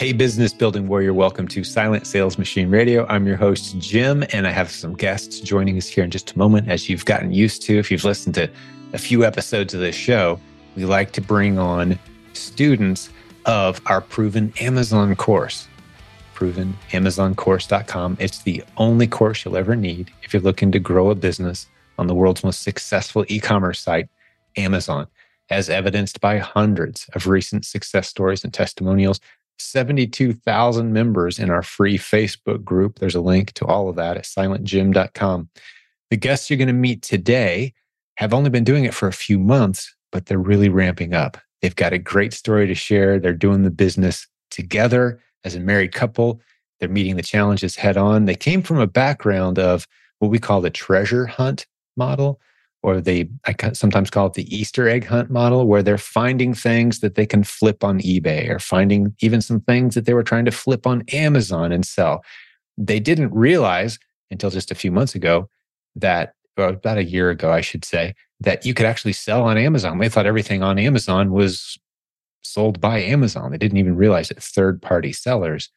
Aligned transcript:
Hey, 0.00 0.14
business 0.14 0.54
building 0.54 0.88
warrior, 0.88 1.12
welcome 1.12 1.46
to 1.48 1.62
Silent 1.62 2.06
Sales 2.06 2.38
Machine 2.38 2.70
Radio. 2.70 3.04
I'm 3.08 3.26
your 3.26 3.36
host, 3.36 3.78
Jim, 3.78 4.24
and 4.32 4.46
I 4.46 4.50
have 4.50 4.70
some 4.70 4.94
guests 4.94 5.40
joining 5.40 5.76
us 5.76 5.86
here 5.86 6.02
in 6.02 6.10
just 6.10 6.32
a 6.32 6.38
moment. 6.38 6.70
As 6.70 6.88
you've 6.88 7.04
gotten 7.04 7.32
used 7.32 7.60
to, 7.64 7.78
if 7.78 7.90
you've 7.90 8.04
listened 8.04 8.34
to 8.36 8.48
a 8.94 8.98
few 8.98 9.26
episodes 9.26 9.74
of 9.74 9.80
this 9.80 9.94
show, 9.94 10.40
we 10.74 10.86
like 10.86 11.12
to 11.12 11.20
bring 11.20 11.58
on 11.58 11.98
students 12.32 13.10
of 13.44 13.82
our 13.84 14.00
proven 14.00 14.54
Amazon 14.58 15.14
course, 15.16 15.68
provenamazoncourse.com. 16.34 18.16
It's 18.18 18.38
the 18.38 18.64
only 18.78 19.06
course 19.06 19.44
you'll 19.44 19.58
ever 19.58 19.76
need 19.76 20.10
if 20.22 20.32
you're 20.32 20.40
looking 20.40 20.72
to 20.72 20.78
grow 20.78 21.10
a 21.10 21.14
business 21.14 21.68
on 21.98 22.06
the 22.06 22.14
world's 22.14 22.42
most 22.42 22.62
successful 22.62 23.26
e 23.28 23.38
commerce 23.38 23.80
site, 23.80 24.08
Amazon, 24.56 25.08
as 25.50 25.68
evidenced 25.68 26.22
by 26.22 26.38
hundreds 26.38 27.06
of 27.12 27.26
recent 27.26 27.66
success 27.66 28.08
stories 28.08 28.44
and 28.44 28.54
testimonials 28.54 29.20
72,000 29.60 30.92
members 30.92 31.38
in 31.38 31.50
our 31.50 31.62
free 31.62 31.98
Facebook 31.98 32.64
group. 32.64 32.98
There's 32.98 33.14
a 33.14 33.20
link 33.20 33.52
to 33.54 33.66
all 33.66 33.88
of 33.88 33.96
that 33.96 34.16
at 34.16 34.24
silentjim.com. 34.24 35.48
The 36.10 36.16
guests 36.16 36.50
you're 36.50 36.56
going 36.56 36.68
to 36.68 36.72
meet 36.72 37.02
today 37.02 37.74
have 38.16 38.34
only 38.34 38.50
been 38.50 38.64
doing 38.64 38.84
it 38.84 38.94
for 38.94 39.08
a 39.08 39.12
few 39.12 39.38
months, 39.38 39.94
but 40.12 40.26
they're 40.26 40.38
really 40.38 40.68
ramping 40.68 41.14
up. 41.14 41.38
They've 41.62 41.76
got 41.76 41.92
a 41.92 41.98
great 41.98 42.32
story 42.32 42.66
to 42.66 42.74
share. 42.74 43.18
They're 43.18 43.32
doing 43.32 43.62
the 43.62 43.70
business 43.70 44.26
together 44.50 45.20
as 45.44 45.54
a 45.54 45.60
married 45.60 45.92
couple. 45.92 46.40
They're 46.78 46.88
meeting 46.88 47.16
the 47.16 47.22
challenges 47.22 47.76
head 47.76 47.96
on. 47.96 48.24
They 48.24 48.34
came 48.34 48.62
from 48.62 48.78
a 48.78 48.86
background 48.86 49.58
of 49.58 49.86
what 50.18 50.30
we 50.30 50.38
call 50.38 50.60
the 50.60 50.70
treasure 50.70 51.26
hunt 51.26 51.66
model, 51.96 52.40
or 52.82 53.00
they 53.00 53.28
I 53.46 53.54
sometimes 53.72 54.10
call 54.10 54.26
it 54.26 54.34
the 54.34 54.54
Easter 54.54 54.88
egg 54.88 55.06
hunt 55.06 55.30
model, 55.30 55.66
where 55.66 55.82
they're 55.82 55.98
finding 55.98 56.54
things 56.54 57.00
that 57.00 57.14
they 57.14 57.26
can 57.26 57.44
flip 57.44 57.84
on 57.84 58.00
eBay 58.00 58.48
or 58.48 58.58
finding 58.58 59.14
even 59.20 59.42
some 59.42 59.60
things 59.60 59.94
that 59.94 60.06
they 60.06 60.14
were 60.14 60.22
trying 60.22 60.46
to 60.46 60.50
flip 60.50 60.86
on 60.86 61.04
Amazon 61.12 61.72
and 61.72 61.84
sell. 61.84 62.24
They 62.78 63.00
didn't 63.00 63.34
realize 63.34 63.98
until 64.30 64.50
just 64.50 64.70
a 64.70 64.74
few 64.74 64.90
months 64.90 65.14
ago 65.14 65.50
that, 65.96 66.34
about 66.56 66.98
a 66.98 67.04
year 67.04 67.30
ago, 67.30 67.52
I 67.52 67.60
should 67.60 67.84
say, 67.84 68.14
that 68.40 68.64
you 68.64 68.74
could 68.74 68.86
actually 68.86 69.12
sell 69.12 69.42
on 69.42 69.58
Amazon. 69.58 69.98
They 69.98 70.08
thought 70.08 70.26
everything 70.26 70.62
on 70.62 70.78
Amazon 70.78 71.32
was 71.32 71.78
sold 72.42 72.80
by 72.80 73.00
Amazon. 73.00 73.50
They 73.50 73.58
didn't 73.58 73.78
even 73.78 73.96
realize 73.96 74.28
that 74.28 74.42
third 74.42 74.80
party 74.80 75.12
sellers 75.12 75.70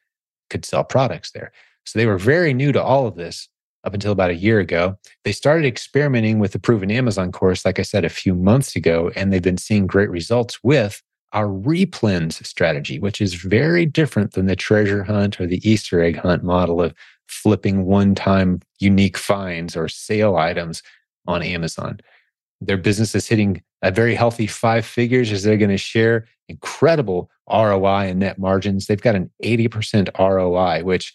could 0.49 0.63
sell 0.63 0.83
products 0.83 1.31
there. 1.31 1.51
So 1.85 1.99
they 1.99 2.05
were 2.05 2.17
very 2.17 2.53
new 2.53 2.71
to 2.71 2.81
all 2.81 3.07
of 3.07 3.15
this 3.15 3.49
up 3.83 3.93
until 3.93 4.11
about 4.11 4.31
a 4.31 4.35
year 4.35 4.59
ago. 4.59 4.97
They 5.23 5.31
started 5.31 5.65
experimenting 5.65 6.39
with 6.39 6.51
the 6.51 6.59
proven 6.59 6.91
Amazon 6.91 7.31
course, 7.31 7.65
like 7.65 7.79
I 7.79 7.83
said, 7.83 8.05
a 8.05 8.09
few 8.09 8.33
months 8.35 8.75
ago, 8.75 9.11
and 9.15 9.31
they've 9.31 9.41
been 9.41 9.57
seeing 9.57 9.87
great 9.87 10.09
results 10.09 10.63
with 10.63 11.01
our 11.33 11.47
replens 11.47 12.45
strategy, 12.45 12.99
which 12.99 13.19
is 13.19 13.33
very 13.33 13.85
different 13.85 14.33
than 14.33 14.45
the 14.45 14.55
treasure 14.55 15.03
hunt 15.03 15.41
or 15.41 15.47
the 15.47 15.67
Easter 15.67 16.01
egg 16.01 16.17
hunt 16.17 16.43
model 16.43 16.81
of 16.81 16.93
flipping 17.27 17.85
one 17.85 18.13
time 18.13 18.61
unique 18.79 19.17
finds 19.17 19.75
or 19.75 19.87
sale 19.87 20.35
items 20.35 20.83
on 21.27 21.41
Amazon. 21.41 21.99
Their 22.61 22.77
business 22.77 23.15
is 23.15 23.27
hitting 23.27 23.63
a 23.81 23.91
very 23.91 24.15
healthy 24.15 24.47
five 24.47 24.85
figures 24.85 25.31
as 25.31 25.43
they're 25.43 25.57
going 25.57 25.69
to 25.71 25.77
share 25.77 26.27
incredible 26.47 27.29
ROI 27.49 28.09
and 28.09 28.19
net 28.19 28.37
margins. 28.37 28.85
They've 28.85 29.01
got 29.01 29.15
an 29.15 29.29
80% 29.43 30.09
ROI, 30.17 30.83
which 30.83 31.13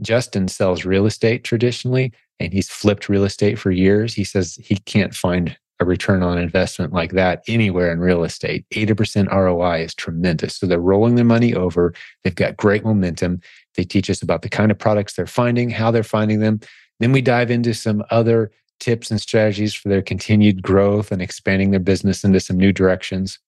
Justin 0.00 0.48
sells 0.48 0.84
real 0.84 1.06
estate 1.06 1.44
traditionally, 1.44 2.12
and 2.40 2.52
he's 2.52 2.68
flipped 2.68 3.08
real 3.08 3.24
estate 3.24 3.58
for 3.58 3.70
years. 3.70 4.14
He 4.14 4.24
says 4.24 4.56
he 4.62 4.76
can't 4.76 5.14
find 5.14 5.56
a 5.80 5.84
return 5.84 6.22
on 6.22 6.38
investment 6.38 6.92
like 6.92 7.12
that 7.12 7.42
anywhere 7.46 7.92
in 7.92 8.00
real 8.00 8.24
estate. 8.24 8.64
80% 8.70 9.32
ROI 9.32 9.82
is 9.84 9.94
tremendous. 9.94 10.56
So 10.56 10.66
they're 10.66 10.80
rolling 10.80 11.14
their 11.14 11.24
money 11.24 11.54
over. 11.54 11.94
They've 12.24 12.34
got 12.34 12.56
great 12.56 12.84
momentum. 12.84 13.40
They 13.76 13.84
teach 13.84 14.10
us 14.10 14.20
about 14.20 14.42
the 14.42 14.48
kind 14.48 14.70
of 14.72 14.78
products 14.78 15.14
they're 15.14 15.26
finding, 15.26 15.70
how 15.70 15.90
they're 15.90 16.02
finding 16.02 16.40
them. 16.40 16.60
Then 16.98 17.12
we 17.12 17.22
dive 17.22 17.50
into 17.50 17.74
some 17.74 18.02
other 18.10 18.50
tips 18.80 19.10
and 19.10 19.20
strategies 19.20 19.74
for 19.74 19.88
their 19.88 20.02
continued 20.02 20.62
growth 20.62 21.12
and 21.12 21.22
expanding 21.22 21.70
their 21.70 21.80
business 21.80 22.24
into 22.24 22.40
some 22.40 22.56
new 22.56 22.72
directions. 22.72 23.38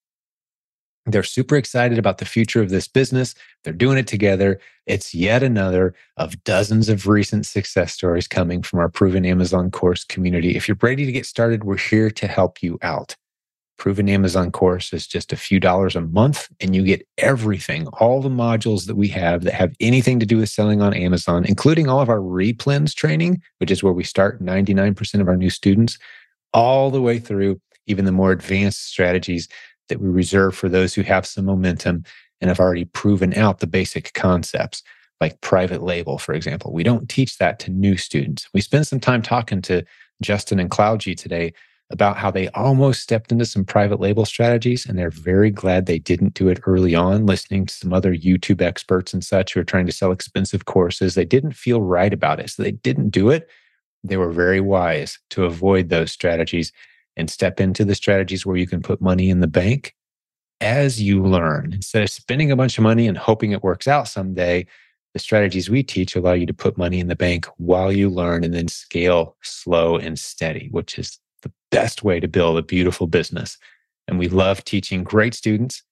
They're 1.10 1.22
super 1.22 1.56
excited 1.56 1.98
about 1.98 2.18
the 2.18 2.24
future 2.24 2.62
of 2.62 2.70
this 2.70 2.88
business. 2.88 3.34
They're 3.64 3.72
doing 3.72 3.98
it 3.98 4.06
together. 4.06 4.60
It's 4.86 5.14
yet 5.14 5.42
another 5.42 5.94
of 6.16 6.42
dozens 6.44 6.88
of 6.88 7.06
recent 7.06 7.46
success 7.46 7.92
stories 7.92 8.28
coming 8.28 8.62
from 8.62 8.78
our 8.78 8.88
proven 8.88 9.26
Amazon 9.26 9.70
course 9.70 10.04
community. 10.04 10.56
If 10.56 10.68
you're 10.68 10.78
ready 10.80 11.06
to 11.06 11.12
get 11.12 11.26
started, 11.26 11.64
we're 11.64 11.76
here 11.76 12.10
to 12.10 12.26
help 12.26 12.62
you 12.62 12.78
out. 12.82 13.16
Proven 13.76 14.10
Amazon 14.10 14.50
course 14.50 14.92
is 14.92 15.06
just 15.06 15.32
a 15.32 15.36
few 15.36 15.58
dollars 15.58 15.96
a 15.96 16.02
month, 16.02 16.48
and 16.60 16.76
you 16.76 16.82
get 16.82 17.06
everything, 17.16 17.86
all 17.94 18.20
the 18.20 18.28
modules 18.28 18.86
that 18.86 18.94
we 18.94 19.08
have 19.08 19.44
that 19.44 19.54
have 19.54 19.74
anything 19.80 20.20
to 20.20 20.26
do 20.26 20.36
with 20.36 20.50
selling 20.50 20.82
on 20.82 20.92
Amazon, 20.92 21.46
including 21.46 21.88
all 21.88 22.00
of 22.00 22.10
our 22.10 22.18
replens 22.18 22.94
training, 22.94 23.40
which 23.56 23.70
is 23.70 23.82
where 23.82 23.94
we 23.94 24.04
start 24.04 24.42
99% 24.42 25.20
of 25.22 25.28
our 25.28 25.36
new 25.36 25.48
students, 25.48 25.98
all 26.52 26.90
the 26.90 27.00
way 27.00 27.18
through 27.18 27.58
even 27.86 28.04
the 28.04 28.12
more 28.12 28.32
advanced 28.32 28.86
strategies 28.86 29.48
that 29.90 30.00
we 30.00 30.08
reserve 30.08 30.56
for 30.56 30.68
those 30.68 30.94
who 30.94 31.02
have 31.02 31.26
some 31.26 31.44
momentum 31.44 32.04
and 32.40 32.48
have 32.48 32.60
already 32.60 32.86
proven 32.86 33.34
out 33.34 33.58
the 33.60 33.66
basic 33.66 34.14
concepts, 34.14 34.82
like 35.20 35.40
private 35.42 35.82
label, 35.82 36.16
for 36.16 36.32
example. 36.32 36.72
We 36.72 36.82
don't 36.82 37.08
teach 37.08 37.36
that 37.38 37.58
to 37.60 37.70
new 37.70 37.96
students. 37.98 38.48
We 38.54 38.62
spent 38.62 38.86
some 38.86 39.00
time 39.00 39.20
talking 39.20 39.60
to 39.62 39.84
Justin 40.22 40.58
and 40.58 40.70
CloudG 40.70 41.16
today 41.16 41.52
about 41.90 42.16
how 42.16 42.30
they 42.30 42.48
almost 42.50 43.02
stepped 43.02 43.32
into 43.32 43.44
some 43.44 43.64
private 43.64 44.00
label 44.00 44.24
strategies 44.24 44.86
and 44.86 44.96
they're 44.96 45.10
very 45.10 45.50
glad 45.50 45.86
they 45.86 45.98
didn't 45.98 46.34
do 46.34 46.48
it 46.48 46.60
early 46.64 46.94
on, 46.94 47.26
listening 47.26 47.66
to 47.66 47.74
some 47.74 47.92
other 47.92 48.14
YouTube 48.14 48.62
experts 48.62 49.12
and 49.12 49.24
such 49.24 49.52
who 49.52 49.60
are 49.60 49.64
trying 49.64 49.86
to 49.86 49.92
sell 49.92 50.12
expensive 50.12 50.66
courses. 50.66 51.14
They 51.14 51.24
didn't 51.24 51.52
feel 51.52 51.82
right 51.82 52.12
about 52.12 52.38
it. 52.38 52.50
So 52.50 52.62
they 52.62 52.70
didn't 52.70 53.10
do 53.10 53.28
it. 53.28 53.48
They 54.04 54.16
were 54.16 54.30
very 54.30 54.60
wise 54.60 55.18
to 55.30 55.44
avoid 55.44 55.88
those 55.88 56.12
strategies 56.12 56.72
and 57.16 57.30
step 57.30 57.60
into 57.60 57.84
the 57.84 57.94
strategies 57.94 58.46
where 58.46 58.56
you 58.56 58.66
can 58.66 58.82
put 58.82 59.00
money 59.00 59.30
in 59.30 59.40
the 59.40 59.46
bank 59.46 59.94
as 60.60 61.02
you 61.02 61.22
learn. 61.22 61.72
Instead 61.72 62.02
of 62.02 62.10
spending 62.10 62.50
a 62.50 62.56
bunch 62.56 62.78
of 62.78 62.84
money 62.84 63.06
and 63.06 63.16
hoping 63.16 63.52
it 63.52 63.62
works 63.62 63.88
out 63.88 64.08
someday, 64.08 64.66
the 65.14 65.18
strategies 65.18 65.68
we 65.68 65.82
teach 65.82 66.14
allow 66.14 66.32
you 66.32 66.46
to 66.46 66.54
put 66.54 66.78
money 66.78 67.00
in 67.00 67.08
the 67.08 67.16
bank 67.16 67.46
while 67.56 67.90
you 67.90 68.08
learn 68.08 68.44
and 68.44 68.54
then 68.54 68.68
scale 68.68 69.36
slow 69.42 69.96
and 69.96 70.18
steady, 70.18 70.68
which 70.70 70.98
is 70.98 71.18
the 71.42 71.52
best 71.70 72.04
way 72.04 72.20
to 72.20 72.28
build 72.28 72.58
a 72.58 72.62
beautiful 72.62 73.06
business. 73.06 73.58
And 74.06 74.18
we 74.18 74.28
love 74.28 74.64
teaching 74.64 75.02
great 75.02 75.34
students 75.34 75.82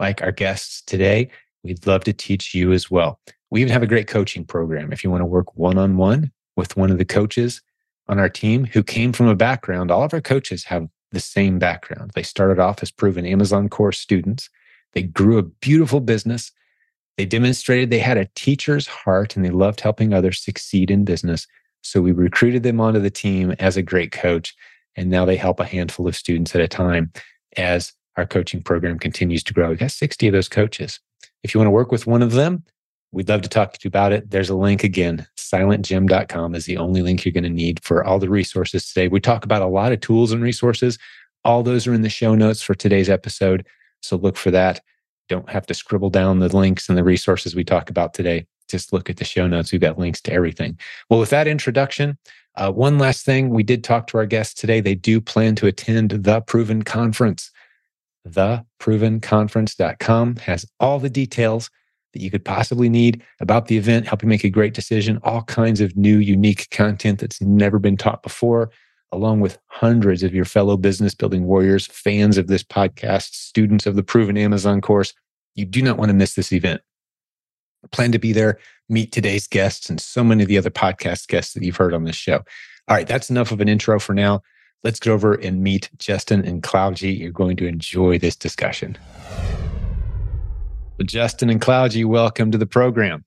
like 0.00 0.22
our 0.22 0.32
guests 0.32 0.82
today. 0.82 1.30
We'd 1.62 1.86
love 1.86 2.04
to 2.04 2.12
teach 2.12 2.54
you 2.54 2.72
as 2.72 2.90
well. 2.90 3.20
We 3.50 3.60
even 3.60 3.72
have 3.72 3.82
a 3.82 3.88
great 3.88 4.08
coaching 4.08 4.44
program. 4.44 4.92
If 4.92 5.04
you 5.04 5.10
want 5.10 5.20
to 5.20 5.26
work 5.26 5.54
one 5.56 5.78
on 5.78 5.96
one 5.96 6.32
with 6.56 6.76
one 6.76 6.90
of 6.90 6.98
the 6.98 7.04
coaches, 7.04 7.62
on 8.08 8.18
our 8.18 8.28
team 8.28 8.64
who 8.66 8.82
came 8.82 9.12
from 9.12 9.28
a 9.28 9.34
background, 9.34 9.90
all 9.90 10.02
of 10.02 10.14
our 10.14 10.20
coaches 10.20 10.64
have 10.64 10.88
the 11.12 11.20
same 11.20 11.58
background. 11.58 12.10
They 12.14 12.22
started 12.22 12.58
off 12.58 12.82
as 12.82 12.90
proven 12.90 13.24
Amazon 13.24 13.68
course 13.68 13.98
students. 13.98 14.50
They 14.92 15.02
grew 15.02 15.38
a 15.38 15.42
beautiful 15.42 16.00
business. 16.00 16.52
They 17.16 17.24
demonstrated 17.24 17.90
they 17.90 18.00
had 18.00 18.18
a 18.18 18.28
teacher's 18.34 18.86
heart 18.86 19.36
and 19.36 19.44
they 19.44 19.50
loved 19.50 19.80
helping 19.80 20.12
others 20.12 20.42
succeed 20.42 20.90
in 20.90 21.04
business. 21.04 21.46
So 21.82 22.00
we 22.00 22.12
recruited 22.12 22.62
them 22.62 22.80
onto 22.80 23.00
the 23.00 23.10
team 23.10 23.52
as 23.58 23.76
a 23.76 23.82
great 23.82 24.12
coach. 24.12 24.54
And 24.96 25.10
now 25.10 25.24
they 25.24 25.36
help 25.36 25.60
a 25.60 25.64
handful 25.64 26.06
of 26.06 26.16
students 26.16 26.54
at 26.54 26.60
a 26.60 26.68
time 26.68 27.12
as 27.56 27.92
our 28.16 28.26
coaching 28.26 28.62
program 28.62 28.98
continues 28.98 29.42
to 29.44 29.54
grow. 29.54 29.70
We've 29.70 29.78
got 29.78 29.90
60 29.90 30.28
of 30.28 30.32
those 30.32 30.48
coaches. 30.48 31.00
If 31.42 31.54
you 31.54 31.58
want 31.58 31.66
to 31.66 31.72
work 31.72 31.90
with 31.92 32.06
one 32.06 32.22
of 32.22 32.32
them, 32.32 32.64
We'd 33.14 33.28
love 33.28 33.42
to 33.42 33.48
talk 33.48 33.72
to 33.72 33.78
you 33.84 33.88
about 33.88 34.12
it. 34.12 34.30
There's 34.30 34.50
a 34.50 34.56
link 34.56 34.82
again. 34.82 35.26
Silentjim.com 35.36 36.54
is 36.54 36.66
the 36.66 36.76
only 36.76 37.00
link 37.00 37.24
you're 37.24 37.32
going 37.32 37.44
to 37.44 37.50
need 37.50 37.82
for 37.82 38.04
all 38.04 38.18
the 38.18 38.28
resources 38.28 38.88
today. 38.88 39.08
We 39.08 39.20
talk 39.20 39.44
about 39.44 39.62
a 39.62 39.66
lot 39.66 39.92
of 39.92 40.00
tools 40.00 40.32
and 40.32 40.42
resources. 40.42 40.98
All 41.44 41.62
those 41.62 41.86
are 41.86 41.94
in 41.94 42.02
the 42.02 42.08
show 42.08 42.34
notes 42.34 42.60
for 42.60 42.74
today's 42.74 43.08
episode. 43.08 43.66
So 44.00 44.16
look 44.16 44.36
for 44.36 44.50
that. 44.50 44.80
Don't 45.28 45.48
have 45.48 45.66
to 45.66 45.74
scribble 45.74 46.10
down 46.10 46.40
the 46.40 46.54
links 46.54 46.88
and 46.88 46.98
the 46.98 47.04
resources 47.04 47.54
we 47.54 47.64
talk 47.64 47.88
about 47.88 48.14
today. 48.14 48.46
Just 48.68 48.92
look 48.92 49.08
at 49.08 49.18
the 49.18 49.24
show 49.24 49.46
notes. 49.46 49.70
We've 49.70 49.80
got 49.80 49.98
links 49.98 50.20
to 50.22 50.32
everything. 50.32 50.78
Well, 51.08 51.20
with 51.20 51.30
that 51.30 51.46
introduction, 51.46 52.18
uh, 52.56 52.72
one 52.72 52.98
last 52.98 53.24
thing. 53.24 53.50
We 53.50 53.62
did 53.62 53.84
talk 53.84 54.08
to 54.08 54.18
our 54.18 54.26
guests 54.26 54.60
today. 54.60 54.80
They 54.80 54.94
do 54.94 55.20
plan 55.20 55.54
to 55.56 55.66
attend 55.66 56.10
the 56.10 56.40
Proven 56.40 56.82
Conference. 56.82 57.50
TheProvenConference.com 58.28 60.36
has 60.36 60.66
all 60.80 60.98
the 60.98 61.10
details 61.10 61.70
that 62.14 62.22
you 62.22 62.30
could 62.30 62.44
possibly 62.44 62.88
need 62.88 63.22
about 63.40 63.66
the 63.66 63.76
event, 63.76 64.06
help 64.06 64.22
you 64.22 64.28
make 64.28 64.44
a 64.44 64.48
great 64.48 64.72
decision, 64.72 65.20
all 65.22 65.42
kinds 65.42 65.82
of 65.82 65.94
new, 65.96 66.16
unique 66.16 66.70
content 66.70 67.18
that's 67.18 67.42
never 67.42 67.78
been 67.78 67.98
taught 67.98 68.22
before, 68.22 68.70
along 69.12 69.40
with 69.40 69.58
hundreds 69.66 70.22
of 70.22 70.34
your 70.34 70.46
fellow 70.46 70.76
business 70.78 71.14
building 71.14 71.44
warriors, 71.44 71.86
fans 71.86 72.38
of 72.38 72.46
this 72.46 72.62
podcast, 72.62 73.34
students 73.34 73.84
of 73.84 73.96
the 73.96 74.02
Proven 74.02 74.38
Amazon 74.38 74.80
course. 74.80 75.12
You 75.54 75.66
do 75.66 75.82
not 75.82 75.98
want 75.98 76.08
to 76.08 76.14
miss 76.14 76.34
this 76.34 76.52
event. 76.52 76.80
plan 77.92 78.12
to 78.12 78.18
be 78.18 78.32
there, 78.32 78.58
meet 78.88 79.12
today's 79.12 79.46
guests, 79.46 79.90
and 79.90 80.00
so 80.00 80.24
many 80.24 80.42
of 80.42 80.48
the 80.48 80.58
other 80.58 80.70
podcast 80.70 81.28
guests 81.28 81.52
that 81.54 81.62
you've 81.62 81.76
heard 81.76 81.94
on 81.94 82.04
this 82.04 82.16
show. 82.16 82.36
All 82.88 82.96
right, 82.96 83.06
that's 83.06 83.30
enough 83.30 83.52
of 83.52 83.60
an 83.60 83.68
intro 83.68 84.00
for 84.00 84.14
now. 84.14 84.40
Let's 84.82 85.00
get 85.00 85.10
over 85.10 85.34
and 85.34 85.62
meet 85.62 85.90
Justin 85.98 86.44
and 86.44 86.62
CloudG. 86.62 87.18
You're 87.18 87.30
going 87.30 87.56
to 87.56 87.66
enjoy 87.66 88.18
this 88.18 88.36
discussion. 88.36 88.98
Well, 90.98 91.06
Justin 91.06 91.50
and 91.50 91.60
Cloudy, 91.60 92.04
welcome 92.04 92.52
to 92.52 92.58
the 92.58 92.66
program. 92.66 93.24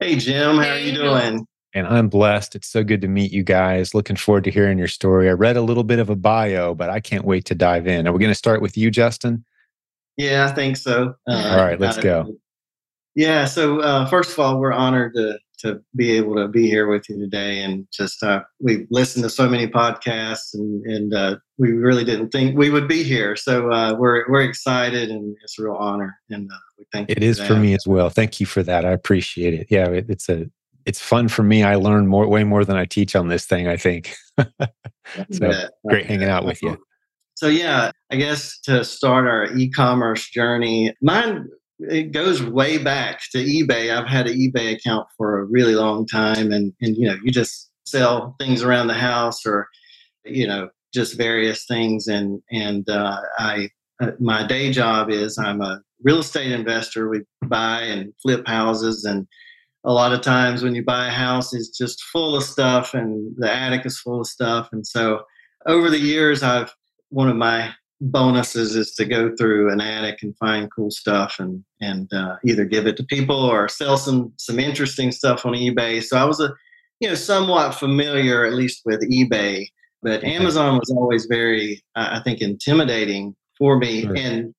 Hey, 0.00 0.16
Jim. 0.16 0.56
How 0.56 0.70
are 0.70 0.78
you 0.78 0.92
doing? 0.92 1.46
And 1.74 1.86
I'm 1.86 2.08
blessed. 2.08 2.56
It's 2.56 2.66
so 2.66 2.82
good 2.82 3.00
to 3.02 3.08
meet 3.08 3.30
you 3.30 3.44
guys. 3.44 3.94
Looking 3.94 4.16
forward 4.16 4.42
to 4.44 4.50
hearing 4.50 4.78
your 4.78 4.88
story. 4.88 5.28
I 5.28 5.32
read 5.32 5.56
a 5.56 5.62
little 5.62 5.84
bit 5.84 6.00
of 6.00 6.10
a 6.10 6.16
bio, 6.16 6.74
but 6.74 6.90
I 6.90 6.98
can't 6.98 7.24
wait 7.24 7.44
to 7.46 7.54
dive 7.54 7.86
in. 7.86 8.08
Are 8.08 8.12
we 8.12 8.18
going 8.18 8.32
to 8.32 8.34
start 8.34 8.60
with 8.60 8.76
you, 8.76 8.90
Justin? 8.90 9.44
Yeah, 10.16 10.48
I 10.50 10.52
think 10.54 10.76
so. 10.76 11.14
Uh, 11.28 11.50
all 11.52 11.64
right, 11.64 11.78
let's 11.78 11.98
go. 11.98 12.34
Yeah. 13.14 13.44
So 13.44 13.80
uh, 13.80 14.06
first 14.06 14.32
of 14.32 14.40
all, 14.40 14.58
we're 14.58 14.72
honored 14.72 15.14
to 15.14 15.38
to 15.62 15.80
be 15.94 16.16
able 16.16 16.34
to 16.34 16.48
be 16.48 16.66
here 16.68 16.88
with 16.88 17.08
you 17.08 17.18
today, 17.18 17.62
and 17.62 17.86
just 17.92 18.22
uh, 18.22 18.42
we've 18.60 18.86
listened 18.90 19.22
to 19.22 19.30
so 19.30 19.48
many 19.48 19.68
podcasts, 19.68 20.54
and 20.54 20.84
and 20.84 21.14
uh, 21.14 21.36
we 21.56 21.72
really 21.72 22.04
didn't 22.04 22.30
think 22.30 22.58
we 22.58 22.68
would 22.68 22.88
be 22.88 23.02
here. 23.02 23.36
So 23.36 23.70
uh, 23.70 23.94
we're 23.94 24.28
we're 24.28 24.42
excited, 24.42 25.10
and 25.10 25.36
it's 25.42 25.58
a 25.58 25.62
real 25.62 25.76
honor, 25.76 26.18
and 26.30 26.50
uh, 26.50 26.56
we 26.71 26.71
thank 26.92 27.10
it 27.10 27.22
is 27.22 27.40
for, 27.40 27.56
me 27.56 27.74
as 27.74 27.86
well. 27.86 28.10
Thank 28.10 28.40
you 28.40 28.46
for 28.46 28.62
that. 28.62 28.84
I 28.84 28.90
appreciate 28.90 29.54
it. 29.54 29.66
Yeah, 29.70 29.88
it, 29.88 30.06
it's 30.08 30.28
a 30.28 30.46
it's 30.84 31.00
fun 31.00 31.28
for 31.28 31.42
me. 31.42 31.62
I 31.62 31.76
learn 31.76 32.06
more, 32.06 32.26
way 32.26 32.44
more 32.44 32.64
than 32.64 32.76
I 32.76 32.84
teach 32.84 33.14
on 33.14 33.28
this 33.28 33.44
thing. 33.46 33.68
I 33.68 33.76
think. 33.76 34.14
so 35.30 35.52
great 35.86 36.06
hanging 36.06 36.28
out 36.28 36.44
with 36.44 36.62
you. 36.62 36.78
So 37.34 37.48
yeah, 37.48 37.90
I 38.10 38.16
guess 38.16 38.58
to 38.60 38.84
start 38.84 39.26
our 39.26 39.46
e-commerce 39.56 40.28
journey, 40.28 40.94
mine 41.02 41.48
it 41.88 42.12
goes 42.12 42.42
way 42.42 42.78
back 42.78 43.20
to 43.32 43.38
eBay. 43.38 43.96
I've 43.96 44.06
had 44.06 44.28
an 44.28 44.38
eBay 44.38 44.76
account 44.76 45.08
for 45.16 45.38
a 45.38 45.44
really 45.44 45.74
long 45.74 46.06
time, 46.06 46.52
and 46.52 46.72
and 46.80 46.96
you 46.96 47.08
know, 47.08 47.16
you 47.22 47.30
just 47.30 47.70
sell 47.84 48.36
things 48.38 48.62
around 48.62 48.86
the 48.86 48.94
house 48.94 49.44
or 49.44 49.66
you 50.24 50.46
know 50.46 50.68
just 50.94 51.16
various 51.16 51.64
things, 51.66 52.06
and 52.06 52.40
and 52.50 52.88
uh, 52.88 53.20
I 53.38 53.70
uh, 54.00 54.12
my 54.20 54.46
day 54.46 54.70
job 54.72 55.10
is 55.10 55.38
I'm 55.38 55.60
a 55.60 55.80
real 56.04 56.18
estate 56.18 56.52
investor. 56.52 57.08
We 57.08 57.22
buy 57.46 57.82
and 57.82 58.12
flip 58.22 58.46
houses, 58.46 59.04
and 59.04 59.26
a 59.84 59.92
lot 59.92 60.12
of 60.12 60.20
times 60.20 60.62
when 60.62 60.74
you 60.74 60.84
buy 60.84 61.08
a 61.08 61.10
house, 61.10 61.54
it's 61.54 61.76
just 61.76 62.02
full 62.04 62.36
of 62.36 62.44
stuff, 62.44 62.94
and 62.94 63.34
the 63.36 63.52
attic 63.52 63.86
is 63.86 63.98
full 63.98 64.20
of 64.20 64.26
stuff, 64.26 64.68
and 64.72 64.86
so 64.86 65.22
over 65.66 65.90
the 65.90 65.98
years, 65.98 66.42
I've 66.42 66.72
one 67.10 67.28
of 67.28 67.36
my 67.36 67.72
bonuses 68.00 68.74
is 68.74 68.94
to 68.94 69.04
go 69.04 69.34
through 69.36 69.72
an 69.72 69.80
attic 69.80 70.22
and 70.22 70.36
find 70.36 70.70
cool 70.74 70.90
stuff 70.90 71.36
and 71.38 71.62
and 71.80 72.12
uh, 72.12 72.36
either 72.44 72.64
give 72.64 72.86
it 72.86 72.96
to 72.96 73.04
people 73.04 73.36
or 73.36 73.68
sell 73.68 73.96
some 73.96 74.32
some 74.38 74.58
interesting 74.58 75.12
stuff 75.12 75.46
on 75.46 75.52
eBay. 75.52 76.02
So 76.02 76.16
I 76.16 76.24
was 76.24 76.40
a 76.40 76.52
you 77.00 77.08
know 77.08 77.14
somewhat 77.14 77.74
familiar 77.74 78.44
at 78.44 78.54
least 78.54 78.82
with 78.84 79.08
eBay, 79.10 79.66
but 80.02 80.24
Amazon 80.24 80.78
was 80.78 80.90
always 80.90 81.26
very 81.26 81.82
uh, 81.94 82.08
I 82.12 82.22
think 82.24 82.40
intimidating 82.40 83.36
for 83.56 83.78
me 83.78 84.06
and 84.16 84.52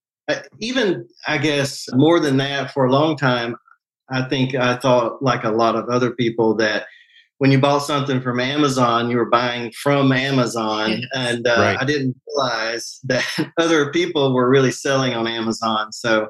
even 0.60 1.08
I 1.28 1.38
guess 1.38 1.88
more 1.94 2.20
than 2.20 2.38
that 2.38 2.72
for 2.72 2.86
a 2.86 2.92
long 2.92 3.18
time 3.18 3.56
I 4.10 4.24
think 4.24 4.56
I 4.56 4.78
thought 4.78 5.22
like 5.22 5.44
a 5.44 5.52
lot 5.52 5.76
of 5.76 5.90
other 5.90 6.12
people 6.12 6.56
that 6.56 6.86
when 7.40 7.52
you 7.52 7.60
bought 7.60 7.80
something 7.80 8.22
from 8.22 8.40
Amazon, 8.40 9.10
you 9.10 9.18
were 9.18 9.30
buying 9.30 9.72
from 9.72 10.12
Amazon, 10.12 11.02
and 11.14 11.46
uh, 11.48 11.56
right. 11.58 11.78
I 11.80 11.84
didn't 11.84 12.16
realize 12.28 13.00
that 13.04 13.26
other 13.58 13.92
people 13.92 14.34
were 14.34 14.50
really 14.50 14.72
selling 14.72 15.14
on 15.14 15.28
Amazon. 15.28 15.92
So, 15.92 16.30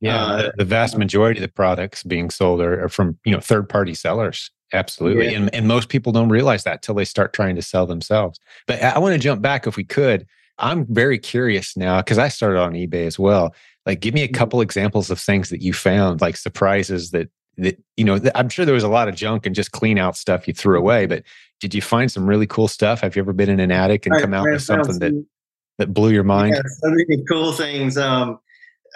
yeah, 0.00 0.24
uh, 0.24 0.42
the, 0.42 0.52
the, 0.58 0.64
vast 0.64 0.96
majority 0.96 1.38
of 1.38 1.42
the 1.42 1.52
products 1.52 2.02
being 2.02 2.30
sold 2.30 2.60
are, 2.60 2.84
are 2.84 2.88
from 2.88 3.18
you 3.24 3.32
know 3.32 3.40
third 3.40 3.68
party 3.68 3.94
sellers. 3.94 4.50
Absolutely, 4.72 5.32
yeah. 5.32 5.38
and 5.38 5.54
and 5.54 5.68
most 5.68 5.88
people 5.88 6.12
don't 6.12 6.30
realize 6.30 6.64
that 6.64 6.82
till 6.82 6.94
they 6.94 7.04
start 7.04 7.32
trying 7.32 7.56
to 7.56 7.62
sell 7.62 7.86
themselves. 7.86 8.38
But 8.66 8.82
I 8.82 8.98
want 8.98 9.12
to 9.12 9.18
jump 9.18 9.42
back 9.42 9.66
if 9.66 9.76
we 9.76 9.84
could. 9.84 10.26
I'm 10.58 10.86
very 10.86 11.18
curious 11.18 11.76
now 11.76 12.00
because 12.00 12.18
I 12.18 12.28
started 12.28 12.60
on 12.60 12.72
eBay 12.72 13.06
as 13.06 13.18
well. 13.18 13.54
Like, 13.86 14.00
give 14.00 14.14
me 14.14 14.22
a 14.22 14.26
mm-hmm. 14.26 14.34
couple 14.34 14.60
examples 14.60 15.10
of 15.10 15.20
things 15.20 15.50
that 15.50 15.62
you 15.62 15.72
found, 15.72 16.20
like 16.20 16.36
surprises 16.36 17.10
that 17.10 17.28
that 17.56 17.80
you 17.96 18.04
know 18.04 18.18
i'm 18.34 18.48
sure 18.48 18.64
there 18.64 18.74
was 18.74 18.82
a 18.82 18.88
lot 18.88 19.08
of 19.08 19.14
junk 19.14 19.46
and 19.46 19.54
just 19.54 19.72
clean 19.72 19.98
out 19.98 20.16
stuff 20.16 20.48
you 20.48 20.54
threw 20.54 20.78
away 20.78 21.06
but 21.06 21.22
did 21.60 21.74
you 21.74 21.80
find 21.80 22.10
some 22.10 22.26
really 22.26 22.46
cool 22.46 22.68
stuff 22.68 23.00
have 23.00 23.14
you 23.14 23.22
ever 23.22 23.32
been 23.32 23.48
in 23.48 23.60
an 23.60 23.70
attic 23.70 24.06
and 24.06 24.20
come 24.20 24.34
out 24.34 24.46
with 24.50 24.62
something 24.62 24.98
that 24.98 25.26
that 25.78 25.92
blew 25.92 26.10
your 26.10 26.24
mind 26.24 26.54
yeah, 26.54 26.62
so 26.82 26.90
many 26.90 27.24
cool 27.28 27.52
things 27.52 27.96
um, 27.96 28.38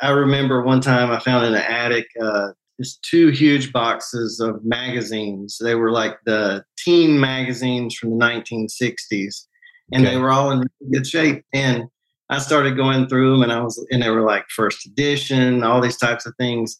i 0.03 0.11
remember 0.11 0.63
one 0.63 0.81
time 0.81 1.11
i 1.11 1.19
found 1.21 1.47
in 1.47 1.55
an 1.55 1.63
attic 1.63 2.07
uh, 2.21 2.49
just 2.81 3.03
two 3.03 3.29
huge 3.29 3.73
boxes 3.73 4.41
of 4.41 4.65
magazines 4.65 5.59
they 5.63 5.75
were 5.75 5.91
like 5.91 6.19
the 6.25 6.65
teen 6.77 7.19
magazines 7.19 7.95
from 7.95 8.11
the 8.11 8.25
1960s 8.25 9.47
and 9.93 10.05
okay. 10.05 10.15
they 10.15 10.21
were 10.21 10.31
all 10.31 10.51
in 10.51 10.65
good 10.93 11.07
shape 11.07 11.45
and 11.53 11.85
i 12.31 12.39
started 12.39 12.77
going 12.77 13.09
through 13.09 13.33
them 13.33 13.43
and 13.43 13.53
i 13.53 13.61
was 13.61 13.85
and 13.91 14.03
they 14.03 14.11
were 14.11 14.27
like 14.27 14.45
first 14.49 14.87
edition 14.87 15.63
all 15.63 15.81
these 15.81 15.97
types 15.97 16.27
of 16.27 16.35
things 16.39 16.79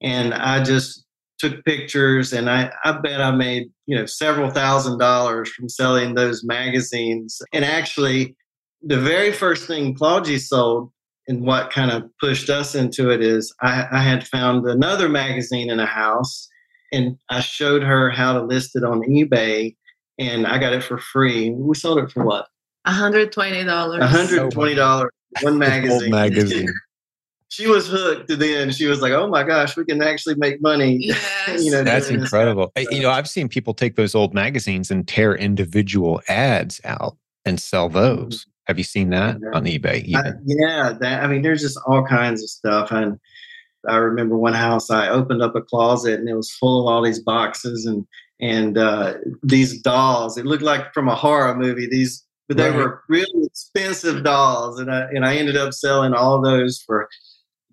and 0.00 0.34
I 0.34 0.62
just 0.62 1.04
took 1.38 1.64
pictures 1.64 2.32
and 2.32 2.50
I, 2.50 2.72
I 2.84 2.92
bet 2.92 3.20
I 3.20 3.30
made, 3.30 3.70
you 3.86 3.96
know, 3.96 4.06
several 4.06 4.50
thousand 4.50 4.98
dollars 4.98 5.50
from 5.50 5.68
selling 5.68 6.14
those 6.14 6.44
magazines. 6.44 7.40
And 7.52 7.64
actually 7.64 8.36
the 8.82 8.98
very 8.98 9.32
first 9.32 9.66
thing 9.66 9.94
Claudia 9.94 10.38
sold 10.38 10.90
and 11.26 11.42
what 11.42 11.70
kind 11.70 11.90
of 11.90 12.10
pushed 12.20 12.48
us 12.48 12.74
into 12.74 13.10
it 13.10 13.22
is 13.22 13.54
I, 13.60 13.86
I 13.90 14.02
had 14.02 14.26
found 14.26 14.66
another 14.66 15.08
magazine 15.08 15.70
in 15.70 15.78
a 15.78 15.86
house 15.86 16.48
and 16.92 17.16
I 17.28 17.40
showed 17.40 17.82
her 17.82 18.10
how 18.10 18.32
to 18.32 18.42
list 18.42 18.74
it 18.74 18.84
on 18.84 19.02
eBay 19.02 19.76
and 20.18 20.46
I 20.46 20.58
got 20.58 20.72
it 20.72 20.82
for 20.82 20.98
free. 20.98 21.50
We 21.50 21.74
sold 21.74 21.98
it 21.98 22.10
for 22.10 22.24
what? 22.24 22.48
$120. 22.86 23.30
$120. 23.30 25.08
One 25.42 25.58
magazine. 25.58 26.10
magazine 26.10 26.68
she 27.48 27.66
was 27.66 27.88
hooked 27.88 28.30
and 28.30 28.40
then 28.40 28.70
she 28.70 28.86
was 28.86 29.00
like 29.00 29.12
oh 29.12 29.26
my 29.26 29.42
gosh 29.42 29.76
we 29.76 29.84
can 29.84 30.02
actually 30.02 30.34
make 30.36 30.60
money 30.62 30.98
yes. 31.00 31.64
you 31.64 31.70
know 31.70 31.82
that's 31.82 32.08
incredible 32.08 32.70
you 32.90 33.00
know 33.00 33.10
i've 33.10 33.28
seen 33.28 33.48
people 33.48 33.74
take 33.74 33.96
those 33.96 34.14
old 34.14 34.34
magazines 34.34 34.90
and 34.90 35.08
tear 35.08 35.34
individual 35.34 36.20
ads 36.28 36.80
out 36.84 37.16
and 37.44 37.60
sell 37.60 37.88
those 37.88 38.42
mm-hmm. 38.42 38.50
have 38.66 38.78
you 38.78 38.84
seen 38.84 39.10
that 39.10 39.36
on 39.54 39.64
ebay 39.64 40.14
I, 40.14 40.32
yeah 40.44 40.92
that 41.00 41.24
i 41.24 41.26
mean 41.26 41.42
there's 41.42 41.62
just 41.62 41.78
all 41.86 42.04
kinds 42.04 42.42
of 42.42 42.50
stuff 42.50 42.92
and 42.92 43.18
i 43.88 43.96
remember 43.96 44.36
one 44.36 44.54
house 44.54 44.90
i 44.90 45.08
opened 45.08 45.42
up 45.42 45.56
a 45.56 45.62
closet 45.62 46.20
and 46.20 46.28
it 46.28 46.34
was 46.34 46.52
full 46.52 46.80
of 46.80 46.92
all 46.92 47.02
these 47.02 47.20
boxes 47.20 47.86
and 47.86 48.06
and 48.40 48.78
uh, 48.78 49.14
these 49.42 49.80
dolls 49.82 50.38
it 50.38 50.46
looked 50.46 50.62
like 50.62 50.92
from 50.92 51.08
a 51.08 51.14
horror 51.14 51.54
movie 51.54 51.88
these 51.88 52.24
but 52.48 52.56
they 52.56 52.70
right. 52.70 52.78
were 52.78 53.02
really 53.08 53.44
expensive 53.44 54.24
dolls 54.24 54.80
and 54.80 54.90
I, 54.90 55.02
and 55.12 55.24
I 55.24 55.36
ended 55.36 55.56
up 55.56 55.74
selling 55.74 56.14
all 56.14 56.40
those 56.40 56.80
for 56.80 57.08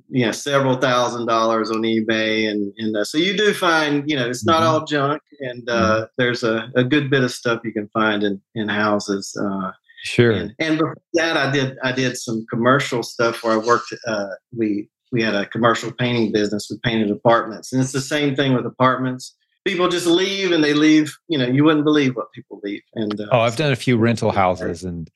you 0.10 0.26
know 0.26 0.32
several 0.32 0.76
thousand 0.76 1.26
dollars 1.26 1.72
on 1.72 1.82
ebay 1.82 2.50
and 2.50 2.74
and 2.78 2.96
uh, 2.96 3.04
so 3.04 3.18
you 3.18 3.36
do 3.36 3.54
find 3.54 4.10
you 4.10 4.16
know 4.16 4.30
it's 4.30 4.46
not 4.46 4.62
mm-hmm. 4.62 4.74
all 4.74 4.86
junk 4.86 5.22
and 5.40 5.68
uh, 5.70 5.74
mm-hmm. 5.74 6.04
there's 6.18 6.44
a, 6.44 6.72
a 6.76 6.84
good 6.84 7.10
bit 7.10 7.24
of 7.24 7.32
stuff 7.32 7.62
you 7.64 7.74
can 7.74 7.88
find 7.90 8.24
in 8.24 8.40
in 8.54 8.70
houses 8.70 9.36
uh, 9.42 9.72
sure 10.04 10.32
and, 10.32 10.54
and, 10.60 10.78
before 10.78 10.96
that 11.14 11.38
i 11.38 11.50
did 11.50 11.78
i 11.84 11.92
did 11.92 12.16
some 12.18 12.46
commercial 12.50 13.02
stuff 13.02 13.44
where 13.44 13.54
i 13.54 13.58
worked 13.58 13.94
uh, 14.06 14.28
we 14.56 14.88
we 15.12 15.24
had 15.24 15.34
a 15.34 15.46
commercial 15.48 15.92
painting 15.92 16.32
business 16.32 16.68
we 16.70 16.78
painted 16.84 17.10
apartments 17.10 17.74
and 17.74 17.82
it's 17.82 17.92
the 17.92 18.02
same 18.02 18.36
thing 18.36 18.54
with 18.54 18.66
apartments 18.66 19.36
people 19.66 19.90
just 19.90 20.06
leave 20.06 20.52
and 20.52 20.64
they 20.64 20.74
leave 20.74 21.18
you 21.28 21.38
know 21.38 21.46
you 21.46 21.64
wouldn't 21.64 21.86
believe 21.86 22.16
what 22.16 22.32
people 22.32 22.60
leave. 22.64 22.82
And 22.94 23.20
uh, 23.20 23.28
oh 23.32 23.40
i've 23.40 23.58
done 23.58 23.72
a 23.72 23.76
few 23.76 23.98
rental 23.98 24.32
houses 24.32 24.84
and 24.84 25.10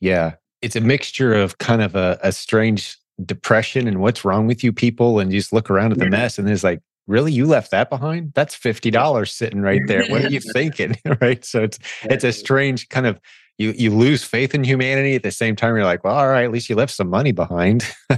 yeah 0.00 0.34
it's 0.62 0.76
a 0.76 0.80
mixture 0.80 1.34
of 1.34 1.58
kind 1.58 1.82
of 1.82 1.94
a, 1.94 2.18
a 2.22 2.32
strange 2.32 2.98
depression 3.24 3.86
and 3.86 4.00
what's 4.00 4.24
wrong 4.24 4.46
with 4.46 4.64
you 4.64 4.72
people 4.72 5.20
and 5.20 5.32
you 5.32 5.38
just 5.38 5.52
look 5.52 5.70
around 5.70 5.92
at 5.92 5.98
the 5.98 6.08
mess 6.08 6.38
and 6.38 6.48
it's 6.50 6.64
like 6.64 6.80
really? 7.10 7.32
You 7.32 7.44
left 7.44 7.72
that 7.72 7.90
behind? 7.90 8.32
That's 8.34 8.56
$50 8.56 9.28
sitting 9.28 9.60
right 9.60 9.82
there. 9.86 10.06
What 10.08 10.24
are 10.24 10.28
you 10.28 10.40
thinking? 10.52 10.96
Right? 11.20 11.44
So 11.44 11.62
it's 11.64 11.78
it's 12.04 12.24
a 12.24 12.32
strange 12.32 12.88
kind 12.88 13.06
of 13.06 13.20
you 13.58 13.72
you 13.72 13.90
lose 13.90 14.22
faith 14.22 14.54
in 14.54 14.64
humanity. 14.64 15.14
At 15.14 15.22
the 15.22 15.32
same 15.32 15.56
time 15.56 15.74
you're 15.74 15.84
like 15.84 16.04
well 16.04 16.14
all 16.14 16.28
right 16.28 16.44
at 16.44 16.52
least 16.52 16.70
you 16.70 16.76
left 16.76 16.94
some 16.94 17.10
money 17.10 17.32
behind. 17.32 17.84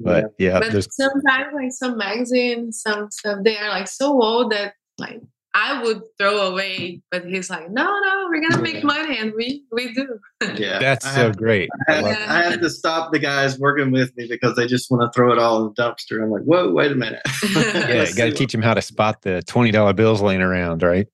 But 0.00 0.34
yeah. 0.38 0.60
but 0.60 0.84
sometimes 0.92 1.54
like 1.54 1.72
some 1.72 1.96
magazines 1.96 2.80
some 2.82 3.10
stuff 3.10 3.38
they 3.42 3.56
are 3.56 3.70
like 3.70 3.88
so 3.88 4.22
old 4.22 4.52
that 4.52 4.74
like 4.98 5.20
I 5.56 5.80
would 5.84 6.02
throw 6.18 6.48
away, 6.48 7.00
but 7.12 7.24
he's 7.24 7.48
like, 7.48 7.70
no, 7.70 7.84
no, 7.84 8.26
we're 8.28 8.40
gonna 8.40 8.60
make 8.60 8.82
money, 8.82 9.18
and 9.18 9.32
we 9.36 9.64
we 9.70 9.92
do. 9.92 10.18
Yeah, 10.56 10.78
that's 10.78 11.10
so 11.14 11.32
great. 11.32 11.70
I 11.88 11.92
have, 11.94 12.04
I 12.04 12.42
have, 12.50 12.60
to 12.60 12.68
stop 12.68 13.12
the 13.12 13.18
guys 13.18 13.58
working 13.58 13.90
with 13.90 14.14
me 14.16 14.26
because 14.28 14.56
they 14.56 14.66
just 14.66 14.90
want 14.90 15.02
to 15.02 15.16
throw 15.16 15.32
it 15.32 15.38
all 15.38 15.64
in 15.64 15.72
the 15.74 15.82
dumpster. 15.82 16.22
I'm 16.22 16.30
like, 16.30 16.42
whoa, 16.42 16.70
wait 16.70 16.92
a 16.92 16.94
minute. 16.94 17.22
yeah, 17.54 18.04
got 18.14 18.26
to 18.26 18.32
teach 18.32 18.52
them 18.52 18.60
how 18.60 18.74
to 18.74 18.82
spot 18.82 19.22
the 19.22 19.42
twenty 19.42 19.70
dollar 19.70 19.94
bills 19.94 20.20
laying 20.20 20.42
around, 20.42 20.82
right? 20.82 21.06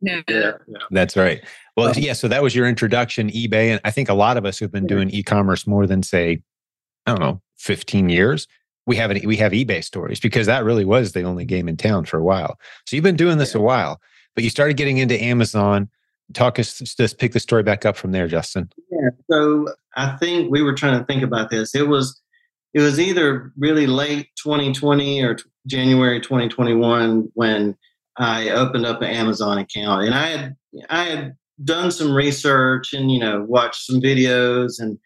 Yeah. 0.00 0.22
yeah. 0.28 0.52
That's 0.90 1.16
right. 1.16 1.44
Well, 1.76 1.92
yeah. 1.96 2.14
So 2.14 2.28
that 2.28 2.42
was 2.42 2.54
your 2.54 2.66
introduction, 2.66 3.30
eBay, 3.30 3.68
and 3.68 3.80
I 3.84 3.90
think 3.90 4.08
a 4.08 4.14
lot 4.14 4.36
of 4.36 4.46
us 4.46 4.58
who've 4.58 4.72
been 4.72 4.86
doing 4.86 5.10
e-commerce 5.10 5.66
more 5.66 5.86
than 5.86 6.02
say, 6.02 6.42
I 7.06 7.10
don't 7.10 7.20
know, 7.20 7.42
fifteen 7.58 8.08
years 8.08 8.46
we 8.86 8.96
have 8.96 9.10
an, 9.10 9.20
we 9.24 9.36
have 9.36 9.52
eBay 9.52 9.82
stories 9.82 10.20
because 10.20 10.46
that 10.46 10.64
really 10.64 10.84
was 10.84 11.12
the 11.12 11.22
only 11.22 11.44
game 11.44 11.68
in 11.68 11.76
town 11.76 12.04
for 12.04 12.18
a 12.18 12.24
while. 12.24 12.58
So 12.86 12.96
you've 12.96 13.04
been 13.04 13.16
doing 13.16 13.38
this 13.38 13.54
a 13.54 13.60
while, 13.60 14.00
but 14.34 14.44
you 14.44 14.50
started 14.50 14.76
getting 14.76 14.98
into 14.98 15.20
Amazon. 15.22 15.88
Talk 16.34 16.58
us, 16.58 16.78
just 16.78 17.18
pick 17.18 17.32
the 17.32 17.40
story 17.40 17.62
back 17.62 17.84
up 17.84 17.96
from 17.96 18.12
there, 18.12 18.26
Justin. 18.26 18.70
Yeah. 18.90 19.10
So 19.30 19.68
I 19.96 20.16
think 20.16 20.50
we 20.50 20.62
were 20.62 20.72
trying 20.72 20.98
to 20.98 21.04
think 21.04 21.22
about 21.22 21.50
this. 21.50 21.74
It 21.74 21.88
was 21.88 22.20
it 22.74 22.80
was 22.80 22.98
either 22.98 23.52
really 23.58 23.86
late 23.86 24.28
2020 24.42 25.22
or 25.22 25.36
January 25.66 26.20
2021 26.20 27.30
when 27.34 27.76
I 28.16 28.50
opened 28.50 28.86
up 28.86 29.02
an 29.02 29.10
Amazon 29.10 29.58
account, 29.58 30.04
and 30.04 30.14
I 30.14 30.26
had 30.28 30.56
I 30.88 31.04
had 31.04 31.36
done 31.64 31.90
some 31.90 32.14
research 32.14 32.92
and 32.92 33.10
you 33.10 33.18
know 33.18 33.44
watched 33.46 33.84
some 33.84 34.00
videos 34.00 34.80
and 34.80 34.98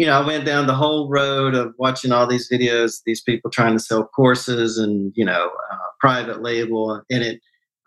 you 0.00 0.06
know 0.06 0.18
I 0.18 0.26
went 0.26 0.46
down 0.46 0.66
the 0.66 0.74
whole 0.74 1.10
road 1.10 1.54
of 1.54 1.74
watching 1.76 2.10
all 2.10 2.26
these 2.26 2.48
videos, 2.50 3.02
these 3.04 3.20
people 3.20 3.50
trying 3.50 3.74
to 3.74 3.78
sell 3.78 4.04
courses 4.04 4.78
and 4.78 5.12
you 5.14 5.26
know 5.26 5.50
uh, 5.70 5.76
private 6.00 6.40
label, 6.40 7.02
and 7.10 7.22
it. 7.22 7.40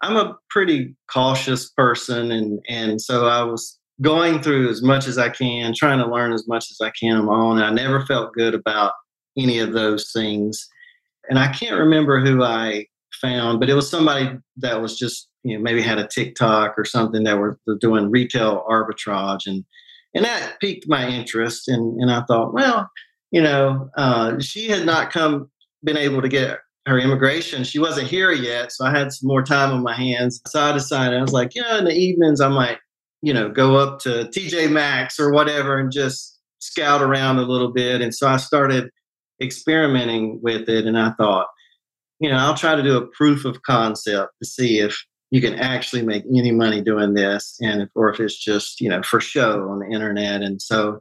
I'm 0.04 0.16
a 0.18 0.38
pretty 0.52 0.96
cautious 1.12 1.72
person, 1.72 2.32
and 2.32 2.60
and 2.70 3.02
so 3.02 3.26
I 3.26 3.42
was 3.42 3.80
going 4.00 4.44
through 4.44 4.70
as 4.70 4.84
much 4.84 5.08
as 5.08 5.18
I 5.18 5.30
can, 5.30 5.74
trying 5.76 5.98
to 5.98 6.06
learn 6.06 6.34
as 6.34 6.48
much 6.48 6.70
as 6.70 6.78
I 6.82 6.92
can 6.92 7.18
on 7.18 7.26
my 7.26 7.34
own. 7.34 7.58
And 7.58 7.66
I 7.66 7.72
never 7.72 8.06
felt 8.06 8.34
good 8.34 8.54
about 8.54 8.94
any 9.36 9.58
of 9.58 9.74
those 9.74 10.12
things. 10.12 10.68
And 11.32 11.40
I 11.40 11.52
can't 11.52 11.80
remember 11.80 12.20
who 12.20 12.44
I 12.44 12.86
found, 13.22 13.60
but 13.60 13.72
it 13.72 13.76
was 13.76 13.90
somebody 13.90 14.38
that 14.58 14.82
was 14.82 15.00
just, 15.00 15.30
you 15.44 15.58
know, 15.58 15.64
maybe 15.64 15.82
had 15.82 15.98
a 15.98 16.08
TikTok 16.08 16.76
or 16.78 16.86
something 16.86 17.24
that 17.24 17.40
were 17.40 17.58
doing 17.80 18.12
retail 18.12 18.64
arbitrage. 18.70 19.48
And 19.48 19.64
and 20.14 20.26
that 20.26 20.60
piqued 20.60 20.88
my 20.88 21.08
interest. 21.08 21.68
And 21.68 22.00
and 22.02 22.12
I 22.12 22.24
thought, 22.24 22.54
well, 22.54 22.90
you 23.32 23.42
know, 23.42 23.90
uh, 23.98 24.40
she 24.40 24.70
had 24.70 24.86
not 24.86 25.12
come 25.12 25.50
been 25.84 25.98
able 25.98 26.22
to 26.22 26.30
get 26.30 26.60
her 26.86 27.00
immigration. 27.00 27.64
She 27.64 27.80
wasn't 27.80 28.08
here 28.08 28.32
yet, 28.32 28.72
so 28.72 28.86
I 28.86 28.92
had 28.92 29.12
some 29.12 29.28
more 29.28 29.44
time 29.44 29.72
on 29.72 29.84
my 29.84 29.96
hands. 29.96 30.42
So 30.48 30.60
I 30.62 30.72
decided 30.74 31.18
I 31.18 31.22
was 31.22 31.34
like, 31.34 31.56
yeah, 31.56 31.78
in 31.78 31.86
the 31.86 31.94
evenings 31.94 32.42
I 32.42 32.50
might, 32.50 32.78
you 33.22 33.34
know, 33.34 33.50
go 33.50 33.78
up 33.78 34.00
to 34.02 34.26
TJ 34.26 34.72
Maxx 34.72 35.20
or 35.20 35.32
whatever 35.32 35.80
and 35.80 35.92
just 35.92 36.40
scout 36.60 37.02
around 37.02 37.38
a 37.38 37.44
little 37.44 37.72
bit. 37.72 38.02
And 38.02 38.14
so 38.14 38.28
I 38.28 38.38
started 38.38 38.90
experimenting 39.42 40.40
with 40.42 40.70
it 40.70 40.86
and 40.86 40.98
I 40.98 41.12
thought, 41.12 41.48
you 42.20 42.30
know, 42.30 42.38
I'll 42.38 42.56
try 42.56 42.76
to 42.76 42.84
do 42.84 42.98
a 42.98 43.08
proof 43.08 43.46
of 43.46 43.62
concept 43.64 44.32
to 44.42 44.48
see 44.48 44.80
if 44.80 45.04
you 45.34 45.42
can 45.42 45.56
actually 45.56 46.04
make 46.04 46.24
any 46.28 46.52
money 46.52 46.80
doing 46.80 47.16
this 47.16 47.58
and 47.60 47.90
or 47.96 48.12
if 48.12 48.20
it's 48.20 48.38
just, 48.38 48.80
you 48.80 48.88
know, 48.88 49.02
for 49.02 49.20
show 49.20 49.68
on 49.68 49.80
the 49.80 49.88
internet. 49.88 50.44
And 50.44 50.62
so 50.62 51.00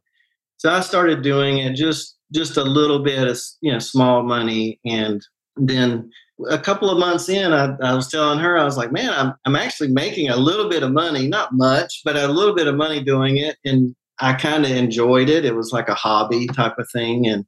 so 0.56 0.70
I 0.70 0.80
started 0.80 1.20
doing 1.20 1.58
it 1.58 1.74
just 1.74 2.16
just 2.34 2.56
a 2.56 2.64
little 2.64 3.00
bit 3.00 3.28
of, 3.28 3.38
you 3.60 3.70
know, 3.70 3.78
small 3.78 4.22
money 4.22 4.80
and 4.86 5.20
then 5.58 6.10
a 6.48 6.58
couple 6.58 6.88
of 6.88 6.98
months 6.98 7.28
in, 7.28 7.52
I, 7.52 7.76
I, 7.82 7.94
was 7.94 8.08
telling 8.08 8.38
her, 8.38 8.58
I 8.58 8.64
was 8.64 8.78
like, 8.78 8.90
man, 8.90 9.10
I'm, 9.10 9.34
I'm 9.44 9.54
actually 9.54 9.92
making 9.92 10.30
a 10.30 10.36
little 10.36 10.70
bit 10.70 10.82
of 10.82 10.92
money, 10.92 11.28
not 11.28 11.50
much, 11.52 12.00
but 12.02 12.16
a 12.16 12.26
little 12.26 12.54
bit 12.54 12.66
of 12.66 12.74
money 12.74 13.04
doing 13.04 13.36
it. 13.36 13.58
And 13.66 13.94
I 14.18 14.32
kind 14.32 14.64
of 14.64 14.70
enjoyed 14.70 15.28
it. 15.28 15.44
It 15.44 15.54
was 15.54 15.72
like 15.72 15.90
a 15.90 15.94
hobby 15.94 16.46
type 16.46 16.78
of 16.78 16.88
thing. 16.90 17.26
And 17.26 17.44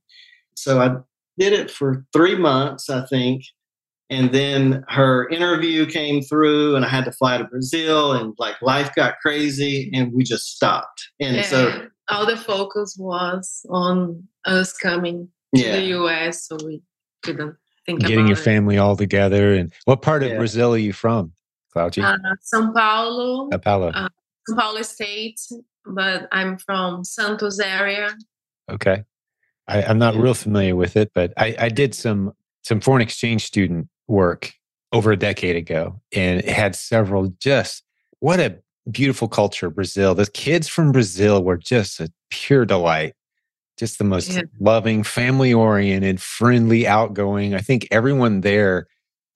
so 0.54 0.82
I 0.82 0.96
did 1.38 1.54
it 1.54 1.70
for 1.70 2.04
three 2.12 2.36
months, 2.36 2.90
I 2.90 3.06
think. 3.06 3.42
And 4.10 4.32
then 4.32 4.84
her 4.88 5.28
interview 5.30 5.86
came 5.86 6.20
through, 6.22 6.76
and 6.76 6.84
I 6.84 6.88
had 6.88 7.04
to 7.06 7.12
fly 7.12 7.38
to 7.38 7.44
Brazil, 7.44 8.12
and 8.12 8.34
like 8.38 8.60
life 8.60 8.94
got 8.94 9.14
crazy, 9.20 9.90
and 9.94 10.12
we 10.12 10.24
just 10.24 10.54
stopped. 10.54 11.08
And 11.20 11.36
yeah, 11.36 11.42
so 11.42 11.88
all 12.10 12.26
the 12.26 12.36
focus 12.36 12.96
was 12.98 13.64
on 13.70 14.22
us 14.44 14.72
coming 14.74 15.28
to 15.56 15.62
the 15.62 15.82
US, 15.98 16.46
so 16.46 16.58
we 16.64 16.82
couldn't 17.22 17.56
think 17.86 18.00
Getting 18.00 18.18
about 18.20 18.28
your 18.28 18.36
it. 18.38 18.42
family 18.44 18.76
all 18.78 18.94
together. 18.96 19.54
And 19.54 19.72
what 19.86 20.02
part 20.02 20.22
of 20.22 20.30
Yeah. 20.32 20.36
Brazil 20.38 20.74
are 20.74 20.78
you 20.78 20.92
from, 20.92 21.32
Claudia? 21.72 22.04
Uh, 22.04 22.16
São 22.42 22.74
Paulo, 22.74 23.48
Sao 23.50 23.58
Paulo. 23.58 23.88
uh, 23.88 24.08
São 24.50 24.56
Paulo 24.58 24.82
State, 24.82 25.40
but 25.86 26.28
I'm 26.30 26.58
from 26.58 27.04
Santos 27.04 27.58
area. 27.58 28.14
Okay. 28.70 29.04
I, 29.66 29.82
I'm 29.82 29.98
not 29.98 30.14
Yeah. 30.14 30.20
real 30.22 30.34
familiar 30.34 30.76
with 30.76 30.94
it, 30.96 31.10
but 31.14 31.32
I, 31.38 31.56
I 31.58 31.68
did 31.70 31.94
some 31.94 32.32
some 32.62 32.80
foreign 32.80 33.02
exchange 33.02 33.44
student 33.44 33.88
work 34.08 34.52
over 34.92 35.12
a 35.12 35.16
decade 35.16 35.56
ago 35.56 36.00
and 36.14 36.44
had 36.44 36.76
several 36.76 37.32
just 37.40 37.82
what 38.20 38.40
a 38.40 38.58
beautiful 38.90 39.28
culture, 39.28 39.70
Brazil. 39.70 40.14
The 40.14 40.26
kids 40.26 40.68
from 40.68 40.92
Brazil 40.92 41.42
were 41.42 41.56
just 41.56 42.00
a 42.00 42.12
pure 42.30 42.64
delight. 42.64 43.14
Just 43.76 43.98
the 43.98 44.04
most 44.04 44.32
Yeah. 44.32 44.42
loving, 44.60 45.02
family 45.02 45.52
oriented, 45.52 46.20
friendly, 46.22 46.86
outgoing. 46.86 47.54
I 47.54 47.58
think 47.60 47.88
everyone 47.90 48.42
there 48.42 48.86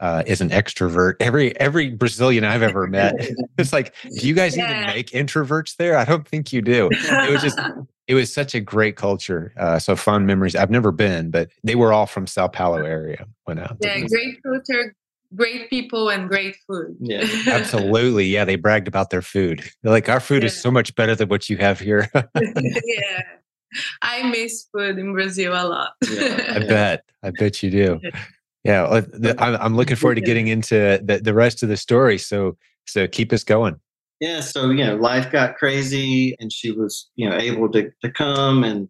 uh, 0.00 0.22
is 0.26 0.40
an 0.40 0.50
extrovert. 0.50 1.14
Every 1.18 1.58
every 1.58 1.90
Brazilian 1.90 2.44
I've 2.44 2.62
ever 2.62 2.86
met. 2.86 3.14
It's 3.58 3.72
like, 3.72 3.94
do 4.20 4.28
you 4.28 4.34
guys 4.34 4.56
even 4.56 4.86
make 4.86 5.10
introverts 5.10 5.74
there? 5.76 5.96
I 5.96 6.04
don't 6.04 6.26
think 6.28 6.52
you 6.52 6.62
do. 6.62 6.88
It 6.92 7.30
was 7.32 7.42
just 7.42 7.58
it 8.08 8.14
was 8.14 8.32
such 8.32 8.54
a 8.54 8.60
great 8.60 8.96
culture. 8.96 9.52
Uh, 9.58 9.78
so 9.78 9.94
fond 9.94 10.26
memories. 10.26 10.56
I've 10.56 10.70
never 10.70 10.90
been, 10.90 11.30
but 11.30 11.50
they 11.62 11.74
were 11.74 11.92
all 11.92 12.06
from 12.06 12.26
Sao 12.26 12.48
Paulo 12.48 12.78
area. 12.78 13.26
Went 13.46 13.60
out. 13.60 13.80
to 13.80 13.86
yeah, 13.86 14.00
great 14.00 14.42
culture, 14.42 14.94
great 15.36 15.68
people, 15.68 16.08
and 16.08 16.26
great 16.26 16.56
food. 16.66 16.96
Yeah, 17.00 17.28
Absolutely. 17.46 18.24
Yeah, 18.24 18.46
they 18.46 18.56
bragged 18.56 18.88
about 18.88 19.10
their 19.10 19.20
food. 19.20 19.62
They're 19.82 19.92
like, 19.92 20.08
our 20.08 20.20
food 20.20 20.42
is 20.42 20.58
so 20.58 20.70
much 20.70 20.94
better 20.94 21.14
than 21.14 21.28
what 21.28 21.50
you 21.50 21.58
have 21.58 21.78
here. 21.78 22.08
yeah, 22.34 23.22
I 24.00 24.22
miss 24.30 24.66
food 24.72 24.98
in 24.98 25.12
Brazil 25.12 25.52
a 25.52 25.68
lot. 25.68 25.92
Yeah. 26.10 26.54
I 26.56 26.58
bet. 26.60 27.04
I 27.22 27.30
bet 27.38 27.62
you 27.62 27.70
do. 27.70 28.00
Yeah, 28.64 29.02
I'm, 29.38 29.56
I'm 29.56 29.76
looking 29.76 29.96
forward 29.96 30.16
to 30.16 30.20
getting 30.22 30.48
into 30.48 30.98
the, 31.02 31.20
the 31.22 31.34
rest 31.34 31.62
of 31.62 31.68
the 31.68 31.76
story. 31.76 32.16
So, 32.18 32.56
so 32.86 33.06
keep 33.06 33.32
us 33.32 33.44
going. 33.44 33.78
Yeah 34.20 34.40
so 34.40 34.70
you 34.70 34.84
know 34.84 34.96
life 34.96 35.30
got 35.30 35.56
crazy 35.56 36.36
and 36.40 36.52
she 36.52 36.70
was 36.72 37.08
you 37.16 37.28
know 37.28 37.36
able 37.36 37.70
to, 37.70 37.90
to 38.02 38.10
come 38.10 38.64
and 38.64 38.88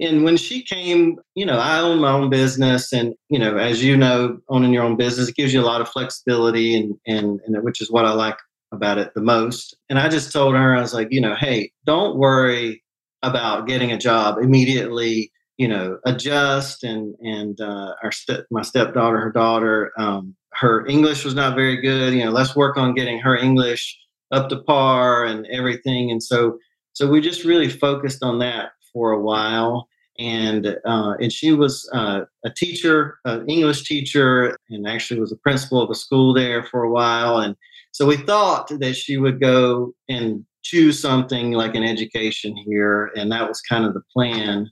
and 0.00 0.24
when 0.24 0.36
she 0.36 0.62
came 0.62 1.16
you 1.34 1.46
know 1.46 1.58
i 1.58 1.78
own 1.78 1.98
my 1.98 2.12
own 2.12 2.30
business 2.30 2.92
and 2.92 3.14
you 3.28 3.38
know 3.38 3.56
as 3.56 3.82
you 3.82 3.96
know 3.96 4.38
owning 4.48 4.72
your 4.72 4.84
own 4.84 4.96
business 4.96 5.30
gives 5.30 5.52
you 5.52 5.60
a 5.60 5.64
lot 5.64 5.80
of 5.80 5.88
flexibility 5.88 6.74
and 6.76 6.94
and, 7.06 7.40
and 7.46 7.62
which 7.62 7.80
is 7.80 7.90
what 7.90 8.04
i 8.04 8.12
like 8.12 8.38
about 8.72 8.98
it 8.98 9.14
the 9.14 9.22
most. 9.22 9.76
And 9.88 9.98
i 9.98 10.08
just 10.08 10.32
told 10.32 10.54
her 10.54 10.76
i 10.76 10.80
was 10.80 10.94
like 10.94 11.08
you 11.10 11.20
know 11.20 11.34
hey 11.34 11.70
don't 11.84 12.16
worry 12.16 12.82
about 13.22 13.66
getting 13.66 13.92
a 13.92 13.98
job 13.98 14.38
immediately 14.38 15.32
you 15.56 15.68
know 15.68 15.98
adjust 16.04 16.84
and 16.84 17.14
and 17.20 17.60
uh, 17.60 17.94
our 18.02 18.12
step 18.12 18.44
my 18.50 18.62
stepdaughter 18.62 19.20
her 19.20 19.32
daughter 19.32 19.92
um, 19.98 20.34
her 20.52 20.86
english 20.86 21.24
was 21.24 21.34
not 21.34 21.54
very 21.54 21.80
good 21.80 22.12
you 22.12 22.24
know 22.24 22.30
let's 22.30 22.54
work 22.54 22.76
on 22.76 22.94
getting 22.94 23.18
her 23.18 23.36
english 23.36 23.98
up 24.36 24.48
to 24.50 24.62
par 24.62 25.24
and 25.24 25.46
everything. 25.46 26.10
And 26.10 26.22
so, 26.22 26.58
so 26.92 27.08
we 27.08 27.20
just 27.20 27.44
really 27.44 27.68
focused 27.68 28.22
on 28.22 28.38
that 28.40 28.70
for 28.92 29.12
a 29.12 29.20
while. 29.20 29.88
And 30.18 30.78
uh, 30.86 31.14
and 31.20 31.30
she 31.30 31.52
was 31.52 31.88
uh, 31.92 32.20
a 32.44 32.50
teacher, 32.50 33.18
an 33.26 33.46
English 33.48 33.84
teacher, 33.84 34.56
and 34.70 34.88
actually 34.88 35.20
was 35.20 35.32
a 35.32 35.36
principal 35.36 35.82
of 35.82 35.90
a 35.90 35.94
school 35.94 36.32
there 36.32 36.62
for 36.64 36.84
a 36.84 36.90
while. 36.90 37.38
And 37.38 37.54
so 37.92 38.06
we 38.06 38.16
thought 38.16 38.68
that 38.68 38.94
she 38.96 39.18
would 39.18 39.40
go 39.40 39.92
and 40.08 40.44
choose 40.62 40.98
something 41.00 41.52
like 41.52 41.74
an 41.74 41.82
education 41.82 42.56
here, 42.56 43.10
and 43.14 43.30
that 43.30 43.46
was 43.46 43.60
kind 43.60 43.84
of 43.84 43.92
the 43.92 44.00
plan. 44.14 44.70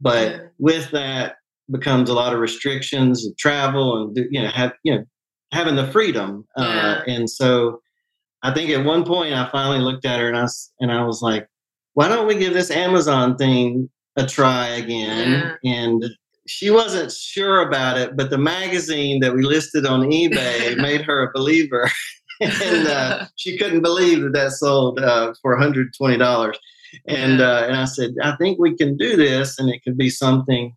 But 0.00 0.50
with 0.58 0.90
that 0.90 1.36
becomes 1.70 2.10
a 2.10 2.14
lot 2.14 2.34
of 2.34 2.40
restrictions 2.40 3.24
of 3.24 3.36
travel 3.36 4.02
and 4.02 4.26
you 4.30 4.42
know 4.42 4.48
have 4.48 4.72
you 4.82 4.94
know 4.96 5.04
having 5.52 5.76
the 5.76 5.86
freedom. 5.92 6.44
Uh, 6.56 7.02
and 7.06 7.30
so 7.30 7.80
I 8.42 8.52
think 8.52 8.70
at 8.70 8.84
one 8.84 9.04
point 9.04 9.34
I 9.34 9.48
finally 9.50 9.78
looked 9.80 10.04
at 10.04 10.20
her 10.20 10.28
and 10.28 10.36
I 10.36 10.46
and 10.80 10.90
I 10.90 11.04
was 11.04 11.22
like, 11.22 11.48
why 11.94 12.08
don't 12.08 12.26
we 12.26 12.34
give 12.36 12.54
this 12.54 12.70
Amazon 12.70 13.36
thing 13.36 13.88
a 14.16 14.26
try 14.26 14.66
again? 14.68 15.56
And 15.64 16.04
she 16.46 16.70
wasn't 16.70 17.12
sure 17.12 17.60
about 17.60 17.98
it, 17.98 18.16
but 18.16 18.30
the 18.30 18.38
magazine 18.38 19.20
that 19.20 19.34
we 19.34 19.42
listed 19.42 19.86
on 19.86 20.00
eBay 20.02 20.76
made 20.80 21.02
her 21.02 21.22
a 21.22 21.32
believer. 21.32 21.90
and 22.40 22.88
uh, 22.88 23.26
she 23.36 23.56
couldn't 23.56 23.82
believe 23.82 24.22
that 24.22 24.32
that 24.32 24.52
sold 24.52 24.98
uh, 24.98 25.32
for 25.40 25.56
$120. 25.56 26.54
And 27.06 27.38
Yeah. 27.38 27.48
uh, 27.48 27.62
and 27.68 27.76
I 27.76 27.84
said, 27.86 28.10
I 28.22 28.36
think 28.36 28.58
we 28.58 28.76
can 28.76 28.96
do 28.98 29.16
this, 29.16 29.58
and 29.58 29.70
it 29.70 29.82
could 29.82 29.96
be 29.96 30.10
something 30.10 30.74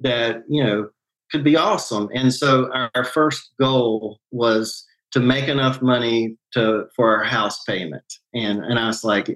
that 0.00 0.42
you 0.48 0.62
know 0.62 0.88
could 1.30 1.44
be 1.44 1.56
awesome. 1.56 2.08
And 2.14 2.34
so 2.34 2.68
our, 2.72 2.90
our 2.96 3.04
first 3.04 3.50
goal 3.60 4.18
was 4.32 4.84
to 5.12 5.20
make 5.20 5.48
enough 5.48 5.80
money 5.80 6.36
to 6.52 6.84
for 6.94 7.16
our 7.16 7.24
house 7.24 7.62
payment. 7.64 8.04
And 8.34 8.64
and 8.64 8.78
I 8.78 8.86
was 8.86 9.04
like, 9.04 9.28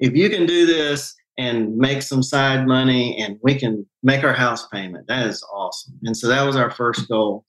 if 0.00 0.14
you 0.14 0.28
can 0.28 0.46
do 0.46 0.66
this 0.66 1.14
and 1.38 1.76
make 1.76 2.02
some 2.02 2.22
side 2.22 2.66
money 2.66 3.18
and 3.18 3.38
we 3.42 3.58
can 3.58 3.86
make 4.02 4.24
our 4.24 4.32
house 4.32 4.66
payment, 4.68 5.06
that 5.08 5.26
is 5.26 5.44
awesome. 5.52 5.94
And 6.02 6.16
so 6.16 6.28
that 6.28 6.42
was 6.42 6.56
our 6.56 6.70
first 6.70 7.08
goal. 7.08 7.44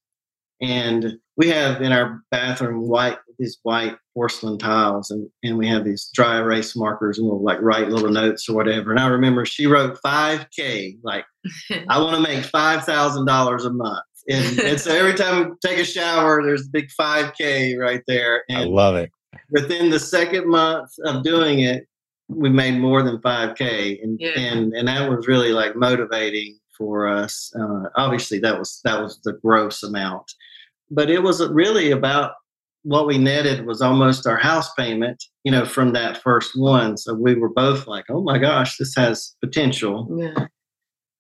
And 0.62 1.20
we 1.36 1.50
have 1.50 1.82
in 1.82 1.92
our 1.92 2.22
bathroom 2.32 2.88
white 2.88 3.20
these 3.38 3.60
white 3.62 3.96
porcelain 4.16 4.58
tiles 4.58 5.12
and, 5.12 5.30
and 5.44 5.58
we 5.58 5.68
have 5.68 5.84
these 5.84 6.10
dry 6.14 6.38
erase 6.40 6.76
markers 6.76 7.20
and 7.20 7.28
we'll 7.28 7.44
like 7.44 7.62
write 7.62 7.90
little 7.90 8.10
notes 8.10 8.50
or 8.50 8.56
whatever. 8.56 8.92
And 8.92 9.00
I 9.00 9.08
remember 9.08 9.46
she 9.46 9.68
wrote 9.68 10.00
5K, 10.04 10.98
like 11.04 11.26
I 11.90 12.00
want 12.00 12.16
to 12.16 12.22
make 12.22 12.44
five 12.44 12.84
thousand 12.84 13.26
dollars 13.26 13.66
a 13.66 13.72
month. 13.72 14.04
And, 14.30 14.60
and 14.60 14.80
so 14.80 14.92
every 14.94 15.14
time 15.14 15.54
I 15.64 15.68
take 15.68 15.80
a 15.80 15.86
shower, 15.86 16.44
there's 16.44 16.66
a 16.66 16.70
big 16.70 16.90
5K 17.00 17.78
right 17.78 18.02
there. 18.08 18.44
And 18.50 18.58
I 18.60 18.64
love 18.66 18.96
it. 18.96 19.10
within 19.52 19.90
the 19.90 20.00
second 20.00 20.48
month 20.50 20.90
of 21.06 21.24
doing 21.24 21.60
it, 21.62 21.88
we 22.30 22.50
made 22.50 22.78
more 22.78 23.04
than 23.04 23.20
5K. 23.20 24.02
And 24.04 24.20
Yeah. 24.20 24.32
and 24.38 24.74
and 24.74 24.88
that 24.88 25.10
was 25.10 25.28
really 25.28 25.54
like 25.54 25.76
motivating 25.76 26.58
for 26.78 27.08
us. 27.08 27.52
Uh, 27.60 27.84
obviously, 27.96 28.40
that 28.40 28.60
was 28.60 28.82
that 28.84 29.02
was 29.02 29.20
the 29.24 29.34
gross 29.42 29.82
amount, 29.84 30.32
but 30.92 31.10
it 31.10 31.24
was 31.24 31.42
really 31.50 31.92
about 31.92 32.32
what 32.84 33.08
we 33.08 33.18
netted 33.18 33.66
was 33.66 33.82
almost 33.82 34.28
our 34.28 34.38
house 34.38 34.72
payment, 34.76 35.22
you 35.44 35.52
know, 35.52 35.66
from 35.66 35.92
that 35.94 36.22
first 36.22 36.52
one. 36.56 36.96
So 36.98 37.14
we 37.14 37.34
were 37.36 37.50
both 37.50 37.88
like, 37.88 38.06
"Oh 38.10 38.22
my 38.22 38.38
gosh, 38.38 38.78
this 38.78 38.94
has 38.96 39.36
potential." 39.44 40.08
Yeah. 40.20 40.48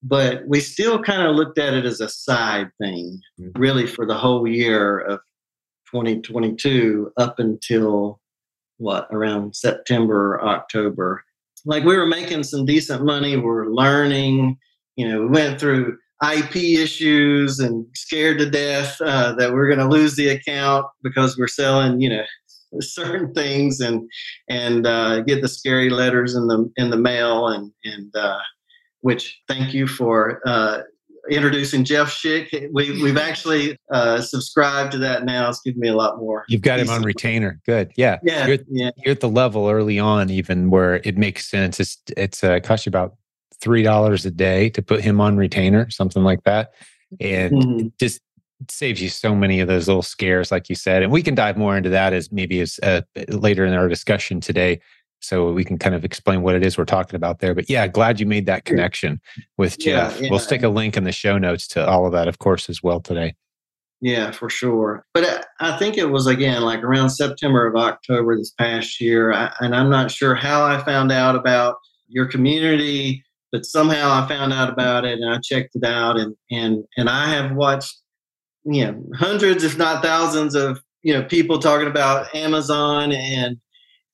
But 0.03 0.47
we 0.47 0.59
still 0.59 1.01
kind 1.01 1.23
of 1.23 1.35
looked 1.35 1.57
at 1.57 1.73
it 1.73 1.85
as 1.85 2.01
a 2.01 2.09
side 2.09 2.69
thing, 2.79 3.19
Mhm. 3.39 3.51
really, 3.57 3.87
for 3.87 4.05
the 4.05 4.13
whole 4.13 4.47
year 4.47 4.99
of 4.99 5.19
2022 5.91 7.11
up 7.17 7.39
until 7.39 8.19
what 8.77 9.07
around 9.11 9.55
September, 9.55 10.35
or 10.35 10.45
October. 10.47 11.23
Like 11.65 11.83
we 11.83 11.97
were 11.97 12.05
making 12.05 12.43
some 12.43 12.65
decent 12.65 13.03
money, 13.03 13.35
we 13.35 13.41
were 13.41 13.73
learning. 13.73 14.57
You 14.95 15.09
know, 15.09 15.21
we 15.21 15.27
went 15.27 15.59
through 15.59 15.97
IP 16.23 16.55
issues 16.77 17.59
and 17.59 17.85
scared 17.95 18.37
to 18.39 18.49
death 18.49 18.99
uh, 19.01 19.33
that 19.33 19.51
we're 19.53 19.67
going 19.67 19.79
to 19.79 19.87
lose 19.87 20.15
the 20.15 20.29
account 20.29 20.85
because 21.03 21.37
we're 21.37 21.47
selling, 21.47 21.99
you 22.01 22.09
know, 22.09 22.23
certain 22.81 23.33
things 23.33 23.79
and 23.79 24.07
and 24.49 24.85
uh, 24.85 25.21
get 25.21 25.41
the 25.41 25.47
scary 25.47 25.89
letters 25.89 26.35
in 26.35 26.47
the 26.47 26.71
in 26.77 26.89
the 26.91 26.97
mail 26.97 27.47
and 27.47 27.71
and 27.83 28.15
uh, 28.15 28.39
which 29.01 29.41
thank 29.47 29.73
you 29.73 29.87
for 29.87 30.41
uh, 30.45 30.81
introducing 31.29 31.83
Jeff 31.83 32.09
Schick. 32.09 32.69
We 32.73 33.01
we've 33.01 33.17
actually 33.17 33.77
uh, 33.91 34.21
subscribed 34.21 34.91
to 34.93 34.97
that 34.99 35.25
now. 35.25 35.49
It's 35.49 35.61
giving 35.61 35.79
me 35.79 35.89
a 35.89 35.95
lot 35.95 36.17
more. 36.17 36.45
You've 36.47 36.61
got 36.61 36.79
him 36.79 36.89
on 36.89 37.03
retainer. 37.03 37.59
Good. 37.65 37.91
Yeah. 37.95 38.19
Yeah, 38.23 38.47
You're, 38.47 38.57
yeah, 38.69 38.91
you're 38.97 39.11
at 39.11 39.19
the 39.19 39.29
level 39.29 39.69
early 39.69 39.99
on, 39.99 40.29
even 40.29 40.69
where 40.69 40.95
it 41.03 41.17
makes 41.17 41.47
sense. 41.47 41.79
It's 41.79 41.97
it's 42.15 42.43
uh, 42.43 42.59
cost 42.61 42.85
you 42.85 42.89
about 42.89 43.15
three 43.59 43.83
dollars 43.83 44.25
a 44.25 44.31
day 44.31 44.69
to 44.71 44.81
put 44.81 45.01
him 45.01 45.19
on 45.19 45.37
retainer, 45.37 45.89
something 45.89 46.23
like 46.23 46.43
that, 46.43 46.73
and 47.19 47.53
Mhm. 47.53 47.91
just 47.99 48.21
saves 48.69 48.99
you 49.01 49.09
so 49.09 49.35
many 49.35 49.59
of 49.59 49.67
those 49.67 49.87
little 49.87 50.01
scares, 50.01 50.51
like 50.51 50.67
you 50.69 50.75
said. 50.75 51.03
And 51.03 51.11
we 51.11 51.21
can 51.21 51.35
dive 51.35 51.57
more 51.57 51.77
into 51.77 51.89
that 51.89 52.11
as 52.13 52.31
maybe 52.31 52.59
as 52.59 52.79
uh, 52.81 53.01
later 53.29 53.65
in 53.65 53.73
our 53.73 53.87
discussion 53.87 54.41
today, 54.41 54.79
so 55.27 55.51
we 55.51 55.65
can 55.65 55.77
kind 55.77 55.93
of 55.93 56.05
explain 56.05 56.41
what 56.41 56.55
it 56.55 56.65
is 56.65 56.77
we're 56.77 56.85
talking 56.85 57.15
about 57.17 57.39
there. 57.39 57.53
But 57.53 57.69
yeah, 57.69 57.85
glad 57.87 58.19
you 58.19 58.25
made 58.25 58.45
that 58.45 58.63
connection 58.63 59.19
with 59.57 59.77
Jeff. 59.77 60.21
yeah. 60.21 60.29
We'll 60.29 60.39
stick 60.39 60.63
a 60.63 60.69
link 60.69 60.95
in 60.95 61.03
the 61.03 61.11
show 61.11 61.37
notes 61.37 61.67
to 61.69 61.85
all 61.85 62.05
of 62.05 62.13
that, 62.13 62.29
of 62.29 62.39
course, 62.39 62.69
as 62.69 62.81
well 62.81 63.01
today. 63.01 63.35
Yeah, 63.99 64.31
for 64.31 64.49
sure. 64.49 65.05
But 65.13 65.25
I, 65.59 65.73
I 65.73 65.77
think 65.77 65.97
it 65.97 66.11
was 66.11 66.27
again 66.27 66.61
like 66.61 66.81
around 66.81 67.09
September 67.09 67.67
of 67.67 67.75
October 67.75 68.37
this 68.37 68.51
past 68.51 69.01
year, 69.01 69.33
I, 69.33 69.51
and 69.59 69.75
I'm 69.75 69.89
not 69.89 70.11
sure 70.11 70.33
how 70.33 70.65
I 70.65 70.81
found 70.83 71.11
out 71.11 71.35
about 71.35 71.75
your 72.07 72.27
community, 72.27 73.23
but 73.51 73.65
somehow 73.65 74.11
I 74.11 74.27
found 74.29 74.53
out 74.53 74.69
about 74.69 75.03
it 75.03 75.19
and 75.19 75.29
I 75.29 75.39
checked 75.43 75.75
it 75.75 75.83
out, 75.83 76.17
and 76.17 76.35
and 76.51 76.85
and 76.95 77.09
I 77.09 77.27
have 77.29 77.53
watched, 77.53 77.97
you 78.63 78.85
know, 78.85 79.03
hundreds 79.15 79.63
if 79.63 79.77
not 79.77 80.03
thousands 80.03 80.55
of 80.55 80.81
you 81.01 81.13
know 81.13 81.23
people 81.23 81.59
talking 81.59 81.87
about 81.87 82.33
Amazon, 82.33 83.11
and 83.11 83.57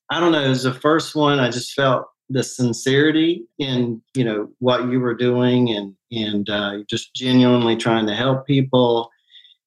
I 0.10 0.20
don't 0.20 0.32
know, 0.32 0.44
it 0.44 0.50
was 0.50 0.64
the 0.64 0.74
first 0.74 1.16
one 1.16 1.40
I 1.40 1.50
just 1.50 1.74
felt 1.74 2.06
the 2.30 2.44
sincerity 2.44 3.46
in 3.60 4.02
you 4.16 4.24
know 4.24 4.50
what 4.60 4.90
you 4.90 5.00
were 5.00 5.14
doing 5.14 5.70
and 5.70 5.94
and 6.12 6.50
uh, 6.50 6.78
just 6.90 7.14
genuinely 7.16 7.76
trying 7.76 8.08
to 8.08 8.16
help 8.16 8.46
people. 8.46 9.10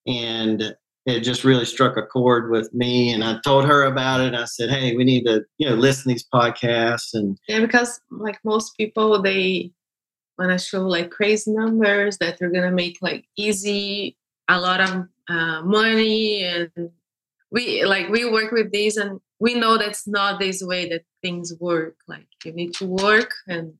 And 0.06 0.74
it 1.06 1.20
just 1.20 1.44
really 1.44 1.64
struck 1.64 1.96
a 1.96 2.02
chord 2.02 2.50
with 2.50 2.72
me 2.74 3.12
and 3.12 3.22
i 3.22 3.38
told 3.44 3.64
her 3.64 3.84
about 3.84 4.20
it 4.20 4.34
i 4.34 4.44
said 4.44 4.68
hey 4.68 4.94
we 4.96 5.04
need 5.04 5.24
to 5.24 5.44
you 5.56 5.68
know 5.68 5.76
listen 5.76 6.02
to 6.02 6.08
these 6.08 6.26
podcasts 6.34 7.14
and 7.14 7.38
Yeah, 7.48 7.60
because 7.60 8.00
like 8.10 8.38
most 8.44 8.76
people, 8.76 9.22
they 9.22 9.70
want 10.38 10.50
to 10.50 10.58
show 10.58 10.82
like 10.82 11.10
crazy 11.10 11.52
numbers 11.52 12.18
that 12.18 12.38
they're 12.38 12.50
gonna 12.50 12.72
make 12.72 12.98
like 13.00 13.24
easy 13.36 14.16
a 14.48 14.60
lot 14.60 14.80
of 14.80 15.08
uh, 15.28 15.62
money, 15.62 16.42
and 16.44 16.70
we 17.50 17.84
like 17.84 18.08
we 18.08 18.30
work 18.30 18.52
with 18.52 18.70
these, 18.70 18.96
and 18.96 19.20
we 19.38 19.54
know 19.54 19.76
that's 19.78 20.06
not 20.06 20.40
this 20.40 20.62
way 20.62 20.88
that 20.88 21.02
things 21.22 21.52
work. 21.60 21.96
Like 22.08 22.26
you 22.44 22.52
need 22.52 22.74
to 22.74 22.86
work, 22.86 23.32
and 23.48 23.74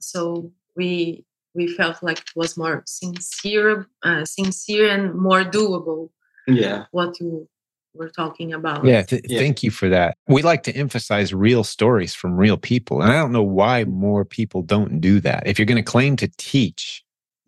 so 0.00 0.52
we 0.76 1.24
we 1.54 1.68
felt 1.68 2.02
like 2.02 2.18
it 2.18 2.32
was 2.36 2.56
more 2.56 2.82
sincere, 2.86 3.86
uh, 4.02 4.24
sincere 4.24 4.88
and 4.90 5.14
more 5.14 5.42
doable. 5.42 6.10
yeah 6.46 6.84
What 6.92 7.18
you 7.20 7.48
were 7.94 8.10
talking 8.10 8.52
about. 8.52 8.84
Yeah, 8.84 9.02
th- 9.02 9.22
Yeah. 9.28 9.38
thank 9.40 9.62
you 9.62 9.70
for 9.70 9.88
that. 9.88 10.16
We 10.28 10.42
like 10.42 10.62
to 10.64 10.72
emphasize 10.76 11.34
real 11.34 11.64
stories 11.64 12.14
from 12.14 12.36
real 12.36 12.56
people. 12.56 13.02
And 13.02 13.10
I 13.10 13.16
don't 13.16 13.32
know 13.32 13.42
why 13.42 13.84
more 13.84 14.24
people 14.24 14.62
don't 14.62 15.00
do 15.00 15.20
that. 15.20 15.46
If 15.46 15.58
you're 15.58 15.66
going 15.66 15.84
to 15.84 15.90
claim 15.92 16.14
to 16.16 16.28
teach 16.36 17.02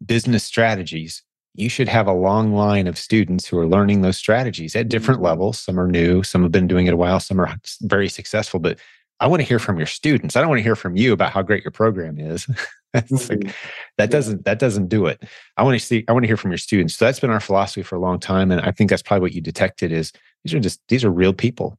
business 0.04 0.42
strategies, 0.44 1.22
you 1.54 1.68
should 1.68 1.88
have 1.88 2.06
a 2.06 2.12
long 2.12 2.52
line 2.54 2.86
of 2.86 2.96
students 2.96 3.46
who 3.46 3.58
are 3.58 3.66
learning 3.66 4.02
those 4.02 4.16
strategies 4.16 4.76
at 4.76 4.88
different 4.88 5.20
Mhm. 5.20 5.24
levels. 5.24 5.58
Some 5.60 5.78
are 5.80 5.88
new, 5.88 6.22
some 6.22 6.42
have 6.42 6.52
been 6.52 6.66
doing 6.68 6.86
it 6.86 6.94
a 6.94 6.96
while, 6.96 7.20
some 7.20 7.40
are 7.40 7.56
very 7.82 8.08
successful. 8.08 8.60
But 8.60 8.78
I 9.18 9.26
want 9.26 9.40
to 9.42 9.46
hear 9.48 9.58
from 9.58 9.76
your 9.76 9.86
students. 9.86 10.36
I 10.36 10.40
don't 10.40 10.48
want 10.48 10.60
to 10.60 10.62
hear 10.64 10.76
from 10.76 10.96
you 10.96 11.12
about 11.12 11.32
how 11.32 11.42
great 11.42 11.64
your 11.64 11.72
program 11.72 12.18
is. 12.18 12.46
It's 12.92 13.28
like, 13.30 13.38
Mhm. 13.40 13.54
that 13.98 14.10
doesn't 14.10 14.44
that 14.46 14.58
doesn't 14.58 14.88
do 14.88 15.06
it. 15.06 15.22
I 15.56 15.62
want 15.62 15.78
to 15.78 15.84
see. 15.86 16.04
I 16.08 16.12
want 16.12 16.24
to 16.24 16.26
hear 16.26 16.36
from 16.36 16.50
your 16.50 16.58
students. 16.58 16.96
So 16.96 17.04
that's 17.04 17.20
been 17.20 17.30
our 17.30 17.38
philosophy 17.38 17.84
for 17.84 17.94
a 17.94 18.00
long 18.00 18.18
time, 18.18 18.50
and 18.50 18.60
I 18.62 18.72
think 18.72 18.90
that's 18.90 19.00
probably 19.02 19.20
what 19.22 19.32
you 19.32 19.40
detected 19.40 19.92
is 19.92 20.12
these 20.42 20.54
are 20.54 20.58
just 20.58 20.80
these 20.88 21.04
are 21.04 21.10
real 21.12 21.32
people. 21.32 21.78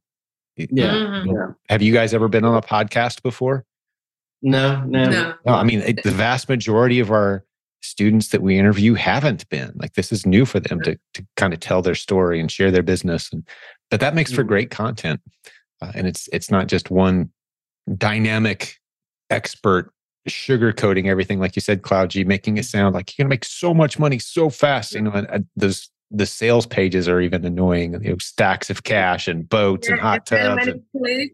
Yeah. 0.56 0.86
Mhm. 0.94 1.26
Yeah. 1.26 1.46
Have 1.68 1.82
you 1.82 1.92
guys 1.92 2.14
ever 2.14 2.28
been 2.28 2.44
on 2.46 2.56
a 2.56 2.62
podcast 2.62 3.22
before? 3.22 3.66
no 4.40 4.82
no 4.86 5.04
No. 5.04 5.34
No. 5.44 5.52
I 5.52 5.64
mean, 5.64 5.80
it- 5.80 6.02
the 6.02 6.10
vast 6.12 6.48
majority 6.48 6.98
of 6.98 7.10
our 7.10 7.44
students 7.82 8.28
that 8.28 8.42
we 8.42 8.58
interview 8.58 8.94
haven't 8.94 9.48
been. 9.48 9.72
Like 9.76 9.94
this 9.94 10.12
is 10.12 10.24
new 10.26 10.44
for 10.46 10.60
them 10.60 10.80
to 10.82 10.96
to 11.14 11.26
kind 11.36 11.52
of 11.52 11.60
tell 11.60 11.82
their 11.82 11.94
story 11.94 12.40
and 12.40 12.50
share 12.50 12.70
their 12.70 12.82
business, 12.82 13.30
and 13.32 13.46
but 13.90 14.00
that 14.00 14.14
makes 14.14 14.32
for 14.32 14.44
Mhm. 14.44 14.48
great 14.48 14.70
content. 14.70 15.20
Uh, 15.80 15.92
and 15.94 16.06
it's 16.06 16.28
it's 16.32 16.50
not 16.50 16.68
just 16.68 16.90
one 16.90 17.30
dynamic 17.96 18.76
expert 19.30 19.92
sugarcoating 20.28 21.06
everything, 21.08 21.40
like 21.40 21.56
you 21.56 21.60
said, 21.62 21.82
Cloud 21.82 22.10
G, 22.10 22.22
making 22.22 22.56
it 22.56 22.64
sound 22.64 22.94
like 22.94 23.16
you're 23.18 23.24
gonna 23.24 23.30
make 23.30 23.44
so 23.44 23.74
much 23.74 23.98
money 23.98 24.18
so 24.18 24.48
fast. 24.50 24.94
You 24.94 25.02
know, 25.02 25.10
and 25.12 25.26
uh, 25.28 25.38
those 25.56 25.90
the 26.10 26.26
sales 26.26 26.66
pages 26.66 27.08
are 27.08 27.20
even 27.20 27.44
annoying. 27.44 27.94
You 28.02 28.10
know, 28.10 28.16
stacks 28.18 28.70
of 28.70 28.84
cash 28.84 29.26
and 29.28 29.48
boats 29.48 29.88
and 29.88 29.96
Yeah, 29.96 30.02
hot 30.02 30.30
and 30.30 30.40
then 30.40 30.56
tubs. 30.56 30.66
When 30.92 31.10
and- 31.10 31.20
you, 31.22 31.28
click, 31.28 31.32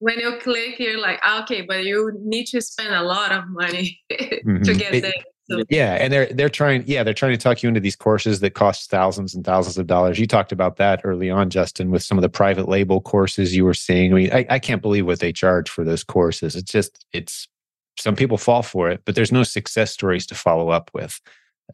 when 0.00 0.20
you 0.20 0.38
click, 0.40 0.78
you're 0.78 1.00
like, 1.00 1.18
"Ah, 1.24 1.42
okay, 1.42 1.62
but 1.62 1.84
you 1.84 2.12
need 2.22 2.44
to 2.48 2.60
spend 2.60 2.94
a 2.94 3.02
lot 3.02 3.32
of 3.32 3.48
money 3.48 3.98
to 4.10 4.16
Mhm. 4.44 4.78
get 4.78 4.94
It- 4.94 5.02
there. 5.02 5.12
So, 5.50 5.62
Yeah, 5.68 5.94
and 5.94 6.12
they're 6.12 6.26
they're 6.26 6.48
trying. 6.48 6.84
Yeah, 6.86 7.02
they're 7.02 7.14
trying 7.14 7.32
to 7.32 7.38
talk 7.38 7.62
you 7.62 7.68
into 7.68 7.80
these 7.80 7.96
courses 7.96 8.40
that 8.40 8.54
cost 8.54 8.90
thousands 8.90 9.34
and 9.34 9.44
thousands 9.44 9.78
of 9.78 9.86
dollars. 9.86 10.18
You 10.18 10.26
talked 10.26 10.52
about 10.52 10.76
that 10.76 11.00
early 11.04 11.30
on, 11.30 11.50
Justin, 11.50 11.90
with 11.90 12.02
some 12.02 12.18
of 12.18 12.22
the 12.22 12.28
private 12.28 12.68
label 12.68 13.00
courses 13.00 13.56
you 13.56 13.64
were 13.64 13.74
seeing. 13.74 14.12
I 14.12 14.16
mean, 14.16 14.32
I, 14.32 14.46
I 14.50 14.58
can't 14.58 14.82
believe 14.82 15.06
what 15.06 15.20
they 15.20 15.32
charge 15.32 15.70
for 15.70 15.84
those 15.84 16.04
courses. 16.04 16.54
It's 16.54 16.70
just 16.70 17.06
it's 17.12 17.48
some 17.98 18.14
people 18.14 18.38
fall 18.38 18.62
for 18.62 18.90
it, 18.90 19.02
but 19.04 19.14
there's 19.14 19.32
no 19.32 19.42
success 19.42 19.92
stories 19.92 20.26
to 20.26 20.34
follow 20.34 20.68
up 20.70 20.90
with. 20.94 21.20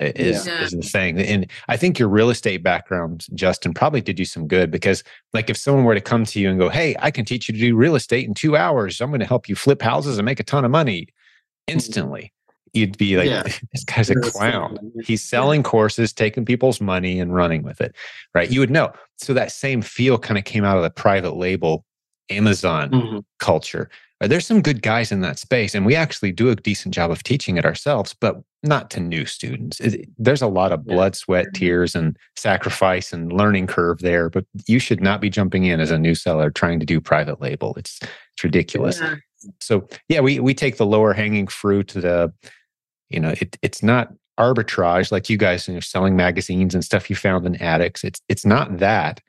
Is 0.01 0.45
Yeah. 0.47 0.61
is 0.65 0.73
the 0.73 0.83
thing, 0.83 1.21
and 1.21 1.47
I 1.69 1.77
think 1.77 2.01
your 2.01 2.09
real 2.09 2.31
estate 2.31 2.65
background, 2.65 3.27
Justin, 3.33 3.73
probably 3.73 4.01
did 4.01 4.19
you 4.19 4.25
some 4.25 4.49
good 4.49 4.69
because, 4.73 5.05
like, 5.33 5.49
if 5.49 5.57
someone 5.57 5.85
were 5.85 5.95
to 5.95 6.01
come 6.01 6.25
to 6.25 6.41
you 6.41 6.51
and 6.51 6.59
go, 6.59 6.69
"Hey, 6.69 6.97
I 6.99 7.13
can 7.13 7.25
teach 7.25 7.49
you 7.49 7.55
to 7.55 7.61
do 7.61 7.77
real 7.77 7.95
estate 7.95 8.27
in 8.27 8.35
two 8.35 8.57
hours. 8.57 9.01
I'm 9.01 9.11
going 9.11 9.21
to 9.21 9.27
help 9.27 9.49
you 9.49 9.55
flip 9.55 9.81
houses 9.81 10.19
and 10.19 10.27
make 10.27 10.41
a 10.41 10.43
ton 10.43 10.65
of 10.65 10.73
money," 10.73 11.03
mm-hmm. 11.03 11.75
instantly, 11.75 12.33
you'd 12.75 12.99
be 12.99 13.17
like, 13.17 13.29
Yeah. 13.29 13.43
"This 13.73 13.85
guy's 13.85 14.11
a 14.11 14.15
clown." 14.17 14.79
He's 15.05 15.23
selling 15.23 15.63
courses, 15.63 16.13
taking 16.13 16.45
people's 16.45 16.81
money 16.81 17.21
and 17.21 17.35
running 17.35 17.63
with 17.63 17.81
it, 17.81 17.95
right? 18.35 18.51
You 18.51 18.61
would 18.61 18.71
know. 18.71 18.93
So 19.19 19.33
that 19.35 19.53
same 19.53 19.81
feel 19.83 20.19
kind 20.19 20.39
of 20.39 20.45
came 20.45 20.65
out 20.65 20.77
of 20.77 20.83
the 20.83 20.91
private 20.91 21.37
label 21.37 21.85
Amazon 22.31 22.91
Mhm. 22.91 23.25
culture. 23.39 23.89
Uh, 24.21 24.27
There's 24.29 24.47
some 24.47 24.63
good 24.63 24.81
guys 24.81 25.13
in 25.13 25.21
that 25.21 25.39
space, 25.39 25.75
and 25.75 25.85
we 25.85 25.95
actually 25.95 26.33
do 26.33 26.49
a 26.49 26.57
decent 26.57 26.95
job 26.95 27.11
of 27.11 27.23
teaching 27.23 27.57
it 27.57 27.65
ourselves, 27.67 28.15
but 28.19 28.41
not 28.63 28.91
to 28.93 29.01
new 29.01 29.27
students. 29.27 29.79
It- 29.81 30.09
there's 30.17 30.41
a 30.41 30.47
lot 30.47 30.73
of 30.73 30.87
blood, 30.87 31.15
sweat, 31.17 31.47
tears, 31.53 31.95
and 31.95 32.17
sacrifice 32.37 33.13
and 33.13 33.31
learning 33.33 33.67
curve 33.67 33.99
there, 33.99 34.31
but 34.31 34.47
you 34.67 34.79
should 34.79 35.03
not 35.03 35.21
be 35.21 35.29
jumping 35.29 35.65
in 35.65 35.81
as 35.81 35.91
a 35.91 35.99
new 35.99 36.15
seller 36.15 36.51
trying 36.51 36.81
to 36.81 36.87
do 36.87 37.01
private 37.01 37.41
label. 37.43 37.75
It's 37.77 38.01
it's 38.33 38.43
ridiculous 38.43 38.99
yeah. 39.01 39.15
so 39.61 39.87
yeah 40.09 40.19
we 40.21 40.41
we 40.41 40.55
take 40.55 40.77
the 40.77 40.87
lower 40.87 41.13
hanging 41.13 41.47
fruit 41.47 41.87
the 41.89 42.33
you 43.15 43.21
know 43.21 43.35
it, 43.41 43.57
it's 43.63 43.83
not 43.83 44.09
arbitrage 44.39 45.13
like 45.13 45.31
you 45.31 45.37
guys 45.37 45.69
are 45.69 45.81
selling 45.81 46.17
magazines 46.17 46.75
and 46.75 46.85
stuff 46.85 47.09
you 47.09 47.17
found 47.17 47.47
in 47.47 47.55
attics. 47.63 48.05
It's 48.05 48.21
it's 48.29 48.45
not 48.45 48.79
that. 48.79 49.21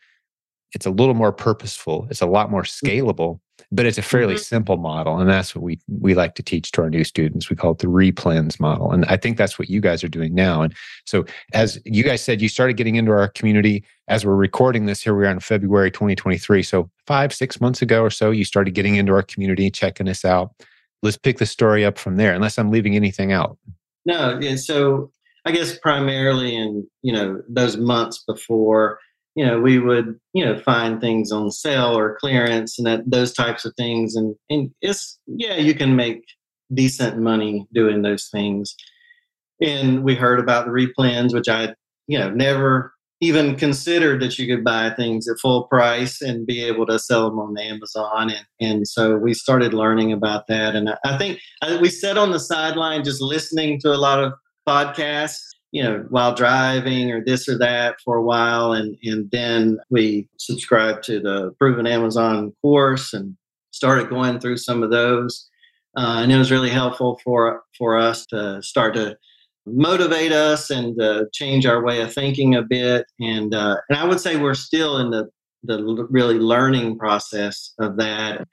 It's 0.73 0.85
a 0.85 0.89
little 0.89 1.13
more 1.13 1.31
purposeful. 1.31 2.07
It's 2.09 2.21
a 2.21 2.25
lot 2.25 2.51
more 2.51 2.63
scalable 2.63 3.39
but 3.71 3.85
it's 3.85 3.97
a 3.97 4.01
fairly 4.01 4.35
Mhm. 4.35 4.39
simple 4.39 4.77
model 4.77 5.17
and 5.17 5.29
that's 5.29 5.55
what 5.55 5.63
we 5.63 5.79
we 5.99 6.13
like 6.13 6.35
to 6.35 6.43
teach 6.43 6.71
to 6.71 6.81
our 6.83 6.89
new 6.89 7.03
students. 7.03 7.49
We 7.49 7.55
call 7.55 7.71
it 7.71 7.79
the 7.79 7.87
replens 7.87 8.59
model 8.59 8.91
and 8.91 9.05
i 9.05 9.17
think 9.17 9.37
that's 9.37 9.57
what 9.57 9.69
you 9.69 9.79
guys 9.81 10.03
are 10.03 10.07
doing 10.09 10.35
now. 10.35 10.61
And 10.61 10.73
so 11.05 11.25
as 11.53 11.79
you 11.85 12.03
guys 12.03 12.21
said 12.21 12.41
you 12.41 12.49
started 12.49 12.77
getting 12.77 12.95
into 12.95 13.11
our 13.11 13.27
community 13.29 13.83
as 14.07 14.25
we're 14.25 14.35
recording 14.35 14.85
this 14.85 15.01
here 15.01 15.15
we 15.15 15.25
are 15.25 15.31
in 15.31 15.39
february 15.39 15.89
2023 15.89 16.61
so 16.63 16.89
five 17.07 17.33
six 17.33 17.59
months 17.59 17.81
ago 17.81 18.01
or 18.03 18.09
so 18.09 18.29
you 18.31 18.45
started 18.45 18.73
getting 18.75 18.95
into 18.95 19.13
our 19.13 19.23
community 19.23 19.69
checking 19.71 20.07
us 20.09 20.23
out. 20.25 20.51
Let's 21.01 21.17
pick 21.17 21.37
the 21.37 21.45
story 21.45 21.85
up 21.85 21.97
from 21.97 22.17
there 22.17 22.33
unless 22.33 22.57
i'm 22.59 22.69
leaving 22.71 22.95
anything 22.95 23.31
out 23.31 23.57
No, 24.05 24.39
and 24.41 24.59
so 24.59 25.11
I 25.45 25.51
guess 25.51 25.77
primarily 25.79 26.55
in 26.55 26.87
you 27.01 27.13
know 27.13 27.41
those 27.49 27.77
months 27.77 28.23
before, 28.27 28.99
you 29.35 29.45
know, 29.45 29.59
we 29.59 29.79
would 29.79 30.19
you 30.33 30.45
know 30.45 30.57
find 30.59 31.01
things 31.01 31.31
on 31.31 31.51
sale 31.51 31.97
or 31.97 32.17
clearance 32.19 32.77
and 32.79 32.87
that 32.87 33.03
those 33.09 33.33
types 33.33 33.65
of 33.65 33.73
things, 33.77 34.15
and 34.15 34.35
and 34.49 34.71
it's 34.81 35.19
yeah, 35.27 35.55
you 35.57 35.75
can 35.75 35.95
make 35.95 36.23
decent 36.73 37.19
money 37.19 37.67
doing 37.73 38.01
those 38.01 38.27
things. 38.31 38.75
And 39.61 40.03
we 40.03 40.15
heard 40.15 40.39
about 40.39 40.65
the 40.65 40.71
replens, 40.71 41.33
which 41.33 41.49
I 41.49 41.75
you 42.07 42.19
know 42.19 42.29
never 42.29 42.94
even 43.21 43.55
considered 43.55 44.21
that 44.21 44.37
you 44.37 44.45
could 44.45 44.63
buy 44.63 44.89
things 44.89 45.27
at 45.27 45.39
full 45.39 45.63
price 45.63 46.21
and 46.21 46.45
be 46.45 46.63
able 46.63 46.85
to 46.85 46.99
sell 46.99 47.29
them 47.29 47.39
on 47.39 47.57
Amazon. 47.57 48.29
And, 48.29 48.45
and 48.59 48.87
so 48.87 49.15
we 49.17 49.33
started 49.33 49.73
learning 49.73 50.11
about 50.11 50.47
that. 50.47 50.75
And 50.75 50.89
I 51.05 51.17
think 51.17 51.39
we 51.81 51.89
sat 51.89 52.17
on 52.17 52.31
the 52.31 52.39
sideline 52.39 53.03
just 53.03 53.21
listening 53.21 53.79
to 53.81 53.93
a 53.93 53.97
lot 53.97 54.21
of 54.21 54.33
podcasts, 54.67 55.41
you 55.71 55.81
know, 55.81 56.05
while 56.09 56.35
driving 56.35 57.11
or 57.11 57.23
this 57.23 57.47
or 57.47 57.57
that 57.57 57.95
for 58.03 58.17
a 58.17 58.23
while. 58.23 58.73
And, 58.73 58.97
and 59.03 59.31
then 59.31 59.79
we 59.89 60.27
subscribed 60.37 61.03
to 61.05 61.19
the 61.21 61.51
Proven 61.57 61.87
Amazon 61.87 62.53
course 62.61 63.13
and 63.13 63.37
started 63.71 64.09
going 64.09 64.39
through 64.39 64.57
some 64.57 64.83
of 64.83 64.91
those. 64.91 65.49
Uh, 65.97 66.19
and 66.21 66.31
it 66.31 66.37
was 66.37 66.51
really 66.51 66.69
helpful 66.69 67.19
for 67.23 67.63
for 67.77 67.97
us 67.97 68.25
to 68.25 68.61
start 68.61 68.93
to 68.93 69.17
motivate 69.65 70.31
us 70.31 70.69
and 70.69 70.99
uh, 71.01 71.25
change 71.33 71.65
our 71.65 71.83
way 71.83 72.01
of 72.01 72.13
thinking 72.13 72.55
a 72.55 72.61
bit. 72.61 73.05
And 73.19 73.53
uh, 73.53 73.77
and 73.89 73.97
I 73.97 74.05
would 74.05 74.19
say 74.19 74.37
we're 74.37 74.53
still 74.53 74.97
in 74.97 75.11
the 75.11 75.29
the 75.63 76.07
really 76.09 76.39
learning 76.39 76.97
process 76.97 77.73
of 77.79 77.97
that. 77.97 78.47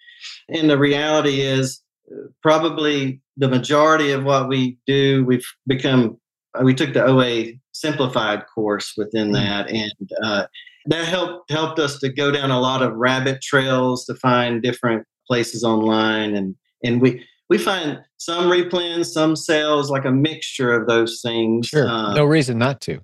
And 0.48 0.70
the 0.70 0.78
reality 0.78 1.42
is, 1.42 1.82
uh, 2.10 2.28
probably 2.42 3.20
the 3.36 3.48
majority 3.48 4.12
of 4.12 4.24
what 4.24 4.48
we 4.48 4.78
do, 4.86 5.24
we've 5.24 5.46
become. 5.66 6.18
Uh, 6.54 6.64
we 6.64 6.74
took 6.74 6.92
the 6.92 7.04
OA 7.04 7.52
simplified 7.72 8.44
course 8.54 8.92
within 8.96 9.30
mm. 9.30 9.34
that, 9.34 9.70
and 9.70 10.10
uh, 10.22 10.46
that 10.86 11.06
helped 11.06 11.50
helped 11.50 11.78
us 11.78 11.98
to 12.00 12.12
go 12.12 12.30
down 12.30 12.50
a 12.50 12.60
lot 12.60 12.82
of 12.82 12.94
rabbit 12.94 13.40
trails 13.42 14.04
to 14.06 14.14
find 14.16 14.62
different 14.62 15.06
places 15.26 15.64
online, 15.64 16.34
and 16.34 16.54
and 16.84 17.00
we 17.00 17.24
we 17.52 17.58
find 17.58 18.02
some 18.16 18.46
replens, 18.46 19.06
some 19.06 19.36
sales, 19.36 19.90
like 19.90 20.06
a 20.06 20.10
mixture 20.10 20.72
of 20.72 20.86
those 20.86 21.20
things. 21.20 21.66
Sure. 21.66 21.86
Uh, 21.86 22.14
no 22.14 22.24
reason 22.24 22.56
not 22.56 22.80
to. 22.80 22.98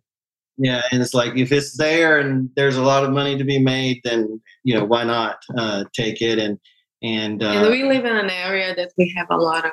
Yeah, 0.57 0.81
and 0.91 1.03
it's 1.03 1.13
like 1.13 1.37
if 1.37 1.53
it's 1.53 1.77
there 1.77 2.19
and 2.19 2.49
there's 2.57 2.79
a 2.79 2.83
lot 2.83 3.05
of 3.05 3.11
money 3.11 3.37
to 3.37 3.45
be 3.45 3.59
made, 3.59 4.01
then 4.05 4.41
you 4.65 4.75
know 4.75 4.87
why 4.87 5.05
not 5.05 5.37
uh, 5.57 5.85
take 5.93 6.23
it 6.23 6.39
and 6.39 6.59
and, 7.03 7.43
uh, 7.43 7.47
and 7.47 7.71
we 7.71 7.85
live 7.85 8.07
in 8.07 8.17
an 8.17 8.31
area 8.31 8.75
that 8.75 8.91
we 8.97 9.15
have 9.17 9.27
a 9.31 9.37
lot 9.37 9.67
of 9.67 9.73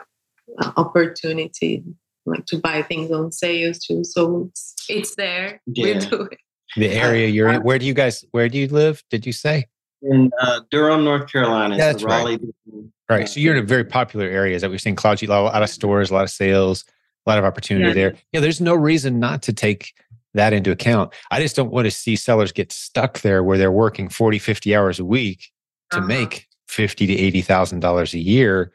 uh, 0.61 0.71
opportunity 0.75 1.81
like 2.25 2.45
to 2.47 2.59
buy 2.59 2.81
things 2.81 3.11
on 3.11 3.31
sales 3.31 3.79
too. 3.79 4.03
So 4.03 4.49
it's, 4.49 4.75
it's 4.89 5.15
there. 5.15 5.61
Yeah. 5.65 5.85
We 5.85 5.99
do 5.99 6.21
it. 6.23 6.39
The 6.75 6.89
area 6.91 7.29
you're 7.29 7.47
in. 7.47 7.63
Where 7.63 7.79
do 7.79 7.85
you 7.85 7.93
guys? 7.93 8.25
Where 8.31 8.49
do 8.49 8.57
you 8.57 8.67
live? 8.67 9.01
Did 9.09 9.25
you 9.25 9.31
say? 9.31 9.67
In 10.01 10.29
uh, 10.41 10.59
Durham, 10.69 11.05
North 11.05 11.31
Carolina. 11.31 11.77
That's 11.77 12.03
Raleigh, 12.03 12.37
right. 12.37 12.85
Right. 13.09 13.29
So 13.29 13.39
you're 13.39 13.55
in 13.55 13.63
a 13.63 13.67
very 13.67 13.85
popular 13.85 14.25
area 14.25 14.59
that 14.59 14.69
we're 14.69 14.79
seeing 14.79 14.95
cloud 14.95 15.21
a 15.21 15.27
lot 15.27 15.61
of 15.61 15.69
stores, 15.69 16.09
a 16.09 16.13
lot 16.13 16.23
of 16.23 16.31
sales, 16.31 16.83
a 17.25 17.29
lot 17.29 17.37
of 17.37 17.45
opportunity 17.45 17.87
yeah. 17.87 17.93
there. 17.93 18.15
Yeah, 18.31 18.39
there's 18.39 18.61
no 18.61 18.73
reason 18.73 19.19
not 19.19 19.41
to 19.43 19.53
take 19.53 19.93
that 20.33 20.53
into 20.53 20.71
account. 20.71 21.13
I 21.31 21.39
just 21.39 21.55
don't 21.55 21.71
want 21.71 21.85
to 21.85 21.91
see 21.91 22.15
sellers 22.15 22.51
get 22.51 22.71
stuck 22.71 23.21
there 23.21 23.43
where 23.43 23.57
they're 23.57 23.71
working 23.71 24.09
40, 24.09 24.39
50 24.39 24.75
hours 24.75 24.99
a 24.99 25.05
week 25.05 25.51
to 25.91 25.99
uh-huh. 25.99 26.07
make 26.07 26.47
50 26.67 27.07
to 27.07 27.13
80,000 27.13 27.79
dollars 27.79 28.13
a 28.13 28.19
year 28.19 28.71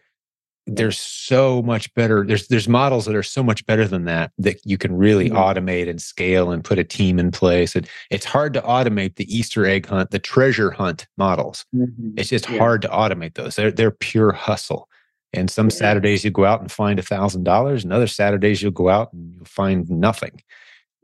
there's 0.66 0.98
so 0.98 1.62
much 1.62 1.92
better 1.94 2.24
there's 2.26 2.48
there's 2.48 2.68
models 2.68 3.06
that 3.06 3.14
are 3.14 3.22
so 3.22 3.42
much 3.42 3.64
better 3.66 3.86
than 3.86 4.04
that 4.04 4.30
that 4.38 4.60
you 4.64 4.76
can 4.76 4.94
really 4.96 5.28
mm-hmm. 5.28 5.36
automate 5.36 5.88
and 5.88 6.00
scale 6.00 6.50
and 6.50 6.64
put 6.64 6.78
a 6.78 6.84
team 6.84 7.18
in 7.18 7.30
place 7.30 7.74
and 7.74 7.88
it's 8.10 8.24
hard 8.24 8.52
to 8.52 8.60
automate 8.62 9.16
the 9.16 9.34
easter 9.34 9.66
egg 9.66 9.86
hunt 9.86 10.10
the 10.10 10.18
treasure 10.18 10.70
hunt 10.70 11.06
models 11.16 11.64
mm-hmm. 11.74 12.10
it's 12.16 12.28
just 12.28 12.48
yeah. 12.48 12.58
hard 12.58 12.82
to 12.82 12.88
automate 12.88 13.34
those 13.34 13.56
they're, 13.56 13.70
they're 13.70 13.90
pure 13.90 14.32
hustle 14.32 14.88
and 15.32 15.50
some 15.50 15.66
yeah. 15.66 15.76
saturdays 15.76 16.24
you 16.24 16.30
go 16.30 16.44
out 16.44 16.60
and 16.60 16.70
find 16.70 16.98
a 16.98 17.02
thousand 17.02 17.44
dollars 17.44 17.82
and 17.82 17.92
other 17.92 18.06
saturdays 18.06 18.62
you'll 18.62 18.70
go 18.70 18.88
out 18.88 19.12
and 19.12 19.34
you'll 19.34 19.44
find 19.44 19.88
nothing 19.88 20.42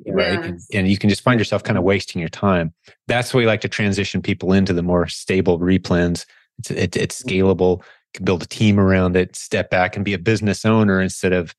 right 0.09 0.45
and, 0.45 0.61
and, 0.75 0.89
you 0.89 0.99
can 0.99 1.09
just 1.09 1.23
find 1.23 1.41
yourself 1.41 1.63
kind 1.63 1.79
of 1.79 1.85
wasting 1.85 2.21
your 2.21 2.29
time 2.29 2.73
that's 3.09 3.33
why 3.33 3.39
we 3.39 3.47
like 3.47 3.63
to 3.63 3.69
transition 3.69 4.21
people 4.21 4.53
into 4.53 4.75
the 4.75 4.83
more 4.83 5.07
stable 5.07 5.59
replens 5.59 6.27
it's, 6.59 6.71
it, 6.71 6.97
it's 6.97 7.23
mm-hmm. 7.23 7.35
scalable 7.35 7.83
can 8.17 8.25
build 8.25 8.43
a 8.43 8.47
team 8.47 8.81
around 8.81 9.17
it, 9.17 9.37
step 9.37 9.71
back 9.71 9.95
and 9.95 10.05
be 10.05 10.15
a 10.15 10.19
business 10.19 10.65
owner 10.65 11.01
instead 11.01 11.33
of 11.33 11.55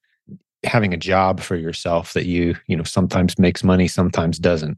having 0.63 0.93
a 0.93 0.97
job 0.97 1.39
for 1.39 1.55
yourself 1.55 2.13
that 2.13 2.25
you, 2.25 2.55
you 2.67 2.75
know, 2.75 2.83
sometimes 2.83 3.39
makes 3.39 3.63
money, 3.63 3.87
sometimes 3.87 4.39
doesn't. 4.39 4.77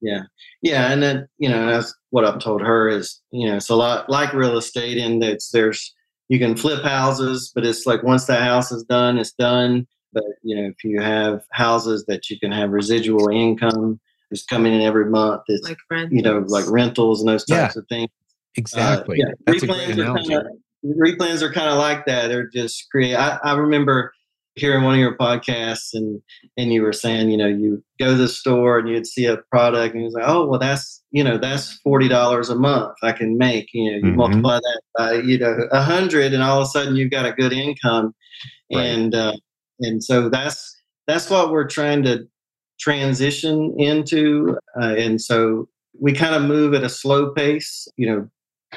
Yeah. 0.00 0.22
Yeah. 0.62 0.92
And 0.92 1.02
then, 1.02 1.28
you 1.38 1.48
know, 1.48 1.66
that's 1.66 1.94
what 2.10 2.24
I've 2.24 2.38
told 2.38 2.60
her 2.60 2.88
is, 2.88 3.20
you 3.32 3.46
know, 3.46 3.56
it's 3.56 3.68
a 3.68 3.74
lot 3.74 4.08
like 4.08 4.32
real 4.32 4.56
estate 4.56 4.98
in 4.98 5.18
that 5.20 5.40
there's, 5.52 5.94
you 6.28 6.38
can 6.38 6.56
flip 6.56 6.84
houses, 6.84 7.50
but 7.54 7.64
it's 7.64 7.86
like 7.86 8.02
once 8.02 8.26
that 8.26 8.42
house 8.42 8.70
is 8.72 8.84
done, 8.84 9.18
it's 9.18 9.32
done. 9.32 9.86
But, 10.12 10.24
you 10.42 10.56
know, 10.56 10.68
if 10.68 10.84
you 10.84 11.00
have 11.00 11.42
houses 11.50 12.04
that 12.08 12.30
you 12.30 12.38
can 12.38 12.52
have 12.52 12.70
residual 12.70 13.28
income 13.28 14.00
is 14.30 14.44
coming 14.44 14.72
in 14.72 14.80
every 14.80 15.10
month, 15.10 15.42
it's, 15.48 15.68
like 15.68 15.78
you 16.10 16.22
know, 16.22 16.38
like 16.46 16.68
rentals 16.68 17.20
and 17.20 17.28
those 17.28 17.44
types 17.44 17.74
yeah. 17.74 17.80
of 17.80 17.88
things. 17.88 18.10
Exactly. 18.56 19.22
Uh, 19.22 19.26
yeah. 19.26 19.34
That's 19.46 19.62
a 19.62 19.66
great 19.66 19.90
analogy. 19.90 20.34
Kind 20.34 20.46
of, 20.90 20.96
replens 20.96 21.42
are 21.42 21.52
kind 21.52 21.68
of 21.68 21.78
like 21.78 22.06
that. 22.06 22.28
They're 22.28 22.48
just 22.48 22.86
create. 22.90 23.14
I, 23.14 23.38
I 23.42 23.54
remember 23.54 24.12
hearing 24.56 24.82
one 24.84 24.94
of 24.94 25.00
your 25.00 25.16
podcasts 25.16 25.90
and 25.92 26.20
and 26.56 26.72
you 26.72 26.82
were 26.82 26.92
saying, 26.92 27.30
you 27.30 27.36
know, 27.36 27.46
you 27.46 27.82
go 27.98 28.12
to 28.12 28.16
the 28.16 28.28
store 28.28 28.78
and 28.78 28.88
you'd 28.88 29.06
see 29.06 29.26
a 29.26 29.36
product 29.50 29.94
and 29.94 30.02
you 30.02 30.06
was 30.06 30.14
like, 30.14 30.24
oh, 30.26 30.46
well, 30.46 30.58
that's 30.58 31.02
you 31.12 31.22
know, 31.22 31.38
that's 31.38 31.74
forty 31.84 32.08
dollars 32.08 32.48
a 32.50 32.56
month 32.56 32.94
I 33.02 33.12
can 33.12 33.38
make. 33.38 33.68
You 33.72 33.90
know, 33.90 33.96
you 33.98 34.02
mm-hmm. 34.04 34.16
multiply 34.16 34.56
that 34.56 34.80
by 34.96 35.12
you 35.14 35.38
know 35.38 35.56
a 35.70 35.82
hundred, 35.82 36.32
and 36.32 36.42
all 36.42 36.60
of 36.60 36.66
a 36.66 36.70
sudden 36.70 36.96
you've 36.96 37.10
got 37.12 37.26
a 37.26 37.32
good 37.32 37.52
income, 37.52 38.14
right. 38.74 38.84
and 38.84 39.14
uh, 39.14 39.36
and 39.80 40.02
so 40.02 40.28
that's 40.28 40.74
that's 41.06 41.30
what 41.30 41.50
we're 41.50 41.68
trying 41.68 42.02
to 42.04 42.26
transition 42.80 43.74
into, 43.78 44.58
uh, 44.80 44.94
and 44.96 45.20
so 45.20 45.68
we 45.98 46.12
kind 46.12 46.34
of 46.34 46.42
move 46.42 46.74
at 46.74 46.82
a 46.82 46.88
slow 46.88 47.30
pace. 47.32 47.86
You 47.96 48.06
know, 48.06 48.30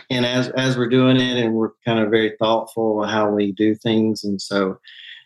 and 0.09 0.25
as 0.25 0.49
as 0.49 0.77
we're 0.77 0.89
doing 0.89 1.17
it 1.17 1.37
and 1.37 1.53
we're 1.53 1.71
kind 1.85 1.99
of 1.99 2.09
very 2.09 2.35
thoughtful 2.39 3.03
how 3.03 3.29
we 3.29 3.51
do 3.51 3.75
things 3.75 4.23
and 4.23 4.41
so 4.41 4.77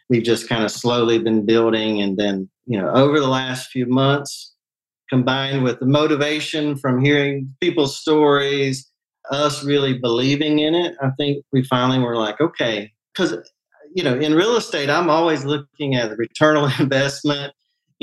we've 0.09 0.23
just 0.23 0.47
kind 0.47 0.63
of 0.63 0.71
slowly 0.71 1.19
been 1.19 1.45
building 1.45 2.01
and 2.01 2.17
then 2.17 2.49
you 2.65 2.79
know 2.79 2.89
over 2.89 3.19
the 3.19 3.27
last 3.27 3.69
few 3.69 3.85
months 3.85 4.53
combined 5.09 5.63
with 5.63 5.79
the 5.79 5.85
motivation 5.85 6.75
from 6.75 7.03
hearing 7.03 7.53
people's 7.61 7.97
stories 7.97 8.89
us 9.31 9.63
really 9.63 9.97
believing 9.97 10.59
in 10.59 10.75
it 10.75 10.95
i 11.01 11.09
think 11.17 11.43
we 11.51 11.63
finally 11.63 11.99
were 11.99 12.17
like 12.17 12.39
okay 12.41 12.91
because 13.13 13.35
you 13.95 14.03
know 14.03 14.17
in 14.17 14.33
real 14.33 14.55
estate 14.55 14.89
i'm 14.89 15.09
always 15.09 15.45
looking 15.45 15.95
at 15.95 16.09
the 16.09 16.15
return 16.15 16.57
on 16.57 16.71
investment 16.79 17.53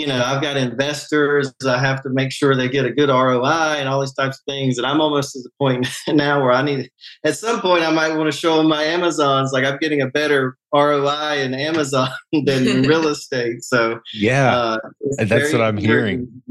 you 0.01 0.07
know, 0.07 0.25
I've 0.25 0.41
got 0.41 0.57
investors. 0.57 1.53
I 1.67 1.79
have 1.79 2.03
to 2.05 2.09
make 2.09 2.33
sure 2.33 2.57
they 2.57 2.71
get 2.71 2.87
a 2.87 2.91
good 2.91 3.11
ROI 3.11 3.77
and 3.77 3.87
all 3.87 4.01
these 4.01 4.15
types 4.15 4.39
of 4.39 4.45
things. 4.47 4.79
And 4.79 4.87
I'm 4.87 4.99
almost 4.99 5.37
at 5.37 5.43
the 5.43 5.51
point 5.59 5.87
now 6.09 6.41
where 6.41 6.53
I 6.53 6.63
need, 6.63 6.91
at 7.23 7.37
some 7.37 7.61
point, 7.61 7.85
I 7.85 7.93
might 7.93 8.17
want 8.17 8.33
to 8.33 8.37
show 8.37 8.57
them 8.57 8.69
my 8.69 8.83
Amazons. 8.83 9.53
Like 9.53 9.67
I'm 9.67 9.77
getting 9.77 10.01
a 10.01 10.07
better 10.07 10.57
ROI 10.73 11.43
in 11.43 11.53
Amazon 11.53 12.09
than 12.33 12.67
in 12.67 12.83
real 12.85 13.09
estate. 13.09 13.63
So 13.63 14.01
yeah, 14.15 14.57
uh, 14.57 14.79
that's 15.19 15.53
what 15.53 15.61
I'm 15.61 15.77
hearing. 15.77 16.43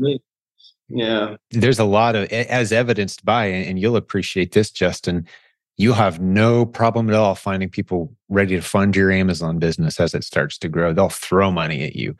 Yeah, 0.88 1.38
there's 1.50 1.80
a 1.80 1.86
lot 1.86 2.16
of, 2.16 2.26
as 2.32 2.72
evidenced 2.72 3.26
by, 3.26 3.46
and 3.46 3.80
you'll 3.80 3.96
appreciate 3.96 4.52
this, 4.52 4.70
Justin. 4.70 5.26
You 5.78 5.94
have 5.94 6.20
no 6.20 6.68
problem 6.68 7.10
at 7.10 7.16
all 7.16 7.34
finding 7.34 7.70
people 7.70 8.14
ready 8.28 8.56
to 8.56 8.62
fund 8.62 8.96
your 8.96 9.12
Amazon 9.12 9.58
business 9.58 10.00
as 10.00 10.14
it 10.14 10.24
starts 10.24 10.58
to 10.60 10.70
grow. 10.70 10.94
They'll 10.94 11.10
throw 11.10 11.52
money 11.52 11.84
at 11.84 11.96
you 11.96 12.16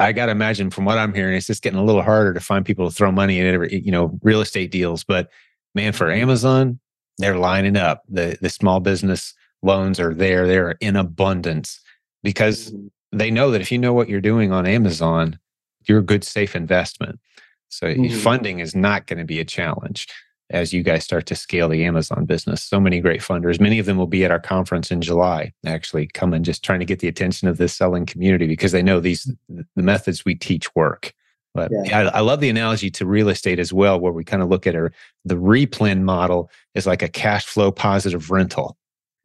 I 0.00 0.12
got 0.12 0.26
to 0.26 0.32
imagine 0.32 0.70
from 0.70 0.84
what 0.84 0.98
I'm 0.98 1.14
hearing, 1.14 1.36
it's 1.36 1.46
just 1.46 1.62
getting 1.62 1.78
a 1.78 1.84
little 1.84 2.02
harder 2.02 2.32
to 2.34 2.40
find 2.40 2.64
people 2.64 2.88
to 2.88 2.94
throw 2.94 3.12
money 3.12 3.38
in 3.38 3.46
every, 3.46 3.82
you 3.82 3.92
know, 3.92 4.18
real 4.22 4.40
estate 4.40 4.70
deals. 4.70 5.04
But 5.04 5.30
man, 5.74 5.92
for 5.92 6.10
Amazon, 6.10 6.80
they're 7.18 7.36
lining 7.36 7.76
up. 7.76 8.02
The 8.08 8.38
the 8.40 8.48
small 8.48 8.80
business 8.80 9.34
loans 9.62 10.00
are 10.00 10.14
there. 10.14 10.46
They're 10.46 10.72
in 10.80 10.96
abundance 10.96 11.80
because 12.22 12.72
mm-hmm. 12.72 13.18
they 13.18 13.30
know 13.30 13.50
that 13.50 13.60
if 13.60 13.70
you 13.70 13.78
know 13.78 13.92
what 13.92 14.08
you're 14.08 14.20
doing 14.20 14.52
on 14.52 14.66
Amazon, 14.66 15.38
you're 15.84 15.98
a 15.98 16.02
good, 16.02 16.24
safe 16.24 16.56
investment. 16.56 17.20
So 17.68 17.86
mm-hmm. 17.86 18.16
funding 18.18 18.58
is 18.60 18.74
not 18.74 19.06
going 19.06 19.18
to 19.18 19.24
be 19.24 19.38
a 19.38 19.44
challenge 19.44 20.08
as 20.50 20.72
you 20.72 20.82
guys 20.82 21.04
start 21.04 21.26
to 21.26 21.34
scale 21.34 21.68
the 21.68 21.84
Amazon 21.84 22.24
business. 22.24 22.62
So 22.62 22.80
many 22.80 23.00
great 23.00 23.20
funders. 23.20 23.60
Many 23.60 23.78
of 23.78 23.86
them 23.86 23.96
will 23.96 24.06
be 24.06 24.24
at 24.24 24.30
our 24.30 24.40
conference 24.40 24.90
in 24.90 25.00
July, 25.00 25.52
actually 25.64 26.08
coming 26.08 26.42
just 26.42 26.64
trying 26.64 26.80
to 26.80 26.84
get 26.84 26.98
the 26.98 27.08
attention 27.08 27.48
of 27.48 27.56
this 27.56 27.74
selling 27.74 28.04
community 28.04 28.46
because 28.46 28.72
they 28.72 28.82
know 28.82 29.00
these 29.00 29.32
the 29.48 29.82
methods 29.82 30.24
we 30.24 30.34
teach 30.34 30.74
work. 30.74 31.14
But 31.54 31.70
yeah. 31.72 31.98
I, 31.98 32.18
I, 32.18 32.20
love 32.20 32.38
the 32.38 32.48
analogy 32.48 32.90
to 32.92 33.06
real 33.06 33.28
estate 33.28 33.58
as 33.58 33.72
well, 33.72 33.98
where 33.98 34.12
we 34.12 34.22
kind 34.22 34.40
of 34.40 34.48
look 34.48 34.68
at 34.68 34.76
our, 34.76 34.92
the 35.24 35.34
replen 35.34 36.02
model 36.02 36.48
is 36.76 36.86
like 36.86 37.02
a 37.02 37.08
cash 37.08 37.44
flow 37.44 37.72
positive 37.72 38.30
rental. 38.30 38.76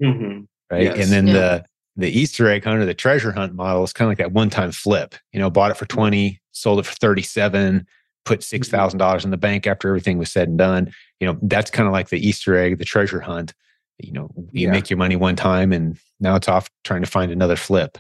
Mm-hmm. 0.02 0.42
Right. 0.72 0.84
Yes. 0.84 0.98
And 0.98 1.12
then 1.12 1.28
yeah. 1.28 1.34
the 1.34 1.66
the 1.98 2.10
Easter 2.10 2.50
egg 2.50 2.64
hunt 2.64 2.80
or 2.80 2.86
the 2.86 2.94
treasure 2.94 3.32
hunt 3.32 3.54
model 3.54 3.84
is 3.84 3.94
kind 3.94 4.08
of 4.08 4.12
like 4.12 4.18
that 4.18 4.34
one 4.34 4.50
time 4.50 4.72
flip. 4.72 5.16
You 5.32 5.40
know, 5.40 5.50
bought 5.50 5.72
it 5.72 5.78
for 5.78 5.86
20, 5.86 6.42
sold 6.52 6.80
it 6.80 6.86
for 6.86 6.96
37, 6.96 7.86
put 8.26 8.42
$6,000 8.42 8.70
mm-hmm. 8.70 9.26
in 9.26 9.32
the 9.32 9.38
bank 9.38 9.68
after 9.68 9.88
everything 9.88 10.18
was 10.18 10.32
said 10.32 10.50
and 10.50 10.58
done. 10.58 10.92
You 11.20 11.28
know, 11.28 11.40
that's 11.44 11.72
kind 11.72 11.88
of 11.88 11.94
like 11.94 12.10
the 12.10 12.28
Easter 12.28 12.58
egg, 12.58 12.78
the 12.78 12.86
treasure 12.86 13.20
hunt. 13.20 13.54
You 14.00 14.12
know, 14.12 14.30
you 14.52 14.68
yeah. 14.68 14.72
make 14.72 14.90
your 14.90 14.98
money 14.98 15.16
one 15.16 15.36
time 15.36 15.72
and 15.72 15.98
now 16.20 16.36
it's 16.36 16.50
off 16.50 16.70
trying 16.84 17.02
to 17.02 17.10
find 17.10 17.32
another 17.32 17.56
flip 17.56 17.98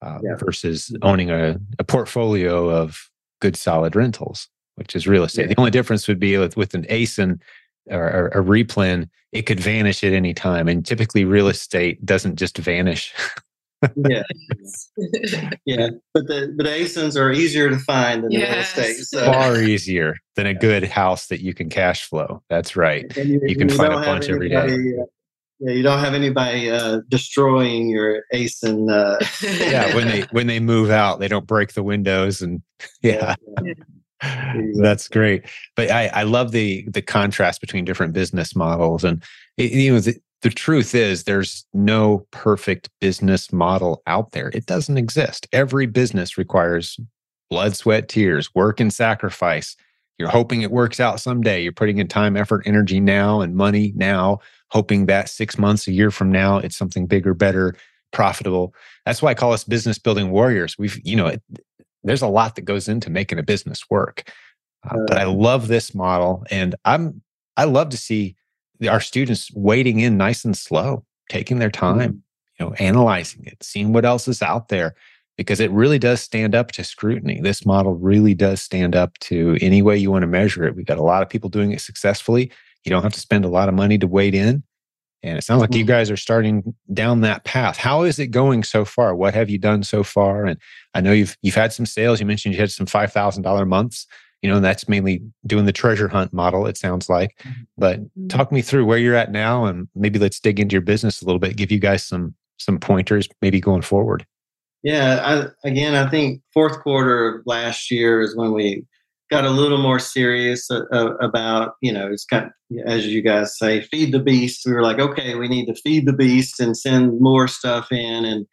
uh, 0.00 0.18
yeah. 0.22 0.34
versus 0.36 0.94
owning 1.02 1.30
a, 1.30 1.60
a 1.78 1.84
portfolio 1.84 2.68
of 2.68 3.08
good 3.40 3.56
solid 3.56 3.94
rentals, 3.94 4.48
which 4.74 4.96
is 4.96 5.06
real 5.06 5.24
estate. 5.24 5.42
Yeah. 5.42 5.54
The 5.54 5.60
only 5.60 5.70
difference 5.70 6.08
would 6.08 6.18
be 6.18 6.36
with, 6.38 6.56
with 6.56 6.74
an 6.74 6.84
ASIN 6.84 7.40
or, 7.90 8.28
a 8.28 8.42
replen, 8.42 9.08
it 9.32 9.42
could 9.42 9.60
vanish 9.60 10.04
at 10.04 10.12
any 10.12 10.34
time. 10.34 10.68
And 10.68 10.84
typically, 10.84 11.24
real 11.24 11.48
estate 11.48 12.04
doesn't 12.04 12.36
just 12.36 12.58
vanish. 12.58 13.14
yeah, 13.96 14.22
yeah. 15.66 15.88
But 16.14 16.26
the 16.26 16.54
but 16.56 16.66
ASINs 16.66 17.20
are 17.20 17.32
easier 17.32 17.68
to 17.70 17.78
find 17.78 18.24
than 18.24 18.30
yes. 18.30 18.76
real 18.76 18.86
estate. 18.86 19.04
So. 19.04 19.24
Far 19.24 19.60
easier 19.60 20.16
than 20.36 20.46
a 20.46 20.54
good 20.54 20.84
house 20.84 21.26
that 21.28 21.40
you 21.40 21.54
can 21.54 21.68
cash 21.68 22.08
flow. 22.08 22.42
That's 22.48 22.76
right. 22.76 23.04
You, 23.16 23.40
you, 23.44 23.56
can 23.56 23.68
you 23.68 23.76
find 23.76 23.92
a 23.92 23.96
bunch 23.96 24.28
anybody, 24.28 24.54
every 24.54 24.68
day. 24.68 25.00
Uh, 25.00 25.04
yeah, 25.64 25.72
you 25.72 25.82
don't 25.84 26.00
have 26.00 26.14
anybody 26.14 26.70
uh, 26.70 27.02
destroying 27.08 27.88
your 27.88 28.24
ASIN. 28.34 28.90
Uh, 28.90 29.24
yeah, 29.70 29.94
when 29.94 30.08
they 30.08 30.22
when 30.32 30.48
they 30.48 30.58
move 30.58 30.90
out, 30.90 31.20
they 31.20 31.28
don't 31.28 31.46
break 31.46 31.74
the 31.74 31.84
windows 31.84 32.42
and 32.42 32.62
yeah. 33.02 33.36
yeah. 33.62 33.74
That's 34.80 35.08
great. 35.08 35.44
But 35.76 35.90
I, 35.90 36.08
I 36.08 36.22
love 36.24 36.52
the 36.52 36.88
the 36.88 37.02
contrast 37.02 37.60
between 37.60 37.84
different 37.84 38.12
business 38.12 38.56
models. 38.56 39.04
And 39.04 39.22
it, 39.56 39.72
you 39.72 39.92
know, 39.92 40.00
the, 40.00 40.16
the 40.42 40.50
truth 40.50 40.94
is 40.94 41.24
there's 41.24 41.64
no 41.72 42.26
perfect 42.30 42.90
business 43.00 43.52
model 43.52 44.02
out 44.06 44.32
there. 44.32 44.50
It 44.52 44.66
doesn't 44.66 44.98
exist. 44.98 45.46
Every 45.52 45.86
business 45.86 46.36
requires 46.36 46.98
blood, 47.48 47.76
sweat, 47.76 48.08
tears, 48.08 48.54
work 48.54 48.80
and 48.80 48.92
sacrifice. 48.92 49.76
You're 50.18 50.28
hoping 50.28 50.62
it 50.62 50.70
works 50.70 51.00
out 51.00 51.20
someday. 51.20 51.62
You're 51.62 51.72
putting 51.72 51.98
in 51.98 52.08
time, 52.08 52.36
effort, 52.36 52.62
energy 52.66 53.00
now 53.00 53.40
and 53.40 53.54
money 53.56 53.92
now, 53.94 54.40
hoping 54.70 55.06
that 55.06 55.28
six 55.28 55.58
months, 55.58 55.86
a 55.86 55.92
year 55.92 56.10
from 56.10 56.30
now, 56.30 56.58
it's 56.58 56.76
something 56.76 57.06
bigger, 57.06 57.34
better, 57.34 57.74
profitable. 58.12 58.74
That's 59.06 59.22
why 59.22 59.30
I 59.30 59.34
call 59.34 59.52
us 59.52 59.64
business 59.64 59.98
building 59.98 60.30
warriors. 60.30 60.76
We've, 60.78 61.00
you 61.04 61.16
know, 61.16 61.36
there's 62.04 62.22
a 62.22 62.28
lot 62.28 62.56
that 62.56 62.62
goes 62.62 62.88
into 62.88 63.10
making 63.10 63.38
a 63.38 63.42
business 63.42 63.88
work. 63.90 64.30
Uh, 64.88 64.96
but 65.06 65.18
I 65.18 65.24
love 65.24 65.68
this 65.68 65.94
model, 65.94 66.44
and 66.50 66.74
I'm 66.84 67.22
I 67.56 67.64
love 67.64 67.90
to 67.90 67.96
see 67.96 68.34
our 68.88 69.00
students 69.00 69.50
wading 69.54 70.00
in 70.00 70.16
nice 70.16 70.44
and 70.44 70.56
slow, 70.56 71.04
taking 71.28 71.58
their 71.58 71.70
time, 71.70 71.98
mm-hmm. 71.98 72.16
you 72.58 72.66
know, 72.66 72.72
analyzing 72.74 73.44
it, 73.44 73.62
seeing 73.62 73.92
what 73.92 74.04
else 74.04 74.28
is 74.28 74.42
out 74.42 74.68
there, 74.68 74.94
because 75.36 75.60
it 75.60 75.70
really 75.70 75.98
does 75.98 76.20
stand 76.20 76.54
up 76.54 76.72
to 76.72 76.84
scrutiny. 76.84 77.40
This 77.40 77.64
model 77.64 77.94
really 77.94 78.34
does 78.34 78.60
stand 78.60 78.94
up 78.94 79.18
to 79.20 79.56
any 79.60 79.82
way 79.82 79.96
you 79.96 80.10
want 80.10 80.22
to 80.22 80.28
measure 80.28 80.64
it. 80.64 80.76
We've 80.76 80.86
got 80.86 80.98
a 80.98 81.02
lot 81.02 81.22
of 81.22 81.28
people 81.28 81.50
doing 81.50 81.72
it 81.72 81.80
successfully. 81.80 82.52
You 82.84 82.90
don't 82.90 83.02
have 83.02 83.14
to 83.14 83.20
spend 83.20 83.44
a 83.44 83.48
lot 83.48 83.68
of 83.68 83.74
money 83.74 83.98
to 83.98 84.06
wade 84.06 84.34
in. 84.34 84.62
And 85.24 85.38
it 85.38 85.44
sounds 85.44 85.60
like 85.60 85.72
you 85.72 85.84
mm-hmm. 85.84 85.88
guys 85.88 86.10
are 86.10 86.16
starting 86.16 86.74
down 86.92 87.20
that 87.20 87.44
path. 87.44 87.76
How 87.76 88.02
is 88.02 88.18
it 88.18 88.28
going 88.28 88.64
so 88.64 88.84
far? 88.84 89.14
What 89.14 89.34
have 89.34 89.48
you 89.48 89.58
done 89.58 89.84
so 89.84 90.02
far? 90.02 90.46
And 90.46 90.58
I 90.94 91.00
know 91.00 91.12
you've 91.12 91.36
you've 91.42 91.54
had 91.54 91.72
some 91.72 91.86
sales. 91.86 92.18
You 92.18 92.26
mentioned 92.26 92.54
you 92.54 92.60
had 92.60 92.72
some 92.72 92.86
five 92.86 93.12
thousand 93.12 93.44
dollar 93.44 93.64
months. 93.64 94.06
You 94.42 94.50
know, 94.50 94.56
and 94.56 94.64
that's 94.64 94.88
mainly 94.88 95.22
doing 95.46 95.66
the 95.66 95.72
treasure 95.72 96.08
hunt 96.08 96.32
model. 96.32 96.66
It 96.66 96.76
sounds 96.76 97.08
like. 97.08 97.40
But 97.78 98.00
mm-hmm. 98.00 98.26
talk 98.26 98.50
me 98.50 98.60
through 98.60 98.84
where 98.84 98.98
you're 98.98 99.14
at 99.14 99.30
now, 99.30 99.64
and 99.64 99.88
maybe 99.94 100.18
let's 100.18 100.40
dig 100.40 100.58
into 100.58 100.74
your 100.74 100.82
business 100.82 101.22
a 101.22 101.24
little 101.24 101.38
bit. 101.38 101.56
Give 101.56 101.70
you 101.70 101.78
guys 101.78 102.04
some 102.04 102.34
some 102.58 102.78
pointers, 102.78 103.28
maybe 103.40 103.60
going 103.60 103.82
forward. 103.82 104.26
Yeah, 104.82 105.20
I, 105.64 105.68
again, 105.68 105.94
I 105.94 106.10
think 106.10 106.42
fourth 106.52 106.80
quarter 106.80 107.28
of 107.28 107.42
last 107.46 107.90
year 107.90 108.20
is 108.20 108.36
when 108.36 108.52
we 108.52 108.84
got 109.30 109.44
a 109.44 109.50
little 109.50 109.78
more 109.78 110.00
serious 110.00 110.68
uh, 110.70 110.82
uh, 110.92 111.14
about, 111.16 111.74
you 111.80 111.92
know, 111.92 112.10
it's 112.10 112.24
kind 112.24 112.46
of, 112.46 112.52
as 112.84 113.06
you 113.06 113.22
guys 113.22 113.56
say, 113.56 113.80
feed 113.82 114.12
the 114.12 114.18
beast. 114.18 114.66
We 114.66 114.72
were 114.72 114.82
like, 114.82 114.98
okay, 114.98 115.36
we 115.36 115.48
need 115.48 115.66
to 115.66 115.74
feed 115.74 116.06
the 116.06 116.12
beast 116.12 116.60
and 116.60 116.76
send 116.76 117.20
more 117.20 117.46
stuff 117.48 117.92
in. 117.92 118.24
And, 118.24 118.46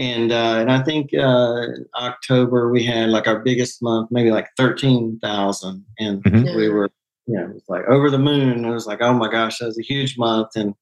and, 0.00 0.32
uh, 0.32 0.56
and 0.58 0.72
I 0.72 0.82
think 0.82 1.10
uh, 1.12 1.66
October 1.94 2.70
we 2.70 2.82
had 2.82 3.10
like 3.10 3.28
our 3.28 3.40
biggest 3.40 3.82
month, 3.82 4.08
maybe 4.10 4.30
like 4.30 4.48
13,000. 4.56 5.84
And 5.98 6.24
mm-hmm. 6.24 6.56
we 6.56 6.70
were, 6.70 6.90
you 7.26 7.36
know, 7.36 7.44
it 7.44 7.52
was 7.52 7.64
like 7.68 7.84
over 7.86 8.08
the 8.08 8.18
moon. 8.18 8.64
It 8.64 8.70
was 8.70 8.86
like, 8.86 9.02
oh 9.02 9.12
my 9.12 9.30
gosh, 9.30 9.58
that 9.58 9.66
was 9.66 9.78
a 9.78 9.82
huge 9.82 10.16
month. 10.16 10.56
And, 10.56 10.74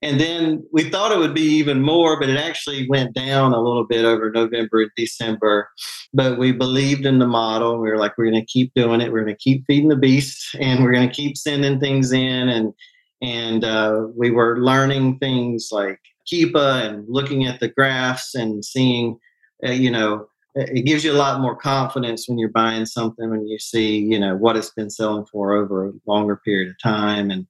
and 0.00 0.20
then 0.20 0.64
we 0.72 0.88
thought 0.88 1.10
it 1.10 1.18
would 1.18 1.34
be 1.34 1.42
even 1.56 1.82
more, 1.82 2.20
but 2.20 2.28
it 2.28 2.38
actually 2.38 2.88
went 2.88 3.14
down 3.14 3.52
a 3.52 3.60
little 3.60 3.84
bit 3.84 4.04
over 4.04 4.30
November 4.30 4.82
and 4.82 4.90
December. 4.96 5.68
But 6.14 6.38
we 6.38 6.52
believed 6.52 7.04
in 7.04 7.18
the 7.18 7.26
model. 7.26 7.80
We 7.80 7.90
were 7.90 7.98
like, 7.98 8.16
we're 8.16 8.30
going 8.30 8.40
to 8.40 8.46
keep 8.46 8.72
doing 8.74 9.00
it. 9.00 9.10
We're 9.10 9.24
going 9.24 9.34
to 9.34 9.42
keep 9.42 9.64
feeding 9.66 9.88
the 9.88 9.96
beast, 9.96 10.54
and 10.60 10.84
we're 10.84 10.92
going 10.92 11.08
to 11.08 11.14
keep 11.14 11.36
sending 11.36 11.80
things 11.80 12.12
in. 12.12 12.48
And 12.48 12.74
and 13.22 13.64
uh, 13.64 14.08
we 14.14 14.30
were 14.32 14.60
learning 14.60 15.18
things 15.18 15.68
like 15.70 16.00
Keepa 16.30 16.86
and 16.86 17.04
looking 17.08 17.46
at 17.46 17.60
the 17.60 17.68
graphs 17.68 18.34
and 18.34 18.64
seeing, 18.64 19.18
uh, 19.66 19.70
you 19.70 19.90
know, 19.90 20.26
it 20.54 20.84
gives 20.84 21.02
you 21.02 21.12
a 21.12 21.14
lot 21.14 21.40
more 21.40 21.56
confidence 21.56 22.28
when 22.28 22.38
you're 22.38 22.50
buying 22.50 22.84
something 22.84 23.30
when 23.30 23.46
you 23.46 23.58
see, 23.58 23.98
you 23.98 24.20
know, 24.20 24.36
what 24.36 24.56
it's 24.56 24.70
been 24.70 24.90
selling 24.90 25.24
for 25.24 25.52
over 25.54 25.88
a 25.88 25.92
longer 26.06 26.36
period 26.44 26.68
of 26.68 26.76
time 26.82 27.30
and 27.30 27.46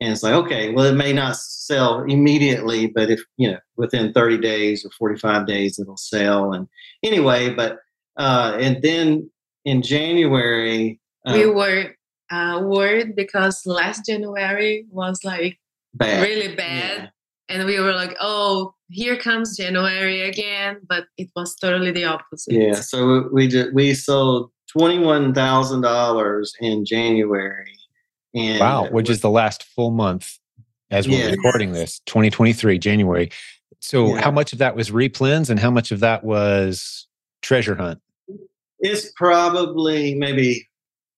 and 0.00 0.12
it's 0.12 0.22
like 0.22 0.32
okay 0.32 0.72
well 0.72 0.86
it 0.86 0.94
may 0.94 1.12
not 1.12 1.36
sell 1.36 2.02
immediately 2.04 2.86
but 2.86 3.10
if 3.10 3.20
you 3.36 3.50
know 3.50 3.58
within 3.76 4.12
30 4.12 4.38
days 4.38 4.84
or 4.84 4.90
45 4.98 5.46
days 5.46 5.78
it'll 5.78 5.96
sell 5.96 6.52
and 6.52 6.66
anyway 7.02 7.52
but 7.52 7.78
uh 8.16 8.56
and 8.58 8.82
then 8.82 9.30
in 9.64 9.82
january 9.82 11.00
uh, 11.26 11.32
we 11.34 11.46
were 11.46 11.94
uh 12.30 12.60
worried 12.64 13.14
because 13.14 13.62
last 13.66 14.06
january 14.06 14.86
was 14.90 15.20
like 15.24 15.58
bad. 15.94 16.22
really 16.26 16.54
bad 16.54 16.98
yeah. 17.02 17.08
And 17.50 17.66
we 17.66 17.78
were 17.78 17.92
like 17.92 18.16
oh 18.20 18.74
here 18.88 19.16
comes 19.16 19.56
january 19.56 20.22
again 20.22 20.78
but 20.88 21.04
it 21.18 21.28
was 21.36 21.54
totally 21.56 21.90
the 21.90 22.04
opposite 22.04 22.54
yeah 22.54 22.72
so 22.74 23.28
we 23.32 23.48
just 23.48 23.72
we 23.74 23.94
sold 23.94 24.50
$21000 24.76 26.48
in 26.60 26.84
january 26.84 27.76
and 28.34 28.60
wow, 28.60 28.88
which 28.90 29.10
is 29.10 29.20
the 29.20 29.30
last 29.30 29.64
full 29.64 29.90
month 29.90 30.38
as 30.90 31.08
we're 31.08 31.24
yeah. 31.24 31.30
recording 31.30 31.72
this, 31.72 32.00
2023, 32.06 32.78
January. 32.78 33.30
So, 33.80 34.14
yeah. 34.14 34.22
how 34.22 34.30
much 34.30 34.52
of 34.52 34.58
that 34.58 34.76
was 34.76 34.90
replens 34.90 35.50
and 35.50 35.58
how 35.58 35.70
much 35.70 35.90
of 35.90 36.00
that 36.00 36.24
was 36.24 37.06
treasure 37.42 37.74
hunt? 37.74 38.00
It's 38.80 39.10
probably 39.12 40.14
maybe 40.14 40.68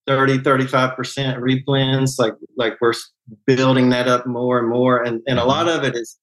30, 0.07 0.38
35% 0.38 0.97
replens. 1.38 2.18
Like, 2.18 2.35
like 2.57 2.75
we're 2.81 2.92
building 3.47 3.90
that 3.90 4.09
up 4.09 4.27
more 4.27 4.59
and 4.59 4.68
more. 4.68 5.03
And, 5.03 5.23
and 5.27 5.38
a 5.38 5.45
lot 5.45 5.66
mm-hmm. 5.66 5.79
of 5.79 5.85
it 5.85 5.97
is, 5.97 6.18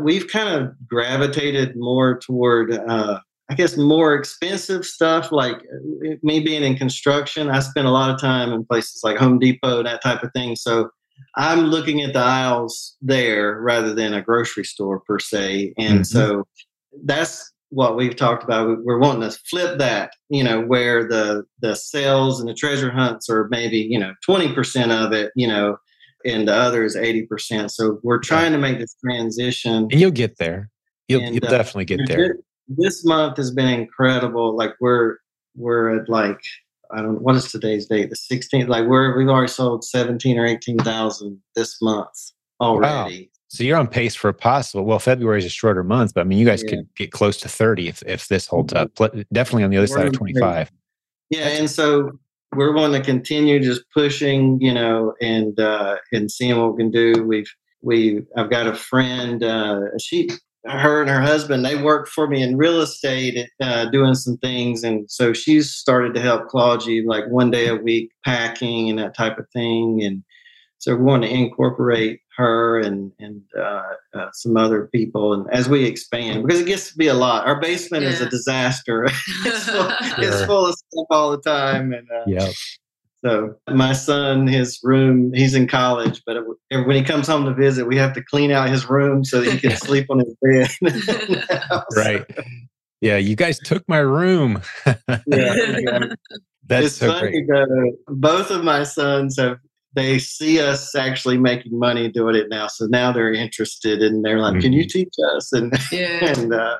we've 0.00 0.28
kind 0.28 0.48
of 0.48 0.72
gravitated 0.86 1.76
more 1.76 2.18
toward 2.18 2.72
uh, 2.72 3.20
I 3.50 3.54
guess 3.54 3.76
more 3.76 4.14
expensive 4.14 4.86
stuff, 4.86 5.32
like 5.32 5.56
uh, 5.56 6.14
me 6.22 6.38
being 6.38 6.62
in 6.62 6.76
construction, 6.76 7.50
I 7.50 7.58
spend 7.58 7.88
a 7.88 7.90
lot 7.90 8.14
of 8.14 8.20
time 8.20 8.52
in 8.52 8.64
places 8.64 9.02
like 9.02 9.16
Home 9.16 9.40
Depot, 9.40 9.82
that 9.82 10.02
type 10.02 10.22
of 10.22 10.32
thing. 10.32 10.54
So 10.54 10.88
I'm 11.36 11.62
looking 11.62 12.00
at 12.00 12.12
the 12.12 12.20
aisles 12.20 12.96
there 13.02 13.60
rather 13.60 13.92
than 13.92 14.14
a 14.14 14.22
grocery 14.22 14.64
store 14.64 15.00
per 15.00 15.18
se. 15.18 15.74
And 15.76 16.00
mm-hmm. 16.00 16.02
so 16.04 16.46
that's 17.04 17.52
what 17.70 17.96
we've 17.96 18.14
talked 18.14 18.44
about. 18.44 18.84
We're 18.84 18.98
wanting 18.98 19.28
to 19.28 19.36
flip 19.48 19.78
that, 19.78 20.12
you 20.28 20.44
know, 20.44 20.60
where 20.60 21.08
the 21.08 21.44
the 21.60 21.74
sales 21.74 22.38
and 22.38 22.48
the 22.48 22.54
treasure 22.54 22.90
hunts 22.90 23.28
are 23.28 23.48
maybe, 23.50 23.78
you 23.78 23.98
know, 23.98 24.14
20% 24.28 24.90
of 24.90 25.12
it, 25.12 25.32
you 25.34 25.48
know, 25.48 25.76
and 26.24 26.48
the 26.48 26.54
other 26.54 26.84
is 26.84 26.96
80%. 26.96 27.70
So 27.70 27.98
we're 28.02 28.18
trying 28.18 28.52
to 28.52 28.58
make 28.58 28.78
this 28.78 28.94
transition. 29.04 29.88
And 29.90 30.00
you'll 30.00 30.10
get 30.10 30.38
there. 30.38 30.70
You'll, 31.08 31.22
and, 31.22 31.34
you'll 31.34 31.46
uh, 31.46 31.50
definitely 31.50 31.86
get 31.86 32.00
there 32.06 32.36
this 32.70 33.04
month 33.04 33.36
has 33.36 33.50
been 33.50 33.68
incredible. 33.68 34.56
Like 34.56 34.74
we're 34.80 35.16
we're 35.56 36.00
at 36.00 36.08
like 36.08 36.40
I 36.92 37.02
don't 37.02 37.20
what 37.20 37.34
is 37.34 37.50
today's 37.50 37.86
date? 37.86 38.10
The 38.10 38.16
16th. 38.16 38.68
Like 38.68 38.86
we're 38.86 39.16
we've 39.16 39.28
already 39.28 39.48
sold 39.48 39.84
17 39.84 40.38
or 40.38 40.46
18,000 40.46 41.40
this 41.56 41.82
month 41.82 42.08
already. 42.60 43.20
Wow. 43.20 43.26
So 43.48 43.64
you're 43.64 43.78
on 43.78 43.88
pace 43.88 44.14
for 44.14 44.28
a 44.28 44.34
possible. 44.34 44.84
Well, 44.84 45.00
February 45.00 45.38
is 45.38 45.44
a 45.44 45.50
shorter 45.50 45.82
month, 45.82 46.14
but 46.14 46.20
I 46.20 46.24
mean, 46.24 46.38
you 46.38 46.46
guys 46.46 46.62
yeah. 46.62 46.70
could 46.70 46.94
get 46.94 47.10
close 47.10 47.36
to 47.38 47.48
30 47.48 47.88
if, 47.88 48.02
if 48.04 48.28
this 48.28 48.46
holds 48.46 48.72
up. 48.72 48.94
Definitely 48.94 49.64
on 49.64 49.70
the 49.70 49.76
other 49.76 49.88
we're 49.90 49.98
side 49.98 50.06
of 50.06 50.12
25. 50.12 50.70
Yeah, 51.30 51.44
That's 51.44 51.58
and 51.58 51.68
so 51.70 52.12
we're 52.54 52.74
going 52.74 52.92
to 52.92 53.00
continue 53.00 53.60
just 53.60 53.82
pushing, 53.94 54.60
you 54.60 54.72
know, 54.72 55.14
and 55.20 55.58
uh, 55.58 55.96
and 56.12 56.30
seeing 56.30 56.58
what 56.58 56.74
we 56.74 56.82
can 56.82 56.90
do. 56.90 57.24
We've 57.24 57.52
we 57.82 58.22
I've 58.36 58.50
got 58.50 58.66
a 58.66 58.74
friend. 58.74 59.42
Uh, 59.42 59.80
she 59.98 60.28
her 60.66 61.00
and 61.00 61.08
her 61.08 61.20
husband 61.20 61.64
they 61.64 61.80
work 61.80 62.06
for 62.06 62.26
me 62.26 62.42
in 62.42 62.58
real 62.58 62.80
estate 62.80 63.48
uh, 63.62 63.86
doing 63.86 64.14
some 64.14 64.36
things 64.38 64.84
and 64.84 65.10
so 65.10 65.32
she's 65.32 65.70
started 65.72 66.12
to 66.14 66.20
help 66.20 66.48
claudia 66.48 67.02
like 67.06 67.24
one 67.28 67.50
day 67.50 67.66
a 67.66 67.74
week 67.74 68.10
packing 68.24 68.90
and 68.90 68.98
that 68.98 69.16
type 69.16 69.38
of 69.38 69.48
thing 69.54 70.02
and 70.02 70.22
so 70.76 70.94
we 70.94 71.02
want 71.02 71.22
to 71.22 71.30
incorporate 71.30 72.20
her 72.40 72.80
and 72.80 73.12
and 73.20 73.42
uh, 73.56 73.82
uh, 74.14 74.28
some 74.32 74.56
other 74.56 74.88
people, 74.92 75.34
and 75.34 75.46
as 75.52 75.68
we 75.68 75.84
expand, 75.84 76.44
because 76.44 76.60
it 76.60 76.66
gets 76.66 76.90
to 76.90 76.96
be 76.96 77.06
a 77.06 77.14
lot. 77.14 77.46
Our 77.46 77.60
basement 77.60 78.02
yeah. 78.02 78.10
is 78.10 78.20
a 78.20 78.28
disaster. 78.28 79.04
it's, 79.44 79.68
full, 79.68 79.90
sure. 79.90 80.14
it's, 80.18 80.44
full, 80.44 80.66
of 80.66 80.74
stuff 80.74 81.06
all 81.10 81.30
the 81.30 81.42
time, 81.42 81.92
and 81.92 82.08
uh, 82.10 82.24
yeah. 82.26 82.50
So 83.22 83.54
my 83.68 83.92
son, 83.92 84.46
his 84.46 84.80
room, 84.82 85.32
he's 85.34 85.54
in 85.54 85.66
college, 85.68 86.22
but 86.24 86.36
it, 86.36 86.86
when 86.86 86.96
he 86.96 87.02
comes 87.02 87.28
home 87.28 87.44
to 87.44 87.54
visit, 87.54 87.86
we 87.86 87.96
have 87.98 88.14
to 88.14 88.24
clean 88.24 88.50
out 88.50 88.70
his 88.70 88.88
room 88.88 89.24
so 89.24 89.42
that 89.42 89.52
he 89.52 89.58
can 89.58 89.76
sleep 89.76 90.06
on 90.08 90.20
his 90.20 90.34
bed. 90.40 90.70
right. 91.94 92.24
Yeah, 93.02 93.18
you 93.18 93.36
guys 93.36 93.58
took 93.58 93.86
my 93.88 93.98
room. 93.98 94.62
yeah, 94.86 94.94
yeah. 95.26 95.98
That's 96.66 96.86
it's 96.86 96.96
so 96.96 97.08
funny 97.08 97.42
great. 97.42 97.94
both 98.06 98.50
of 98.50 98.64
my 98.64 98.84
sons 98.84 99.38
have 99.38 99.58
they 99.94 100.18
see 100.18 100.60
us 100.60 100.94
actually 100.94 101.38
making 101.38 101.78
money 101.78 102.08
doing 102.08 102.36
it 102.36 102.48
now. 102.48 102.68
So 102.68 102.86
now 102.86 103.12
they're 103.12 103.32
interested 103.32 104.02
and 104.02 104.24
they're 104.24 104.38
like, 104.38 104.54
mm-hmm. 104.54 104.60
"Can 104.60 104.72
you 104.72 104.84
mm-hmm. 104.84 104.98
teach 104.98 105.14
us?" 105.36 105.52
And 105.52 105.72
yeah, 105.90 106.24
and 106.38 106.52
uh, 106.54 106.78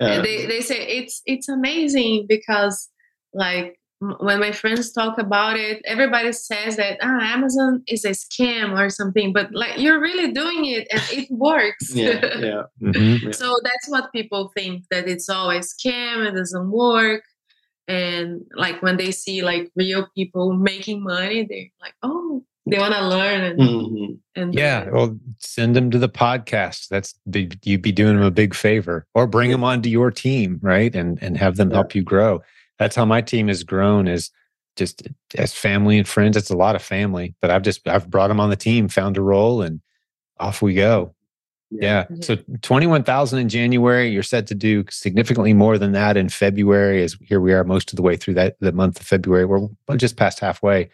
uh, 0.00 0.22
they 0.22 0.46
they 0.46 0.60
say 0.60 0.86
it's 0.86 1.22
it's 1.26 1.48
amazing 1.48 2.26
because 2.28 2.88
like 3.32 3.78
when 4.00 4.40
my 4.40 4.50
friends 4.50 4.92
talk 4.92 5.18
about 5.18 5.58
it, 5.58 5.82
everybody 5.84 6.32
says 6.32 6.76
that 6.76 6.98
ah, 7.02 7.34
Amazon 7.34 7.82
is 7.86 8.04
a 8.04 8.10
scam 8.10 8.78
or 8.78 8.88
something, 8.88 9.32
but 9.32 9.52
like 9.52 9.78
you're 9.78 10.00
really 10.00 10.32
doing 10.32 10.64
it 10.64 10.88
and 10.90 11.02
it 11.12 11.28
works. 11.30 11.94
yeah, 11.94 12.38
yeah. 12.38 12.62
Mm-hmm. 12.82 13.30
so 13.32 13.54
that's 13.62 13.88
what 13.88 14.10
people 14.12 14.50
think 14.56 14.84
that 14.90 15.06
it's 15.06 15.28
always 15.28 15.74
scam, 15.74 16.26
it 16.26 16.34
doesn't 16.34 16.70
work. 16.70 17.22
And 17.90 18.46
like 18.54 18.82
when 18.82 18.98
they 18.98 19.10
see 19.10 19.42
like 19.42 19.72
real 19.74 20.06
people 20.14 20.52
making 20.52 21.02
money, 21.02 21.44
they're 21.44 21.66
like, 21.82 21.94
oh, 22.04 22.44
they 22.66 22.78
want 22.78 22.94
to 22.94 23.08
learn 23.08 23.40
and, 23.40 23.58
mm-hmm. 23.58 24.12
and 24.40 24.54
yeah 24.54 24.88
well 24.90 25.18
send 25.38 25.74
them 25.74 25.90
to 25.90 25.98
the 25.98 26.08
podcast 26.08 26.88
that's 26.88 27.14
you'd 27.64 27.82
be 27.82 27.90
doing 27.90 28.14
them 28.14 28.24
a 28.24 28.30
big 28.30 28.54
favor 28.54 29.06
or 29.14 29.26
bring 29.26 29.50
yeah. 29.50 29.54
them 29.54 29.64
onto 29.64 29.88
your 29.88 30.10
team 30.10 30.58
right 30.62 30.94
and 30.94 31.20
and 31.22 31.36
have 31.36 31.56
them 31.56 31.70
yeah. 31.70 31.76
help 31.76 31.94
you 31.94 32.02
grow 32.02 32.40
that's 32.78 32.94
how 32.94 33.04
my 33.04 33.20
team 33.20 33.48
has 33.48 33.64
grown 33.64 34.06
is 34.06 34.30
just 34.76 35.08
as 35.36 35.54
family 35.54 35.98
and 35.98 36.06
friends 36.06 36.36
it's 36.36 36.50
a 36.50 36.56
lot 36.56 36.76
of 36.76 36.82
family 36.82 37.34
but 37.40 37.50
i've 37.50 37.62
just 37.62 37.86
i've 37.88 38.10
brought 38.10 38.28
them 38.28 38.40
on 38.40 38.50
the 38.50 38.56
team 38.56 38.88
found 38.88 39.16
a 39.16 39.22
role 39.22 39.62
and 39.62 39.80
off 40.38 40.62
we 40.62 40.74
go 40.74 41.14
yeah. 41.70 42.06
yeah. 42.10 42.16
So 42.20 42.36
21,000 42.62 43.38
in 43.38 43.48
January, 43.48 44.08
you're 44.08 44.22
set 44.22 44.46
to 44.48 44.54
do 44.54 44.84
significantly 44.90 45.52
more 45.52 45.78
than 45.78 45.92
that 45.92 46.16
in 46.16 46.28
February 46.28 47.02
as 47.02 47.16
here 47.22 47.40
we 47.40 47.52
are 47.52 47.64
most 47.64 47.92
of 47.92 47.96
the 47.96 48.02
way 48.02 48.16
through 48.16 48.34
that 48.34 48.56
the 48.60 48.72
month 48.72 49.00
of 49.00 49.06
February. 49.06 49.44
We're 49.44 49.68
just 49.96 50.16
past 50.16 50.40
halfway. 50.40 50.90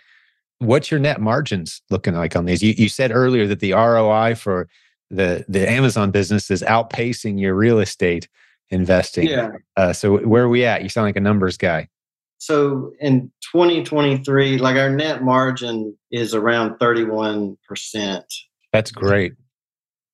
What's 0.59 0.91
your 0.91 1.01
net 1.01 1.21
margins 1.21 1.83
looking 1.91 2.15
like 2.15 2.37
on 2.37 2.45
these? 2.45 2.63
You, 2.63 2.75
you 2.77 2.89
said 2.89 3.11
earlier 3.11 3.47
that 3.47 3.61
the 3.61 3.73
ROI 3.73 4.35
for 4.37 4.69
the 5.11 5.45
the 5.49 5.69
Amazon 5.69 6.11
business 6.11 6.51
is 6.51 6.63
outpacing 6.63 7.41
your 7.41 7.55
real 7.55 7.79
estate 7.79 8.29
investing. 8.71 9.29
Yeah. 9.29 9.53
Uh, 9.77 9.93
so 9.93 10.19
where 10.19 10.45
are 10.45 10.49
we 10.49 10.65
at? 10.65 10.83
You 10.83 10.89
sound 10.89 11.07
like 11.07 11.17
a 11.17 11.21
numbers 11.21 11.57
guy. 11.57 11.89
So 12.39 12.93
in 13.01 13.33
2023, 13.53 14.59
like 14.59 14.77
our 14.77 14.91
net 14.91 15.23
margin 15.23 15.97
is 16.11 16.35
around 16.35 16.79
31%. 16.79 17.57
That's 18.73 18.91
great. 18.91 19.33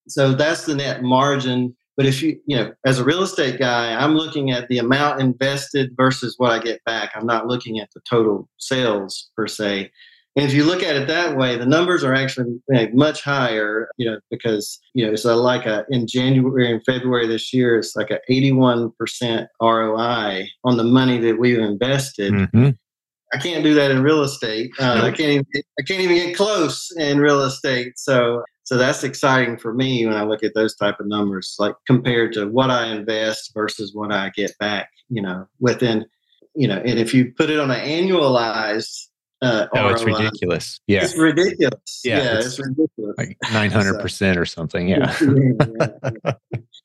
So 0.09 0.33
that's 0.33 0.67
the 0.67 0.75
net 0.75 1.03
margin. 1.03 1.77
But 1.97 2.07
if 2.07 2.23
you, 2.23 2.41
you 2.47 2.57
know, 2.57 2.73
as 2.87 2.99
a 2.99 3.05
real 3.05 3.23
estate 3.23 3.59
guy, 3.59 3.95
I'm 3.95 4.15
looking 4.15 4.51
at 4.51 4.69
the 4.69 4.79
amount 4.79 5.21
invested 5.21 5.93
versus 5.97 6.35
what 6.39 6.51
I 6.51 6.59
get 6.59 6.83
back. 6.85 7.13
I'm 7.15 7.27
not 7.27 7.47
looking 7.47 7.81
at 7.81 7.91
the 7.95 8.01
total 8.09 8.49
sales 8.59 9.31
per 9.37 9.47
se. 9.47 9.91
And 10.35 10.47
if 10.47 10.55
you 10.55 10.65
look 10.65 10.83
at 10.83 10.97
it 10.97 11.09
that 11.09 11.37
way, 11.37 11.59
the 11.59 11.67
numbers 11.67 12.03
are 12.05 12.15
actually 12.15 12.59
much 12.95 13.23
higher, 13.23 13.91
you 13.99 14.11
know, 14.11 14.19
because, 14.31 14.81
you 14.95 15.05
know, 15.05 15.13
it's 15.13 15.27
a, 15.27 15.37
like 15.37 15.67
a, 15.67 15.85
in 15.91 16.07
January 16.07 16.73
and 16.73 16.83
February 16.87 17.27
this 17.27 17.53
year, 17.53 17.77
it's 17.77 17.95
like 17.95 18.11
a 18.11 18.19
81% 18.31 18.93
ROI 19.61 20.49
on 20.65 20.77
the 20.79 20.85
money 20.85 21.19
that 21.19 21.39
we've 21.39 21.59
invested. 21.59 22.33
Mm-hmm. 22.33 22.71
I 23.35 23.39
can't 23.39 23.63
do 23.63 23.75
that 23.75 23.91
in 23.91 24.03
real 24.03 24.23
estate. 24.23 24.71
Uh. 24.81 25.03
I 25.05 25.11
can't 25.11 25.21
even, 25.21 25.47
I 25.79 25.83
can't 25.83 26.01
even 26.01 26.17
get 26.17 26.37
close 26.37 26.91
in 26.97 27.19
real 27.19 27.43
estate. 27.43 27.99
So, 27.99 28.43
so 28.65 28.77
that's 28.77 29.03
exciting 29.03 29.59
for 29.59 29.75
me 29.75 30.07
when 30.07 30.15
I 30.17 30.25
look 30.25 30.45
at 30.45 30.55
those 30.55 30.77
type 30.77 31.01
of 31.01 31.07
numbers, 31.07 31.57
like 31.59 31.75
compared 31.87 32.33
to 32.35 32.47
what 32.47 32.71
I 32.71 32.87
invest 32.87 33.53
versus 33.55 33.93
what 33.95 34.13
I 34.13 34.31
get 34.31 34.57
back, 34.59 34.89
you 35.09 35.21
know, 35.21 35.47
within, 35.59 36.07
you 36.55 36.69
know, 36.69 36.77
and 36.77 36.99
if 36.99 37.13
you 37.13 37.33
put 37.37 37.51
it 37.51 37.59
on 37.59 37.71
an 37.71 37.81
annualized 37.81 39.09
uh, 39.43 39.67
oh, 39.75 39.89
it's 39.89 40.05
ridiculous. 40.05 40.81
Yeah, 40.87 41.03
it's 41.03 41.19
ridiculous. 41.19 42.01
Yeah, 42.05 42.19
yeah 42.19 42.39
it's, 42.39 42.47
it's, 42.47 42.61
ridiculous. 42.61 43.17
Like 43.19 43.37
nine 43.53 43.73
hundred 43.73 44.01
percent 44.01 44.39
or 44.39 44.47
something. 44.47 44.89
Yeah, 44.89 45.17
yeah, 45.21 45.89
yeah 46.25 46.33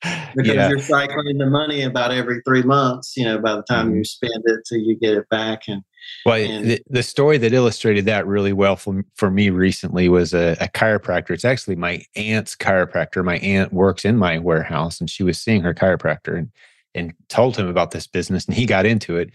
because 0.34 0.70
you're 0.70 0.80
cycling 0.80 1.38
the 1.38 1.46
money 1.46 1.82
about 1.82 2.10
every 2.10 2.42
three 2.44 2.62
months. 2.62 3.16
You 3.16 3.26
know, 3.26 3.38
by 3.38 3.54
the 3.54 3.62
time 3.62 3.88
mm-hmm. 3.88 3.98
you 3.98 4.04
spend 4.04 4.42
it 4.44 4.60
till 4.68 4.78
you 4.78 4.96
get 4.98 5.14
it 5.14 5.28
back, 5.28 5.62
and 5.68 5.82
well, 6.26 6.36
and, 6.36 6.64
the, 6.64 6.82
the, 6.90 7.02
story 7.04 7.38
that 7.38 7.52
illustrated 7.52 8.06
that 8.06 8.26
really 8.26 8.52
well 8.52 8.74
for, 8.74 9.04
for 9.14 9.30
me 9.30 9.50
recently 9.50 10.08
was 10.08 10.34
a, 10.34 10.56
a 10.60 10.66
chiropractor. 10.68 11.30
It's 11.30 11.44
actually 11.44 11.76
my 11.76 12.02
aunt's 12.16 12.56
chiropractor. 12.56 13.24
My 13.24 13.38
aunt 13.38 13.72
works 13.72 14.04
in 14.04 14.16
my 14.16 14.38
warehouse, 14.38 15.00
and 15.00 15.08
she 15.08 15.22
was 15.22 15.40
seeing 15.40 15.62
her 15.62 15.74
chiropractor 15.74 16.36
and 16.36 16.50
and 16.94 17.12
told 17.28 17.56
him 17.56 17.68
about 17.68 17.92
this 17.92 18.08
business, 18.08 18.46
and 18.46 18.56
he 18.56 18.66
got 18.66 18.84
into 18.84 19.16
it 19.16 19.30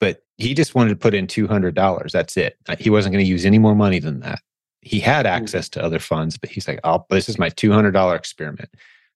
but 0.00 0.22
he 0.36 0.54
just 0.54 0.74
wanted 0.74 0.90
to 0.90 0.96
put 0.96 1.14
in 1.14 1.26
$200. 1.26 2.10
That's 2.12 2.36
it. 2.36 2.56
Uh, 2.68 2.76
he 2.78 2.90
wasn't 2.90 3.12
going 3.12 3.24
to 3.24 3.30
use 3.30 3.44
any 3.44 3.58
more 3.58 3.74
money 3.74 3.98
than 3.98 4.20
that. 4.20 4.40
He 4.80 5.00
had 5.00 5.26
mm. 5.26 5.30
access 5.30 5.68
to 5.70 5.82
other 5.82 5.98
funds, 5.98 6.38
but 6.38 6.50
he's 6.50 6.68
like, 6.68 6.80
oh, 6.84 7.04
this 7.10 7.28
is 7.28 7.38
my 7.38 7.50
$200 7.50 8.16
experiment. 8.16 8.70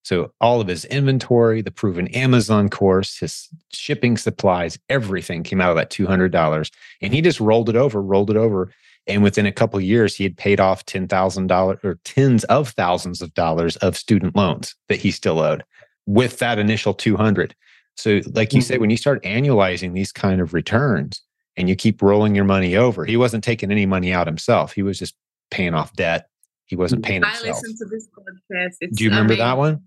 So 0.04 0.32
all 0.40 0.60
of 0.60 0.66
his 0.66 0.84
inventory, 0.86 1.62
the 1.62 1.70
proven 1.70 2.08
Amazon 2.08 2.68
course, 2.68 3.18
his 3.18 3.48
shipping 3.72 4.16
supplies, 4.16 4.78
everything 4.88 5.44
came 5.44 5.60
out 5.60 5.70
of 5.70 5.76
that 5.76 5.90
$200. 5.90 6.70
And 7.00 7.14
he 7.14 7.20
just 7.20 7.38
rolled 7.40 7.68
it 7.68 7.76
over, 7.76 8.02
rolled 8.02 8.30
it 8.30 8.36
over. 8.36 8.72
And 9.06 9.22
within 9.22 9.46
a 9.46 9.52
couple 9.52 9.80
years, 9.80 10.16
he 10.16 10.24
had 10.24 10.36
paid 10.36 10.60
off 10.60 10.86
$10,000 10.86 11.84
or 11.84 11.98
tens 12.04 12.44
of 12.44 12.70
thousands 12.70 13.22
of 13.22 13.34
dollars 13.34 13.76
of 13.76 13.96
student 13.96 14.34
loans 14.34 14.74
that 14.88 14.98
he 14.98 15.10
still 15.12 15.38
owed 15.38 15.64
with 16.06 16.38
that 16.38 16.58
initial 16.58 16.94
200. 16.94 17.54
So, 17.96 18.20
like 18.32 18.52
you 18.52 18.60
mm-hmm. 18.60 18.66
say, 18.66 18.78
when 18.78 18.90
you 18.90 18.96
start 18.96 19.22
annualizing 19.22 19.94
these 19.94 20.12
kind 20.12 20.40
of 20.40 20.54
returns 20.54 21.22
and 21.56 21.68
you 21.68 21.76
keep 21.76 22.02
rolling 22.02 22.34
your 22.34 22.44
money 22.44 22.76
over, 22.76 23.04
he 23.04 23.16
wasn't 23.16 23.44
taking 23.44 23.70
any 23.70 23.86
money 23.86 24.12
out 24.12 24.26
himself. 24.26 24.72
He 24.72 24.82
was 24.82 24.98
just 24.98 25.14
paying 25.50 25.74
off 25.74 25.92
debt. 25.94 26.28
He 26.66 26.76
wasn't 26.76 27.04
paying 27.04 27.22
himself. 27.22 27.44
I 27.44 27.50
listened 27.50 27.78
to 27.78 27.84
this 27.86 28.08
podcast. 28.08 28.76
It's 28.80 28.96
Do 28.96 29.04
you 29.04 29.10
remember 29.10 29.34
amazing. 29.34 29.46
that 29.46 29.58
one? 29.58 29.82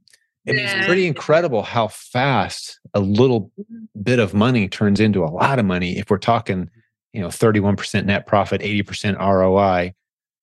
It 0.46 0.56
yeah. 0.56 0.78
was 0.78 0.86
pretty 0.86 1.08
incredible 1.08 1.64
how 1.64 1.88
fast 1.88 2.80
a 2.94 3.00
little 3.00 3.52
mm-hmm. 3.60 4.04
bit 4.04 4.20
of 4.20 4.36
money 4.36 4.68
turns 4.68 5.00
into 5.00 5.24
a 5.24 5.26
lot 5.26 5.58
of 5.58 5.66
money. 5.66 5.98
If 5.98 6.12
we're 6.12 6.20
talking, 6.20 6.70
you 7.14 7.22
know, 7.22 7.30
31% 7.30 8.06
net 8.06 8.28
profit, 8.28 8.62
80% 8.62 9.18
ROI, 9.20 9.96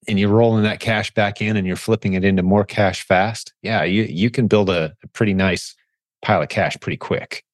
and 0.09 0.19
you're 0.19 0.31
rolling 0.31 0.65
that 0.65 0.81
cash 0.81 1.15
back 1.15 1.41
in 1.41 1.57
and 1.57 1.65
you're 1.65 1.77
flipping 1.77 2.15
it 2.15 2.25
into 2.25 2.43
more 2.43 2.65
cash 2.65 3.07
fast, 3.07 3.55
yeah, 3.63 3.85
you 3.85 4.03
you 4.03 4.31
can 4.31 4.49
build 4.49 4.69
a, 4.69 4.93
a 5.05 5.09
pretty 5.09 5.33
nice 5.33 5.77
pile 6.23 6.43
of 6.43 6.49
cash 6.49 6.77
pretty 6.81 6.97
quick 6.97 7.45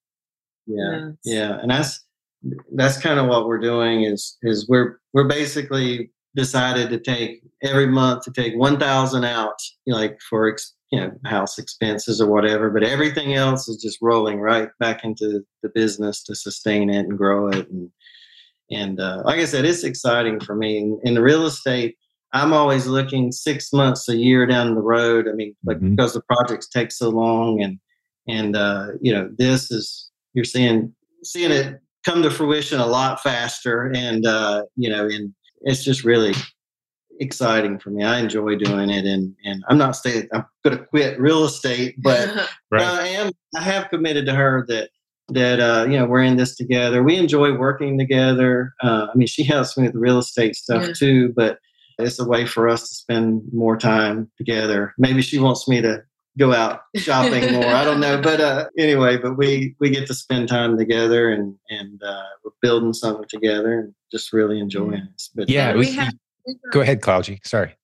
yeah 0.69 1.09
yeah 1.25 1.59
and 1.61 1.71
that's 1.71 2.05
that's 2.75 2.99
kind 2.99 3.19
of 3.19 3.27
what 3.27 3.47
we're 3.47 3.59
doing 3.59 4.03
is 4.03 4.37
is 4.43 4.67
we're 4.69 4.99
we're 5.13 5.27
basically 5.27 6.11
decided 6.35 6.89
to 6.89 6.99
take 6.99 7.41
every 7.63 7.87
month 7.87 8.23
to 8.23 8.31
take 8.31 8.55
1000 8.55 9.23
out 9.25 9.55
you 9.85 9.93
know, 9.93 9.99
like 9.99 10.17
for 10.29 10.49
ex, 10.49 10.75
you 10.91 10.99
know 10.99 11.11
house 11.25 11.57
expenses 11.57 12.21
or 12.21 12.29
whatever 12.29 12.69
but 12.69 12.83
everything 12.83 13.33
else 13.33 13.67
is 13.67 13.81
just 13.81 13.97
rolling 14.01 14.39
right 14.39 14.69
back 14.79 15.03
into 15.03 15.41
the 15.63 15.69
business 15.69 16.23
to 16.23 16.35
sustain 16.35 16.89
it 16.89 17.05
and 17.05 17.17
grow 17.17 17.47
it 17.47 17.67
and 17.69 17.89
and 18.71 18.99
uh, 18.99 19.21
like 19.25 19.39
i 19.39 19.45
said 19.45 19.65
it's 19.65 19.83
exciting 19.83 20.39
for 20.39 20.55
me 20.55 20.77
in, 20.77 20.99
in 21.03 21.13
the 21.15 21.21
real 21.21 21.45
estate 21.45 21.97
i'm 22.31 22.53
always 22.53 22.87
looking 22.87 23.31
six 23.31 23.73
months 23.73 24.07
a 24.07 24.15
year 24.15 24.45
down 24.45 24.75
the 24.75 24.81
road 24.81 25.27
i 25.27 25.33
mean 25.33 25.55
like 25.65 25.77
mm-hmm. 25.77 25.95
because 25.95 26.13
the 26.13 26.21
projects 26.21 26.69
take 26.69 26.91
so 26.91 27.09
long 27.09 27.61
and 27.61 27.79
and 28.29 28.55
uh, 28.55 28.89
you 29.01 29.11
know 29.11 29.29
this 29.37 29.71
is 29.71 30.08
you're 30.39 30.45
seeing 30.45 30.93
seeing 31.21 31.51
it 31.51 31.81
come 32.05 32.23
to 32.23 32.31
fruition 32.31 32.79
a 32.79 32.85
lot 32.85 33.21
faster, 33.21 33.91
and 33.93 34.25
uh, 34.25 34.63
you 34.77 34.89
know, 34.89 35.05
and 35.05 35.33
it's 35.63 35.83
just 35.83 36.05
really 36.05 36.33
exciting 37.19 37.77
for 37.77 37.89
me. 37.89 38.05
I 38.05 38.19
enjoy 38.19 38.55
doing 38.55 38.89
it, 38.89 39.03
and 39.05 39.35
and 39.43 39.65
I'm 39.67 39.77
not 39.77 39.97
saying 39.97 40.29
I'm 40.31 40.45
going 40.63 40.77
to 40.77 40.85
quit 40.85 41.19
real 41.19 41.43
estate, 41.43 41.95
but 42.01 42.29
right. 42.71 42.81
I 42.81 43.07
am. 43.07 43.33
I 43.53 43.61
have 43.61 43.89
committed 43.89 44.25
to 44.27 44.33
her 44.33 44.65
that 44.69 44.91
that 45.27 45.59
uh, 45.59 45.85
you 45.89 45.99
know 45.99 46.05
we're 46.05 46.23
in 46.23 46.37
this 46.37 46.55
together. 46.55 47.03
We 47.03 47.17
enjoy 47.17 47.57
working 47.57 47.99
together. 47.99 48.73
Uh, 48.81 49.07
I 49.13 49.17
mean, 49.17 49.27
she 49.27 49.43
helps 49.43 49.77
me 49.77 49.83
with 49.83 49.93
the 49.93 49.99
real 49.99 50.19
estate 50.19 50.55
stuff 50.55 50.87
yeah. 50.87 50.93
too, 50.97 51.33
but 51.35 51.59
it's 51.97 52.17
a 52.17 52.25
way 52.25 52.45
for 52.45 52.69
us 52.69 52.87
to 52.87 52.95
spend 52.95 53.41
more 53.51 53.75
time 53.75 54.31
together. 54.37 54.93
Maybe 54.97 55.21
she 55.21 55.37
wants 55.37 55.67
me 55.67 55.81
to 55.81 56.01
go 56.39 56.53
out 56.53 56.81
shopping 56.95 57.53
more. 57.53 57.65
I 57.65 57.83
don't 57.83 57.99
know, 57.99 58.19
but 58.23 58.41
uh, 58.41 58.69
anyway, 58.77 59.17
but 59.17 59.37
we 59.37 59.75
we 59.79 59.89
get 59.89 60.07
to 60.07 60.13
spend 60.13 60.47
time 60.47 60.77
together 60.77 61.29
and 61.29 61.55
and 61.69 62.01
uh, 62.01 62.23
we're 62.43 62.51
building 62.61 62.93
something 62.93 63.27
together 63.29 63.79
and 63.79 63.93
just 64.11 64.33
really 64.33 64.59
enjoying 64.59 64.93
it. 64.93 65.21
But 65.35 65.49
yeah, 65.49 65.75
we, 65.75 65.91
have, 65.91 66.13
go 66.71 66.81
ahead, 66.81 67.01
Claudia. 67.01 67.37
Sorry. 67.43 67.75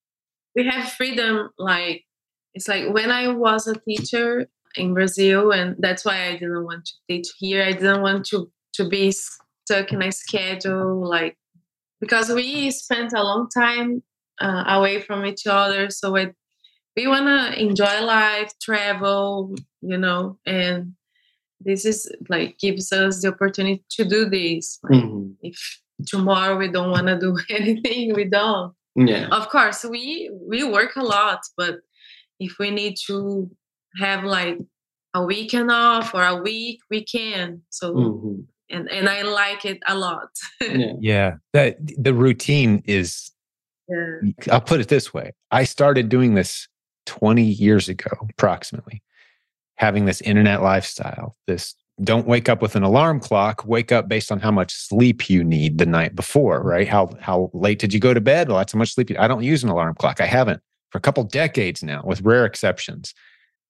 We 0.56 0.66
have 0.66 0.90
freedom, 0.92 1.50
like 1.58 2.04
it's 2.54 2.66
like 2.66 2.92
when 2.92 3.10
I 3.10 3.28
was 3.28 3.66
a 3.66 3.74
teacher 3.74 4.48
in 4.76 4.94
Brazil, 4.94 5.52
and 5.52 5.76
that's 5.78 6.04
why 6.04 6.28
I 6.28 6.32
didn't 6.32 6.64
want 6.64 6.86
to 6.86 6.92
teach 7.08 7.28
here. 7.38 7.62
I 7.62 7.72
didn't 7.72 8.02
want 8.02 8.24
to 8.26 8.50
to 8.74 8.88
be 8.88 9.12
stuck 9.12 9.92
in 9.92 10.02
a 10.02 10.10
schedule, 10.10 11.06
like 11.06 11.36
because 12.00 12.30
we 12.30 12.70
spent 12.70 13.12
a 13.14 13.22
long 13.22 13.48
time 13.48 14.02
uh, 14.40 14.64
away 14.68 15.00
from 15.00 15.24
each 15.24 15.46
other. 15.46 15.90
So 15.90 16.14
it, 16.16 16.34
we 16.96 17.06
want 17.06 17.26
to 17.26 17.60
enjoy 17.60 18.00
life, 18.02 18.52
travel, 18.60 19.54
you 19.82 19.98
know, 19.98 20.38
and 20.46 20.94
this 21.60 21.84
is 21.84 22.10
like 22.28 22.58
gives 22.58 22.92
us 22.92 23.22
the 23.22 23.28
opportunity 23.28 23.84
to 23.90 24.04
do 24.04 24.28
this. 24.28 24.78
Like, 24.82 25.02
mm-hmm. 25.02 25.32
If 25.42 25.80
tomorrow 26.06 26.56
we 26.56 26.68
don't 26.68 26.90
want 26.90 27.06
to 27.06 27.18
do 27.18 27.36
anything, 27.50 28.14
we 28.14 28.24
don't. 28.24 28.74
Yeah. 28.94 29.28
Of 29.30 29.48
course, 29.50 29.84
we 29.84 30.30
we 30.48 30.64
work 30.64 30.96
a 30.96 31.02
lot, 31.02 31.40
but 31.56 31.76
if 32.40 32.58
we 32.58 32.70
need 32.70 32.96
to 33.06 33.50
have 33.98 34.24
like 34.24 34.58
a 35.14 35.22
weekend 35.22 35.70
off 35.70 36.14
or 36.14 36.24
a 36.24 36.36
week, 36.36 36.80
we 36.90 37.04
can. 37.04 37.62
So 37.70 37.94
mm-hmm. 37.94 38.40
and 38.70 38.90
and 38.90 39.08
I 39.08 39.22
like 39.22 39.66
it 39.66 39.78
a 39.86 39.94
lot. 39.94 40.28
yeah. 40.60 40.92
yeah. 41.00 41.34
That 41.52 41.76
the 41.98 42.14
routine 42.14 42.82
is 42.86 43.32
yeah. 43.88 44.32
I'll 44.50 44.60
put 44.62 44.80
it 44.80 44.88
this 44.88 45.12
way. 45.12 45.32
I 45.50 45.64
started 45.64 46.08
doing 46.08 46.34
this 46.34 46.68
20 47.06 47.42
years 47.42 47.88
ago, 47.88 48.10
approximately, 48.30 49.02
having 49.76 50.04
this 50.04 50.20
internet 50.20 50.62
lifestyle, 50.62 51.36
this 51.46 51.74
don't 52.02 52.26
wake 52.26 52.48
up 52.48 52.60
with 52.60 52.76
an 52.76 52.82
alarm 52.82 53.20
clock 53.20 53.64
wake 53.64 53.90
up 53.90 54.08
based 54.08 54.30
on 54.30 54.38
how 54.38 54.50
much 54.50 54.74
sleep 54.74 55.30
you 55.30 55.42
need 55.42 55.78
the 55.78 55.86
night 55.86 56.14
before 56.14 56.62
right? 56.62 56.88
How 56.88 57.10
how 57.20 57.50
late 57.54 57.78
did 57.78 57.94
you 57.94 58.00
go 58.00 58.12
to 58.12 58.20
bed? 58.20 58.48
Well 58.48 58.58
that's 58.58 58.72
how 58.72 58.78
much 58.78 58.92
sleep 58.92 59.10
you, 59.10 59.16
i 59.18 59.26
don't 59.26 59.42
use 59.42 59.64
an 59.64 59.70
alarm 59.70 59.94
clock. 59.94 60.20
I 60.20 60.26
haven't 60.26 60.60
for 60.90 60.98
a 60.98 61.00
couple 61.00 61.24
decades 61.24 61.82
now 61.82 62.02
with 62.04 62.20
rare 62.20 62.44
exceptions. 62.44 63.14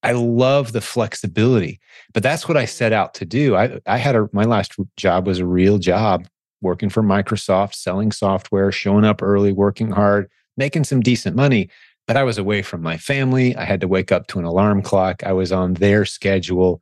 I 0.03 0.12
love 0.12 0.72
the 0.72 0.80
flexibility 0.80 1.80
but 2.12 2.22
that's 2.22 2.49
what 2.49 2.57
i 2.57 2.64
set 2.64 2.93
out 2.93 3.14
to 3.14 3.24
do. 3.24 3.55
I 3.55 3.78
i 3.87 3.97
had 3.97 4.16
a 4.16 4.28
my 4.32 4.45
last 4.45 4.74
job 4.97 5.26
was 5.26 5.39
a 5.39 5.47
real 5.47 5.78
job 5.78 6.26
working 6.62 6.89
for 6.89 7.03
microsoft 7.03 7.74
selling 7.74 8.11
software 8.11 8.72
showing 8.72 9.05
up 9.05 9.22
early 9.22 9.53
working 9.53 9.93
hard 9.93 10.28
making 10.57 10.84
some 10.84 11.01
decent 11.01 11.37
money 11.37 11.68
but 12.07 12.16
i 12.16 12.24
was 12.24 12.38
away 12.38 12.62
from 12.62 12.82
my 12.82 12.96
family 12.96 13.54
i 13.57 13.64
had 13.64 13.80
to 13.80 13.88
wake 13.88 14.12
up 14.12 14.26
to 14.26 14.38
an 14.38 14.44
alarm 14.44 14.82
clock 14.82 15.22
i 15.24 15.32
was 15.32 15.52
on 15.52 15.74
their 15.74 16.04
schedule 16.04 16.80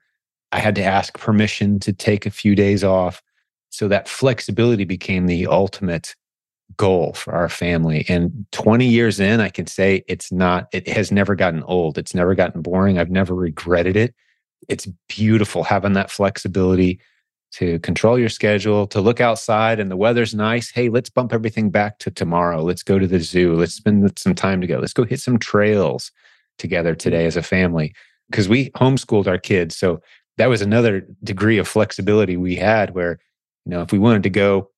I 0.55 0.61
had 0.61 0.77
to 0.77 0.85
ask 0.85 1.19
permission 1.19 1.81
to 1.81 1.93
take 1.93 2.27
a 2.27 2.31
few 2.31 2.55
days 2.55 2.85
off. 2.85 3.21
So 3.71 3.89
that 3.89 4.09
flexibility 4.09 4.85
became 4.85 5.27
the 5.27 5.49
ultimate 5.49 6.15
goal 6.77 7.13
for 7.15 7.33
our 7.33 7.49
family. 7.49 8.07
And 8.09 8.47
20 8.53 8.87
years 8.87 9.19
in, 9.19 9.41
I 9.41 9.49
can 9.49 9.67
say 9.67 10.05
it's 10.07 10.31
not, 10.31 10.69
it 10.73 10.87
has 10.87 11.11
never 11.11 11.35
gotten 11.35 11.65
old. 11.65 11.99
It's 11.99 12.15
never 12.15 12.37
gotten 12.37 12.63
boring. 12.63 13.01
I've 13.01 13.11
never 13.11 13.35
regretted 13.35 13.97
it. 13.97 14.15
It's 14.69 14.87
beautiful 15.09 15.65
having 15.65 15.95
that 15.95 16.09
flexibility 16.09 17.01
to 17.59 17.79
control 17.81 18.19
your 18.19 18.29
schedule, 18.29 18.87
to 18.89 19.01
look 19.01 19.21
outside 19.21 19.81
and 19.81 19.91
the 19.91 19.97
weather's 19.97 20.35
nice. 20.35 20.71
Hey, 20.71 20.89
let's 20.89 21.11
bump 21.11 21.33
everything 21.33 21.71
back 21.71 21.99
to 22.01 22.11
tomorrow. 22.11 22.63
Let's 22.63 22.83
go 22.83 22.99
to 22.99 23.07
the 23.07 23.21
zoo. 23.21 23.55
Let's 23.55 23.75
spend 23.75 24.19
some 24.19 24.35
time 24.35 24.61
together. 24.61 24.81
Let's 24.81 24.93
go 24.93 25.05
hit 25.05 25.21
some 25.21 25.39
trails 25.39 26.11
together 26.59 26.95
today 26.95 27.27
as 27.27 27.37
a 27.37 27.43
family 27.43 27.95
because 28.31 28.49
we 28.49 28.71
homeschooled 28.71 29.27
our 29.27 29.39
kids. 29.39 29.77
So 29.77 30.01
that 30.37 30.49
was 30.49 30.63
another 30.63 31.07
degree 31.23 31.59
of 31.59 31.69
flexibility 31.69 32.37
we 32.37 32.57
had 32.57 32.95
where 32.95 33.19
you 33.65 33.71
know 33.71 33.83
if 33.83 33.93
we 33.93 33.99
wanted 33.99 34.23
to 34.23 34.31
go 34.31 34.71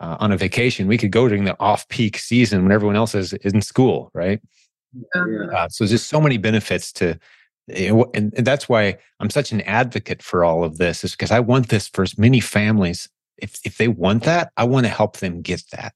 uh, 0.00 0.16
on 0.20 0.32
a 0.32 0.36
vacation 0.36 0.86
we 0.86 0.98
could 0.98 1.10
go 1.10 1.28
during 1.28 1.44
the 1.44 1.58
off-peak 1.60 2.18
season 2.18 2.62
when 2.62 2.72
everyone 2.72 2.96
else 2.96 3.14
is, 3.14 3.32
in 3.32 3.60
school 3.60 4.10
right 4.14 4.40
uh, 5.14 5.68
so 5.68 5.84
there's 5.84 5.90
just 5.90 6.08
so 6.08 6.20
many 6.20 6.36
benefits 6.36 6.92
to 6.92 7.18
and, 7.68 8.04
and 8.14 8.46
that's 8.46 8.68
why 8.68 8.96
i'm 9.20 9.30
such 9.30 9.52
an 9.52 9.60
advocate 9.62 10.22
for 10.22 10.44
all 10.44 10.64
of 10.64 10.78
this 10.78 11.04
is 11.04 11.12
because 11.12 11.30
i 11.30 11.40
want 11.40 11.68
this 11.68 11.88
for 11.88 12.02
as 12.02 12.18
many 12.18 12.40
families 12.40 13.08
if 13.38 13.60
if 13.64 13.78
they 13.78 13.88
want 13.88 14.24
that 14.24 14.52
i 14.56 14.64
want 14.64 14.84
to 14.84 14.90
help 14.90 15.18
them 15.18 15.40
get 15.40 15.62
that 15.72 15.94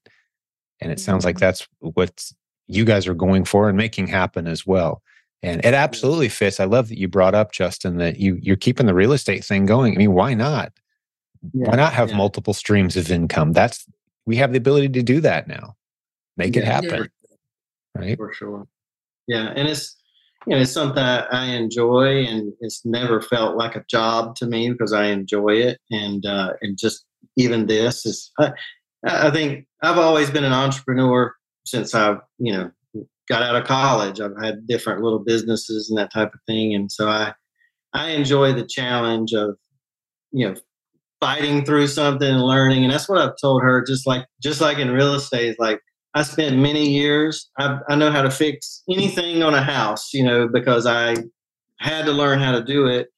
and 0.81 0.91
it 0.91 0.99
sounds 0.99 1.25
like 1.25 1.35
mm-hmm. 1.35 1.45
that's 1.45 1.67
what 1.79 2.31
you 2.67 2.85
guys 2.85 3.07
are 3.07 3.13
going 3.13 3.45
for 3.45 3.67
and 3.67 3.77
making 3.77 4.07
happen 4.07 4.47
as 4.47 4.65
well 4.65 5.01
and 5.45 5.63
it 5.63 5.75
absolutely 5.75 6.29
fits. 6.29 6.59
I 6.59 6.65
love 6.65 6.89
that 6.89 6.97
you 6.97 7.07
brought 7.07 7.35
up, 7.35 7.51
Justin, 7.51 7.97
that 7.97 8.19
you 8.19 8.39
you're 8.41 8.55
keeping 8.55 8.87
the 8.87 8.95
real 8.95 9.13
estate 9.13 9.45
thing 9.45 9.67
going. 9.67 9.93
I 9.93 9.97
mean, 9.97 10.13
why 10.13 10.33
not? 10.33 10.71
Yeah, 11.53 11.69
why 11.69 11.75
not 11.75 11.93
have 11.93 12.09
yeah. 12.09 12.17
multiple 12.17 12.53
streams 12.53 12.97
of 12.97 13.11
income? 13.11 13.53
That's 13.53 13.85
we 14.25 14.37
have 14.37 14.51
the 14.51 14.57
ability 14.57 14.89
to 14.89 15.03
do 15.03 15.21
that 15.21 15.47
now. 15.47 15.75
Make 16.35 16.55
yeah, 16.55 16.63
it 16.63 16.65
happen. 16.65 17.09
Right. 17.95 18.17
For 18.17 18.33
sure. 18.33 18.67
Yeah. 19.27 19.53
And 19.55 19.67
it's 19.67 19.95
you 20.47 20.55
know, 20.55 20.61
it's 20.61 20.71
something 20.71 21.03
I 21.03 21.55
enjoy 21.55 22.25
and 22.25 22.53
it's 22.61 22.85
never 22.85 23.21
felt 23.21 23.57
like 23.57 23.75
a 23.75 23.85
job 23.89 24.35
to 24.37 24.45
me 24.45 24.69
because 24.71 24.93
I 24.93 25.05
enjoy 25.05 25.55
it. 25.55 25.79
And 25.91 26.25
uh 26.25 26.53
and 26.61 26.77
just 26.77 27.05
even 27.37 27.67
this 27.67 28.05
is 28.05 28.31
I, 28.39 28.53
I 29.03 29.31
think 29.31 29.67
I've 29.81 29.97
always 29.97 30.29
been 30.29 30.43
an 30.43 30.53
entrepreneur 30.53 31.33
since 31.65 31.93
I've, 31.93 32.19
you 32.37 32.53
know, 32.53 32.71
got 33.27 33.41
out 33.41 33.55
of 33.55 33.65
college. 33.65 34.19
I've 34.19 34.39
had 34.41 34.67
different 34.67 35.01
little 35.01 35.19
businesses 35.19 35.89
and 35.89 35.97
that 35.97 36.13
type 36.13 36.33
of 36.33 36.39
thing, 36.47 36.73
and 36.73 36.91
so 36.91 37.07
I 37.07 37.33
I 37.93 38.09
enjoy 38.09 38.53
the 38.53 38.65
challenge 38.65 39.33
of 39.33 39.57
you 40.31 40.49
know 40.49 40.55
fighting 41.21 41.65
through 41.65 41.87
something 41.87 42.29
and 42.29 42.43
learning. 42.43 42.83
And 42.83 42.93
that's 42.93 43.09
what 43.09 43.19
I've 43.19 43.37
told 43.41 43.63
her. 43.63 43.83
Just 43.83 44.05
like 44.07 44.25
just 44.41 44.61
like 44.61 44.77
in 44.77 44.91
real 44.91 45.15
estate, 45.15 45.55
like 45.59 45.79
I 46.15 46.23
spent 46.23 46.57
many 46.57 46.89
years. 46.89 47.49
I, 47.59 47.77
I 47.89 47.95
know 47.95 48.09
how 48.09 48.21
to 48.21 48.31
fix 48.31 48.83
anything 48.89 49.43
on 49.43 49.53
a 49.53 49.61
house, 49.61 50.13
you 50.13 50.23
know, 50.23 50.47
because 50.47 50.85
I 50.85 51.17
had 51.79 52.05
to 52.05 52.11
learn 52.11 52.39
how 52.39 52.53
to 52.53 52.63
do 52.63 52.87
it 52.87 53.09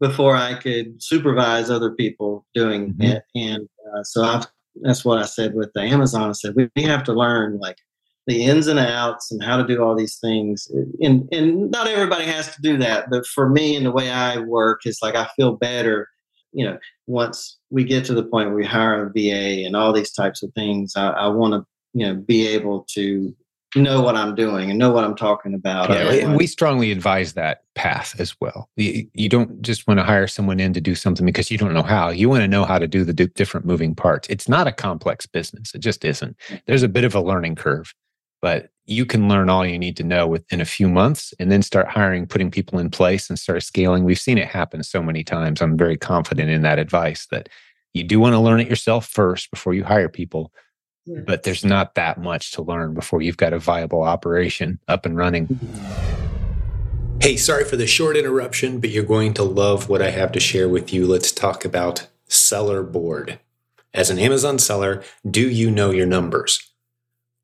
before 0.00 0.36
I 0.36 0.54
could 0.54 1.02
supervise 1.02 1.68
other 1.68 1.92
people 1.92 2.46
doing 2.54 2.94
mm-hmm. 2.94 3.02
it. 3.02 3.24
And 3.34 3.68
uh, 3.92 4.04
so 4.04 4.22
I've, 4.22 4.46
that's 4.82 5.04
what 5.04 5.18
I 5.18 5.26
said 5.26 5.54
with 5.54 5.72
the 5.74 5.82
Amazon. 5.82 6.30
I 6.30 6.32
said 6.32 6.54
we, 6.56 6.70
we 6.76 6.82
have 6.84 7.04
to 7.04 7.12
learn 7.12 7.58
like 7.58 7.78
the 8.26 8.44
ins 8.44 8.68
and 8.68 8.78
outs 8.78 9.30
and 9.30 9.42
how 9.42 9.56
to 9.56 9.66
do 9.66 9.82
all 9.82 9.94
these 9.94 10.18
things. 10.18 10.68
And 11.00 11.28
and 11.32 11.70
not 11.70 11.86
everybody 11.86 12.24
has 12.24 12.54
to 12.54 12.62
do 12.62 12.78
that, 12.78 13.10
but 13.10 13.26
for 13.26 13.48
me 13.48 13.76
and 13.76 13.86
the 13.86 13.90
way 13.92 14.10
I 14.10 14.38
work, 14.38 14.80
it's 14.84 15.02
like 15.02 15.14
I 15.14 15.28
feel 15.36 15.56
better, 15.56 16.08
you 16.52 16.64
know, 16.64 16.78
once 17.06 17.58
we 17.70 17.84
get 17.84 18.04
to 18.06 18.14
the 18.14 18.24
point 18.24 18.48
where 18.48 18.56
we 18.56 18.64
hire 18.64 19.06
a 19.06 19.10
VA 19.10 19.66
and 19.66 19.76
all 19.76 19.92
these 19.92 20.12
types 20.12 20.42
of 20.42 20.52
things. 20.54 20.94
I, 20.96 21.08
I 21.08 21.26
want 21.28 21.54
to, 21.54 21.66
you 21.94 22.06
know, 22.06 22.14
be 22.14 22.46
able 22.48 22.84
to 22.90 23.34
know 23.76 24.02
what 24.02 24.14
I'm 24.14 24.36
doing 24.36 24.70
and 24.70 24.78
know 24.78 24.92
what 24.92 25.02
I'm 25.02 25.16
talking 25.16 25.52
about. 25.52 25.90
Yeah, 25.90 26.36
we 26.36 26.46
strongly 26.46 26.92
advise 26.92 27.32
that 27.32 27.64
path 27.74 28.14
as 28.20 28.36
well. 28.40 28.68
You, 28.76 29.08
you, 29.14 29.28
don't 29.28 29.60
just 29.62 29.88
want 29.88 29.98
to 29.98 30.04
hire 30.04 30.28
someone 30.28 30.60
in 30.60 30.72
to 30.74 30.80
do 30.80 30.94
something 30.94 31.26
because 31.26 31.50
you 31.50 31.58
don't 31.58 31.74
know 31.74 31.82
how. 31.82 32.10
You 32.10 32.28
want 32.28 32.42
to 32.42 32.48
know 32.48 32.64
how 32.64 32.78
to 32.78 32.86
do 32.86 33.02
the 33.02 33.12
different 33.12 33.66
moving 33.66 33.96
parts. 33.96 34.28
It's 34.28 34.48
not 34.48 34.68
a 34.68 34.72
complex 34.72 35.26
business. 35.26 35.74
It 35.74 35.80
just 35.80 36.04
isn't. 36.04 36.36
There's 36.66 36.84
a 36.84 36.88
bit 36.88 37.02
of 37.02 37.16
a 37.16 37.20
learning 37.20 37.56
curve 37.56 37.92
but 38.44 38.68
you 38.84 39.06
can 39.06 39.26
learn 39.26 39.48
all 39.48 39.64
you 39.64 39.78
need 39.78 39.96
to 39.96 40.04
know 40.04 40.26
within 40.26 40.60
a 40.60 40.66
few 40.66 40.86
months 40.86 41.32
and 41.40 41.50
then 41.50 41.62
start 41.62 41.88
hiring, 41.88 42.26
putting 42.26 42.50
people 42.50 42.78
in 42.78 42.90
place 42.90 43.30
and 43.30 43.38
start 43.38 43.62
scaling. 43.62 44.04
We've 44.04 44.18
seen 44.18 44.36
it 44.36 44.48
happen 44.48 44.82
so 44.82 45.02
many 45.02 45.24
times. 45.24 45.62
I'm 45.62 45.78
very 45.78 45.96
confident 45.96 46.50
in 46.50 46.60
that 46.60 46.78
advice 46.78 47.26
that 47.30 47.48
you 47.94 48.04
do 48.04 48.20
want 48.20 48.34
to 48.34 48.38
learn 48.38 48.60
it 48.60 48.68
yourself 48.68 49.08
first 49.08 49.50
before 49.50 49.72
you 49.72 49.82
hire 49.82 50.10
people. 50.10 50.52
Yeah. 51.06 51.20
But 51.26 51.42
there's 51.42 51.64
not 51.64 51.94
that 51.96 52.18
much 52.20 52.52
to 52.52 52.62
learn 52.62 52.94
before 52.94 53.20
you've 53.20 53.36
got 53.36 53.52
a 53.52 53.58
viable 53.58 54.02
operation 54.02 54.78
up 54.88 55.04
and 55.04 55.16
running. 55.16 55.48
Mm-hmm. 55.48 57.20
Hey, 57.20 57.36
sorry 57.36 57.64
for 57.64 57.76
the 57.76 57.86
short 57.86 58.16
interruption, 58.16 58.80
but 58.80 58.90
you're 58.90 59.04
going 59.04 59.34
to 59.34 59.44
love 59.44 59.88
what 59.88 60.02
I 60.02 60.10
have 60.10 60.32
to 60.32 60.40
share 60.40 60.68
with 60.68 60.92
you. 60.92 61.06
Let's 61.06 61.32
talk 61.32 61.64
about 61.64 62.06
Sellerboard. 62.28 63.38
As 63.94 64.10
an 64.10 64.18
Amazon 64.18 64.58
seller, 64.58 65.02
do 65.30 65.48
you 65.48 65.70
know 65.70 65.90
your 65.90 66.06
numbers? 66.06 66.70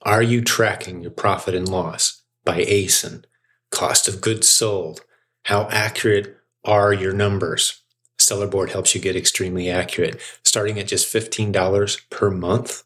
Are 0.02 0.22
you 0.22 0.42
tracking 0.42 1.00
your 1.02 1.11
profit 1.11 1.54
and 1.54 1.68
loss 1.68 2.22
by 2.44 2.64
ASIN, 2.64 3.24
cost 3.70 4.08
of 4.08 4.20
goods 4.20 4.48
sold? 4.48 5.02
How 5.44 5.68
accurate 5.70 6.36
are 6.64 6.92
your 6.92 7.12
numbers? 7.12 7.82
Sellerboard 8.18 8.70
helps 8.70 8.94
you 8.94 9.00
get 9.00 9.16
extremely 9.16 9.70
accurate. 9.70 10.20
Starting 10.44 10.78
at 10.78 10.88
just 10.88 11.12
$15 11.12 12.11
per 12.11 12.30
month, 12.30 12.82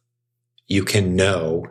you 0.67 0.85
can 0.85 1.17
know 1.17 1.67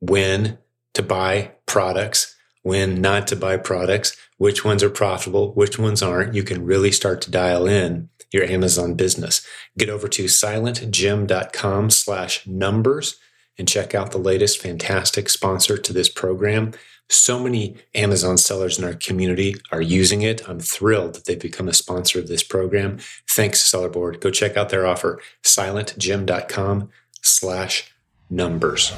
when 0.00 0.58
to 0.94 1.02
buy 1.02 1.52
products, 1.66 2.34
when 2.62 3.00
not 3.00 3.26
to 3.28 3.36
buy 3.36 3.56
products, 3.56 4.16
which 4.38 4.64
ones 4.64 4.82
are 4.82 4.90
profitable, 4.90 5.52
which 5.52 5.78
ones 5.78 6.02
aren't. 6.02 6.34
You 6.34 6.42
can 6.42 6.64
really 6.64 6.92
start 6.92 7.20
to 7.22 7.30
dial 7.30 7.66
in 7.66 8.08
your 8.32 8.44
Amazon 8.44 8.94
business. 8.94 9.46
Get 9.78 9.88
over 9.88 10.08
to 10.08 10.24
silentjim.com 10.24 11.90
slash 11.90 12.46
numbers 12.46 13.16
and 13.58 13.68
check 13.68 13.94
out 13.94 14.10
the 14.10 14.18
latest 14.18 14.60
fantastic 14.60 15.28
sponsor 15.28 15.78
to 15.78 15.92
this 15.92 16.08
program. 16.08 16.72
So 17.08 17.38
many 17.38 17.76
Amazon 17.94 18.36
sellers 18.36 18.78
in 18.78 18.84
our 18.84 18.94
community 18.94 19.54
are 19.70 19.80
using 19.80 20.22
it. 20.22 20.46
I'm 20.48 20.58
thrilled 20.58 21.14
that 21.14 21.24
they've 21.24 21.38
become 21.38 21.68
a 21.68 21.74
sponsor 21.74 22.18
of 22.18 22.26
this 22.26 22.42
program. 22.42 22.98
Thanks, 23.30 23.62
Sellerboard. 23.62 24.20
Go 24.20 24.30
check 24.30 24.56
out 24.56 24.70
their 24.70 24.86
offer, 24.86 25.20
silentjim.com 25.44 26.90
slash 27.22 27.94
numbers. 28.30 28.92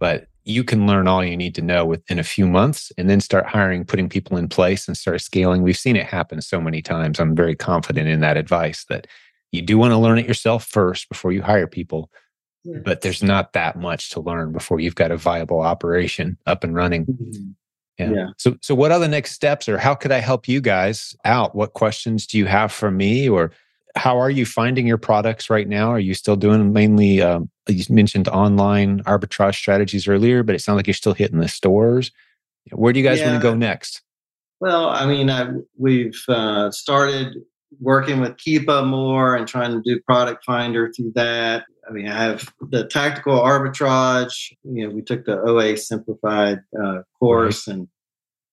but 0.00 0.26
you 0.44 0.64
can 0.64 0.86
learn 0.86 1.06
all 1.06 1.24
you 1.24 1.36
need 1.36 1.54
to 1.54 1.62
know 1.62 1.84
within 1.84 2.18
a 2.18 2.24
few 2.24 2.46
months 2.46 2.90
and 2.98 3.08
then 3.08 3.20
start 3.20 3.46
hiring, 3.46 3.84
putting 3.84 4.08
people 4.08 4.36
in 4.36 4.48
place 4.48 4.88
and 4.88 4.96
start 4.96 5.20
scaling. 5.20 5.62
We've 5.62 5.76
seen 5.76 5.96
it 5.96 6.06
happen 6.06 6.40
so 6.40 6.60
many 6.60 6.82
times. 6.82 7.20
I'm 7.20 7.36
very 7.36 7.54
confident 7.54 8.08
in 8.08 8.20
that 8.20 8.38
advice 8.38 8.84
that 8.88 9.06
you 9.52 9.62
do 9.62 9.78
want 9.78 9.92
to 9.92 9.98
learn 9.98 10.18
it 10.18 10.26
yourself 10.26 10.64
first 10.64 11.08
before 11.08 11.30
you 11.30 11.42
hire 11.42 11.66
people. 11.66 12.10
Yeah. 12.64 12.78
But 12.84 13.02
there's 13.02 13.22
not 13.22 13.52
that 13.52 13.78
much 13.78 14.10
to 14.10 14.20
learn 14.20 14.52
before 14.52 14.80
you've 14.80 14.94
got 14.94 15.10
a 15.10 15.16
viable 15.16 15.60
operation 15.60 16.38
up 16.46 16.64
and 16.64 16.74
running. 16.74 17.06
Mm-hmm. 17.06 17.50
Yeah. 17.98 18.10
yeah. 18.12 18.26
So, 18.38 18.56
so 18.62 18.74
what 18.74 18.92
are 18.92 18.98
the 18.98 19.08
next 19.08 19.32
steps, 19.32 19.68
or 19.68 19.76
how 19.76 19.94
could 19.94 20.12
I 20.12 20.18
help 20.18 20.48
you 20.48 20.60
guys 20.60 21.14
out? 21.24 21.54
What 21.54 21.74
questions 21.74 22.26
do 22.26 22.38
you 22.38 22.46
have 22.46 22.72
for 22.72 22.90
me, 22.90 23.28
or 23.28 23.52
how 23.96 24.18
are 24.18 24.30
you 24.30 24.46
finding 24.46 24.86
your 24.86 24.98
products 24.98 25.50
right 25.50 25.68
now? 25.68 25.90
Are 25.90 25.98
you 25.98 26.14
still 26.14 26.36
doing 26.36 26.72
mainly? 26.72 27.20
Um, 27.22 27.50
you 27.68 27.84
mentioned 27.90 28.28
online 28.28 29.02
arbitrage 29.04 29.54
strategies 29.54 30.08
earlier, 30.08 30.42
but 30.42 30.54
it 30.54 30.60
sounds 30.60 30.76
like 30.76 30.86
you're 30.86 30.94
still 30.94 31.14
hitting 31.14 31.38
the 31.38 31.48
stores. 31.48 32.10
Where 32.72 32.92
do 32.92 33.00
you 33.00 33.04
guys 33.04 33.20
yeah. 33.20 33.30
want 33.30 33.42
to 33.42 33.48
go 33.48 33.54
next? 33.54 34.02
Well, 34.60 34.90
I 34.90 35.06
mean, 35.06 35.30
I, 35.30 35.48
we've 35.78 36.20
uh, 36.28 36.70
started 36.70 37.36
working 37.80 38.20
with 38.20 38.36
Keepa 38.36 38.86
more 38.86 39.36
and 39.36 39.46
trying 39.46 39.72
to 39.72 39.80
do 39.82 40.00
product 40.00 40.44
finder 40.44 40.92
through 40.92 41.12
that. 41.14 41.64
I 41.88 41.92
mean, 41.92 42.08
I 42.08 42.22
have 42.22 42.52
the 42.60 42.86
tactical 42.86 43.38
arbitrage. 43.38 44.52
You 44.62 44.88
know, 44.88 44.94
we 44.94 45.02
took 45.02 45.24
the 45.24 45.40
OA 45.40 45.76
simplified 45.76 46.60
uh, 46.80 47.02
course, 47.18 47.66
and 47.66 47.88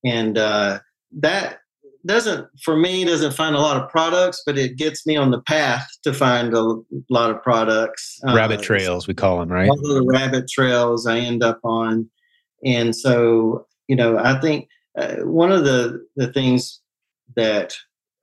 and 0.04 0.38
uh, 0.38 0.80
that 1.20 1.60
doesn't 2.08 2.48
for 2.64 2.76
me 2.76 3.06
doesn't 3.06 3.34
find 3.34 3.56
a 3.56 3.60
lot 3.60 3.82
of 3.82 3.90
products, 3.90 4.42
but 4.46 4.58
it 4.58 4.78
gets 4.78 5.06
me 5.06 5.16
on 5.16 5.32
the 5.32 5.42
path 5.42 5.88
to 6.04 6.14
find 6.14 6.54
a 6.54 6.76
lot 7.10 7.30
of 7.30 7.42
products. 7.44 8.20
Uh, 8.28 8.34
rabbit 8.34 8.60
uh, 8.60 8.64
trails, 8.64 9.08
we 9.08 9.14
call 9.14 9.40
them, 9.40 9.50
right? 9.50 9.70
All 9.70 9.78
the 9.78 10.06
rabbit 10.08 10.50
trails 10.50 11.06
I 11.06 11.20
end 11.20 11.44
up 11.44 11.60
on, 11.64 12.10
and 12.66 12.96
so 12.96 13.68
you 13.88 13.96
know, 13.96 14.18
I 14.18 14.40
think 14.40 14.68
uh, 14.98 15.18
one 15.18 15.52
of 15.52 15.64
the 15.64 16.06
the 16.16 16.32
things 16.34 16.82
that 17.36 17.74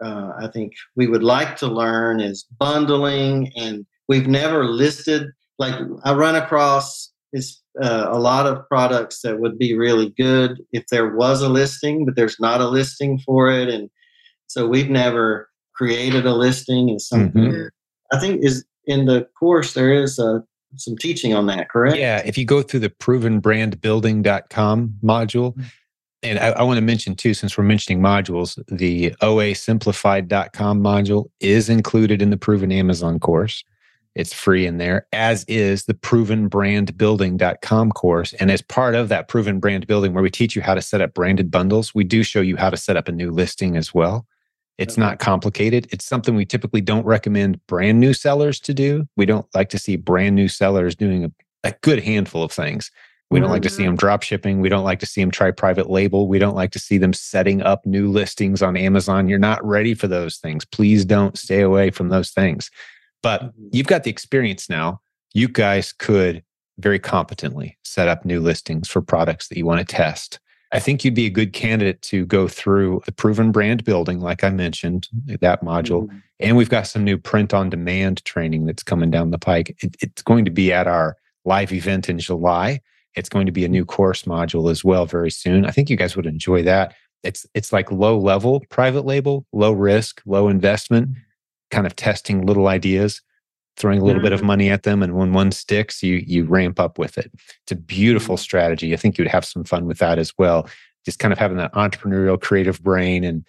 uh, 0.02 0.32
I 0.40 0.48
think 0.48 0.72
we 0.96 1.06
would 1.06 1.22
like 1.22 1.56
to 1.58 1.66
learn 1.66 2.20
is 2.20 2.44
bundling, 2.58 3.52
and 3.56 3.86
we've 4.08 4.26
never 4.26 4.64
listed. 4.64 5.28
Like 5.58 5.74
I 6.04 6.14
run 6.14 6.34
across 6.34 7.12
is 7.34 7.60
uh, 7.82 8.06
a 8.08 8.18
lot 8.18 8.46
of 8.46 8.66
products 8.68 9.22
that 9.22 9.40
would 9.40 9.58
be 9.58 9.76
really 9.76 10.10
good 10.10 10.62
if 10.72 10.86
there 10.86 11.14
was 11.14 11.42
a 11.42 11.48
listing, 11.48 12.06
but 12.06 12.16
there's 12.16 12.40
not 12.40 12.60
a 12.60 12.68
listing 12.68 13.18
for 13.18 13.50
it, 13.50 13.68
and 13.68 13.90
so 14.46 14.66
we've 14.66 14.88
never 14.88 15.50
created 15.74 16.24
a 16.24 16.34
listing. 16.34 16.88
Is 16.88 17.06
something 17.06 17.42
mm-hmm. 17.42 18.16
I 18.16 18.20
think 18.20 18.42
is 18.42 18.64
in 18.86 19.06
the 19.06 19.26
course 19.38 19.74
there 19.74 19.92
is 19.92 20.18
a, 20.18 20.36
uh, 20.36 20.40
some 20.76 20.96
teaching 20.96 21.34
on 21.34 21.46
that, 21.46 21.68
correct? 21.68 21.98
Yeah, 21.98 22.22
if 22.24 22.38
you 22.38 22.44
go 22.44 22.62
through 22.62 22.80
the 22.80 22.90
provenbrandbuilding.com 22.90 24.94
module. 25.02 25.54
Mm-hmm 25.54 25.64
and 26.24 26.38
I, 26.38 26.48
I, 26.48 26.62
want 26.62 26.78
to 26.78 26.82
mention 26.82 27.14
too, 27.14 27.34
since 27.34 27.56
we're 27.56 27.64
mentioning 27.64 28.00
modules, 28.00 28.58
the 28.66 29.10
oasimplified.com 29.20 30.82
module 30.82 31.26
is 31.40 31.68
included 31.68 32.22
in 32.22 32.30
the 32.30 32.38
Proven 32.38 32.72
Amazon 32.72 33.20
course. 33.20 33.62
It's 34.14 34.32
free 34.32 34.64
in 34.64 34.78
there, 34.78 35.06
as 35.12 35.44
is 35.48 35.86
the 35.86 35.94
provenbrandbuilding.com 35.94 37.92
course. 37.92 38.32
And 38.34 38.50
as 38.50 38.62
part 38.62 38.94
of 38.94 39.08
that 39.08 39.26
proven 39.28 39.58
brand 39.58 39.86
building, 39.86 40.14
where 40.14 40.22
we 40.22 40.30
teach 40.30 40.54
you 40.54 40.62
how 40.62 40.74
to 40.74 40.82
set 40.82 41.00
up 41.00 41.14
branded 41.14 41.50
bundles, 41.50 41.94
we 41.94 42.04
do 42.04 42.22
show 42.22 42.40
you 42.40 42.56
how 42.56 42.70
to 42.70 42.76
set 42.76 42.96
up 42.96 43.08
a 43.08 43.12
new 43.12 43.32
listing 43.32 43.76
as 43.76 43.92
well. 43.92 44.26
It's 44.78 44.96
not 44.96 45.18
complicated. 45.20 45.86
It's 45.92 46.04
something 46.04 46.34
we 46.34 46.44
typically 46.44 46.80
don't 46.80 47.06
recommend 47.06 47.64
brand 47.66 48.00
new 48.00 48.12
sellers 48.12 48.58
to 48.60 48.74
do. 48.74 49.06
We 49.16 49.26
don't 49.26 49.46
like 49.54 49.68
to 49.70 49.78
see 49.78 49.96
brand 49.96 50.34
new 50.34 50.48
sellers 50.48 50.96
doing 50.96 51.24
a, 51.24 51.32
a 51.62 51.74
good 51.82 52.02
handful 52.02 52.42
of 52.42 52.50
things. 52.50 52.90
We 53.30 53.40
don't 53.40 53.50
like 53.50 53.62
to 53.62 53.70
see 53.70 53.82
mm-hmm. 53.82 53.90
them 53.90 53.96
drop 53.96 54.22
shipping. 54.22 54.60
We 54.60 54.68
don't 54.68 54.84
like 54.84 55.00
to 55.00 55.06
see 55.06 55.20
them 55.20 55.30
try 55.30 55.50
private 55.50 55.90
label. 55.90 56.28
We 56.28 56.38
don't 56.38 56.54
like 56.54 56.70
to 56.72 56.78
see 56.78 56.98
them 56.98 57.12
setting 57.12 57.62
up 57.62 57.84
new 57.84 58.08
listings 58.08 58.62
on 58.62 58.76
Amazon. 58.76 59.28
You're 59.28 59.40
not 59.40 59.64
ready 59.64 59.94
for 59.94 60.06
those 60.06 60.36
things. 60.36 60.64
Please 60.64 61.04
don't 61.04 61.36
stay 61.36 61.60
away 61.60 61.90
from 61.90 62.10
those 62.10 62.30
things. 62.30 62.70
But 63.24 63.42
mm-hmm. 63.42 63.68
you've 63.72 63.88
got 63.88 64.04
the 64.04 64.10
experience 64.10 64.70
now. 64.70 65.00
You 65.32 65.48
guys 65.48 65.92
could 65.92 66.44
very 66.78 67.00
competently 67.00 67.76
set 67.82 68.06
up 68.06 68.24
new 68.24 68.38
listings 68.38 68.88
for 68.88 69.00
products 69.00 69.48
that 69.48 69.58
you 69.58 69.66
want 69.66 69.80
to 69.80 69.96
test. 69.96 70.38
I 70.72 70.80
think 70.80 71.04
you'd 71.04 71.14
be 71.14 71.26
a 71.26 71.30
good 71.30 71.52
candidate 71.52 72.02
to 72.02 72.26
go 72.26 72.48
through 72.48 73.02
the 73.06 73.12
proven 73.12 73.52
brand 73.52 73.84
building, 73.84 74.20
like 74.20 74.44
I 74.44 74.50
mentioned, 74.50 75.08
that 75.26 75.62
module. 75.62 76.04
Mm-hmm. 76.06 76.18
And 76.40 76.56
we've 76.56 76.68
got 76.68 76.86
some 76.86 77.04
new 77.04 77.16
print 77.16 77.54
on 77.54 77.70
demand 77.70 78.24
training 78.24 78.66
that's 78.66 78.82
coming 78.82 79.10
down 79.10 79.30
the 79.30 79.38
pike. 79.38 79.76
It, 79.82 79.96
it's 80.00 80.22
going 80.22 80.44
to 80.44 80.50
be 80.50 80.72
at 80.72 80.86
our 80.86 81.16
live 81.44 81.72
event 81.72 82.08
in 82.08 82.18
July. 82.18 82.80
It's 83.14 83.28
going 83.28 83.46
to 83.46 83.52
be 83.52 83.64
a 83.64 83.68
new 83.68 83.84
course 83.84 84.24
module 84.24 84.70
as 84.70 84.84
well 84.84 85.06
very 85.06 85.30
soon. 85.30 85.64
I 85.64 85.70
think 85.70 85.88
you 85.88 85.96
guys 85.96 86.16
would 86.16 86.26
enjoy 86.26 86.62
that. 86.64 86.94
It's 87.22 87.46
it's 87.54 87.72
like 87.72 87.90
low 87.90 88.18
level 88.18 88.62
private 88.68 89.06
label, 89.06 89.46
low 89.52 89.72
risk, 89.72 90.20
low 90.26 90.48
investment, 90.48 91.10
kind 91.74 91.86
of 91.86 91.96
testing 91.96 92.46
little 92.46 92.68
ideas, 92.68 93.20
throwing 93.76 94.00
a 94.00 94.04
little 94.04 94.18
mm-hmm. 94.18 94.26
bit 94.26 94.32
of 94.32 94.40
mm-hmm. 94.40 94.46
money 94.46 94.70
at 94.70 94.84
them, 94.84 95.02
and 95.02 95.14
when 95.14 95.32
one 95.32 95.52
sticks, 95.52 96.02
you 96.02 96.22
you 96.26 96.44
ramp 96.44 96.78
up 96.78 96.98
with 96.98 97.18
it. 97.18 97.30
It's 97.62 97.72
a 97.72 97.76
beautiful 97.76 98.36
mm-hmm. 98.36 98.42
strategy. 98.42 98.92
I 98.92 98.96
think 98.96 99.18
you'd 99.18 99.28
have 99.28 99.44
some 99.44 99.64
fun 99.64 99.86
with 99.86 99.98
that 99.98 100.18
as 100.18 100.32
well. 100.38 100.68
Just 101.04 101.18
kind 101.18 101.32
of 101.32 101.38
having 101.38 101.58
that 101.58 101.72
entrepreneurial, 101.74 102.40
creative 102.40 102.82
brain, 102.82 103.24
and 103.24 103.44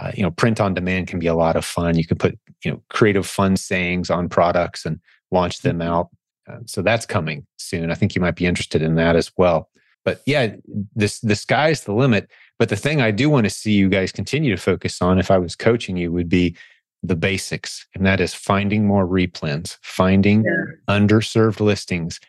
uh, 0.00 0.12
you 0.14 0.22
know, 0.22 0.30
print 0.30 0.60
on 0.60 0.74
demand 0.74 1.08
can 1.08 1.18
be 1.18 1.26
a 1.26 1.34
lot 1.34 1.56
of 1.56 1.64
fun. 1.64 1.96
You 1.96 2.06
can 2.06 2.18
put 2.18 2.38
you 2.64 2.70
know 2.70 2.82
creative, 2.90 3.26
fun 3.26 3.56
sayings 3.56 4.10
on 4.10 4.28
products 4.28 4.84
and 4.84 5.00
launch 5.30 5.62
them 5.62 5.78
mm-hmm. 5.78 5.88
out 5.88 6.08
uh, 6.50 6.58
so 6.66 6.82
that's 6.82 7.06
coming 7.06 7.46
soon. 7.58 7.90
I 7.90 7.94
think 7.94 8.14
you 8.14 8.20
might 8.20 8.36
be 8.36 8.46
interested 8.46 8.82
in 8.82 8.94
that 8.96 9.16
as 9.16 9.30
well. 9.36 9.68
But 10.04 10.22
yeah, 10.26 10.54
this 10.94 11.20
the 11.20 11.36
sky's 11.36 11.84
the 11.84 11.92
limit. 11.92 12.30
But 12.58 12.68
the 12.68 12.76
thing 12.76 13.00
I 13.00 13.10
do 13.10 13.28
want 13.30 13.44
to 13.44 13.50
see 13.50 13.72
you 13.72 13.88
guys 13.88 14.12
continue 14.12 14.54
to 14.54 14.60
focus 14.60 15.00
on, 15.02 15.18
if 15.18 15.30
I 15.30 15.38
was 15.38 15.54
coaching 15.54 15.96
you, 15.96 16.10
would 16.12 16.28
be 16.28 16.56
the 17.02 17.16
basics, 17.16 17.86
and 17.94 18.04
that 18.06 18.20
is 18.20 18.34
finding 18.34 18.86
more 18.86 19.06
replens, 19.06 19.78
finding 19.82 20.44
yeah. 20.44 20.96
underserved 20.96 21.60
listings. 21.60 22.20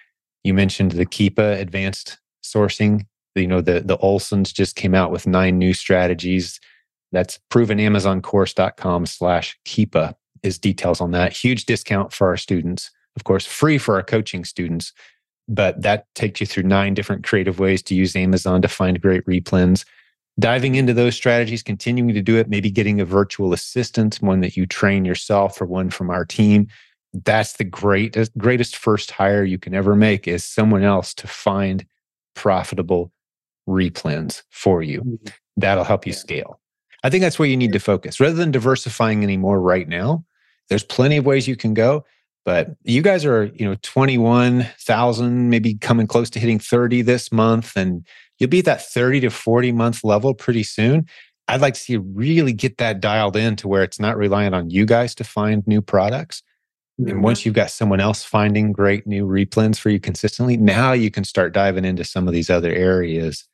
You 0.43 0.53
mentioned 0.53 0.91
the 0.91 1.05
Keepa 1.05 1.59
advanced 1.59 2.17
sourcing. 2.43 3.05
You 3.35 3.47
know, 3.47 3.61
the 3.61 3.81
the 3.81 3.97
Olsons 3.97 4.53
just 4.53 4.75
came 4.75 4.95
out 4.95 5.11
with 5.11 5.27
nine 5.27 5.57
new 5.57 5.73
strategies. 5.73 6.59
That's 7.11 7.39
provenamazoncourse.com 7.49 9.05
slash 9.05 9.59
Keepa 9.65 10.15
is 10.43 10.57
details 10.57 11.01
on 11.01 11.11
that. 11.11 11.33
Huge 11.33 11.65
discount 11.65 12.13
for 12.13 12.27
our 12.27 12.37
students 12.37 12.89
of 13.15 13.23
course, 13.23 13.45
free 13.45 13.77
for 13.77 13.95
our 13.95 14.03
coaching 14.03 14.45
students. 14.45 14.93
But 15.47 15.81
that 15.81 16.05
takes 16.15 16.39
you 16.39 16.47
through 16.47 16.63
nine 16.63 16.93
different 16.93 17.23
creative 17.23 17.59
ways 17.59 17.81
to 17.83 17.95
use 17.95 18.15
Amazon 18.15 18.61
to 18.61 18.67
find 18.67 19.01
great 19.01 19.25
replens. 19.25 19.85
Diving 20.41 20.73
into 20.73 20.93
those 20.93 21.15
strategies, 21.15 21.61
continuing 21.61 22.13
to 22.15 22.21
do 22.21 22.37
it, 22.37 22.49
maybe 22.49 22.71
getting 22.71 22.99
a 22.99 23.05
virtual 23.05 23.53
assistant, 23.53 24.15
one 24.15 24.41
that 24.41 24.57
you 24.57 24.65
train 24.65 25.05
yourself 25.05 25.61
or 25.61 25.65
one 25.65 25.91
from 25.91 26.09
our 26.09 26.25
team. 26.25 26.67
That's 27.13 27.53
the 27.53 27.63
greatest, 27.63 28.35
greatest 28.37 28.75
first 28.75 29.11
hire 29.11 29.43
you 29.43 29.59
can 29.59 29.75
ever 29.75 29.95
make 29.95 30.27
is 30.27 30.43
someone 30.43 30.83
else 30.83 31.13
to 31.15 31.27
find 31.27 31.85
profitable 32.33 33.11
replens 33.69 34.41
for 34.49 34.81
you. 34.81 35.01
Mm-hmm. 35.01 35.27
That'll 35.57 35.83
help 35.83 36.07
you 36.07 36.13
scale. 36.13 36.59
I 37.03 37.11
think 37.11 37.21
that's 37.21 37.37
where 37.37 37.47
you 37.47 37.57
need 37.57 37.73
to 37.73 37.79
focus 37.79 38.19
rather 38.19 38.33
than 38.33 38.49
diversifying 38.49 39.23
anymore 39.23 39.61
right 39.61 39.87
now. 39.87 40.25
There's 40.69 40.83
plenty 40.83 41.17
of 41.17 41.25
ways 41.25 41.47
you 41.47 41.55
can 41.55 41.75
go. 41.75 42.03
But 42.43 42.69
you 42.83 43.01
guys 43.01 43.23
are, 43.23 43.45
you 43.55 43.65
know, 43.65 43.75
21,000, 43.83 45.49
maybe 45.49 45.75
coming 45.75 46.07
close 46.07 46.29
to 46.31 46.39
hitting 46.39 46.59
30 46.59 47.03
this 47.03 47.31
month, 47.31 47.75
and 47.75 48.05
you'll 48.39 48.49
be 48.49 48.59
at 48.59 48.65
that 48.65 48.81
30 48.81 49.21
to 49.21 49.29
40 49.29 49.71
month 49.71 50.03
level 50.03 50.33
pretty 50.33 50.63
soon. 50.63 51.07
I'd 51.47 51.61
like 51.61 51.75
to 51.75 51.79
see 51.79 51.93
you 51.93 51.99
really 51.99 52.53
get 52.53 52.77
that 52.77 52.99
dialed 52.99 53.35
in 53.35 53.55
to 53.57 53.67
where 53.67 53.83
it's 53.83 53.99
not 53.99 54.17
reliant 54.17 54.55
on 54.55 54.69
you 54.69 54.85
guys 54.85 55.13
to 55.15 55.23
find 55.23 55.65
new 55.67 55.81
products. 55.81 56.41
Mm-hmm. 56.99 57.11
And 57.11 57.23
once 57.23 57.45
you've 57.45 57.55
got 57.55 57.69
someone 57.69 57.99
else 57.99 58.23
finding 58.23 58.71
great 58.71 59.05
new 59.05 59.27
replens 59.27 59.77
for 59.77 59.89
you 59.89 59.99
consistently, 59.99 60.57
now 60.57 60.93
you 60.93 61.11
can 61.11 61.23
start 61.23 61.53
diving 61.53 61.85
into 61.85 62.03
some 62.03 62.27
of 62.27 62.33
these 62.33 62.49
other 62.49 62.71
areas 62.71 63.47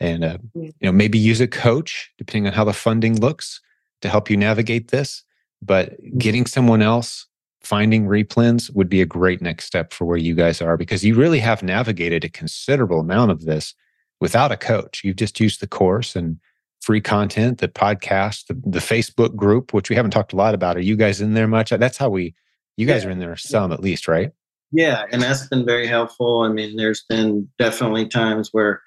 and 0.00 0.24
uh, 0.24 0.38
you 0.54 0.72
know 0.80 0.92
maybe 0.92 1.18
use 1.18 1.40
a 1.40 1.48
coach 1.48 2.10
depending 2.18 2.46
on 2.46 2.52
how 2.52 2.64
the 2.64 2.72
funding 2.72 3.20
looks 3.20 3.60
to 4.00 4.08
help 4.08 4.30
you 4.30 4.36
navigate 4.36 4.88
this 4.88 5.22
but 5.62 5.92
mm-hmm. 5.92 6.18
getting 6.18 6.46
someone 6.46 6.82
else 6.82 7.26
finding 7.68 8.06
replens 8.06 8.74
would 8.74 8.88
be 8.88 9.02
a 9.02 9.06
great 9.06 9.42
next 9.42 9.66
step 9.66 9.92
for 9.92 10.06
where 10.06 10.16
you 10.16 10.34
guys 10.34 10.62
are 10.62 10.78
because 10.78 11.04
you 11.04 11.14
really 11.14 11.38
have 11.38 11.62
navigated 11.62 12.24
a 12.24 12.28
considerable 12.30 12.98
amount 12.98 13.30
of 13.30 13.44
this 13.44 13.74
without 14.22 14.50
a 14.50 14.56
coach. 14.56 15.02
You've 15.04 15.16
just 15.16 15.38
used 15.38 15.60
the 15.60 15.66
course 15.66 16.16
and 16.16 16.38
free 16.80 17.02
content, 17.02 17.58
the 17.58 17.68
podcast, 17.68 18.46
the, 18.46 18.54
the 18.64 18.78
Facebook 18.78 19.36
group, 19.36 19.74
which 19.74 19.90
we 19.90 19.96
haven't 19.96 20.12
talked 20.12 20.32
a 20.32 20.36
lot 20.36 20.54
about. 20.54 20.78
Are 20.78 20.80
you 20.80 20.96
guys 20.96 21.20
in 21.20 21.34
there 21.34 21.46
much? 21.46 21.68
That's 21.68 21.98
how 21.98 22.08
we, 22.08 22.34
you 22.78 22.86
guys 22.86 23.02
yeah. 23.02 23.10
are 23.10 23.12
in 23.12 23.18
there 23.18 23.36
some 23.36 23.70
at 23.70 23.80
least, 23.80 24.08
right? 24.08 24.32
Yeah, 24.72 25.04
and 25.12 25.20
that's 25.20 25.46
been 25.48 25.66
very 25.66 25.86
helpful. 25.86 26.40
I 26.40 26.48
mean, 26.48 26.76
there's 26.76 27.04
been 27.06 27.50
definitely 27.58 28.08
times 28.08 28.48
where 28.52 28.80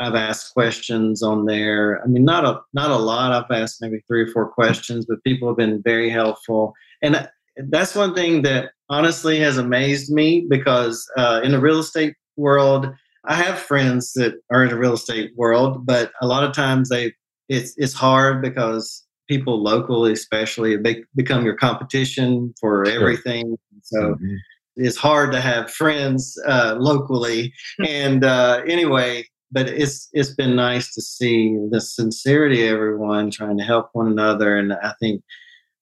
I've 0.00 0.16
asked 0.16 0.52
questions 0.52 1.22
on 1.22 1.46
there. 1.46 2.02
I 2.02 2.08
mean, 2.08 2.24
not 2.24 2.44
a 2.44 2.60
not 2.74 2.90
a 2.90 2.96
lot. 2.96 3.32
I've 3.32 3.56
asked 3.56 3.80
maybe 3.80 4.00
three 4.08 4.22
or 4.22 4.26
four 4.28 4.48
questions, 4.48 5.06
but 5.06 5.22
people 5.24 5.48
have 5.48 5.56
been 5.56 5.80
very 5.82 6.10
helpful. 6.10 6.74
And 7.02 7.28
that's 7.68 7.94
one 7.94 8.14
thing 8.14 8.42
that 8.42 8.70
honestly 8.88 9.38
has 9.40 9.58
amazed 9.58 10.12
me 10.12 10.46
because 10.48 11.06
uh, 11.16 11.40
in 11.42 11.52
the 11.52 11.60
real 11.60 11.78
estate 11.78 12.14
world, 12.36 12.88
I 13.24 13.34
have 13.34 13.58
friends 13.58 14.12
that 14.14 14.34
are 14.52 14.62
in 14.62 14.70
the 14.70 14.78
real 14.78 14.94
estate 14.94 15.32
world, 15.36 15.84
but 15.86 16.12
a 16.22 16.26
lot 16.26 16.44
of 16.44 16.52
times 16.52 16.88
they 16.88 17.12
it's 17.48 17.74
it's 17.76 17.94
hard 17.94 18.42
because 18.42 19.04
people 19.28 19.62
locally, 19.62 20.12
especially, 20.12 20.76
they 20.76 21.04
become 21.14 21.44
your 21.44 21.56
competition 21.56 22.54
for 22.60 22.86
everything. 22.86 23.56
So 23.82 23.98
mm-hmm. 23.98 24.34
it's 24.76 24.96
hard 24.96 25.32
to 25.32 25.40
have 25.40 25.72
friends 25.72 26.38
uh, 26.46 26.76
locally. 26.78 27.52
and 27.86 28.24
uh, 28.24 28.62
anyway, 28.66 29.24
but 29.50 29.68
it's 29.68 30.08
it's 30.12 30.34
been 30.34 30.56
nice 30.56 30.92
to 30.94 31.02
see 31.02 31.56
the 31.70 31.80
sincerity 31.80 32.66
of 32.66 32.74
everyone 32.74 33.30
trying 33.30 33.58
to 33.58 33.64
help 33.64 33.90
one 33.92 34.08
another, 34.08 34.56
and 34.56 34.72
I 34.72 34.92
think 35.00 35.22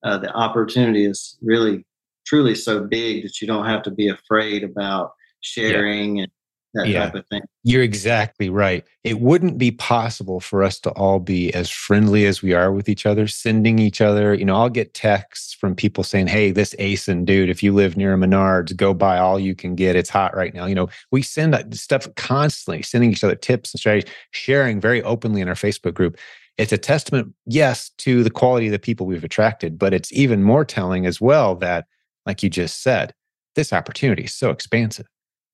uh, 0.04 0.18
the 0.18 0.32
opportunity 0.32 1.06
is 1.06 1.36
really 1.42 1.84
truly 2.26 2.54
so 2.54 2.84
big 2.84 3.22
that 3.22 3.40
you 3.40 3.46
don't 3.46 3.66
have 3.66 3.82
to 3.82 3.90
be 3.90 4.08
afraid 4.08 4.64
about 4.64 5.12
sharing 5.40 6.16
yeah. 6.16 6.22
and 6.24 6.32
that 6.74 6.88
yeah. 6.88 7.04
type 7.04 7.14
of 7.14 7.26
thing. 7.28 7.42
You're 7.62 7.82
exactly 7.82 8.50
right. 8.50 8.84
It 9.04 9.20
wouldn't 9.20 9.58
be 9.58 9.70
possible 9.70 10.40
for 10.40 10.62
us 10.62 10.80
to 10.80 10.90
all 10.90 11.20
be 11.20 11.54
as 11.54 11.70
friendly 11.70 12.26
as 12.26 12.42
we 12.42 12.52
are 12.52 12.72
with 12.72 12.88
each 12.88 13.06
other, 13.06 13.28
sending 13.28 13.78
each 13.78 14.00
other. 14.00 14.34
You 14.34 14.44
know, 14.44 14.56
I'll 14.56 14.68
get 14.68 14.92
texts 14.92 15.54
from 15.54 15.76
people 15.76 16.02
saying, 16.02 16.26
Hey, 16.26 16.50
this 16.50 16.74
ASIN 16.78 17.24
dude, 17.24 17.48
if 17.48 17.62
you 17.62 17.72
live 17.72 17.96
near 17.96 18.12
a 18.12 18.16
Menards, 18.16 18.76
go 18.76 18.92
buy 18.92 19.18
all 19.18 19.38
you 19.38 19.54
can 19.54 19.76
get. 19.76 19.96
It's 19.96 20.10
hot 20.10 20.36
right 20.36 20.52
now. 20.52 20.66
You 20.66 20.74
know, 20.74 20.88
we 21.12 21.22
send 21.22 21.78
stuff 21.78 22.12
constantly, 22.16 22.82
sending 22.82 23.12
each 23.12 23.22
other 23.22 23.36
tips 23.36 23.72
and 23.72 23.78
strategies, 23.78 24.12
sharing 24.32 24.80
very 24.80 25.02
openly 25.02 25.40
in 25.40 25.48
our 25.48 25.54
Facebook 25.54 25.94
group. 25.94 26.18
It's 26.56 26.72
a 26.72 26.78
testament, 26.78 27.34
yes, 27.46 27.90
to 27.98 28.22
the 28.22 28.30
quality 28.30 28.66
of 28.66 28.72
the 28.72 28.78
people 28.78 29.06
we've 29.06 29.24
attracted, 29.24 29.78
but 29.78 29.92
it's 29.92 30.12
even 30.12 30.42
more 30.42 30.64
telling 30.64 31.04
as 31.04 31.20
well 31.20 31.56
that, 31.56 31.86
like 32.26 32.42
you 32.42 32.50
just 32.50 32.82
said, 32.82 33.12
this 33.56 33.72
opportunity 33.72 34.24
is 34.24 34.34
so 34.34 34.50
expansive 34.50 35.06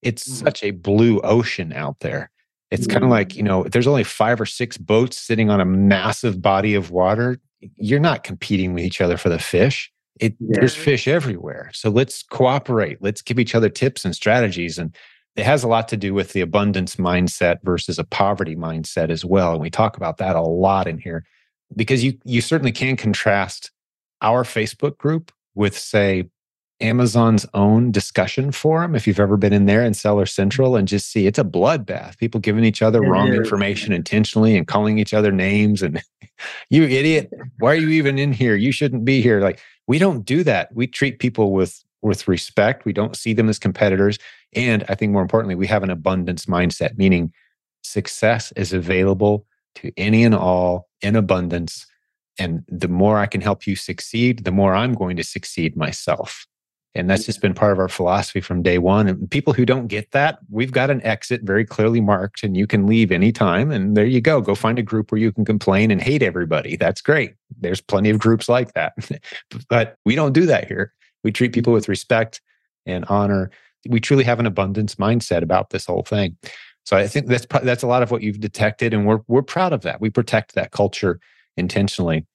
it's 0.03 0.29
mm-hmm. 0.29 0.47
such 0.47 0.63
a 0.63 0.71
blue 0.71 1.21
ocean 1.21 1.73
out 1.73 2.01
there. 2.01 2.31
It's 2.71 2.83
mm-hmm. 2.83 2.93
kind 2.93 3.05
of 3.05 3.11
like, 3.11 3.37
you 3.37 3.43
know, 3.43 3.65
there's 3.65 3.87
only 3.87 4.05
five 4.05 4.41
or 4.41 4.47
six 4.47 4.79
boats 4.79 5.19
sitting 5.19 5.51
on 5.51 5.61
a 5.61 5.65
massive 5.65 6.41
body 6.41 6.75
of 6.75 6.91
water. 6.91 7.41
You're 7.77 8.01
not 8.01 8.25
competing 8.25 8.73
with 8.73 8.85
each 8.85 9.01
other 9.01 9.17
for 9.17 9.29
the 9.29 9.39
fish. 9.39 9.91
It, 10.21 10.37
yeah. 10.39 10.61
There's 10.61 10.75
fish 10.75 11.09
everywhere. 11.09 11.71
So 11.73 11.91
let's 11.91 12.23
cooperate. 12.23 12.99
Let's 13.01 13.23
give 13.23 13.39
each 13.39 13.55
other 13.55 13.69
tips 13.69 14.05
and 14.05 14.15
strategies. 14.15 14.79
And 14.79 14.95
it 15.37 15.45
has 15.45 15.63
a 15.63 15.69
lot 15.69 15.89
to 15.89 15.97
do 15.97 16.13
with 16.13 16.33
the 16.33 16.41
abundance 16.41 16.97
mindset 16.97 17.59
versus 17.63 17.99
a 17.99 18.05
poverty 18.05 18.57
mindset 18.57 19.11
as 19.11 19.25
well. 19.25 19.53
And 19.53 19.61
we 19.61 19.71
talk 19.71 19.97
about 19.97 20.19
that 20.19 20.37
a 20.37 20.43
lot 20.43 20.87
in 20.87 20.99
here 20.99 21.25
because 21.77 22.03
you 22.03 22.19
you 22.25 22.41
certainly 22.41 22.73
can 22.73 22.97
contrast 22.97 23.71
our 24.23 24.45
Facebook 24.45 24.99
group 24.99 25.33
with, 25.55 25.77
say, 25.79 26.29
Amazon's 26.81 27.45
own 27.53 27.93
discussion 27.93 28.53
forum. 28.53 28.95
If 28.95 29.07
you've 29.07 29.21
ever 29.21 29.37
been 29.37 29.53
in 29.53 29.67
there 29.67 29.85
in 29.85 29.93
Seller 29.93 30.25
Central 30.25 30.77
and 30.77 30.89
just 30.89 31.11
see 31.11 31.27
it's 31.27 31.39
a 31.39 31.45
bloodbath, 31.45 32.17
people 32.17 32.41
giving 32.41 32.65
each 32.65 32.81
other 32.81 33.03
wrong 33.03 33.33
information 33.35 33.93
intentionally 33.93 34.57
and 34.57 34.67
calling 34.67 34.99
each 34.99 35.13
other 35.13 35.31
names 35.31 35.83
and 35.83 36.03
you 36.71 36.85
idiot, 36.85 37.31
why 37.59 37.73
are 37.73 37.77
you 37.77 37.91
even 37.91 38.19
in 38.19 38.33
here? 38.33 38.57
You 38.57 38.73
shouldn't 38.73 39.05
be 39.05 39.21
here. 39.21 39.41
Like 39.41 39.61
we 39.87 39.99
don't 39.99 40.25
do 40.25 40.43
that. 40.45 40.75
We 40.75 40.87
treat 40.87 41.19
people 41.19 41.53
with 41.53 41.85
with 42.03 42.27
respect. 42.27 42.87
We 42.87 42.95
don't 42.95 43.15
see 43.15 43.35
them 43.35 43.51
as 43.51 43.59
competitors. 43.59 44.19
And 44.55 44.85
I 44.89 44.95
think 44.95 45.13
more 45.13 45.23
importantly, 45.23 45.55
we 45.55 45.67
have 45.67 45.83
an 45.83 45.91
abundance 45.91 46.47
mindset, 46.47 46.99
meaning 46.99 47.33
success 47.83 48.53
is 48.57 48.73
available 48.73 49.47
to 49.77 49.93
any 49.97 50.25
and 50.25 50.35
all 50.35 50.89
in 51.03 51.17
abundance. 51.17 51.87
And 52.39 52.65
the 52.69 52.89
more 52.89 53.19
I 53.19 53.27
can 53.27 53.41
help 53.41 53.67
you 53.67 53.77
succeed, 53.77 54.45
the 54.45 54.53
more 54.53 54.75
I'm 54.75 54.95
going 54.95 55.17
to 55.17 55.25
succeed 55.25 55.77
myself. 55.77 56.47
And 56.95 57.09
that's 57.09 57.25
just 57.25 57.41
been 57.41 57.55
part 57.55 57.73
of 57.73 57.79
our 57.79 57.89
philosophy 57.89 58.41
from 58.41 58.63
day 58.63 58.79
one. 58.79 59.07
And 59.07 59.31
people 59.31 59.53
who 59.53 59.65
don't 59.65 59.87
get 59.87 60.11
that, 60.11 60.41
we've 60.51 60.73
got 60.73 60.91
an 60.91 61.01
exit 61.03 61.43
very 61.45 61.65
clearly 61.65 62.01
marked, 62.01 62.43
and 62.43 62.57
you 62.57 62.67
can 62.67 62.87
leave 62.87 63.13
anytime. 63.13 63.71
And 63.71 63.97
there 63.97 64.07
you 64.07 64.21
go. 64.21 64.41
Go 64.41 64.57
find 64.57 64.79
a 64.79 64.83
group 64.83 65.13
where 65.13 65.21
you 65.21 65.31
can 65.31 65.45
complain 65.45 65.93
and 65.93 66.03
hate 66.03 66.23
everybody. 66.23 66.77
That's 66.77 67.01
great. 67.01 67.35
There's 67.61 67.81
plenty 67.81 68.11
of 68.11 68.19
groups 68.19 68.49
like 68.49 68.73
that. 68.73 68.95
but 69.69 69.97
we 70.05 70.17
don't 70.17 70.33
do 70.33 70.47
that 70.47 70.67
here. 70.67 70.93
We 71.23 71.31
treat 71.31 71.53
people 71.53 71.73
with 71.73 71.89
respect 71.89 72.41
and 72.87 73.05
honor. 73.05 73.53
We 73.89 74.01
truly 74.01 74.25
have 74.25 74.41
an 74.41 74.47
abundance 74.47 74.97
mindset 74.97 75.43
about 75.43 75.71
this 75.71 75.87
whole 75.87 76.03
thing. 76.03 76.37
So 76.85 76.97
I 76.97 77.07
think 77.07 77.27
that's 77.27 77.47
that's 77.63 77.83
a 77.83 77.87
lot 77.87 78.03
of 78.03 78.11
what 78.11 78.23
you've 78.23 78.41
detected, 78.41 78.95
and 78.95 79.07
we're 79.07 79.21
we're 79.29 79.43
proud 79.43 79.73
of 79.73 79.83
that. 79.83 80.01
We 80.01 80.11
protect 80.11 80.55
that 80.55 80.73
culture 80.73 81.21
intentionally. 81.57 82.27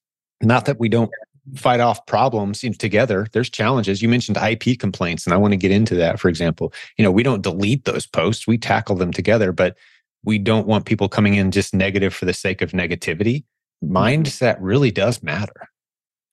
Not 0.42 0.66
that 0.66 0.80
we 0.80 0.90
don't 0.90 1.12
fight 1.56 1.80
off 1.80 2.06
problems 2.06 2.64
together. 2.80 3.28
There's 3.32 3.50
challenges. 3.50 4.02
You 4.02 4.10
mentioned 4.10 4.38
IP 4.38 4.80
complaints, 4.80 5.26
and 5.26 5.34
I 5.34 5.38
want 5.38 5.54
to 5.54 5.58
get 5.58 5.72
into 5.72 5.96
that. 5.96 6.20
For 6.20 6.30
example, 6.30 6.74
you 6.98 7.04
know, 7.04 7.12
we 7.12 7.24
don't 7.24 7.42
delete 7.42 7.86
those 7.86 8.06
posts; 8.06 8.48
we 8.48 8.58
tackle 8.58 8.96
them 8.96 9.12
together. 9.12 9.52
But 9.52 9.78
we 10.24 10.40
don't 10.40 10.68
want 10.68 10.86
people 10.86 11.10
coming 11.10 11.36
in 11.36 11.52
just 11.52 11.74
negative 11.74 12.14
for 12.14 12.26
the 12.26 12.34
sake 12.34 12.62
of 12.62 12.72
negativity. 12.72 13.44
Mm-hmm. 13.84 13.96
Mindset 13.96 14.58
really 14.60 14.92
does 14.92 15.22
matter. 15.22 15.70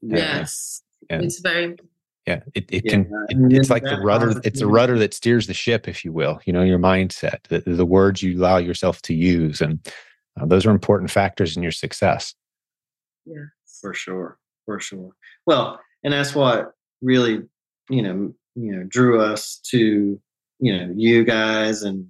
Yes, 0.01 0.83
and, 1.11 1.25
it's 1.25 1.41
very. 1.41 1.77
Yeah, 2.27 2.41
it, 2.55 2.67
it 2.71 2.83
yeah, 2.85 2.91
can. 2.91 3.27
It, 3.29 3.57
it's 3.59 3.71
like 3.71 3.83
the 3.83 3.99
rudder. 3.99 4.41
It's 4.45 4.61
a 4.61 4.67
rudder 4.67 4.97
that 4.99 5.13
steers 5.13 5.49
the 5.49 5.55
ship, 5.55 5.89
if 5.89 6.05
you 6.05 6.13
will. 6.13 6.41
You 6.45 6.53
know, 6.53 6.63
your 6.63 6.79
mindset, 6.79 7.43
the, 7.49 7.61
the 7.61 7.87
words 7.87 8.23
you 8.23 8.39
allow 8.39 8.59
yourself 8.59 9.03
to 9.03 9.15
use, 9.15 9.61
and 9.61 9.81
uh, 10.41 10.47
those 10.47 10.65
are 10.65 10.71
important 10.71 11.11
factors 11.11 11.57
in 11.57 11.63
your 11.65 11.73
success. 11.73 12.35
Yeah, 13.27 13.47
for 13.81 13.93
sure 13.93 14.39
for 14.65 14.81
sure. 14.81 15.11
Well, 15.47 15.81
and 16.05 16.13
that's 16.13 16.35
what 16.35 16.73
really, 17.01 17.43
you 17.89 18.03
know, 18.03 18.33
you 18.55 18.77
know, 18.77 18.85
drew 18.85 19.21
us 19.21 19.59
to, 19.71 20.21
you 20.59 20.79
know, 20.79 20.93
you 20.95 21.25
guys 21.25 21.83
and, 21.83 21.99
and 21.99 22.09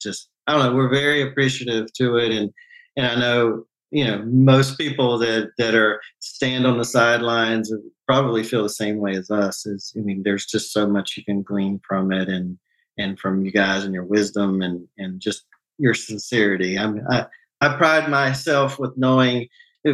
just 0.00 0.28
I 0.46 0.52
don't 0.52 0.66
know, 0.66 0.74
we're 0.74 0.88
very 0.88 1.22
appreciative 1.22 1.92
to 1.94 2.16
it 2.16 2.32
and 2.32 2.52
and 2.96 3.06
I 3.06 3.14
know, 3.14 3.66
you 3.92 4.04
know, 4.04 4.22
most 4.24 4.78
people 4.78 5.18
that 5.18 5.50
that 5.58 5.74
are 5.74 6.00
stand 6.18 6.66
on 6.66 6.78
the 6.78 6.84
sidelines 6.84 7.72
probably 8.06 8.42
feel 8.42 8.62
the 8.62 8.70
same 8.70 8.96
way 8.96 9.12
as 9.12 9.30
us. 9.30 9.66
Is 9.66 9.92
I 9.96 10.00
mean, 10.00 10.22
there's 10.24 10.46
just 10.46 10.72
so 10.72 10.86
much 10.88 11.16
you 11.16 11.24
can 11.24 11.42
glean 11.42 11.80
from 11.86 12.10
it 12.10 12.28
and 12.28 12.58
and 12.98 13.18
from 13.18 13.44
you 13.44 13.52
guys 13.52 13.84
and 13.84 13.94
your 13.94 14.04
wisdom 14.04 14.62
and 14.62 14.88
and 14.96 15.20
just 15.20 15.44
your 15.78 15.94
sincerity. 15.94 16.78
I'm 16.78 17.06
I, 17.10 17.26
I 17.60 17.76
pride 17.76 18.10
myself 18.10 18.78
with 18.78 18.96
knowing 18.96 19.46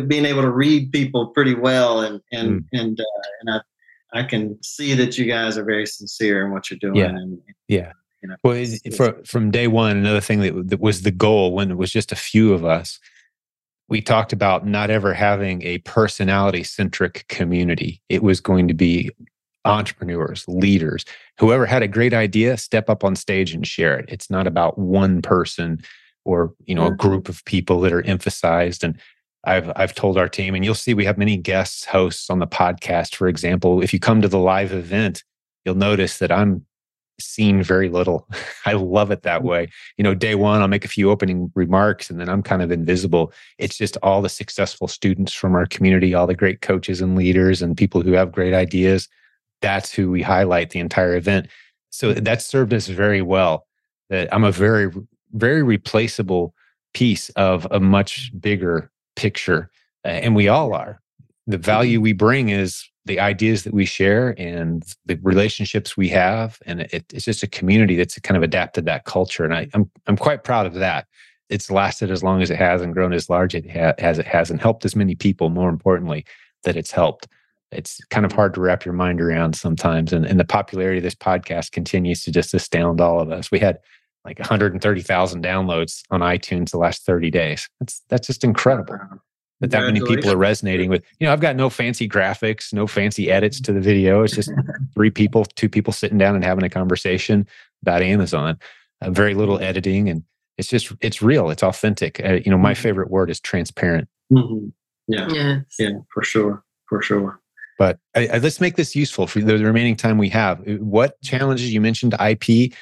being 0.06 0.26
able 0.26 0.42
to 0.42 0.50
read 0.50 0.92
people 0.92 1.28
pretty 1.28 1.54
well, 1.54 2.00
and 2.00 2.20
and 2.32 2.60
mm. 2.60 2.64
and 2.72 3.00
uh, 3.00 3.22
and 3.40 3.50
I 3.50 3.60
I 4.20 4.22
can 4.22 4.62
see 4.62 4.94
that 4.94 5.18
you 5.18 5.26
guys 5.26 5.58
are 5.58 5.64
very 5.64 5.86
sincere 5.86 6.46
in 6.46 6.52
what 6.52 6.70
you're 6.70 6.78
doing. 6.78 6.96
Yeah. 6.96 7.08
And, 7.08 7.40
yeah. 7.66 7.92
You 8.22 8.30
know, 8.30 8.36
well, 8.42 8.66
for, 8.96 9.22
from 9.24 9.52
day 9.52 9.68
one, 9.68 9.96
another 9.96 10.20
thing 10.20 10.40
that, 10.40 10.70
that 10.70 10.80
was 10.80 11.02
the 11.02 11.12
goal 11.12 11.52
when 11.52 11.70
it 11.70 11.76
was 11.76 11.92
just 11.92 12.10
a 12.10 12.16
few 12.16 12.52
of 12.52 12.64
us, 12.64 12.98
we 13.88 14.00
talked 14.00 14.32
about 14.32 14.66
not 14.66 14.90
ever 14.90 15.14
having 15.14 15.62
a 15.62 15.78
personality 15.78 16.62
centric 16.62 17.26
community. 17.28 18.02
It 18.08 18.22
was 18.22 18.40
going 18.40 18.68
to 18.68 18.74
be 18.74 19.10
entrepreneurs, 19.64 20.44
leaders, 20.46 21.04
whoever 21.38 21.66
had 21.66 21.82
a 21.82 21.88
great 21.88 22.14
idea, 22.14 22.56
step 22.56 22.88
up 22.88 23.04
on 23.04 23.16
stage 23.16 23.52
and 23.52 23.66
share 23.66 23.98
it. 23.98 24.06
It's 24.08 24.30
not 24.30 24.46
about 24.46 24.78
one 24.78 25.22
person 25.22 25.80
or 26.24 26.52
you 26.64 26.74
know 26.74 26.86
a 26.86 26.88
mm-hmm. 26.88 26.96
group 26.96 27.28
of 27.28 27.44
people 27.44 27.80
that 27.80 27.92
are 27.92 28.02
emphasized 28.02 28.84
and 28.84 28.98
I've 29.44 29.70
I've 29.76 29.94
told 29.94 30.18
our 30.18 30.28
team, 30.28 30.54
and 30.54 30.64
you'll 30.64 30.74
see 30.74 30.94
we 30.94 31.04
have 31.04 31.16
many 31.16 31.36
guests 31.36 31.84
hosts 31.84 32.28
on 32.28 32.38
the 32.38 32.46
podcast. 32.46 33.14
For 33.14 33.28
example, 33.28 33.82
if 33.82 33.92
you 33.92 34.00
come 34.00 34.20
to 34.20 34.28
the 34.28 34.38
live 34.38 34.72
event, 34.72 35.22
you'll 35.64 35.76
notice 35.76 36.18
that 36.18 36.32
I'm 36.32 36.66
seen 37.20 37.62
very 37.62 37.88
little. 37.88 38.28
I 38.66 38.72
love 38.72 39.10
it 39.10 39.22
that 39.22 39.42
mm. 39.42 39.46
way. 39.46 39.70
You 39.96 40.04
know, 40.04 40.14
day 40.14 40.34
one, 40.34 40.60
I'll 40.60 40.68
make 40.68 40.84
a 40.84 40.88
few 40.88 41.10
opening 41.10 41.50
remarks 41.54 42.10
and 42.10 42.20
then 42.20 42.28
I'm 42.28 42.42
kind 42.42 42.62
of 42.62 42.70
invisible. 42.70 43.32
It's 43.58 43.76
just 43.76 43.96
all 44.02 44.22
the 44.22 44.28
successful 44.28 44.88
students 44.88 45.32
from 45.32 45.54
our 45.54 45.66
community, 45.66 46.14
all 46.14 46.26
the 46.26 46.34
great 46.34 46.60
coaches 46.60 47.00
and 47.00 47.16
leaders 47.16 47.62
and 47.62 47.76
people 47.76 48.02
who 48.02 48.12
have 48.12 48.32
great 48.32 48.54
ideas. 48.54 49.08
That's 49.60 49.92
who 49.92 50.10
we 50.10 50.22
highlight 50.22 50.70
the 50.70 50.80
entire 50.80 51.16
event. 51.16 51.48
So 51.90 52.14
mm. 52.14 52.24
that 52.24 52.42
served 52.42 52.74
us 52.74 52.86
very 52.86 53.22
well. 53.22 53.66
That 54.10 54.32
I'm 54.32 54.44
a 54.44 54.52
very, 54.52 54.90
very 55.32 55.62
replaceable 55.62 56.54
piece 56.94 57.28
of 57.30 57.66
a 57.70 57.78
much 57.78 58.32
bigger 58.40 58.90
picture, 59.16 59.70
and 60.02 60.34
we 60.34 60.48
all 60.48 60.72
are. 60.72 61.00
The 61.46 61.58
value 61.58 61.98
mm-hmm. 61.98 62.04
we 62.04 62.12
bring 62.12 62.48
is 62.48 62.88
the 63.08 63.18
ideas 63.18 63.64
that 63.64 63.74
we 63.74 63.84
share 63.84 64.34
and 64.38 64.84
the 65.06 65.18
relationships 65.22 65.96
we 65.96 66.08
have, 66.10 66.58
and 66.66 66.82
it, 66.82 67.04
it's 67.12 67.24
just 67.24 67.42
a 67.42 67.48
community 67.48 67.96
that's 67.96 68.18
kind 68.20 68.36
of 68.36 68.42
adapted 68.42 68.84
that 68.84 69.04
culture. 69.04 69.44
And 69.44 69.52
I, 69.52 69.68
I'm 69.74 69.90
I'm 70.06 70.16
quite 70.16 70.44
proud 70.44 70.66
of 70.66 70.74
that. 70.74 71.06
It's 71.48 71.70
lasted 71.70 72.10
as 72.10 72.22
long 72.22 72.42
as 72.42 72.50
it 72.50 72.56
has 72.58 72.82
and 72.82 72.94
grown 72.94 73.12
as 73.12 73.28
large 73.28 73.54
it 73.54 73.68
ha- 73.68 73.94
as 73.98 74.18
it 74.18 74.26
has, 74.26 74.50
and 74.50 74.60
helped 74.60 74.84
as 74.84 74.94
many 74.94 75.16
people. 75.16 75.50
More 75.50 75.68
importantly, 75.68 76.24
that 76.62 76.76
it's 76.76 76.92
helped 76.92 77.26
it's 77.70 78.02
kind 78.06 78.24
of 78.24 78.32
hard 78.32 78.54
to 78.54 78.60
wrap 78.60 78.84
your 78.84 78.94
mind 78.94 79.20
around 79.20 79.54
sometimes. 79.54 80.12
And, 80.12 80.24
and 80.24 80.40
the 80.40 80.44
popularity 80.44 80.98
of 80.98 81.04
this 81.04 81.14
podcast 81.14 81.72
continues 81.72 82.22
to 82.24 82.32
just 82.32 82.54
astound 82.54 83.00
all 83.00 83.20
of 83.20 83.30
us. 83.30 83.50
We 83.50 83.58
had 83.58 83.78
like 84.24 84.38
130,000 84.38 85.44
downloads 85.44 86.02
on 86.10 86.20
iTunes 86.20 86.70
the 86.70 86.78
last 86.78 87.04
30 87.04 87.30
days. 87.30 87.68
That's 87.80 88.02
that's 88.08 88.26
just 88.26 88.44
incredible. 88.44 88.98
That 89.60 89.72
that 89.72 89.82
many 89.82 90.00
people 90.00 90.30
are 90.30 90.36
resonating 90.36 90.88
with. 90.88 91.02
You 91.18 91.26
know, 91.26 91.32
I've 91.32 91.40
got 91.40 91.56
no 91.56 91.68
fancy 91.68 92.08
graphics, 92.08 92.72
no 92.72 92.86
fancy 92.86 93.28
edits 93.28 93.60
to 93.62 93.72
the 93.72 93.80
video. 93.80 94.22
It's 94.22 94.34
just 94.34 94.52
three 94.94 95.10
people, 95.10 95.44
two 95.44 95.68
people 95.68 95.92
sitting 95.92 96.16
down 96.16 96.36
and 96.36 96.44
having 96.44 96.62
a 96.62 96.68
conversation 96.68 97.44
about 97.82 98.02
Amazon. 98.02 98.58
Uh, 99.00 99.10
very 99.10 99.32
little 99.34 99.60
editing 99.60 100.08
and 100.08 100.24
it's 100.56 100.66
just 100.66 100.92
it's 101.00 101.22
real 101.22 101.50
it's 101.50 101.62
authentic 101.62 102.20
uh, 102.24 102.32
you 102.44 102.50
know 102.50 102.58
my 102.58 102.72
mm-hmm. 102.72 102.82
favorite 102.82 103.10
word 103.10 103.30
is 103.30 103.38
transparent 103.38 104.08
mm-hmm. 104.32 104.66
yeah 105.06 105.28
yes. 105.30 105.64
yeah 105.78 105.90
for 106.12 106.24
sure 106.24 106.64
for 106.88 107.00
sure 107.00 107.40
but 107.78 108.00
I, 108.16 108.26
I, 108.26 108.38
let's 108.38 108.60
make 108.60 108.74
this 108.74 108.96
useful 108.96 109.28
for 109.28 109.38
the 109.38 109.56
remaining 109.58 109.94
time 109.94 110.18
we 110.18 110.28
have 110.30 110.60
what 110.80 111.20
challenges 111.22 111.72
you 111.72 111.80
mentioned 111.80 112.16
ip 112.20 112.72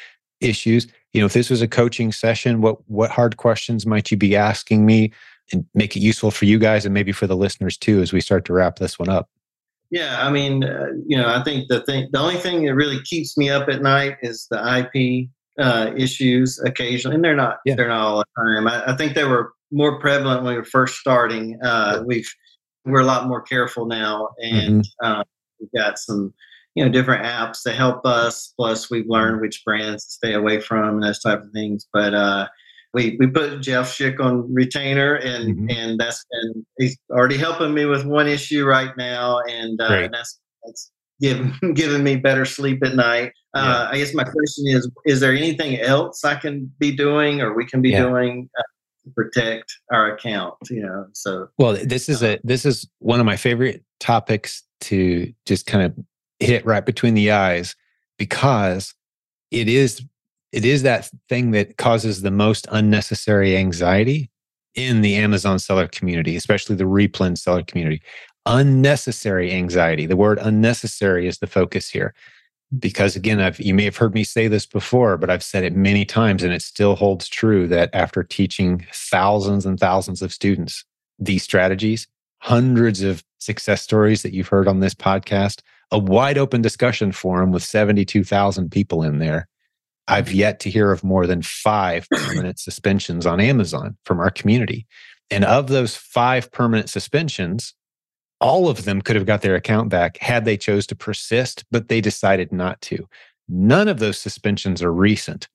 issues 0.41 0.87
you 1.13 1.21
know 1.21 1.27
if 1.27 1.35
this 1.35 1.51
was 1.51 1.61
a 1.61 1.69
coaching 1.69 2.13
session 2.13 2.63
what 2.63 2.79
what 2.89 3.11
hard 3.11 3.37
questions 3.37 3.85
might 3.85 4.11
you 4.11 4.17
be 4.17 4.35
asking 4.35 4.87
me 4.87 5.13
and 5.53 5.65
make 5.75 5.97
it 5.97 6.01
useful 6.01 6.31
for 6.31 6.45
you 6.45 6.59
guys 6.59 6.85
and 6.85 6.95
maybe 6.95 7.13
for 7.13 7.27
the 7.27 7.37
listeners 7.37 7.77
too 7.77 8.01
as 8.01 8.13
we 8.13 8.21
start 8.21 8.45
to 8.45 8.53
wrap 8.53 8.79
this 8.79 8.99
one 8.99 9.09
up 9.09 9.29
yeah 9.91 10.27
i 10.27 10.31
mean 10.31 10.65
uh, 10.65 10.87
you 11.07 11.17
know 11.17 11.29
i 11.29 11.43
think 11.43 11.69
the 11.69 11.81
thing 11.83 12.09
the 12.13 12.19
only 12.19 12.37
thing 12.37 12.65
that 12.65 12.75
really 12.75 13.01
keeps 13.03 13.37
me 13.37 13.49
up 13.49 13.69
at 13.69 13.83
night 13.83 14.17
is 14.23 14.47
the 14.51 14.79
ip 14.79 15.29
uh, 15.59 15.93
issues 15.97 16.61
occasionally, 16.61 17.15
and 17.15 17.25
they're 17.25 17.37
not 17.37 17.59
yeah. 17.65 17.75
they're 17.75 17.89
not 17.89 18.01
all 18.01 18.19
the 18.19 18.43
time. 18.43 18.69
I, 18.69 18.93
I, 18.93 18.97
think 18.97 19.15
they 19.15 19.25
were 19.25 19.55
more 19.71 19.99
prevalent 19.99 20.43
when 20.43 20.53
we 20.53 20.59
were 20.59 20.65
first 20.65 20.97
starting. 20.97 21.59
Uh, 21.63 22.03
we've 22.05 22.31
we're 22.85 23.01
a 23.01 23.07
lot 23.07 23.27
more 23.27 23.43
careful 23.43 23.87
now, 23.87 24.29
and 24.39 24.83
mm-hmm. 24.83 25.07
uh, 25.07 25.25
we've 25.61 25.73
got 25.75 25.99
some 25.99 26.35
you 26.75 26.85
know 26.85 26.91
different 26.91 27.25
apps 27.25 27.63
to 27.63 27.73
help 27.73 28.05
us. 28.05 28.53
Plus, 28.57 28.91
we've 28.91 29.09
learned 29.09 29.41
which 29.41 29.63
brands 29.65 30.05
to 30.07 30.13
stay 30.13 30.35
away 30.35 30.61
from 30.61 30.97
and 30.97 31.03
those 31.03 31.21
type 31.21 31.43
of 31.43 31.51
things. 31.53 31.87
But 31.93 32.15
uh, 32.15 32.49
we 32.97 33.15
we 33.21 33.27
put 33.27 33.61
Jeff 33.61 33.91
Schick 33.91 34.19
on 34.21 34.53
retainer, 34.53 35.17
and 35.17 35.55
mm-hmm. 35.55 35.71
and 35.71 36.01
that's 36.01 36.25
been 36.31 36.67
he's 36.79 36.97
already 37.11 37.37
helping 37.37 37.75
me 37.75 37.85
with 37.85 38.07
one 38.07 38.27
issue 38.27 38.65
right 38.65 38.97
now, 38.97 39.41
and, 39.47 39.79
uh, 39.81 39.89
and 39.91 40.15
that's 40.15 40.41
that's 40.65 40.91
giving 41.21 41.53
giving 41.75 42.03
me 42.03 42.17
better 42.17 42.47
sleep 42.47 42.83
at 42.83 42.95
night. 42.95 43.33
Uh, 43.55 43.87
yeah. 43.87 43.89
I 43.91 43.99
guess 43.99 44.15
my 44.15 44.25
question 44.25 44.65
is: 44.69 44.91
Is 45.05 45.21
there 45.21 45.33
anything 45.33 45.79
else 45.79 46.25
I 46.25 46.37
can 46.37 46.73
be 46.79 46.91
doing, 46.91 47.43
or 47.43 47.55
we 47.55 47.67
can 47.67 47.83
be 47.83 47.91
yeah. 47.91 48.09
doing 48.09 48.49
uh, 48.59 48.63
to 49.05 49.11
protect 49.15 49.75
our 49.93 50.15
account? 50.15 50.55
You 50.71 50.83
know, 50.83 51.07
so 51.13 51.49
well, 51.59 51.75
this 51.75 52.09
is 52.09 52.23
a 52.23 52.41
this 52.45 52.65
is 52.65 52.89
one 53.01 53.21
of 53.21 53.27
my 53.27 53.37
favorite 53.37 53.85
topics 54.01 54.63
to 54.83 55.31
just 55.45 55.67
kind 55.67 55.85
of 55.85 55.95
hit 56.41 56.65
right 56.65 56.85
between 56.85 57.13
the 57.13 57.31
eyes 57.31 57.77
because 58.17 58.95
it 59.51 59.69
is 59.69 60.03
it 60.57 60.65
is 60.65 60.83
that 60.83 61.11
thing 61.29 61.53
that 61.53 61.77
causes 61.77 62.23
the 62.23 62.31
most 62.31 62.67
unnecessary 62.73 63.57
anxiety 63.57 64.31
in 64.75 65.03
the 65.03 65.15
Amazon 65.17 65.59
seller 65.59 65.87
community, 65.87 66.35
especially 66.35 66.77
the 66.77 66.85
replen 66.85 67.37
seller 67.39 67.63
community 67.63 68.03
unnecessary 68.47 69.53
anxiety. 69.53 70.07
The 70.07 70.17
word 70.17 70.39
unnecessary 70.41 71.27
is 71.27 71.39
the 71.39 71.47
focus 71.47 71.91
here. 71.91 72.15
Because 72.79 73.15
again, 73.15 73.41
I've, 73.41 73.61
you 73.61 73.75
may 73.75 73.85
have 73.85 73.97
heard 73.97 74.15
me 74.15 74.25
say 74.25 74.49
this 74.49 74.67
before, 74.67 75.17
but 75.17 75.31
I've 75.31 75.43
said 75.43 75.63
it 75.63 75.77
many 75.77 76.05
times, 76.05 76.43
and 76.43 76.53
it 76.53 76.63
still 76.63 76.97
holds 76.97 77.29
true 77.29 77.69
that 77.69 77.91
after 77.93 78.23
teaching 78.23 78.87
thousands 78.93 79.67
and 79.67 79.79
thousands 79.79 80.23
of 80.23 80.33
students 80.33 80.85
these 81.19 81.43
strategies, 81.43 82.09
hundreds 82.39 83.03
of 83.03 83.23
success 83.39 83.83
stories 83.83 84.23
that 84.23 84.33
you've 84.33 84.49
heard 84.49 84.69
on 84.69 84.81
this 84.81 84.95
podcast, 84.95 85.61
a 85.91 85.99
wide 85.99 86.39
open 86.39 86.61
discussion 86.61 87.13
forum 87.13 87.53
with 87.53 87.63
72,000 87.63 88.71
people 88.71 89.03
in 89.03 89.19
there. 89.19 89.49
I've 90.09 90.33
yet 90.33 90.61
to 90.61 90.71
hear 90.71 90.93
of 90.93 91.05
more 91.05 91.27
than 91.27 91.43
five 91.43 92.07
permanent 92.13 92.59
suspensions 92.59 93.27
on 93.27 93.41
Amazon 93.41 93.97
from 94.05 94.21
our 94.21 94.31
community. 94.31 94.87
And 95.31 95.45
of 95.45 95.69
those 95.69 95.97
five 95.97 96.53
permanent 96.53 96.89
suspensions, 96.89 97.75
all 98.41 98.69
of 98.69 98.85
them 98.85 99.03
could 99.03 99.17
have 99.17 99.27
got 99.27 99.43
their 99.43 99.55
account 99.55 99.89
back 99.89 100.19
had 100.19 100.45
they 100.45 100.57
chose 100.57 100.87
to 100.89 100.97
persist, 100.97 101.65
but 101.71 101.89
they 101.89 102.01
decided 102.01 102.53
not 102.53 102.81
to. 102.83 103.09
None 103.49 103.89
of 103.89 103.99
those 103.99 104.19
suspensions 104.19 104.83
are 104.83 104.93
recent. 104.93 105.49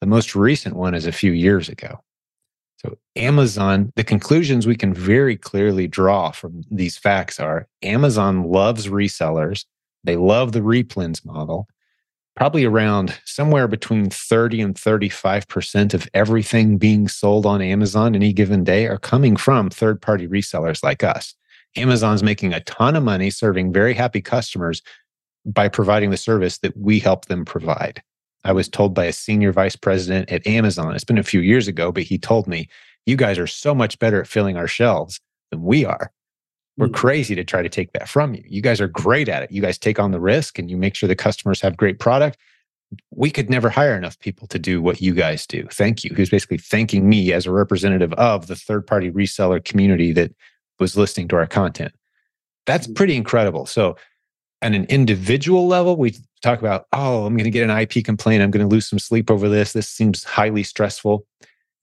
The 0.00 0.06
most 0.06 0.34
recent 0.34 0.76
one 0.76 0.94
is 0.94 1.06
a 1.06 1.12
few 1.12 1.32
years 1.32 1.68
ago. 1.68 2.00
So, 2.78 2.98
Amazon, 3.16 3.90
the 3.96 4.04
conclusions 4.04 4.66
we 4.66 4.76
can 4.76 4.92
very 4.92 5.36
clearly 5.36 5.86
draw 5.86 6.32
from 6.32 6.62
these 6.70 6.98
facts 6.98 7.40
are 7.40 7.66
Amazon 7.82 8.42
loves 8.44 8.88
resellers. 8.88 9.64
They 10.02 10.16
love 10.16 10.52
the 10.52 10.60
replens 10.60 11.24
model. 11.24 11.66
Probably 12.36 12.64
around 12.64 13.16
somewhere 13.24 13.68
between 13.68 14.10
30 14.10 14.60
and 14.60 14.74
35% 14.74 15.94
of 15.94 16.08
everything 16.14 16.78
being 16.78 17.06
sold 17.06 17.46
on 17.46 17.62
Amazon 17.62 18.16
any 18.16 18.32
given 18.32 18.64
day 18.64 18.86
are 18.86 18.98
coming 18.98 19.36
from 19.36 19.70
third 19.70 20.02
party 20.02 20.26
resellers 20.26 20.82
like 20.82 21.04
us. 21.04 21.34
Amazon's 21.76 22.24
making 22.24 22.52
a 22.52 22.60
ton 22.60 22.96
of 22.96 23.04
money 23.04 23.30
serving 23.30 23.72
very 23.72 23.94
happy 23.94 24.20
customers 24.20 24.82
by 25.46 25.68
providing 25.68 26.10
the 26.10 26.16
service 26.16 26.58
that 26.58 26.76
we 26.76 26.98
help 26.98 27.26
them 27.26 27.44
provide. 27.44 28.02
I 28.44 28.52
was 28.52 28.68
told 28.68 28.94
by 28.94 29.04
a 29.04 29.12
senior 29.12 29.52
vice 29.52 29.76
president 29.76 30.30
at 30.30 30.46
Amazon, 30.46 30.94
it's 30.94 31.04
been 31.04 31.18
a 31.18 31.22
few 31.22 31.40
years 31.40 31.68
ago, 31.68 31.92
but 31.92 32.02
he 32.02 32.18
told 32.18 32.46
me, 32.46 32.68
You 33.06 33.16
guys 33.16 33.38
are 33.38 33.46
so 33.46 33.74
much 33.74 33.98
better 33.98 34.20
at 34.20 34.26
filling 34.26 34.56
our 34.56 34.68
shelves 34.68 35.20
than 35.50 35.62
we 35.62 35.84
are. 35.84 36.10
We're 36.76 36.88
mm. 36.88 36.94
crazy 36.94 37.34
to 37.34 37.44
try 37.44 37.62
to 37.62 37.68
take 37.68 37.92
that 37.92 38.08
from 38.08 38.34
you. 38.34 38.42
You 38.46 38.60
guys 38.60 38.80
are 38.80 38.88
great 38.88 39.28
at 39.28 39.42
it. 39.42 39.52
You 39.52 39.62
guys 39.62 39.78
take 39.78 39.98
on 39.98 40.10
the 40.10 40.20
risk 40.20 40.58
and 40.58 40.70
you 40.70 40.76
make 40.76 40.94
sure 40.94 41.08
the 41.08 41.14
customers 41.14 41.60
have 41.60 41.76
great 41.76 41.98
product. 41.98 42.38
We 43.10 43.30
could 43.30 43.50
never 43.50 43.70
hire 43.70 43.96
enough 43.96 44.18
people 44.20 44.46
to 44.48 44.58
do 44.58 44.80
what 44.82 45.00
you 45.00 45.14
guys 45.14 45.46
do. 45.46 45.66
Thank 45.70 46.04
you. 46.04 46.14
He's 46.16 46.30
basically 46.30 46.58
thanking 46.58 47.08
me 47.08 47.32
as 47.32 47.46
a 47.46 47.52
representative 47.52 48.12
of 48.14 48.46
the 48.46 48.56
third 48.56 48.86
party 48.86 49.10
reseller 49.10 49.64
community 49.64 50.12
that 50.12 50.32
was 50.78 50.96
listening 50.96 51.28
to 51.28 51.36
our 51.36 51.46
content. 51.46 51.92
That's 52.66 52.86
mm. 52.86 52.94
pretty 52.94 53.16
incredible. 53.16 53.66
So, 53.66 53.96
at 54.62 54.72
an 54.72 54.86
individual 54.86 55.66
level, 55.66 55.96
we 55.96 56.16
talk 56.42 56.58
about, 56.58 56.86
oh, 56.94 57.26
I'm 57.26 57.34
going 57.34 57.44
to 57.44 57.50
get 57.50 57.68
an 57.68 57.76
IP 57.76 58.02
complaint. 58.02 58.42
I'm 58.42 58.50
going 58.50 58.66
to 58.66 58.72
lose 58.72 58.88
some 58.88 58.98
sleep 58.98 59.30
over 59.30 59.46
this. 59.46 59.74
This 59.74 59.88
seems 59.88 60.24
highly 60.24 60.62
stressful. 60.62 61.26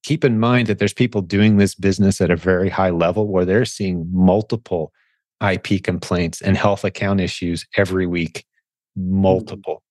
Keep 0.03 0.23
in 0.23 0.39
mind 0.39 0.67
that 0.67 0.79
there's 0.79 0.93
people 0.93 1.21
doing 1.21 1.57
this 1.57 1.75
business 1.75 2.21
at 2.21 2.31
a 2.31 2.35
very 2.35 2.69
high 2.69 2.89
level 2.89 3.27
where 3.27 3.45
they're 3.45 3.65
seeing 3.65 4.07
multiple 4.11 4.91
IP 5.41 5.83
complaints 5.83 6.41
and 6.41 6.57
health 6.57 6.83
account 6.83 7.19
issues 7.19 7.65
every 7.77 8.07
week, 8.07 8.45
mm. 8.97 9.09
multiple. 9.09 9.83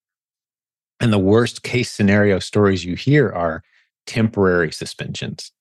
And 1.01 1.13
the 1.13 1.19
worst 1.19 1.63
case 1.63 1.91
scenario 1.91 2.39
stories 2.39 2.85
you 2.85 2.95
hear 2.95 3.31
are 3.31 3.63
temporary 4.07 4.73
suspensions. 4.73 5.53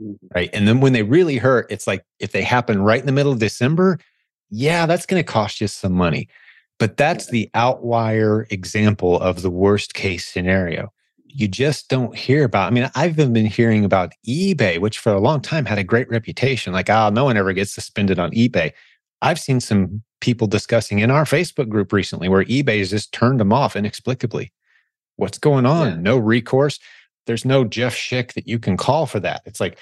Mm-hmm. 0.00 0.26
Right. 0.34 0.50
And 0.52 0.66
then 0.66 0.80
when 0.80 0.92
they 0.92 1.02
really 1.02 1.36
hurt, 1.36 1.66
it's 1.70 1.86
like 1.86 2.04
if 2.20 2.32
they 2.32 2.42
happen 2.42 2.82
right 2.82 3.00
in 3.00 3.06
the 3.06 3.12
middle 3.12 3.32
of 3.32 3.38
December, 3.38 3.98
yeah, 4.50 4.86
that's 4.86 5.06
going 5.06 5.22
to 5.22 5.32
cost 5.32 5.60
you 5.60 5.66
some 5.66 5.92
money. 5.92 6.28
But 6.78 6.96
that's 6.96 7.28
the 7.28 7.48
outlier 7.54 8.46
example 8.50 9.20
of 9.20 9.42
the 9.42 9.50
worst 9.50 9.94
case 9.94 10.26
scenario. 10.26 10.92
You 11.34 11.48
just 11.48 11.88
don't 11.88 12.16
hear 12.16 12.44
about. 12.44 12.68
I 12.68 12.70
mean, 12.70 12.90
I've 12.94 13.16
been 13.16 13.46
hearing 13.46 13.84
about 13.84 14.12
eBay, 14.28 14.78
which 14.78 14.98
for 14.98 15.12
a 15.12 15.20
long 15.20 15.40
time 15.40 15.64
had 15.64 15.78
a 15.78 15.84
great 15.84 16.08
reputation. 16.08 16.72
Like, 16.72 16.90
oh, 16.90 17.10
no 17.10 17.24
one 17.24 17.36
ever 17.36 17.52
gets 17.52 17.72
suspended 17.72 18.18
on 18.18 18.30
eBay. 18.32 18.72
I've 19.22 19.38
seen 19.38 19.60
some 19.60 20.02
people 20.20 20.46
discussing 20.46 20.98
in 20.98 21.10
our 21.10 21.24
Facebook 21.24 21.68
group 21.68 21.92
recently 21.92 22.28
where 22.28 22.44
eBay 22.44 22.78
has 22.78 22.90
just 22.90 23.12
turned 23.12 23.40
them 23.40 23.52
off 23.52 23.76
inexplicably. 23.76 24.52
What's 25.16 25.38
going 25.38 25.66
on? 25.66 25.88
Yeah. 25.88 25.96
No 25.96 26.18
recourse 26.18 26.78
there's 27.26 27.44
no 27.44 27.64
Jeff 27.64 27.94
Schick 27.94 28.34
that 28.34 28.48
you 28.48 28.58
can 28.58 28.76
call 28.76 29.06
for 29.06 29.20
that. 29.20 29.42
It's 29.46 29.60
like 29.60 29.78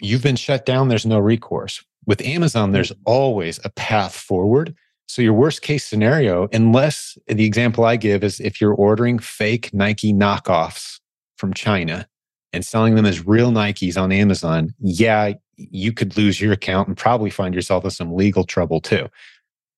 you've 0.00 0.22
been 0.22 0.36
shut 0.36 0.66
down, 0.66 0.88
there's 0.88 1.06
no 1.06 1.18
recourse. 1.18 1.84
With 2.06 2.22
Amazon, 2.22 2.72
there's 2.72 2.92
mm-hmm. 2.92 3.02
always 3.06 3.60
a 3.64 3.70
path 3.70 4.14
forward. 4.14 4.74
So, 5.08 5.22
your 5.22 5.32
worst 5.32 5.62
case 5.62 5.86
scenario, 5.86 6.48
unless 6.52 7.16
the 7.26 7.46
example 7.46 7.84
I 7.84 7.96
give 7.96 8.22
is 8.22 8.40
if 8.40 8.60
you're 8.60 8.74
ordering 8.74 9.18
fake 9.18 9.72
Nike 9.72 10.12
knockoffs 10.12 11.00
from 11.36 11.54
China 11.54 12.06
and 12.52 12.64
selling 12.64 12.94
them 12.94 13.06
as 13.06 13.26
real 13.26 13.50
Nikes 13.50 14.00
on 14.00 14.12
Amazon, 14.12 14.74
yeah, 14.78 15.32
you 15.56 15.92
could 15.92 16.16
lose 16.18 16.40
your 16.40 16.52
account 16.52 16.88
and 16.88 16.96
probably 16.96 17.30
find 17.30 17.54
yourself 17.54 17.84
in 17.84 17.90
some 17.90 18.14
legal 18.14 18.44
trouble 18.44 18.80
too. 18.80 19.08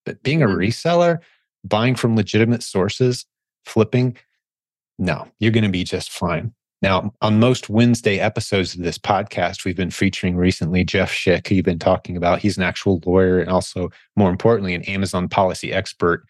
But 0.05 0.23
being 0.25 0.43
a 0.43 0.47
mm-hmm. 0.47 0.59
reseller, 0.59 1.19
buying 1.63 1.95
from 1.95 2.17
legitimate 2.17 2.65
sources, 2.65 3.25
flipping, 3.65 4.17
no, 4.99 5.29
you're 5.39 5.53
going 5.53 5.65
to 5.65 5.71
be 5.71 5.85
just 5.85 6.11
fine. 6.11 6.53
Now, 6.83 7.13
on 7.21 7.39
most 7.39 7.69
Wednesday 7.69 8.19
episodes 8.19 8.75
of 8.75 8.83
this 8.83 8.99
podcast, 8.99 9.65
we've 9.65 9.77
been 9.77 9.91
featuring 9.91 10.37
recently 10.37 10.83
Jeff 10.83 11.13
Schick, 11.13 11.47
who 11.47 11.57
you've 11.57 11.65
been 11.65 11.79
talking 11.79 12.17
about. 12.17 12.39
He's 12.39 12.57
an 12.57 12.63
actual 12.63 13.03
lawyer 13.05 13.39
and 13.39 13.51
also, 13.51 13.91
more 14.17 14.31
importantly, 14.31 14.75
an 14.75 14.83
Amazon 14.85 15.29
policy 15.29 15.73
expert 15.73 16.25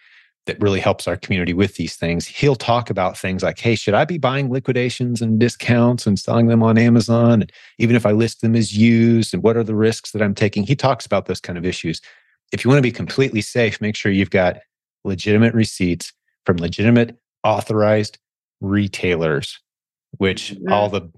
that 0.46 0.60
really 0.60 0.80
helps 0.80 1.06
our 1.06 1.16
community 1.16 1.52
with 1.52 1.76
these 1.76 1.94
things. 1.94 2.26
He'll 2.26 2.56
talk 2.56 2.90
about 2.90 3.16
things 3.16 3.44
like, 3.44 3.60
hey, 3.60 3.76
should 3.76 3.94
I 3.94 4.04
be 4.04 4.18
buying 4.18 4.50
liquidations 4.50 5.22
and 5.22 5.38
discounts 5.38 6.06
and 6.06 6.18
selling 6.18 6.48
them 6.48 6.64
on 6.64 6.78
Amazon? 6.78 7.42
And 7.42 7.52
even 7.78 7.94
if 7.94 8.04
I 8.04 8.10
list 8.10 8.40
them 8.40 8.56
as 8.56 8.76
used, 8.76 9.32
and 9.32 9.44
what 9.44 9.56
are 9.56 9.62
the 9.62 9.76
risks 9.76 10.10
that 10.10 10.22
I'm 10.22 10.34
taking? 10.34 10.64
He 10.64 10.74
talks 10.74 11.06
about 11.06 11.26
those 11.26 11.40
kind 11.40 11.58
of 11.58 11.64
issues. 11.64 12.00
If 12.52 12.64
you 12.64 12.68
want 12.70 12.78
to 12.78 12.82
be 12.82 12.90
completely 12.90 13.42
safe, 13.42 13.80
make 13.80 13.94
sure 13.94 14.10
you've 14.10 14.30
got 14.30 14.58
legitimate 15.04 15.54
receipts 15.54 16.12
from 16.44 16.56
legitimate, 16.56 17.16
authorized 17.44 18.18
retailers, 18.60 19.60
which 20.18 20.52
mm-hmm. 20.52 20.72
all 20.72 20.88
the 20.88 21.10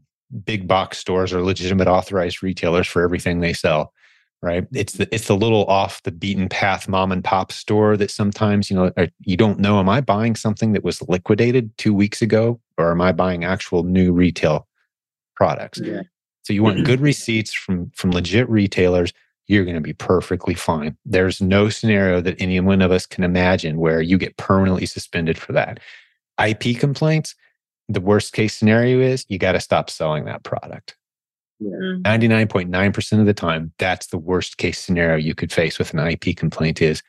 big 0.44 0.66
box 0.66 0.98
stores 0.98 1.32
are 1.32 1.42
legitimate 1.42 1.88
authorized 1.88 2.42
retailers 2.42 2.86
for 2.86 3.02
everything 3.02 3.40
they 3.40 3.52
sell 3.52 3.92
right 4.40 4.66
it's 4.72 4.94
the 4.94 5.14
it's 5.14 5.26
the 5.26 5.36
little 5.36 5.66
off 5.66 6.02
the 6.04 6.10
beaten 6.10 6.48
path 6.48 6.88
mom 6.88 7.12
and 7.12 7.22
pop 7.22 7.52
store 7.52 7.98
that 7.98 8.10
sometimes 8.10 8.70
you 8.70 8.76
know 8.76 8.90
you 9.20 9.36
don't 9.36 9.58
know 9.58 9.78
am 9.78 9.90
i 9.90 10.00
buying 10.00 10.34
something 10.34 10.72
that 10.72 10.82
was 10.82 11.02
liquidated 11.02 11.76
2 11.76 11.92
weeks 11.92 12.22
ago 12.22 12.58
or 12.78 12.90
am 12.90 13.02
i 13.02 13.12
buying 13.12 13.44
actual 13.44 13.82
new 13.82 14.10
retail 14.10 14.66
products. 15.42 15.80
Yeah. 15.82 16.02
So 16.42 16.52
you 16.52 16.62
want 16.62 16.84
good 16.84 17.00
receipts 17.10 17.52
from 17.52 17.90
from 17.96 18.12
legit 18.12 18.48
retailers, 18.48 19.12
you're 19.46 19.64
going 19.64 19.74
to 19.74 19.80
be 19.80 19.92
perfectly 19.92 20.54
fine. 20.54 20.96
There's 21.04 21.40
no 21.40 21.68
scenario 21.68 22.20
that 22.20 22.40
any 22.40 22.60
one 22.60 22.80
of 22.80 22.92
us 22.92 23.06
can 23.06 23.24
imagine 23.24 23.78
where 23.78 24.00
you 24.00 24.18
get 24.18 24.36
permanently 24.36 24.86
suspended 24.86 25.38
for 25.38 25.52
that. 25.52 25.80
IP 26.44 26.78
complaints, 26.78 27.34
the 27.88 28.00
worst 28.00 28.32
case 28.32 28.54
scenario 28.54 29.00
is 29.00 29.26
you 29.28 29.38
got 29.38 29.52
to 29.52 29.60
stop 29.60 29.90
selling 29.90 30.24
that 30.24 30.42
product. 30.42 30.96
Mm. 31.62 32.02
99.9% 32.02 33.20
of 33.20 33.26
the 33.26 33.34
time, 33.34 33.72
that's 33.78 34.08
the 34.08 34.18
worst 34.18 34.56
case 34.56 34.78
scenario 34.78 35.16
you 35.16 35.34
could 35.34 35.52
face 35.52 35.78
with 35.78 35.92
an 35.94 36.00
IP 36.00 36.36
complaint 36.36 36.82
is 36.82 37.02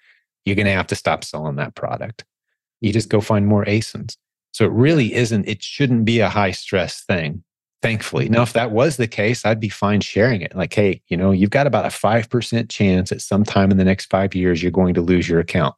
you're 0.46 0.56
going 0.56 0.66
to 0.66 0.74
have 0.74 0.88
to 0.88 0.96
stop 0.96 1.24
selling 1.24 1.56
that 1.56 1.76
product. 1.76 2.26
You 2.82 2.92
just 2.92 3.10
go 3.10 3.22
find 3.22 3.48
more 3.48 3.66
ASINs. 3.66 4.18
So 4.52 4.66
it 4.66 4.72
really 4.72 5.14
isn't, 5.14 5.48
it 5.48 5.64
shouldn't 5.64 6.06
be 6.06 6.20
a 6.20 6.30
high 6.30 6.52
stress 6.52 7.04
thing, 7.04 7.44
thankfully. 7.82 8.30
Now, 8.30 8.44
if 8.44 8.54
that 8.54 8.72
was 8.72 8.98
the 8.98 9.08
case, 9.08 9.46
I'd 9.46 9.60
be 9.60 9.70
fine 9.70 10.02
sharing 10.02 10.42
it. 10.42 10.56
Like, 10.56 10.74
hey, 10.74 11.02
you 11.08 11.18
know, 11.18 11.32
you've 11.32 11.50
got 11.50 11.66
about 11.66 11.86
a 11.86 11.90
5% 11.90 12.70
chance 12.70 13.12
at 13.12 13.22
some 13.22 13.44
time 13.44 13.72
in 13.72 13.78
the 13.78 13.86
next 13.86 14.08
five 14.12 14.36
years, 14.36 14.62
you're 14.62 14.72
going 14.72 14.94
to 14.94 15.02
lose 15.02 15.28
your 15.28 15.40
account. 15.40 15.76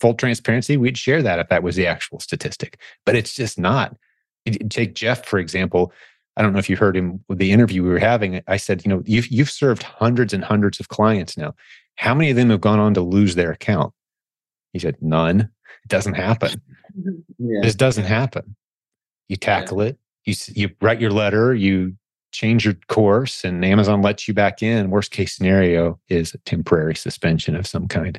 Full 0.00 0.14
transparency, 0.14 0.76
we'd 0.76 0.96
share 0.96 1.22
that 1.22 1.38
if 1.38 1.48
that 1.48 1.62
was 1.62 1.76
the 1.76 1.86
actual 1.86 2.20
statistic, 2.20 2.80
but 3.04 3.14
it's 3.14 3.34
just 3.34 3.58
not. 3.58 3.96
Take 4.68 4.94
Jeff, 4.94 5.26
for 5.26 5.38
example. 5.38 5.92
I 6.36 6.42
don't 6.42 6.52
know 6.52 6.58
if 6.58 6.68
you 6.68 6.76
heard 6.76 6.96
him 6.96 7.24
with 7.28 7.38
the 7.38 7.50
interview 7.50 7.82
we 7.82 7.88
were 7.88 7.98
having. 7.98 8.42
I 8.46 8.58
said, 8.58 8.84
you 8.84 8.90
know, 8.90 9.02
you've, 9.06 9.28
you've 9.28 9.50
served 9.50 9.82
hundreds 9.82 10.34
and 10.34 10.44
hundreds 10.44 10.78
of 10.80 10.88
clients 10.88 11.36
now. 11.36 11.54
How 11.96 12.14
many 12.14 12.30
of 12.30 12.36
them 12.36 12.50
have 12.50 12.60
gone 12.60 12.78
on 12.78 12.92
to 12.94 13.00
lose 13.00 13.34
their 13.34 13.50
account? 13.50 13.94
He 14.72 14.78
said, 14.78 14.96
none. 15.00 15.40
It 15.40 15.88
doesn't 15.88 16.14
happen. 16.14 16.60
Yeah. 17.38 17.60
This 17.60 17.74
doesn't 17.74 18.04
happen. 18.04 18.56
You 19.28 19.36
tackle 19.36 19.82
it. 19.82 19.98
You 20.24 20.34
you 20.54 20.70
write 20.80 20.98
your 20.98 21.10
letter. 21.10 21.54
You 21.54 21.94
change 22.32 22.64
your 22.64 22.74
course, 22.88 23.44
and 23.44 23.62
Amazon 23.64 24.00
lets 24.00 24.26
you 24.26 24.32
back 24.32 24.62
in. 24.62 24.88
Worst 24.88 25.10
case 25.10 25.36
scenario 25.36 26.00
is 26.08 26.32
a 26.32 26.38
temporary 26.38 26.94
suspension 26.94 27.54
of 27.54 27.66
some 27.66 27.86
kind. 27.88 28.18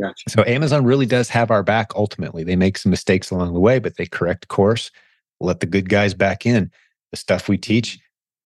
Gotcha. 0.00 0.30
So 0.30 0.44
Amazon 0.46 0.84
really 0.84 1.06
does 1.06 1.28
have 1.28 1.50
our 1.50 1.62
back. 1.62 1.92
Ultimately, 1.94 2.44
they 2.44 2.56
make 2.56 2.78
some 2.78 2.90
mistakes 2.90 3.30
along 3.30 3.54
the 3.54 3.60
way, 3.60 3.78
but 3.78 3.96
they 3.96 4.06
correct 4.06 4.48
course. 4.48 4.90
Let 5.40 5.60
the 5.60 5.66
good 5.66 5.88
guys 5.88 6.14
back 6.14 6.46
in. 6.46 6.70
The 7.10 7.16
stuff 7.16 7.48
we 7.48 7.58
teach, 7.58 7.98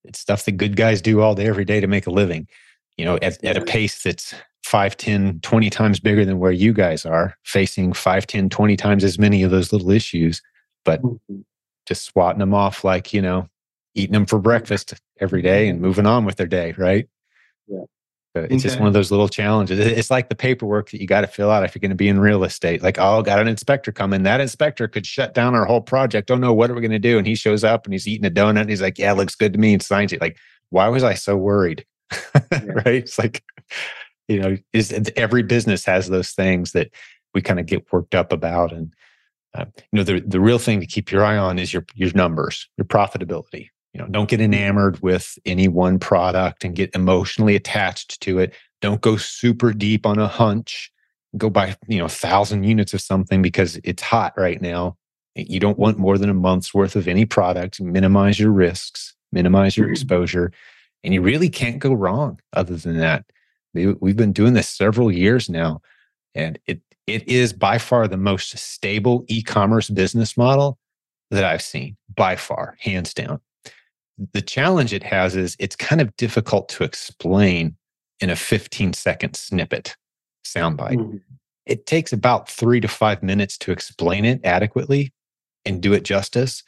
it's 0.05 0.18
stuff 0.18 0.45
that 0.45 0.53
good 0.53 0.76
guys 0.76 1.01
do 1.01 1.20
all 1.20 1.34
day, 1.34 1.47
every 1.47 1.64
day 1.64 1.80
to 1.80 1.86
make 1.86 2.07
a 2.07 2.11
living. 2.11 2.47
You 2.97 3.05
know, 3.05 3.16
at, 3.22 3.43
at 3.45 3.57
a 3.57 3.64
pace 3.64 4.03
that's 4.03 4.34
5, 4.64 4.97
10, 4.97 5.41
20 5.41 5.70
times 5.70 6.01
bigger 6.01 6.24
than 6.24 6.38
where 6.38 6.53
you 6.53 6.72
guys 6.72 7.07
are, 7.07 7.34
facing 7.45 7.93
5, 7.93 8.26
10, 8.26 8.49
20 8.51 8.76
times 8.76 9.05
as 9.05 9.18
many 9.18 9.43
of 9.43 9.51
those 9.51 9.72
little 9.72 9.91
issues, 9.91 10.43
but 10.84 11.03
Mhm. 11.03 11.45
just 11.86 12.05
swatting 12.05 12.41
them 12.41 12.55
off 12.55 12.84
like, 12.84 13.12
you 13.14 13.22
know, 13.22 13.49
eating 13.95 14.12
them 14.12 14.26
for 14.26 14.38
breakfast 14.38 14.95
every 15.18 15.43
day 15.43 15.68
and 15.68 15.80
moving 15.80 16.07
on 16.07 16.24
with 16.24 16.36
their 16.36 16.47
day, 16.47 16.72
right? 16.76 17.09
Yeah. 18.35 18.43
So 18.43 18.49
it's 18.51 18.62
just 18.62 18.78
one 18.78 18.87
of 18.87 18.95
those 18.95 19.11
little 19.11 19.28
challenges. 19.28 19.78
It's 19.78 20.11
like 20.11 20.28
the 20.28 20.37
paperwork 20.37 20.91
that 20.91 21.01
you 21.01 21.07
got 21.07 21.22
to 21.22 21.26
fill 21.26 21.51
out 21.51 21.64
if 21.64 21.74
you're 21.74 21.81
going 21.81 21.91
to 21.91 21.97
be 21.97 22.09
in 22.09 22.20
real 22.20 22.45
estate. 22.45 22.83
Like, 22.83 22.97
oh, 22.99 23.22
got 23.22 23.41
an 23.41 23.49
inspector 23.49 23.91
coming. 23.91 24.22
That 24.22 24.41
inspector 24.41 24.87
could 24.87 25.05
shut 25.05 25.35
down 25.35 25.55
our 25.55 25.64
whole 25.64 25.81
project. 25.81 26.31
Oh 26.31 26.37
no, 26.37 26.53
what 26.53 26.70
are 26.70 26.74
we 26.74 26.81
going 26.81 26.93
to 26.93 26.99
do? 26.99 27.18
And 27.18 27.26
he 27.26 27.35
shows 27.35 27.64
up 27.64 27.87
and 27.87 27.93
he's 27.93 28.07
eating 28.07 28.26
a 28.26 28.31
donut. 28.31 28.61
And 28.61 28.70
he's 28.70 28.83
like, 28.83 28.99
yeah, 28.99 29.12
looks 29.12 29.35
good 29.35 29.53
to 29.55 29.59
me, 29.59 29.72
and 29.72 29.83
signs 29.83 30.12
it. 30.12 30.20
Like, 30.20 30.37
why 30.70 30.89
was 30.89 31.03
I 31.03 31.14
so 31.14 31.37
worried? 31.37 31.85
right? 32.53 32.87
It's 32.87 33.18
like, 33.18 33.43
you 34.28 34.41
know, 34.41 34.57
is 34.72 34.93
every 35.16 35.43
business 35.43 35.85
has 35.85 36.09
those 36.09 36.31
things 36.31 36.72
that 36.72 36.91
we 37.35 37.43
kind 37.43 37.59
of 37.59 37.66
get 37.66 37.93
worked 37.93 38.14
up 38.14 38.33
about, 38.33 38.72
and 38.72 38.93
uh, 39.55 39.64
you 39.76 39.97
know, 39.99 40.05
the 40.05 40.20
the 40.20 40.41
real 40.41 40.59
thing 40.59 40.81
to 40.81 40.87
keep 40.87 41.11
your 41.11 41.24
eye 41.24 41.37
on 41.37 41.59
is 41.59 41.72
your 41.72 41.85
your 41.95 42.12
numbers, 42.14 42.68
your 42.76 42.85
profitability. 42.85 43.68
You 43.93 44.01
know, 44.01 44.07
don't 44.09 44.28
get 44.28 44.41
enamored 44.41 45.01
with 45.03 45.38
any 45.45 45.66
one 45.68 45.99
product 45.99 46.64
and 46.64 46.76
get 46.76 46.95
emotionally 46.95 47.57
attached 47.57 48.20
to 48.22 48.38
it. 48.38 48.55
Don't 48.80 49.01
go 49.01 49.16
super 49.16 49.72
deep 49.72 50.07
on 50.07 50.18
a 50.18 50.28
hunch. 50.28 50.93
Go 51.36 51.51
buy, 51.51 51.76
you 51.88 51.99
know, 51.99 52.05
a 52.07 52.09
thousand 52.09 52.64
units 52.64 52.95
of 52.95 53.01
something 53.01 53.43
because 53.43 53.78
it's 53.82 54.03
hot 54.03 54.32
right 54.36 54.61
now. 54.62 54.97
You 55.34 55.61
don't 55.61 55.78
want 55.78 55.99
more 55.99 56.18
than 56.18 56.30
a 56.30 56.34
month's 56.34 56.72
worth 56.74 56.97
of 56.97 57.09
any 57.09 57.24
product. 57.24 57.80
Minimize 57.80 58.38
your 58.38 58.51
risks, 58.53 59.14
minimize 59.32 59.76
your 59.76 59.88
Mhm. 59.88 59.93
exposure, 59.93 60.53
and 61.05 61.14
you 61.14 61.22
really 61.22 61.49
can't 61.49 61.78
go 61.78 61.93
wrong 61.93 62.41
other 62.53 62.76
than 62.76 62.99
that. 62.99 63.24
We- 63.74 63.95
We've 63.95 64.16
been 64.16 64.32
doing 64.32 64.55
this 64.55 64.68
several 64.68 65.11
years 65.12 65.49
now, 65.49 65.82
and 66.34 66.59
it 66.66 66.80
it 67.07 67.26
is 67.26 67.53
by 67.53 67.78
far 67.78 68.07
the 68.07 68.16
most 68.16 68.57
stable 68.57 69.24
e-commerce 69.26 69.91
business 69.91 70.36
model 70.36 70.78
that 71.32 71.43
I've 71.43 71.62
seen, 71.62 71.97
by 72.14 72.36
far, 72.36 72.76
hands 72.80 73.12
down. 73.14 73.41
The 74.33 74.43
challenge 74.43 74.93
it 74.93 75.03
has 75.03 75.35
is 75.35 75.57
it's 75.59 75.77
kind 75.77 76.01
of 76.01 76.14
difficult 76.16 76.68
to 76.71 76.85
explain 76.85 77.77
in 78.21 78.31
a 78.31 78.37
15 78.37 78.93
second 78.93 79.35
snippet 79.35 79.97
soundbite. 80.45 80.97
Mhm. 80.97 81.21
It 81.66 81.87
takes 81.87 82.12
about 82.12 82.51
three 82.51 82.81
to 82.81 82.89
five 82.89 83.23
minutes 83.23 83.57
to 83.59 83.73
explain 83.73 84.25
it 84.25 84.41
adequately 84.45 85.12
and 85.64 85.81
do 85.81 85.93
it 85.93 86.03
justice. 86.03 86.62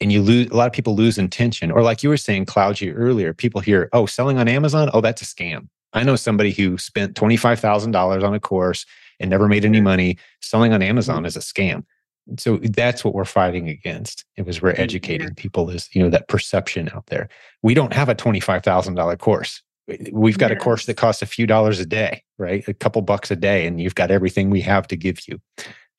And 0.00 0.12
you 0.12 0.20
lose 0.22 0.48
a 0.48 0.56
lot 0.56 0.66
of 0.66 0.72
people 0.72 0.94
lose 0.96 1.18
intention. 1.18 1.70
Or 1.70 1.82
like 1.82 2.02
you 2.02 2.08
were 2.08 2.16
saying, 2.16 2.46
Cloudy, 2.46 2.92
earlier, 2.92 3.32
people 3.32 3.60
hear, 3.60 3.88
oh, 3.92 4.06
selling 4.06 4.38
on 4.38 4.48
Amazon, 4.48 4.90
oh, 4.92 5.00
that's 5.00 5.22
a 5.22 5.24
scam. 5.24 5.68
I 5.92 6.02
know 6.02 6.16
somebody 6.16 6.50
who 6.50 6.76
spent 6.76 7.14
$25,000 7.14 8.22
on 8.22 8.34
a 8.34 8.40
course 8.40 8.84
and 9.20 9.30
never 9.30 9.48
made 9.48 9.64
any 9.64 9.80
money. 9.80 10.18
Selling 10.42 10.72
on 10.72 10.82
Amazon 10.82 11.24
is 11.24 11.36
a 11.36 11.40
scam. 11.40 11.84
So 12.38 12.56
that's 12.58 13.04
what 13.04 13.14
we're 13.14 13.24
fighting 13.24 13.68
against. 13.68 14.24
It 14.36 14.46
was 14.46 14.60
we're 14.60 14.72
Mhm. 14.74 14.80
educating 14.80 15.34
people 15.34 15.70
is, 15.70 15.88
you 15.92 16.02
know, 16.02 16.10
that 16.10 16.28
perception 16.28 16.90
out 16.94 17.06
there. 17.06 17.28
We 17.62 17.74
don't 17.74 17.92
have 17.92 18.08
a 18.08 18.14
$25,000 18.14 19.16
course. 19.18 19.62
We've 20.12 20.38
got 20.38 20.50
a 20.50 20.56
course 20.56 20.86
that 20.86 20.96
costs 20.96 21.22
a 21.22 21.26
few 21.26 21.46
dollars 21.46 21.78
a 21.78 21.86
day, 21.86 22.24
right? 22.38 22.66
A 22.66 22.74
couple 22.74 23.00
bucks 23.02 23.30
a 23.30 23.36
day, 23.36 23.66
and 23.66 23.80
you've 23.80 23.94
got 23.94 24.10
everything 24.10 24.50
we 24.50 24.60
have 24.62 24.88
to 24.88 24.96
give 24.96 25.28
you, 25.28 25.40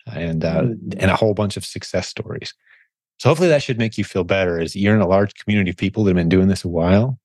and 0.05 0.43
uh, 0.43 0.63
Mhm. 0.63 0.95
and 0.99 1.09
a 1.11 1.15
whole 1.15 1.34
bunch 1.34 1.55
of 1.55 1.63
success 1.65 2.07
stories. 2.09 2.53
So 3.19 3.30
hopefully 3.30 3.47
that 3.49 3.63
should 3.63 3.78
make 3.78 3.97
you 3.97 4.03
feel 4.03 4.25
better. 4.25 4.59
As 4.59 4.75
you're 4.75 4.93
in 4.95 5.01
a 5.01 5.07
large 5.07 5.34
community 5.36 5.69
of 5.71 5.78
people 5.78 6.03
that 6.03 6.09
have 6.09 6.17
been 6.17 6.28
doing 6.30 6.49
this 6.49 6.65
a 6.65 6.67
while, 6.67 7.17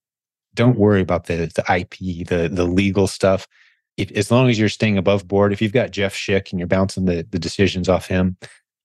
don't 0.54 0.78
worry 0.78 1.00
about 1.00 1.24
the 1.24 1.50
the 1.54 1.64
IP, 1.68 2.22
the 2.24 2.48
the 2.48 2.64
legal 2.64 3.08
stuff. 3.08 3.48
If, 3.96 4.10
as 4.12 4.30
long 4.30 4.48
as 4.48 4.58
you're 4.58 4.68
staying 4.70 4.96
above 4.96 5.26
board, 5.28 5.52
if 5.52 5.60
you've 5.60 5.72
got 5.72 5.90
Jeff 5.90 6.14
Schick 6.14 6.50
and 6.52 6.60
you're 6.60 6.68
bouncing 6.68 7.06
the 7.06 7.26
the 7.28 7.38
decisions 7.40 7.88
off 7.88 8.06
him, 8.06 8.36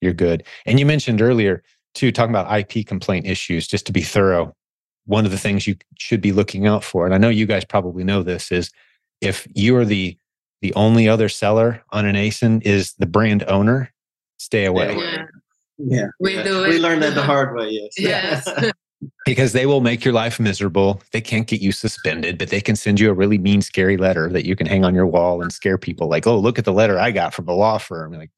you're 0.02 0.14
good. 0.14 0.44
And 0.66 0.80
you 0.80 0.86
mentioned 0.86 1.22
earlier 1.22 1.64
too, 1.94 2.12
talking 2.12 2.36
about 2.36 2.52
IP 2.60 2.86
complaint 2.86 3.26
issues. 3.26 3.68
Just 3.68 3.86
to 3.88 3.92
be 3.92 4.02
thorough, 4.02 4.56
one 5.06 5.26
of 5.26 5.32
the 5.32 5.38
things 5.38 5.66
you 5.68 5.76
should 5.98 6.22
be 6.22 6.32
looking 6.32 6.68
out 6.68 6.84
for, 6.84 7.06
and 7.06 7.14
I 7.16 7.18
know 7.18 7.30
you 7.30 7.46
guys 7.46 7.66
probably 7.66 8.04
know 8.04 8.24
this, 8.24 8.52
is 8.52 8.72
if 9.22 9.48
you 9.54 9.76
are 9.78 9.86
the 9.86 10.18
the 10.62 10.74
only 10.74 11.08
other 11.08 11.30
seller 11.30 11.84
on 11.92 12.06
an 12.06 12.16
ASIN 12.16 12.62
is 12.64 12.94
the 12.94 13.06
brand 13.06 13.44
owner, 13.48 13.94
stay 14.38 14.66
away 14.66 14.94
away. 14.94 15.06
Yeah. 15.06 15.26
Yeah. 15.78 16.08
We 16.20 16.36
yeah. 16.36 16.44
do 16.44 16.62
We 16.64 16.76
it. 16.78 16.82
learned 16.82 17.04
that 17.04 17.16
the 17.16 17.22
hard 17.34 17.56
way. 17.56 17.70
Yes. 17.98 18.46
Yes. 18.48 18.72
because 19.26 19.54
they 19.54 19.66
will 19.66 19.82
make 19.82 20.04
your 20.04 20.14
life 20.14 20.40
miserable. 20.40 21.02
They 21.12 21.22
can't 21.22 21.48
get 21.48 21.62
you 21.62 21.72
suspended, 21.72 22.38
but 22.38 22.50
they 22.50 22.62
can 22.62 22.76
send 22.76 23.00
you 23.00 23.10
a 23.10 23.14
really 23.14 23.38
mean, 23.38 23.62
scary 23.62 23.98
letter 23.98 24.30
that 24.30 24.46
you 24.46 24.56
can 24.56 24.66
hang 24.66 24.84
on 24.84 24.96
your 24.96 25.06
wall 25.06 25.42
and 25.42 25.52
scare 25.52 25.78
people 25.78 26.08
like, 26.08 26.26
oh, 26.26 26.38
look 26.38 26.58
at 26.58 26.66
the 26.66 26.74
letter 26.74 26.98
I 26.98 27.12
got 27.12 27.34
from 27.34 27.46
the 27.46 27.54
law 27.54 27.78
firm. 27.78 28.14
Like, 28.14 28.32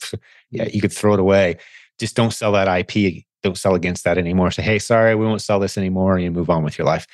yeah, 0.51 0.67
you 0.71 0.81
could 0.81 0.91
throw 0.91 1.13
it 1.13 1.19
away. 1.19 1.57
Just 1.99 2.15
don't 2.15 2.33
sell 2.33 2.51
that 2.53 2.67
IP. 2.67 3.23
Don't 3.43 3.57
sell 3.57 3.75
against 3.75 4.03
that 4.03 4.17
anymore. 4.17 4.51
Say, 4.51 4.63
hey, 4.63 4.79
sorry, 4.79 5.15
we 5.15 5.25
won't 5.25 5.41
sell 5.41 5.59
this 5.59 5.77
anymore. 5.77 6.15
And 6.15 6.23
you 6.23 6.31
move 6.31 6.49
on 6.49 6.63
with 6.63 6.77
your 6.77 6.85
life. 6.85 7.07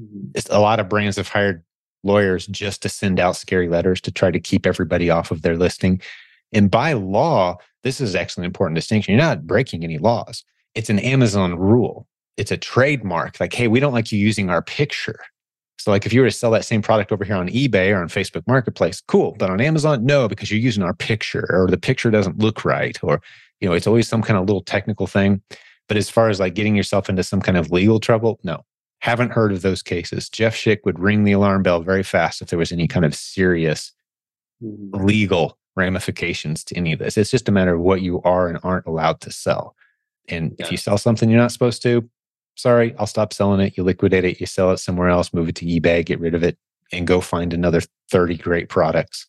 Mhm. 0.00 0.30
It's, 0.34 0.48
a 0.48 0.58
lot 0.58 0.80
of 0.80 0.88
brands 0.88 1.16
have 1.16 1.28
hired 1.28 1.62
lawyers 2.02 2.46
just 2.48 2.82
to 2.82 2.88
send 2.88 3.20
out 3.20 3.36
scary 3.36 3.68
letters 3.68 4.00
to 4.00 4.10
try 4.10 4.30
to 4.30 4.40
keep 4.40 4.66
everybody 4.66 5.08
off 5.08 5.30
of 5.30 5.42
their 5.42 5.56
listing. 5.56 6.00
And 6.52 6.70
by 6.70 6.94
law, 6.94 7.58
this 7.84 8.00
is 8.00 8.14
actually 8.14 8.42
an 8.42 8.46
important 8.46 8.74
distinction. 8.74 9.14
You're 9.14 9.22
not 9.22 9.46
breaking 9.46 9.84
any 9.84 9.98
laws. 9.98 10.44
It's 10.74 10.90
an 10.90 10.98
Amazon 10.98 11.58
rule. 11.58 12.06
It's 12.36 12.50
a 12.50 12.56
trademark. 12.56 13.38
Like, 13.40 13.52
hey, 13.52 13.68
we 13.68 13.80
don't 13.80 13.92
like 13.92 14.10
you 14.12 14.18
using 14.18 14.50
our 14.50 14.62
picture. 14.62 15.18
So, 15.78 15.90
like, 15.90 16.06
if 16.06 16.12
you 16.12 16.20
were 16.20 16.28
to 16.28 16.32
sell 16.36 16.50
that 16.52 16.64
same 16.64 16.80
product 16.80 17.10
over 17.12 17.24
here 17.24 17.34
on 17.34 17.48
eBay 17.48 17.92
or 17.92 18.00
on 18.00 18.08
Facebook 18.08 18.46
Marketplace, 18.46 19.02
cool. 19.06 19.34
But 19.38 19.50
on 19.50 19.60
Amazon, 19.60 20.04
no, 20.04 20.28
because 20.28 20.50
you're 20.50 20.60
using 20.60 20.82
our 20.82 20.94
picture 20.94 21.46
or 21.50 21.66
the 21.68 21.78
picture 21.78 22.10
doesn't 22.10 22.38
look 22.38 22.64
right, 22.64 22.96
or 23.02 23.20
you 23.60 23.68
know, 23.68 23.74
it's 23.74 23.86
always 23.86 24.08
some 24.08 24.22
kind 24.22 24.38
of 24.38 24.46
little 24.46 24.62
technical 24.62 25.06
thing. 25.06 25.42
But 25.88 25.96
as 25.96 26.08
far 26.08 26.28
as 26.28 26.38
like 26.40 26.54
getting 26.54 26.76
yourself 26.76 27.08
into 27.08 27.24
some 27.24 27.40
kind 27.42 27.58
of 27.58 27.70
legal 27.72 27.98
trouble, 28.00 28.38
no, 28.44 28.64
haven't 29.00 29.30
heard 29.32 29.52
of 29.52 29.62
those 29.62 29.82
cases. 29.82 30.28
Jeff 30.28 30.54
Schick 30.54 30.78
would 30.84 30.98
ring 31.00 31.24
the 31.24 31.32
alarm 31.32 31.62
bell 31.64 31.82
very 31.82 32.04
fast 32.04 32.40
if 32.40 32.48
there 32.48 32.58
was 32.58 32.70
any 32.72 32.86
kind 32.86 33.04
of 33.04 33.14
serious 33.14 33.92
Mhm. 34.62 35.04
legal 35.04 35.58
ramifications 35.74 36.62
to 36.64 36.76
any 36.76 36.92
of 36.92 37.00
this. 37.00 37.16
It's 37.18 37.30
just 37.30 37.48
a 37.48 37.52
matter 37.52 37.74
of 37.74 37.80
what 37.80 38.00
you 38.02 38.22
are 38.22 38.48
and 38.48 38.58
aren't 38.62 38.86
allowed 38.86 39.20
to 39.22 39.32
sell. 39.32 39.74
And 40.28 40.54
if 40.60 40.70
you 40.70 40.76
sell 40.76 40.98
something 40.98 41.28
you're 41.28 41.40
not 41.40 41.50
supposed 41.50 41.82
to, 41.82 42.08
sorry, 42.54 42.94
I'll 42.98 43.06
stop 43.06 43.32
selling 43.32 43.60
it. 43.60 43.76
You 43.76 43.84
liquidate 43.84 44.24
it, 44.24 44.40
you 44.40 44.46
sell 44.46 44.70
it 44.70 44.78
somewhere 44.78 45.08
else, 45.08 45.32
move 45.32 45.48
it 45.48 45.54
to 45.56 45.66
eBay, 45.66 46.04
get 46.04 46.20
rid 46.20 46.34
of 46.34 46.42
it, 46.42 46.58
and 46.92 47.06
go 47.06 47.20
find 47.20 47.52
another 47.52 47.80
30 48.10 48.36
great 48.38 48.68
products 48.68 49.26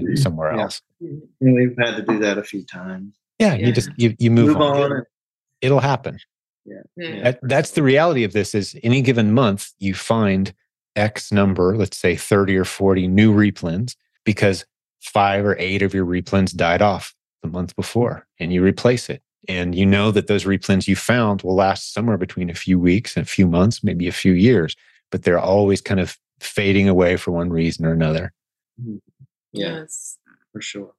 mm-hmm. 0.00 0.16
somewhere 0.16 0.54
Yeah. 0.54 0.62
else. 0.62 0.82
Mm-hmm. 1.02 1.46
And 1.46 1.54
we've 1.54 1.76
had 1.78 1.96
to 1.96 2.02
do 2.02 2.18
that 2.20 2.38
a 2.38 2.42
few 2.44 2.64
times. 2.64 3.14
Yeah, 3.38 3.54
you 3.54 3.72
just 3.72 3.90
you 3.96 4.14
you 4.18 4.30
move, 4.30 4.48
Move 4.48 4.56
on. 4.58 4.76
on. 4.76 4.84
It'll, 4.92 5.04
it'll 5.62 5.80
happen. 5.80 6.18
Yeah. 6.64 6.76
Hmm. 6.96 7.02
Yeah. 7.02 7.22
That, 7.22 7.40
that's 7.42 7.70
the 7.72 7.82
reality 7.82 8.24
of 8.24 8.32
this 8.32 8.54
is 8.54 8.76
any 8.82 9.02
given 9.02 9.32
month 9.32 9.72
you 9.78 9.94
find 9.94 10.54
X 10.94 11.32
number, 11.32 11.76
let's 11.76 11.96
say 11.98 12.14
30 12.16 12.56
or 12.58 12.64
40 12.64 13.08
new 13.08 13.34
replens 13.34 13.96
because 14.24 14.64
five 15.00 15.44
or 15.44 15.56
eight 15.58 15.82
of 15.82 15.92
your 15.94 16.06
replens 16.06 16.54
died 16.54 16.82
off 16.82 17.14
the 17.42 17.48
month 17.48 17.74
before 17.74 18.26
and 18.38 18.52
you 18.52 18.62
replace 18.62 19.10
it. 19.10 19.22
And 19.48 19.74
you 19.74 19.84
know 19.86 20.10
that 20.12 20.28
those 20.28 20.44
replens 20.44 20.86
you 20.86 20.94
found 20.96 21.42
will 21.42 21.54
last 21.56 21.92
somewhere 21.92 22.16
between 22.16 22.48
a 22.48 22.54
few 22.54 22.78
weeks 22.78 23.16
and 23.16 23.26
a 23.26 23.28
few 23.28 23.46
months, 23.46 23.82
maybe 23.82 24.06
a 24.06 24.12
few 24.12 24.32
years, 24.32 24.76
but 25.10 25.24
they're 25.24 25.38
always 25.38 25.80
kind 25.80 25.98
of 26.00 26.16
fading 26.40 26.88
away 26.88 27.16
for 27.16 27.32
one 27.32 27.50
reason 27.50 27.84
or 27.84 27.92
another. 27.92 28.32
Yes. 29.52 30.18
for 30.52 30.60
sure. 30.60 30.92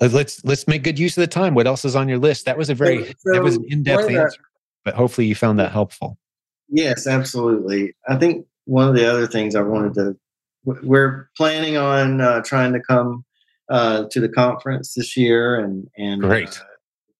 Let- 0.00 0.12
Let's 0.12 0.44
let's 0.44 0.68
make 0.68 0.82
good 0.82 0.98
use 0.98 1.16
of 1.16 1.22
the 1.22 1.26
time. 1.26 1.54
What 1.54 1.66
else 1.66 1.84
is 1.84 1.96
on 1.96 2.08
your 2.08 2.18
list? 2.18 2.44
That 2.44 2.58
was 2.58 2.68
a 2.68 2.74
very 2.74 3.14
that 3.24 3.42
was 3.42 3.56
an 3.56 3.64
in-depth 3.68 3.96
one 3.96 4.04
of 4.04 4.12
the- 4.12 4.20
answer, 4.22 4.40
but 4.84 4.94
hopefully 4.94 5.26
you 5.26 5.34
found 5.34 5.58
that 5.58 5.72
helpful. 5.72 6.18
Yes, 6.68 7.06
absolutely. 7.06 7.94
I 8.08 8.16
think 8.16 8.46
one 8.66 8.88
of 8.88 8.94
the 8.94 9.10
other 9.10 9.26
things 9.26 9.54
I 9.54 9.62
wanted 9.62 9.94
to, 9.94 10.16
we're 10.64 11.30
planning 11.36 11.76
on 11.76 12.20
uh, 12.20 12.42
trying 12.42 12.72
to 12.72 12.80
come 12.80 13.24
uh, 13.70 14.04
to 14.10 14.20
the 14.20 14.28
conference 14.28 14.94
this 14.94 15.16
year, 15.16 15.58
and 15.58 15.88
and 15.96 16.20
Great. 16.20 16.60
uh, 16.60 16.64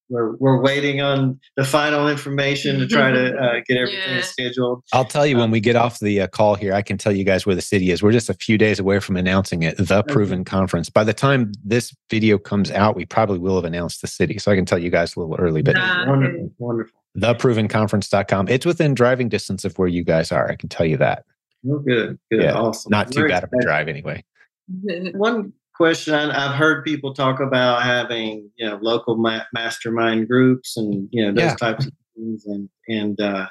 we're 0.08 0.36
we're 0.36 0.60
waiting 0.60 1.00
on 1.00 1.38
the 1.56 1.64
final 1.64 2.08
information 2.08 2.78
to 2.78 2.86
try 2.86 3.10
to 3.10 3.34
uh, 3.36 3.54
get 3.68 3.76
everything 3.76 4.16
Yeah. 4.16 4.20
scheduled. 4.22 4.82
I'll 4.92 5.04
tell 5.04 5.26
you 5.26 5.36
when 5.36 5.50
we 5.50 5.60
get 5.60 5.76
off 5.76 5.98
the 5.98 6.20
uh, 6.22 6.26
call 6.28 6.54
here, 6.54 6.72
I 6.74 6.82
can 6.82 6.98
tell 6.98 7.12
you 7.12 7.24
guys 7.24 7.44
where 7.46 7.54
the 7.54 7.62
city 7.62 7.90
is. 7.90 8.02
We're 8.02 8.12
just 8.12 8.30
a 8.30 8.34
few 8.34 8.56
days 8.58 8.78
away 8.78 9.00
from 9.00 9.16
announcing 9.16 9.62
it, 9.62 9.76
the 9.78 10.02
Proven 10.04 10.44
Conference. 10.44 10.88
By 10.90 11.04
the 11.04 11.14
time 11.14 11.52
this 11.64 11.94
video 12.10 12.38
comes 12.38 12.70
out, 12.70 12.96
we 12.96 13.04
probably 13.06 13.38
will 13.38 13.56
have 13.56 13.64
announced 13.64 14.00
the 14.00 14.06
city. 14.08 14.38
So 14.38 14.52
I 14.52 14.56
can 14.56 14.64
tell 14.64 14.78
you 14.78 14.90
guys 14.90 15.16
a 15.16 15.20
little 15.20 15.36
early, 15.36 15.62
but 15.62 15.76
okay. 15.76 16.06
wonderful, 16.10 16.52
wonderful. 16.58 17.00
theprovenconference.com. 17.18 18.48
It's 18.48 18.66
within 18.66 18.94
driving 18.94 19.28
distance 19.28 19.64
of 19.64 19.76
where 19.78 19.88
you 19.88 20.04
guys 20.04 20.32
are. 20.32 20.48
I 20.50 20.56
can 20.56 20.68
tell 20.68 20.86
you 20.86 20.96
that. 20.98 21.24
Oh, 21.68 21.78
good, 21.78 22.18
good, 22.30 22.42
Yeah, 22.42 22.52
awesome. 22.54 22.90
Not 22.90 23.10
too 23.10 23.20
Very 23.20 23.30
bad 23.30 23.44
of 23.44 23.50
a 23.52 23.62
drive 23.62 23.88
anyway. 23.88 24.24
One 25.14 25.52
question 25.76 26.14
I've 26.14 26.54
heard 26.54 26.84
people 26.84 27.14
talk 27.14 27.40
about 27.40 27.82
having, 27.82 28.50
you 28.56 28.66
know, 28.68 28.78
local 28.80 29.16
ma- 29.16 29.44
mastermind 29.52 30.28
groups 30.28 30.76
and 30.76 31.08
you 31.12 31.22
know 31.22 31.32
those 31.32 31.50
Yeah. 31.50 31.54
types 31.56 31.86
of 31.86 31.92
things, 32.16 32.44
and 32.46 32.68
and 32.88 33.20
uh, 33.20 33.46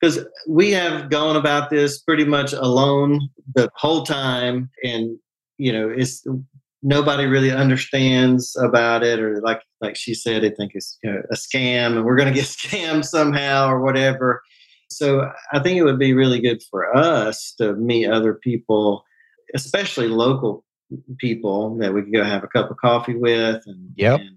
because 0.00 0.24
we 0.48 0.72
have 0.72 1.10
gone 1.10 1.36
about 1.36 1.70
this 1.70 2.00
pretty 2.00 2.24
much 2.24 2.52
alone 2.52 3.20
the 3.54 3.70
whole 3.76 4.04
time, 4.04 4.70
and 4.82 5.18
you 5.58 5.72
know, 5.72 5.88
it's 5.88 6.26
nobody 6.82 7.26
really 7.26 7.52
understands 7.52 8.56
about 8.56 9.02
it, 9.02 9.20
or 9.20 9.40
like 9.40 9.62
like 9.80 9.96
she 9.96 10.14
said, 10.14 10.42
they 10.42 10.50
think 10.50 10.72
it's 10.74 10.98
you 11.02 11.12
know, 11.12 11.22
a 11.30 11.34
scam, 11.34 11.96
and 11.96 12.04
we're 12.04 12.16
going 12.16 12.32
to 12.32 12.34
get 12.34 12.44
scammed 12.58 13.04
somehow 13.04 13.68
or 13.68 13.80
whatever. 13.80 14.42
So 14.90 15.30
I 15.52 15.58
think 15.58 15.78
it 15.78 15.84
would 15.84 15.98
be 15.98 16.12
really 16.12 16.40
good 16.40 16.62
for 16.70 16.94
us 16.94 17.54
to 17.58 17.72
meet 17.74 18.10
other 18.10 18.34
people, 18.34 19.04
especially 19.54 20.08
local 20.08 20.64
people 21.18 21.76
that 21.78 21.92
we 21.92 22.02
could 22.02 22.12
go 22.12 22.24
have 22.24 22.44
a 22.44 22.48
cup 22.48 22.70
of 22.70 22.76
coffee 22.76 23.14
with 23.14 23.62
and, 23.66 23.92
Yep. 23.96 24.20
and 24.20 24.36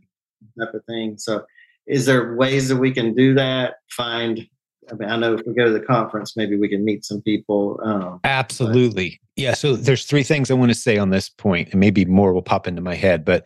type 0.60 0.74
of 0.74 0.84
thing. 0.86 1.18
So 1.18 1.46
is 1.88 2.06
there 2.06 2.36
ways 2.36 2.70
that 2.70 2.78
we 2.78 2.92
can 2.92 3.14
do 3.14 3.34
that? 3.36 3.76
Find 3.90 4.48
I 4.92 4.94
mean, 4.96 5.10
I 5.10 5.18
know 5.18 5.34
if 5.34 5.42
we 5.46 5.54
go 5.54 5.66
to 5.66 5.72
the 5.72 5.80
conference, 5.80 6.38
maybe 6.38 6.58
we 6.58 6.70
can 6.70 6.86
meet 6.86 7.06
some 7.06 7.22
people. 7.22 7.80
Um, 7.84 8.20
Absolutely. 8.24 9.20
Yeah. 9.36 9.54
So 9.54 9.76
there's 9.76 10.06
three 10.06 10.24
things 10.24 10.52
I 10.52 10.54
want 10.54 10.70
to 10.72 10.76
say 10.78 10.98
on 10.98 11.10
this 11.10 11.30
point, 11.30 11.70
and 11.72 11.80
maybe 11.80 12.06
more 12.06 12.34
will 12.34 12.42
pop 12.44 12.68
into 12.68 12.82
my 12.82 12.96
head. 12.96 13.26
But 13.26 13.46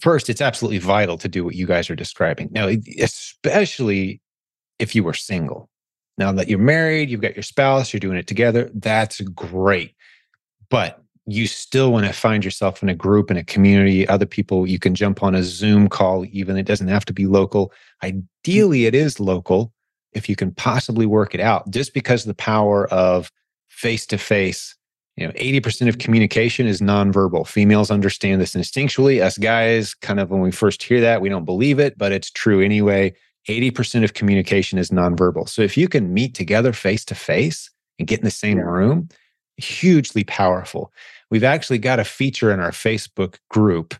first, 0.00 0.30
it's 0.30 0.40
absolutely 0.40 0.78
vital 0.78 1.18
to 1.18 1.28
do 1.28 1.44
what 1.44 1.54
you 1.54 1.66
guys 1.66 1.90
are 1.90 1.94
describing. 1.94 2.48
Now, 2.52 2.68
especially 3.00 4.22
if 4.78 4.94
you 4.94 5.04
were 5.04 5.14
single. 5.14 5.68
Now 6.16 6.32
that 6.32 6.48
you're 6.48 6.58
married, 6.58 7.10
you've 7.10 7.20
got 7.20 7.36
your 7.36 7.42
spouse, 7.42 7.92
you're 7.92 8.00
doing 8.00 8.18
it 8.18 8.26
together, 8.26 8.70
that's 8.74 9.20
great. 9.20 9.94
But 10.68 11.00
you 11.30 11.46
still 11.46 11.92
want 11.92 12.06
to 12.06 12.12
find 12.12 12.42
yourself 12.42 12.82
in 12.82 12.88
a 12.88 12.94
group, 12.94 13.30
in 13.30 13.36
a 13.36 13.44
community, 13.44 14.08
other 14.08 14.24
people. 14.24 14.66
You 14.66 14.78
can 14.78 14.94
jump 14.94 15.22
on 15.22 15.34
a 15.34 15.42
Zoom 15.42 15.88
call, 15.88 16.24
even 16.30 16.56
it 16.56 16.66
doesn't 16.66 16.88
have 16.88 17.04
to 17.04 17.12
be 17.12 17.26
local. 17.26 17.72
Ideally, 18.02 18.86
it 18.86 18.94
is 18.94 19.20
local 19.20 19.72
if 20.12 20.28
you 20.28 20.36
can 20.36 20.52
possibly 20.52 21.04
work 21.04 21.34
it 21.34 21.40
out, 21.40 21.70
just 21.70 21.92
because 21.92 22.22
of 22.22 22.28
the 22.28 22.34
power 22.34 22.88
of 22.88 23.30
face 23.68 24.06
to 24.06 24.16
face. 24.16 24.74
You 25.16 25.26
know, 25.26 25.32
80% 25.34 25.88
of 25.88 25.98
communication 25.98 26.66
is 26.66 26.80
nonverbal. 26.80 27.46
Females 27.46 27.90
understand 27.90 28.40
this 28.40 28.54
instinctually. 28.54 29.20
Us 29.20 29.36
guys, 29.36 29.92
kind 29.92 30.20
of 30.20 30.30
when 30.30 30.40
we 30.40 30.50
first 30.50 30.82
hear 30.82 31.00
that, 31.02 31.20
we 31.20 31.28
don't 31.28 31.44
believe 31.44 31.78
it, 31.78 31.98
but 31.98 32.10
it's 32.10 32.30
true 32.30 32.62
anyway. 32.62 33.12
80% 33.48 34.02
of 34.02 34.14
communication 34.14 34.78
is 34.78 34.90
nonverbal. 34.90 35.48
So 35.48 35.60
if 35.60 35.76
you 35.76 35.88
can 35.88 36.14
meet 36.14 36.34
together 36.34 36.72
face 36.72 37.04
to 37.06 37.14
face 37.14 37.70
and 37.98 38.08
get 38.08 38.20
in 38.20 38.24
the 38.24 38.30
same 38.30 38.58
room, 38.58 39.08
hugely 39.58 40.24
powerful. 40.24 40.92
We've 41.30 41.44
actually 41.44 41.78
got 41.78 42.00
a 42.00 42.04
feature 42.04 42.52
in 42.52 42.60
our 42.60 42.70
Facebook 42.70 43.36
group 43.50 43.94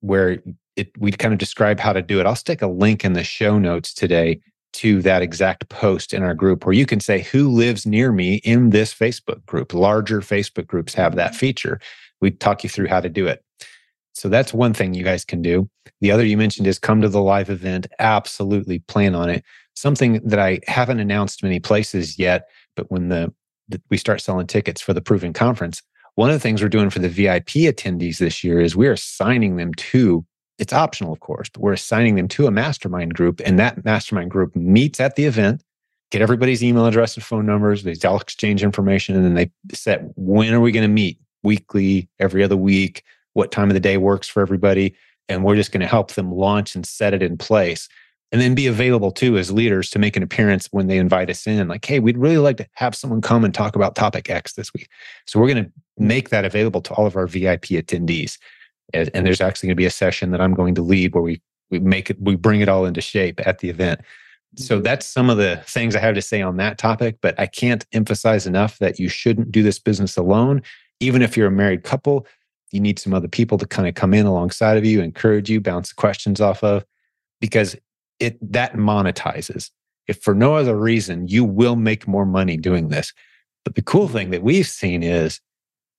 where 0.00 0.42
it 0.76 0.90
we 0.98 1.10
kind 1.10 1.32
of 1.32 1.38
describe 1.38 1.80
how 1.80 1.92
to 1.92 2.02
do 2.02 2.20
it. 2.20 2.26
I'll 2.26 2.36
stick 2.36 2.62
a 2.62 2.66
link 2.66 3.04
in 3.04 3.14
the 3.14 3.24
show 3.24 3.58
notes 3.58 3.94
today 3.94 4.40
to 4.74 5.00
that 5.02 5.22
exact 5.22 5.68
post 5.70 6.12
in 6.12 6.22
our 6.22 6.34
group 6.34 6.66
where 6.66 6.74
you 6.74 6.84
can 6.84 7.00
say 7.00 7.22
who 7.22 7.48
lives 7.50 7.86
near 7.86 8.12
me 8.12 8.36
in 8.44 8.70
this 8.70 8.92
Facebook 8.92 9.44
group. 9.46 9.72
Larger 9.72 10.20
Facebook 10.20 10.66
groups 10.66 10.92
have 10.92 11.16
that 11.16 11.34
feature. 11.34 11.80
We 12.20 12.30
talk 12.30 12.62
you 12.62 12.68
through 12.68 12.88
how 12.88 13.00
to 13.00 13.08
do 13.08 13.26
it. 13.26 13.42
So 14.12 14.28
that's 14.28 14.52
one 14.52 14.74
thing 14.74 14.92
you 14.94 15.04
guys 15.04 15.24
can 15.24 15.40
do. 15.40 15.68
The 16.00 16.10
other 16.10 16.24
you 16.24 16.36
mentioned 16.36 16.66
is 16.66 16.78
come 16.78 17.00
to 17.00 17.08
the 17.08 17.22
live 17.22 17.48
event. 17.48 17.86
Absolutely 17.98 18.80
plan 18.80 19.14
on 19.14 19.30
it. 19.30 19.44
Something 19.74 20.20
that 20.24 20.38
I 20.38 20.60
haven't 20.66 21.00
announced 21.00 21.42
many 21.42 21.60
places 21.60 22.18
yet, 22.18 22.48
but 22.76 22.90
when 22.90 23.08
the, 23.08 23.32
the 23.68 23.80
we 23.90 23.96
start 23.96 24.20
selling 24.20 24.46
tickets 24.46 24.80
for 24.80 24.94
the 24.94 25.02
Proven 25.02 25.32
Conference, 25.32 25.82
one 26.16 26.28
of 26.28 26.34
the 26.34 26.40
things 26.40 26.62
we're 26.62 26.68
doing 26.68 26.90
for 26.90 26.98
the 26.98 27.08
VIP 27.08 27.68
attendees 27.68 28.18
this 28.18 28.42
year 28.42 28.60
is 28.60 28.74
we're 28.74 28.92
assigning 28.92 29.56
them 29.56 29.72
to 29.74 30.26
it's 30.58 30.72
optional, 30.72 31.12
of 31.12 31.20
course, 31.20 31.48
but 31.50 31.60
we're 31.60 31.74
assigning 31.74 32.14
them 32.14 32.28
to 32.28 32.46
a 32.46 32.50
mastermind 32.50 33.14
group. 33.14 33.40
And 33.44 33.58
that 33.58 33.84
mastermind 33.84 34.30
group 34.30 34.56
meets 34.56 35.00
at 35.00 35.16
the 35.16 35.24
event, 35.24 35.62
get 36.10 36.22
everybody's 36.22 36.64
email 36.64 36.86
address 36.86 37.14
and 37.14 37.24
phone 37.24 37.44
numbers. 37.44 37.82
They 37.82 37.94
all 38.08 38.18
exchange 38.18 38.62
information 38.62 39.14
and 39.14 39.24
then 39.24 39.34
they 39.34 39.50
set 39.74 40.02
when 40.16 40.54
are 40.54 40.60
we 40.60 40.72
going 40.72 40.82
to 40.82 40.88
meet 40.88 41.18
weekly, 41.42 42.08
every 42.18 42.42
other 42.42 42.56
week, 42.56 43.02
what 43.34 43.52
time 43.52 43.68
of 43.68 43.74
the 43.74 43.80
day 43.80 43.98
works 43.98 44.28
for 44.28 44.40
everybody. 44.40 44.94
And 45.28 45.44
we're 45.44 45.56
just 45.56 45.72
going 45.72 45.82
to 45.82 45.86
help 45.86 46.12
them 46.12 46.32
launch 46.32 46.74
and 46.74 46.86
set 46.86 47.12
it 47.12 47.22
in 47.22 47.36
place. 47.36 47.88
And 48.32 48.40
then 48.40 48.56
be 48.56 48.66
available 48.66 49.12
too 49.12 49.38
as 49.38 49.52
leaders 49.52 49.88
to 49.90 50.00
make 50.00 50.16
an 50.16 50.22
appearance 50.22 50.66
when 50.72 50.88
they 50.88 50.98
invite 50.98 51.30
us 51.30 51.46
in. 51.46 51.68
Like, 51.68 51.84
hey, 51.84 52.00
we'd 52.00 52.18
really 52.18 52.38
like 52.38 52.56
to 52.56 52.66
have 52.72 52.94
someone 52.94 53.20
come 53.20 53.44
and 53.44 53.54
talk 53.54 53.76
about 53.76 53.94
topic 53.94 54.28
X 54.28 54.54
this 54.54 54.74
week. 54.74 54.88
So 55.26 55.38
we're 55.38 55.48
going 55.48 55.64
to 55.64 55.72
make 55.96 56.30
that 56.30 56.44
available 56.44 56.80
to 56.82 56.94
all 56.94 57.06
of 57.06 57.14
our 57.14 57.28
VIP 57.28 57.66
attendees 57.66 58.36
and, 58.92 59.10
and 59.14 59.26
there's 59.26 59.40
actually 59.40 59.68
going 59.68 59.76
to 59.76 59.80
be 59.80 59.86
a 59.86 59.90
session 59.90 60.30
that 60.30 60.40
I'm 60.40 60.54
going 60.54 60.74
to 60.76 60.82
lead 60.82 61.14
where 61.14 61.22
we 61.22 61.40
we 61.70 61.80
make 61.80 62.10
it 62.10 62.20
we 62.20 62.36
bring 62.36 62.60
it 62.60 62.68
all 62.68 62.86
into 62.86 63.00
shape 63.00 63.44
at 63.46 63.58
the 63.58 63.70
event. 63.70 64.00
So 64.56 64.76
mm-hmm. 64.76 64.84
that's 64.84 65.06
some 65.06 65.28
of 65.28 65.36
the 65.36 65.60
things 65.66 65.96
I 65.96 66.00
have 66.00 66.14
to 66.14 66.22
say 66.22 66.40
on 66.40 66.56
that 66.58 66.78
topic, 66.78 67.18
but 67.20 67.38
I 67.38 67.46
can't 67.46 67.84
emphasize 67.92 68.46
enough 68.46 68.78
that 68.78 68.98
you 68.98 69.08
shouldn't 69.08 69.50
do 69.50 69.62
this 69.62 69.78
business 69.78 70.16
alone. 70.16 70.62
Even 71.00 71.22
if 71.22 71.36
you're 71.36 71.48
a 71.48 71.52
married 71.52 71.82
couple, 71.82 72.26
you 72.70 72.80
need 72.80 72.98
some 72.98 73.12
other 73.12 73.28
people 73.28 73.58
to 73.58 73.66
kind 73.66 73.88
of 73.88 73.94
come 73.94 74.14
in 74.14 74.26
alongside 74.26 74.78
of 74.78 74.84
you, 74.84 75.02
encourage 75.02 75.50
you, 75.50 75.60
bounce 75.60 75.92
questions 75.92 76.40
off 76.40 76.62
of, 76.62 76.84
because 77.40 77.76
it 78.20 78.38
that 78.52 78.74
monetizes. 78.74 79.70
If 80.08 80.22
for 80.22 80.34
no 80.34 80.54
other 80.54 80.76
reason, 80.76 81.28
you 81.28 81.44
will 81.44 81.76
make 81.76 82.06
more 82.06 82.26
money 82.26 82.56
doing 82.56 82.88
this. 82.88 83.12
But 83.64 83.74
the 83.74 83.82
cool 83.82 84.08
thing 84.08 84.30
that 84.30 84.42
we've 84.42 84.66
seen 84.66 85.02
is, 85.02 85.40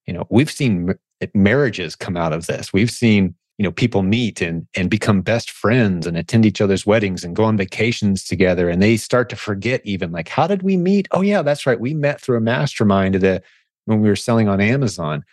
you 0.06 0.14
know, 0.14 0.26
we've 0.30 0.52
seen 0.52 0.96
marriages 1.34 1.96
come 1.96 2.16
out 2.16 2.32
of 2.32 2.48
this. 2.48 2.72
We've 2.72 2.92
seen, 2.92 3.36
you 3.58 3.64
know, 3.64 3.72
people 3.72 4.04
meet 4.04 4.42
and 4.42 4.66
and 4.76 4.90
become 4.90 5.22
best 5.22 5.52
friends 5.52 6.08
and 6.08 6.16
attend 6.16 6.46
each 6.46 6.62
other's 6.62 6.86
weddings 6.86 7.24
and 7.24 7.36
go 7.36 7.44
on 7.44 7.58
vacations 7.58 8.24
together. 8.24 8.70
And 8.70 8.82
they 8.82 8.96
start 8.98 9.30
to 9.30 9.36
forget 9.36 9.82
even 9.84 10.12
like, 10.12 10.30
how 10.30 10.48
did 10.48 10.64
we 10.64 10.78
meet? 10.78 11.08
Oh 11.12 11.22
yeah, 11.22 11.42
that's 11.42 11.66
right. 11.66 11.80
We 11.80 11.94
met 11.94 12.22
through 12.22 12.38
a 12.38 12.42
mastermind 12.42 13.16
that 13.16 13.44
when 13.86 14.02
we 14.02 14.10
were 14.10 14.16
selling 14.16 14.48
on 14.48 14.62
Amazon, 14.62 15.24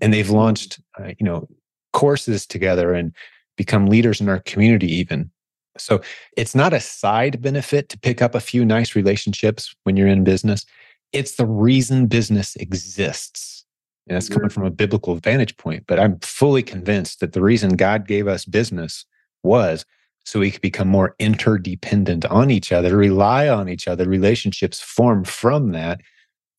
and 0.00 0.12
they've 0.12 0.30
launched, 0.30 0.80
uh, 0.98 1.12
you 1.18 1.24
know, 1.24 1.48
courses 1.92 2.46
together 2.46 2.92
and 2.92 3.12
become 3.56 3.86
leaders 3.86 4.20
in 4.20 4.28
our 4.28 4.40
community 4.40 4.92
even. 4.92 5.30
So 5.78 6.00
it's 6.36 6.54
not 6.54 6.72
a 6.72 6.80
side 6.80 7.42
benefit 7.42 7.88
to 7.90 7.98
pick 7.98 8.22
up 8.22 8.34
a 8.34 8.40
few 8.40 8.64
nice 8.64 8.94
relationships 8.94 9.74
when 9.84 9.96
you're 9.96 10.08
in 10.08 10.24
business. 10.24 10.64
It's 11.12 11.32
the 11.32 11.46
reason 11.46 12.06
business 12.06 12.56
exists. 12.56 13.64
And 14.06 14.16
that's 14.16 14.28
coming 14.28 14.48
mm-hmm. 14.48 14.54
from 14.54 14.66
a 14.66 14.70
biblical 14.70 15.16
vantage 15.16 15.56
point. 15.56 15.84
But 15.86 15.98
I'm 15.98 16.18
fully 16.20 16.62
convinced 16.62 17.20
that 17.20 17.32
the 17.32 17.42
reason 17.42 17.76
God 17.76 18.06
gave 18.06 18.28
us 18.28 18.44
business 18.44 19.04
was 19.42 19.84
so 20.24 20.40
we 20.40 20.50
could 20.50 20.60
become 20.60 20.88
more 20.88 21.14
interdependent 21.18 22.24
on 22.26 22.50
each 22.50 22.72
other, 22.72 22.96
rely 22.96 23.48
on 23.48 23.68
each 23.68 23.86
other. 23.86 24.08
Relationships 24.08 24.80
form 24.80 25.24
from 25.24 25.72
that, 25.72 26.00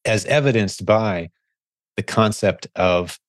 as 0.05 0.25
evidenced 0.25 0.85
by 0.85 1.29
the 1.97 2.03
concept 2.03 2.67
of 2.75 3.19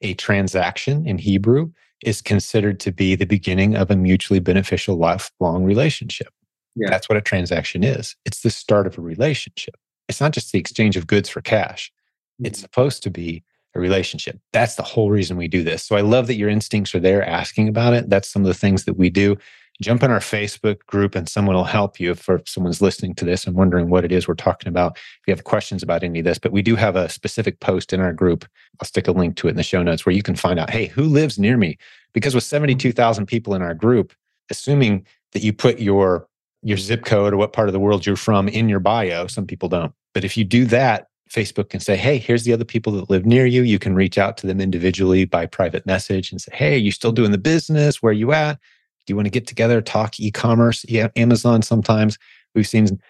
a 0.00 0.14
transaction 0.14 1.06
in 1.06 1.18
Hebrew 1.18 1.70
is 2.04 2.22
considered 2.22 2.80
to 2.80 2.92
be 2.92 3.14
the 3.14 3.26
beginning 3.26 3.76
of 3.76 3.90
a 3.90 3.96
mutually 3.96 4.40
beneficial 4.40 4.96
lifelong 4.96 5.64
relationship. 5.64 6.28
Yeah. 6.76 6.90
That's 6.90 7.08
what 7.08 7.18
a 7.18 7.22
transaction 7.22 7.84
is. 7.84 8.16
It's 8.24 8.42
the 8.42 8.50
start 8.50 8.86
of 8.86 8.98
a 8.98 9.00
relationship. 9.00 9.76
It's 10.08 10.20
not 10.20 10.32
just 10.32 10.52
the 10.52 10.58
exchange 10.58 10.96
of 10.96 11.06
goods 11.06 11.28
for 11.28 11.40
cash. 11.40 11.92
Mm-hmm. 12.34 12.46
It's 12.46 12.60
supposed 12.60 13.02
to 13.04 13.10
be 13.10 13.44
a 13.74 13.80
relationship. 13.80 14.38
That's 14.52 14.76
the 14.76 14.82
whole 14.82 15.10
reason 15.10 15.36
we 15.36 15.48
do 15.48 15.62
this. 15.62 15.82
So 15.82 15.96
I 15.96 16.00
love 16.00 16.26
that 16.28 16.36
your 16.36 16.48
instincts 16.48 16.94
are 16.94 17.00
there 17.00 17.26
asking 17.26 17.68
about 17.68 17.94
it. 17.94 18.08
That's 18.08 18.28
some 18.28 18.42
of 18.42 18.48
the 18.48 18.54
things 18.54 18.84
that 18.84 18.96
we 18.96 19.10
do. 19.10 19.36
Jump 19.82 20.04
in 20.04 20.10
our 20.10 20.20
Facebook 20.20 20.86
group 20.86 21.16
and 21.16 21.28
someone 21.28 21.56
will 21.56 21.64
help 21.64 21.98
you 21.98 22.12
if 22.12 22.28
someone's 22.46 22.80
listening 22.80 23.14
to 23.16 23.24
this 23.24 23.44
and 23.44 23.56
wondering 23.56 23.90
what 23.90 24.04
it 24.04 24.12
is 24.12 24.28
we're 24.28 24.34
talking 24.34 24.68
about. 24.68 24.96
If 24.96 25.22
you 25.26 25.32
have 25.32 25.44
questions 25.44 25.82
about 25.82 26.04
any 26.04 26.20
of 26.20 26.24
this, 26.24 26.38
but 26.38 26.52
we 26.52 26.62
do 26.62 26.76
have 26.76 26.94
a 26.94 27.08
specific 27.08 27.58
post 27.58 27.92
in 27.92 28.00
our 28.00 28.12
group. 28.12 28.44
I'll 28.80 28.86
stick 28.86 29.08
a 29.08 29.12
link 29.12 29.36
to 29.36 29.48
it 29.48 29.50
in 29.50 29.56
the 29.56 29.64
show 29.64 29.82
notes 29.82 30.06
where 30.06 30.14
you 30.14 30.22
can 30.22 30.36
find 30.36 30.60
out, 30.60 30.70
hey, 30.70 30.86
who 30.86 31.02
lives 31.02 31.38
near 31.38 31.56
me? 31.56 31.76
Because 32.12 32.34
with 32.34 32.44
mm-hmm. 32.44 32.56
72,000 32.56 33.26
people 33.26 33.54
in 33.54 33.62
our 33.62 33.74
group, 33.74 34.12
assuming 34.50 35.06
that 35.32 35.42
you 35.42 35.52
put 35.52 35.78
your 35.78 36.28
your 36.62 36.78
zip 36.78 37.04
code 37.04 37.34
or 37.34 37.36
what 37.36 37.52
part 37.52 37.68
of 37.68 37.74
the 37.74 37.80
world 37.80 38.06
you're 38.06 38.16
from 38.16 38.48
in 38.48 38.70
your 38.70 38.80
bio, 38.80 39.26
some 39.26 39.46
people 39.46 39.68
don't. 39.68 39.92
But 40.14 40.24
if 40.24 40.34
you 40.34 40.44
do 40.44 40.64
that, 40.66 41.08
Facebook 41.30 41.68
can 41.68 41.80
say, 41.80 41.96
hey, 41.96 42.16
here's 42.16 42.44
the 42.44 42.52
other 42.52 42.64
people 42.64 42.92
that 42.92 43.10
live 43.10 43.26
near 43.26 43.44
you. 43.44 43.62
You 43.62 43.78
can 43.78 43.94
reach 43.94 44.16
out 44.16 44.36
to 44.38 44.46
them 44.46 44.60
individually 44.60 45.24
by 45.26 45.44
private 45.46 45.84
message 45.84 46.32
and 46.32 46.40
say, 46.40 46.52
hey, 46.54 46.74
are 46.74 46.78
you 46.78 46.90
still 46.90 47.12
doing 47.12 47.32
the 47.32 47.38
business? 47.38 48.02
Where 48.02 48.10
are 48.10 48.14
you 48.14 48.32
at? 48.32 48.58
Do 49.06 49.12
you 49.12 49.16
want 49.16 49.26
to 49.26 49.30
get 49.30 49.46
together, 49.46 49.80
talk 49.80 50.18
e 50.18 50.30
commerce? 50.30 50.84
Yeah, 50.88 51.08
Amazon 51.16 51.62
sometimes. 51.62 52.18
We've 52.54 52.66
seen, 52.66 53.00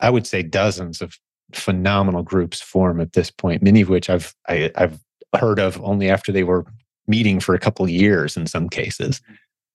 I 0.00 0.10
would 0.10 0.26
say, 0.26 0.42
dozens 0.42 1.00
of 1.00 1.18
phenomenal 1.52 2.22
groups 2.22 2.60
form 2.60 3.00
at 3.00 3.12
this 3.12 3.30
point, 3.30 3.62
many 3.62 3.80
of 3.80 3.88
which 3.88 4.08
I've 4.08 4.34
I, 4.48 4.54
have 4.54 4.72
i 4.76 4.80
have 4.82 5.00
heard 5.40 5.58
of 5.58 5.80
only 5.82 6.08
after 6.10 6.32
they 6.32 6.44
were 6.44 6.66
meeting 7.06 7.40
for 7.40 7.54
a 7.54 7.58
couple 7.58 7.84
of 7.84 7.90
years 7.90 8.36
in 8.36 8.46
some 8.46 8.68
cases. 8.68 9.20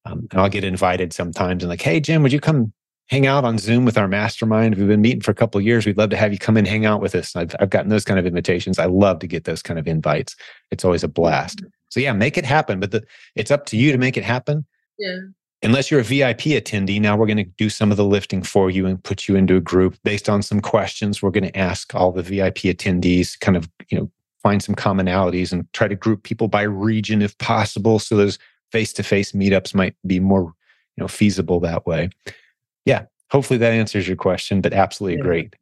Um, 0.05 0.28
and 0.32 0.39
I'll 0.39 0.49
get 0.49 0.63
invited 0.63 1.13
sometimes 1.13 1.63
and 1.63 1.69
like, 1.69 1.82
hey, 1.82 1.99
Jim, 1.99 2.23
would 2.23 2.34
you 2.34 2.39
come 2.39 2.71
hang 3.07 3.28
out 3.28 3.45
on 3.45 3.57
Zoom 3.57 3.86
with 3.86 3.97
our 3.97 4.07
mastermind. 4.07 4.76
We've 4.76 4.88
been 4.88 5.01
meeting 5.01 5.21
for 5.21 5.32
a 5.32 5.36
couple 5.36 5.59
of 5.59 5.65
years. 5.65 5.86
We'd 5.86 5.97
love 5.97 6.09
to 6.09 6.17
have 6.17 6.34
you 6.34 6.39
come 6.39 6.57
and 6.57 6.67
hang 6.67 6.86
out 6.86 7.01
with 7.01 7.13
us. 7.13 7.36
I've, 7.36 7.55
I've 7.59 7.69
gotten 7.69 7.89
those 7.89 8.05
kind 8.05 8.19
of 8.19 8.26
invitations. 8.26 8.80
I 8.80 8.86
love 8.86 9.19
to 9.19 9.28
get 9.28 9.43
those 9.43 9.61
kind 9.61 9.78
of 9.78 9.88
invites. 9.88 10.36
It's 10.71 10.84
always 10.84 11.03
a 11.03 11.07
blast. 11.07 11.61
So 11.89 11.99
yeah, 11.99 12.13
make 12.13 12.38
it 12.38 12.45
happen. 12.45 12.80
But 12.80 12.91
the, 12.91 13.03
it's 13.36 13.51
up 13.51 13.67
to 13.67 13.78
you 13.78 13.91
to 13.91 13.97
make 13.97 14.17
it 14.17 14.23
happen. 14.23 14.65
Yeah. 14.97 15.17
Unless 15.66 15.91
you're 15.91 15.99
a 15.99 16.03
VIP 16.03 16.39
attendee, 16.39 17.01
now 17.01 17.18
we're 17.18 17.26
going 17.26 17.38
to 17.38 17.43
do 17.43 17.70
some 17.70 17.91
of 17.91 17.97
the 17.97 18.05
lifting 18.05 18.43
for 18.43 18.70
you 18.70 18.86
and 18.86 19.03
put 19.03 19.28
you 19.28 19.36
into 19.36 19.55
a 19.55 19.61
group 19.61 19.97
based 20.03 20.30
on 20.30 20.41
some 20.41 20.61
questions. 20.61 21.22
We're 21.22 21.32
going 21.32 21.51
to 21.51 21.57
ask 21.57 21.93
all 21.95 22.11
the 22.11 22.24
VIP 22.24 22.57
attendees, 22.57 23.39
kind 23.39 23.57
of, 23.57 23.70
you 23.89 23.97
know, 23.97 24.11
find 24.43 24.61
some 24.61 24.76
commonalities 24.76 25.51
and 25.51 25.72
try 25.74 25.88
to 25.88 25.95
group 25.95 26.24
people 26.24 26.47
by 26.47 26.61
region 26.61 27.22
if 27.22 27.38
possible. 27.39 27.99
So 27.99 28.16
those 28.16 28.38
face-to-face 28.72 29.32
meetups 29.32 29.74
might 29.74 29.95
be 30.05 30.20
more, 30.20 30.53
you 30.95 31.01
know, 31.01 31.07
feasible 31.07 31.59
that 31.61 31.86
way 31.86 32.09
yeah, 32.86 33.05
hopefully 33.32 33.57
that 33.57 33.74
answers 33.74 34.07
your 34.07 34.16
question, 34.16 34.61
but 34.61 34.74
absolutely 34.74 35.18
yeah. 35.18 35.24
great, 35.24 35.55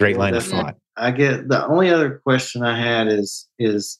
great 0.00 0.16
line 0.16 0.34
of 0.34 0.44
thought. 0.44 0.76
I 0.96 1.10
get 1.10 1.48
the 1.48 1.66
only 1.66 1.90
other 1.90 2.20
question 2.24 2.62
I 2.62 2.78
had 2.78 3.08
is 3.08 3.48
is 3.58 3.98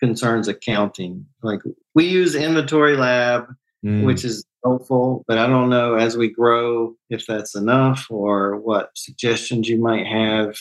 concerns 0.00 0.48
accounting. 0.48 1.24
Like 1.42 1.60
we 1.94 2.06
use 2.06 2.34
Inventory 2.34 2.96
Lab, 2.96 3.46
mm. 3.84 4.04
which 4.04 4.24
is 4.24 4.44
helpful, 4.64 5.24
but 5.26 5.38
I 5.38 5.46
don't 5.46 5.70
know 5.70 5.94
as 5.94 6.16
we 6.16 6.30
grow 6.30 6.94
if 7.10 7.26
that's 7.26 7.54
enough 7.54 8.06
or 8.10 8.56
what 8.56 8.90
suggestions 8.94 9.68
you 9.68 9.80
might 9.80 10.06
have 10.06 10.56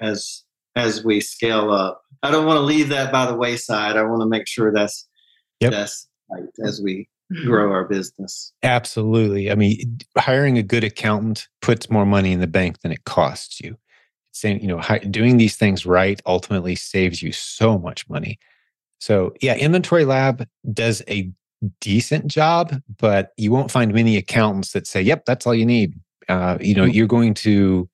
as 0.00 0.42
as 0.74 1.04
we 1.04 1.20
scale 1.20 1.70
up. 1.70 2.02
I 2.22 2.30
don't 2.30 2.46
want 2.46 2.58
to 2.58 2.62
leave 2.62 2.90
that 2.90 3.10
by 3.12 3.26
the 3.26 3.36
wayside. 3.36 3.96
I 3.96 4.02
want 4.02 4.20
to 4.20 4.28
make 4.28 4.46
sure 4.46 4.72
that's 4.72 5.08
yep. 5.60 5.72
that's 5.72 6.08
right 6.30 6.44
as 6.64 6.80
we 6.82 7.08
grow 7.44 7.72
our 7.72 7.84
business. 7.84 8.52
Absolutely. 8.62 9.50
I 9.50 9.54
mean, 9.54 9.98
hiring 10.16 10.58
a 10.58 10.62
good 10.62 10.84
accountant 10.84 11.48
puts 11.60 11.90
more 11.90 12.06
money 12.06 12.32
in 12.32 12.40
the 12.40 12.46
bank 12.46 12.80
than 12.80 12.92
it 12.92 13.04
costs 13.04 13.60
you. 13.60 13.76
Saying, 14.32 14.60
you 14.60 14.68
know, 14.68 14.82
doing 15.10 15.38
these 15.38 15.56
things 15.56 15.86
right 15.86 16.20
ultimately 16.26 16.74
saves 16.74 17.22
you 17.22 17.32
so 17.32 17.78
much 17.78 18.08
money. 18.08 18.38
So, 18.98 19.32
yeah, 19.40 19.56
Inventory 19.56 20.04
Lab 20.04 20.46
does 20.72 21.02
a 21.08 21.32
decent 21.80 22.26
job, 22.26 22.80
but 22.98 23.32
you 23.36 23.50
won't 23.50 23.70
find 23.70 23.92
many 23.92 24.16
accountants 24.16 24.72
that 24.72 24.86
say, 24.86 25.00
yep, 25.02 25.24
that's 25.24 25.46
all 25.46 25.54
you 25.54 25.66
need. 25.66 25.94
Uh, 26.28 26.58
you 26.60 26.74
know, 26.74 26.84
mm-hmm. 26.84 26.92
you're 26.92 27.06
going 27.06 27.34
to 27.34 27.88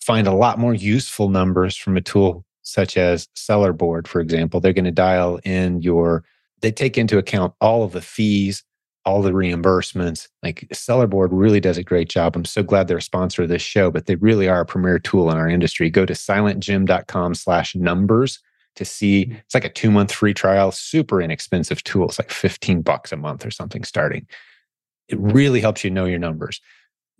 find 0.00 0.26
a 0.26 0.34
lot 0.34 0.58
more 0.58 0.74
useful 0.74 1.28
numbers 1.28 1.76
from 1.76 1.96
a 1.96 2.00
tool 2.00 2.44
such 2.62 2.96
as 2.96 3.28
Sellerboard, 3.36 4.06
for 4.06 4.20
example. 4.20 4.60
They're 4.60 4.72
going 4.72 4.84
to 4.84 4.90
dial 4.90 5.38
in 5.44 5.82
your, 5.82 6.24
they 6.60 6.72
take 6.72 6.98
into 6.98 7.18
account 7.18 7.54
all 7.60 7.84
of 7.84 7.92
the 7.92 8.00
fees, 8.00 8.64
all 9.04 9.22
the 9.22 9.30
reimbursements. 9.30 10.28
Like 10.42 10.66
Sellerboard 10.72 11.28
really 11.30 11.60
does 11.60 11.78
a 11.78 11.84
great 11.84 12.08
job. 12.08 12.34
I'm 12.34 12.44
so 12.44 12.62
glad 12.62 12.88
they're 12.88 12.96
a 12.98 13.02
sponsor 13.02 13.42
of 13.42 13.48
this 13.48 13.62
show, 13.62 13.90
but 13.90 14.06
they 14.06 14.16
really 14.16 14.48
are 14.48 14.60
a 14.60 14.66
premier 14.66 14.98
tool 14.98 15.30
in 15.30 15.38
our 15.38 15.48
industry. 15.48 15.90
Go 15.90 16.04
to 16.04 16.12
silentjim.com 16.12 17.34
slash 17.34 17.76
numbers 17.76 18.40
to 18.76 18.84
see 18.84 19.26
mm-hmm. 19.26 19.36
it's 19.36 19.54
like 19.54 19.64
a 19.64 19.70
two 19.70 19.90
month 19.90 20.12
free 20.12 20.34
trial, 20.34 20.70
super 20.70 21.20
inexpensive 21.20 21.82
tool. 21.84 22.08
It's 22.08 22.18
like 22.18 22.30
15 22.30 22.82
bucks 22.82 23.12
a 23.12 23.16
month 23.16 23.44
or 23.44 23.50
something 23.50 23.84
starting. 23.84 24.26
It 25.08 25.18
really 25.18 25.60
helps 25.60 25.84
you 25.84 25.90
know 25.90 26.04
your 26.04 26.18
numbers. 26.18 26.60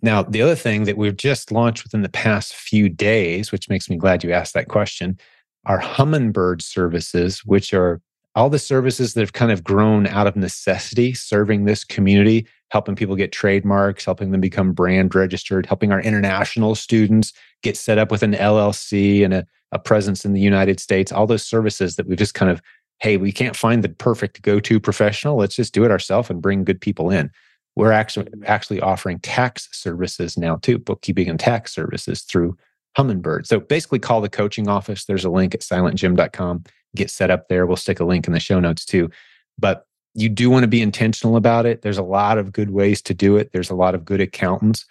Now, 0.01 0.23
the 0.23 0.41
other 0.41 0.55
thing 0.55 0.83
that 0.83 0.97
we've 0.97 1.17
just 1.17 1.51
launched 1.51 1.83
within 1.83 2.03
the 2.03 2.09
past 2.09 2.53
few 2.53 2.87
days, 2.87 3.51
which 3.51 3.69
makes 3.69 3.89
me 3.89 3.97
glad 3.97 4.23
you 4.23 4.31
asked 4.31 4.53
that 4.53 4.67
question, 4.67 5.17
are 5.65 5.81
Humminbird 5.81 6.61
services, 6.61 7.39
which 7.45 7.73
are 7.73 7.99
all 8.37 8.51
the 8.51 8.59
services 8.59 9.15
that 9.15 9.21
have 9.21 9.33
kind 9.33 9.51
of 9.51 9.63
grown 9.63 10.05
out 10.05 10.27
of 10.27 10.35
necessity 10.35 11.11
serving 11.13 11.65
this 11.65 11.83
community 11.83 12.47
helping 12.69 12.95
people 12.95 13.15
get 13.15 13.31
trademarks 13.31 14.05
helping 14.05 14.29
them 14.29 14.39
become 14.39 14.73
brand 14.73 15.15
registered 15.15 15.65
helping 15.65 15.91
our 15.91 16.01
international 16.01 16.75
students 16.75 17.33
get 17.63 17.75
set 17.75 17.97
up 17.97 18.11
with 18.11 18.21
an 18.21 18.33
llc 18.33 19.25
and 19.25 19.33
a, 19.33 19.47
a 19.71 19.79
presence 19.79 20.25
in 20.25 20.33
the 20.33 20.41
united 20.41 20.79
states 20.79 21.11
all 21.11 21.27
those 21.27 21.45
services 21.45 21.95
that 21.95 22.07
we've 22.07 22.17
just 22.17 22.33
kind 22.33 22.51
of 22.51 22.61
hey 22.99 23.17
we 23.17 23.31
can't 23.31 23.55
find 23.55 23.83
the 23.83 23.89
perfect 23.89 24.41
go-to 24.41 24.79
professional 24.79 25.37
let's 25.37 25.55
just 25.55 25.73
do 25.73 25.83
it 25.83 25.91
ourselves 25.91 26.29
and 26.29 26.41
bring 26.41 26.63
good 26.63 26.81
people 26.81 27.09
in 27.09 27.29
we're 27.75 27.91
actually 27.91 28.27
actually 28.45 28.81
offering 28.81 29.19
tax 29.19 29.67
services 29.71 30.37
now 30.37 30.55
too 30.57 30.77
bookkeeping 30.77 31.29
and 31.29 31.39
tax 31.39 31.73
services 31.73 32.21
through 32.21 32.57
humminbird 32.97 33.45
so 33.45 33.59
basically 33.59 33.99
call 33.99 34.21
the 34.21 34.29
coaching 34.29 34.67
office 34.67 35.05
there's 35.05 35.25
a 35.25 35.29
link 35.29 35.53
at 35.53 35.61
silentjim.com 35.61 36.63
get 36.95 37.09
set 37.09 37.31
up 37.31 37.47
there. 37.47 37.65
We'll 37.65 37.77
stick 37.77 37.99
a 37.99 38.05
link 38.05 38.27
in 38.27 38.33
the 38.33 38.39
show 38.39 38.59
notes 38.59 38.85
too. 38.85 39.09
But 39.57 39.85
you 40.13 40.29
do 40.29 40.49
want 40.49 40.63
to 40.63 40.67
be 40.67 40.81
intentional 40.81 41.35
about 41.35 41.65
it. 41.65 41.81
There's 41.81 41.97
a 41.97 42.03
lot 42.03 42.37
of 42.37 42.51
good 42.51 42.71
ways 42.71 43.01
to 43.03 43.13
do 43.13 43.37
it. 43.37 43.51
There's 43.53 43.69
a 43.69 43.75
lot 43.75 43.95
of 43.95 44.03
good 44.03 44.19
accountants. 44.19 44.85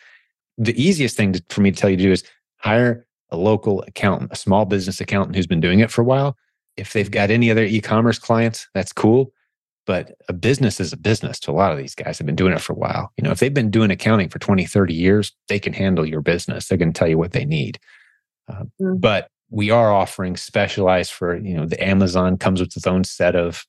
The 0.57 0.81
easiest 0.81 1.17
thing 1.17 1.33
to, 1.33 1.45
for 1.51 1.61
me 1.61 1.71
to 1.71 1.77
tell 1.77 1.91
you 1.91 1.97
to 1.97 2.03
do 2.03 2.13
is 2.13 2.25
hire 2.59 3.06
a 3.31 3.37
local 3.37 3.83
accountant, 3.83 4.33
a 4.33 4.37
small 4.37 4.65
business 4.65 5.01
accountant 5.01 5.37
who's 5.37 5.47
been 5.47 5.61
doing 5.61 5.81
it 5.81 5.91
for 5.91 6.03
a 6.03 6.05
while. 6.05 6.37
If 6.77 6.93
they've 6.93 7.11
got 7.11 7.31
any 7.31 7.51
other 7.51 7.65
e-commerce 7.65 8.19
clients, 8.19 8.69
that's 8.75 8.93
cool. 8.93 9.33
But 9.87 10.13
a 10.29 10.33
business 10.33 10.81
is 10.81 10.93
a 10.93 10.97
business 10.97 11.39
to 11.41 11.51
a 11.51 11.53
lot 11.53 11.71
of 11.73 11.79
these 11.79 11.95
guys 11.95 12.19
They've 12.19 12.27
been 12.27 12.35
doing 12.35 12.53
it 12.53 12.61
for 12.61 12.73
a 12.73 12.77
while. 12.77 13.13
You 13.17 13.23
know, 13.23 13.31
if 13.31 13.39
they've 13.39 13.55
been 13.55 13.71
doing 13.71 13.91
accounting 13.91 14.29
for 14.29 14.39
20, 14.41 14.67
30 14.67 14.93
years, 14.93 15.33
they 15.49 15.61
can 15.61 15.73
handle 15.73 16.05
your 16.05 16.23
business. 16.23 16.67
They're 16.67 16.79
going 16.79 16.93
to 16.93 16.99
tell 16.99 17.09
you 17.09 17.19
what 17.19 17.33
they 17.33 17.45
need. 17.45 17.79
Uh, 18.49 18.65
mm-hmm. 18.81 18.97
But 18.97 19.29
we 19.51 19.71
are 19.71 19.93
offering 19.93 20.37
specialized 20.37 21.13
for 21.13 21.37
you 21.37 21.55
know 21.55 21.67
the 21.67 21.83
amazon 21.83 22.37
comes 22.37 22.61
with 22.61 22.77
its 22.77 22.87
own 22.87 23.05
set 23.05 23.37
of 23.37 23.65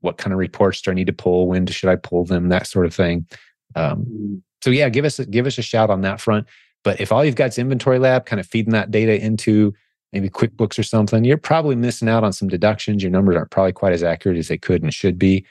what 0.00 0.16
kind 0.16 0.32
of 0.32 0.38
reports 0.38 0.80
do 0.80 0.90
i 0.90 0.94
need 0.94 1.06
to 1.06 1.12
pull 1.12 1.46
when 1.48 1.66
should 1.66 1.90
i 1.90 1.96
pull 1.96 2.24
them 2.24 2.48
that 2.48 2.66
sort 2.66 2.86
of 2.86 2.94
thing 2.94 3.26
um, 3.74 4.00
mm-hmm. 4.00 4.34
so 4.62 4.70
yeah 4.70 4.88
give 4.88 5.04
us 5.04 5.18
a, 5.18 5.26
give 5.26 5.46
us 5.46 5.58
a 5.58 5.62
shout 5.62 5.90
on 5.90 6.02
that 6.02 6.20
front 6.20 6.46
but 6.84 7.00
if 7.00 7.12
all 7.12 7.24
you've 7.24 7.34
got 7.34 7.48
is 7.48 7.58
inventory 7.58 7.98
lab 7.98 8.26
kind 8.26 8.40
of 8.40 8.46
feeding 8.46 8.72
that 8.72 8.90
data 8.90 9.20
into 9.20 9.74
maybe 10.12 10.30
quickbooks 10.30 10.78
or 10.78 10.82
something 10.82 11.24
you're 11.24 11.36
probably 11.36 11.76
missing 11.76 12.08
out 12.08 12.24
on 12.24 12.32
some 12.32 12.48
deductions 12.48 13.02
your 13.02 13.12
numbers 13.12 13.36
aren't 13.36 13.50
probably 13.50 13.72
quite 13.72 13.92
as 13.92 14.02
accurate 14.02 14.38
as 14.38 14.48
they 14.48 14.58
could 14.58 14.82
and 14.82 14.94
should 14.94 15.18
be 15.18 15.44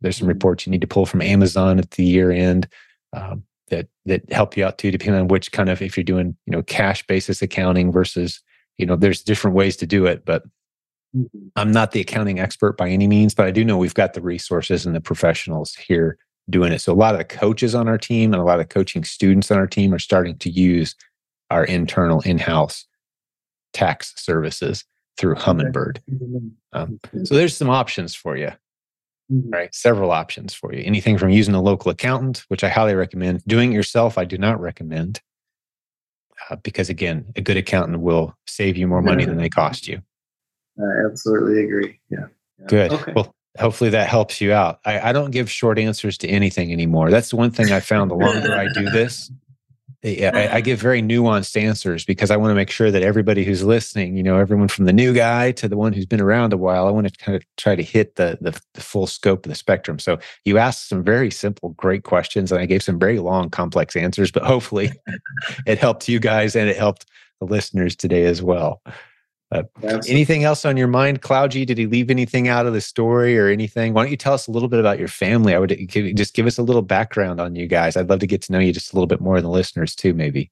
there's 0.00 0.16
some 0.16 0.24
mm-hmm. 0.24 0.34
reports 0.34 0.66
you 0.66 0.70
need 0.70 0.80
to 0.80 0.86
pull 0.86 1.06
from 1.06 1.22
amazon 1.22 1.78
at 1.78 1.90
the 1.92 2.04
year 2.04 2.30
end 2.30 2.68
um, 3.14 3.42
that 3.68 3.88
that 4.06 4.30
help 4.32 4.56
you 4.56 4.64
out 4.64 4.78
too 4.78 4.90
depending 4.90 5.20
on 5.20 5.28
which 5.28 5.52
kind 5.52 5.68
of 5.68 5.82
if 5.82 5.96
you're 5.96 6.04
doing 6.04 6.36
you 6.46 6.52
know 6.52 6.62
cash 6.62 7.06
basis 7.06 7.42
accounting 7.42 7.92
versus 7.92 8.40
you 8.76 8.86
know 8.86 8.96
there's 8.96 9.22
different 9.22 9.56
ways 9.56 9.76
to 9.76 9.86
do 9.86 10.06
it 10.06 10.24
but 10.24 10.44
mm-hmm. 11.16 11.48
i'm 11.56 11.72
not 11.72 11.92
the 11.92 12.00
accounting 12.00 12.38
expert 12.38 12.76
by 12.76 12.88
any 12.88 13.06
means 13.06 13.34
but 13.34 13.46
i 13.46 13.50
do 13.50 13.64
know 13.64 13.76
we've 13.76 13.94
got 13.94 14.14
the 14.14 14.22
resources 14.22 14.86
and 14.86 14.94
the 14.94 15.00
professionals 15.00 15.74
here 15.74 16.18
doing 16.50 16.72
it 16.72 16.80
so 16.80 16.92
a 16.92 16.94
lot 16.94 17.14
of 17.14 17.18
the 17.18 17.24
coaches 17.24 17.74
on 17.74 17.88
our 17.88 17.98
team 17.98 18.32
and 18.32 18.40
a 18.40 18.44
lot 18.44 18.60
of 18.60 18.68
coaching 18.68 19.04
students 19.04 19.50
on 19.50 19.58
our 19.58 19.66
team 19.66 19.92
are 19.92 19.98
starting 19.98 20.36
to 20.38 20.50
use 20.50 20.94
our 21.50 21.64
internal 21.64 22.20
in-house 22.22 22.86
tax 23.72 24.12
services 24.16 24.84
through 25.16 25.34
humminbird 25.34 25.98
um, 26.72 26.98
so 27.24 27.34
there's 27.34 27.56
some 27.56 27.70
options 27.70 28.14
for 28.14 28.36
you 28.36 28.50
mm-hmm. 29.30 29.50
right 29.50 29.74
several 29.74 30.10
options 30.10 30.54
for 30.54 30.72
you 30.72 30.82
anything 30.84 31.18
from 31.18 31.30
using 31.30 31.54
a 31.54 31.62
local 31.62 31.90
accountant 31.90 32.44
which 32.48 32.64
i 32.64 32.68
highly 32.68 32.94
recommend 32.94 33.42
doing 33.46 33.72
it 33.72 33.74
yourself 33.74 34.16
i 34.16 34.24
do 34.24 34.38
not 34.38 34.60
recommend 34.60 35.20
uh, 36.50 36.56
because 36.56 36.88
again, 36.88 37.26
a 37.36 37.40
good 37.40 37.56
accountant 37.56 38.00
will 38.00 38.34
save 38.46 38.76
you 38.76 38.86
more 38.86 39.02
money 39.02 39.24
than 39.24 39.36
they 39.36 39.48
cost 39.48 39.88
you. 39.88 40.00
I 40.78 41.06
absolutely 41.10 41.64
agree. 41.64 42.00
Yeah. 42.10 42.26
yeah. 42.60 42.66
Good. 42.66 42.92
Okay. 42.92 43.12
Well, 43.14 43.34
hopefully 43.58 43.90
that 43.90 44.08
helps 44.08 44.40
you 44.40 44.52
out. 44.52 44.80
I, 44.84 45.10
I, 45.10 45.12
don't 45.12 45.30
give 45.30 45.50
short 45.50 45.78
answers 45.78 46.16
to 46.18 46.28
anything 46.28 46.72
anymore. 46.72 47.10
That's 47.10 47.30
the 47.30 47.36
one 47.36 47.50
thing 47.50 47.72
I 47.72 47.80
found 47.80 48.10
the 48.10 48.14
longer 48.14 48.54
I 48.54 48.68
do 48.72 48.88
this, 48.90 49.30
I, 50.04 50.48
I, 50.52 50.60
give 50.62 50.78
very 50.78 51.02
nuanced 51.02 51.60
answers 51.60 52.04
because 52.04 52.30
I 52.30 52.36
want 52.36 52.50
to 52.50 52.54
make 52.54 52.70
sure 52.70 52.90
that 52.90 53.02
everybody 53.02 53.44
who's 53.44 53.64
listening, 53.64 54.16
you 54.16 54.22
know, 54.22 54.38
everyone 54.38 54.68
from 54.68 54.84
the 54.84 54.92
new 54.92 55.12
guy 55.12 55.52
to 55.52 55.68
the 55.68 55.76
one 55.76 55.92
who's 55.92 56.06
been 56.06 56.20
around 56.20 56.52
a 56.52 56.56
while, 56.56 56.86
I 56.86 56.90
want 56.90 57.12
to 57.12 57.24
kind 57.24 57.36
of 57.36 57.42
try 57.56 57.74
to 57.74 57.82
hit 57.82 58.14
the, 58.14 58.38
the, 58.40 58.60
the 58.74 58.80
full 58.80 59.06
scope 59.06 59.44
of 59.44 59.50
the 59.50 59.56
spectrum. 59.56 59.98
So 59.98 60.18
you 60.44 60.58
asked 60.58 60.88
some 60.88 61.02
very 61.02 61.30
simple, 61.30 61.70
great 61.70 62.04
questions, 62.04 62.52
and 62.52 62.60
I 62.60 62.66
gave 62.66 62.82
some 62.82 62.98
very 62.98 63.18
long, 63.18 63.50
complex 63.50 63.96
answers. 63.96 64.30
But 64.30 64.44
hopefully, 64.44 64.92
it 65.66 65.78
helped 65.78 66.08
you 66.08 66.20
guys 66.20 66.54
and 66.54 66.68
it 66.68 66.76
helped 66.76 67.06
the 67.40 67.46
listeners 67.46 67.96
today 67.96 68.24
as 68.24 68.42
well. 68.42 68.80
Uh, 69.50 69.62
anything 70.06 70.44
else 70.44 70.66
on 70.66 70.76
your 70.76 70.88
mind, 70.88 71.22
Cloudy? 71.22 71.64
Did 71.64 71.78
he 71.78 71.86
leave 71.86 72.10
anything 72.10 72.48
out 72.48 72.66
of 72.66 72.74
the 72.74 72.82
story 72.82 73.38
or 73.38 73.48
anything? 73.48 73.94
Why 73.94 74.02
don't 74.02 74.10
you 74.10 74.16
tell 74.16 74.34
us 74.34 74.46
a 74.46 74.50
little 74.50 74.68
bit 74.68 74.78
about 74.78 74.98
your 74.98 75.08
family? 75.08 75.54
I 75.54 75.58
would 75.58 75.70
just 75.88 76.34
give 76.34 76.46
us 76.46 76.58
a 76.58 76.62
little 76.62 76.82
background 76.82 77.40
on 77.40 77.54
you 77.54 77.66
guys. 77.66 77.96
I'd 77.96 78.10
love 78.10 78.20
to 78.20 78.26
get 78.26 78.42
to 78.42 78.52
know 78.52 78.58
you 78.58 78.72
just 78.72 78.92
a 78.92 78.96
little 78.96 79.06
bit 79.06 79.20
more 79.20 79.36
than 79.36 79.44
the 79.44 79.50
listeners 79.50 79.94
too, 79.94 80.12
maybe. 80.12 80.50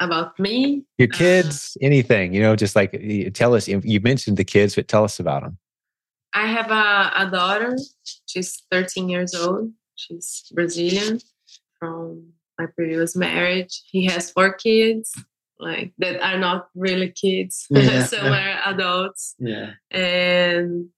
About 0.00 0.38
me, 0.38 0.84
your 0.98 1.08
uh, 1.10 1.16
kids, 1.16 1.76
uh, 1.80 1.86
anything 1.86 2.34
you 2.34 2.42
know, 2.42 2.54
just 2.54 2.76
like 2.76 3.00
tell 3.32 3.54
us. 3.54 3.66
You 3.66 4.00
mentioned 4.00 4.36
the 4.36 4.44
kids, 4.44 4.74
but 4.74 4.88
tell 4.88 5.04
us 5.04 5.18
about 5.18 5.42
them. 5.42 5.56
I 6.34 6.46
have 6.46 6.70
a, 6.70 7.12
a 7.16 7.30
daughter. 7.30 7.78
She's 8.26 8.62
13 8.70 9.08
years 9.08 9.34
old. 9.34 9.72
She's 9.94 10.52
Brazilian 10.52 11.20
from 11.78 12.32
my 12.58 12.66
previous 12.66 13.16
marriage. 13.16 13.84
He 13.90 14.04
has 14.04 14.30
four 14.30 14.52
kids 14.52 15.14
like 15.58 15.92
that 15.98 16.20
are 16.22 16.38
not 16.38 16.68
really 16.74 17.10
kids 17.10 17.66
yeah. 17.70 18.04
some 18.04 18.26
are 18.26 18.60
adults. 18.66 19.34
Yeah. 19.38 19.72
And 19.90 20.88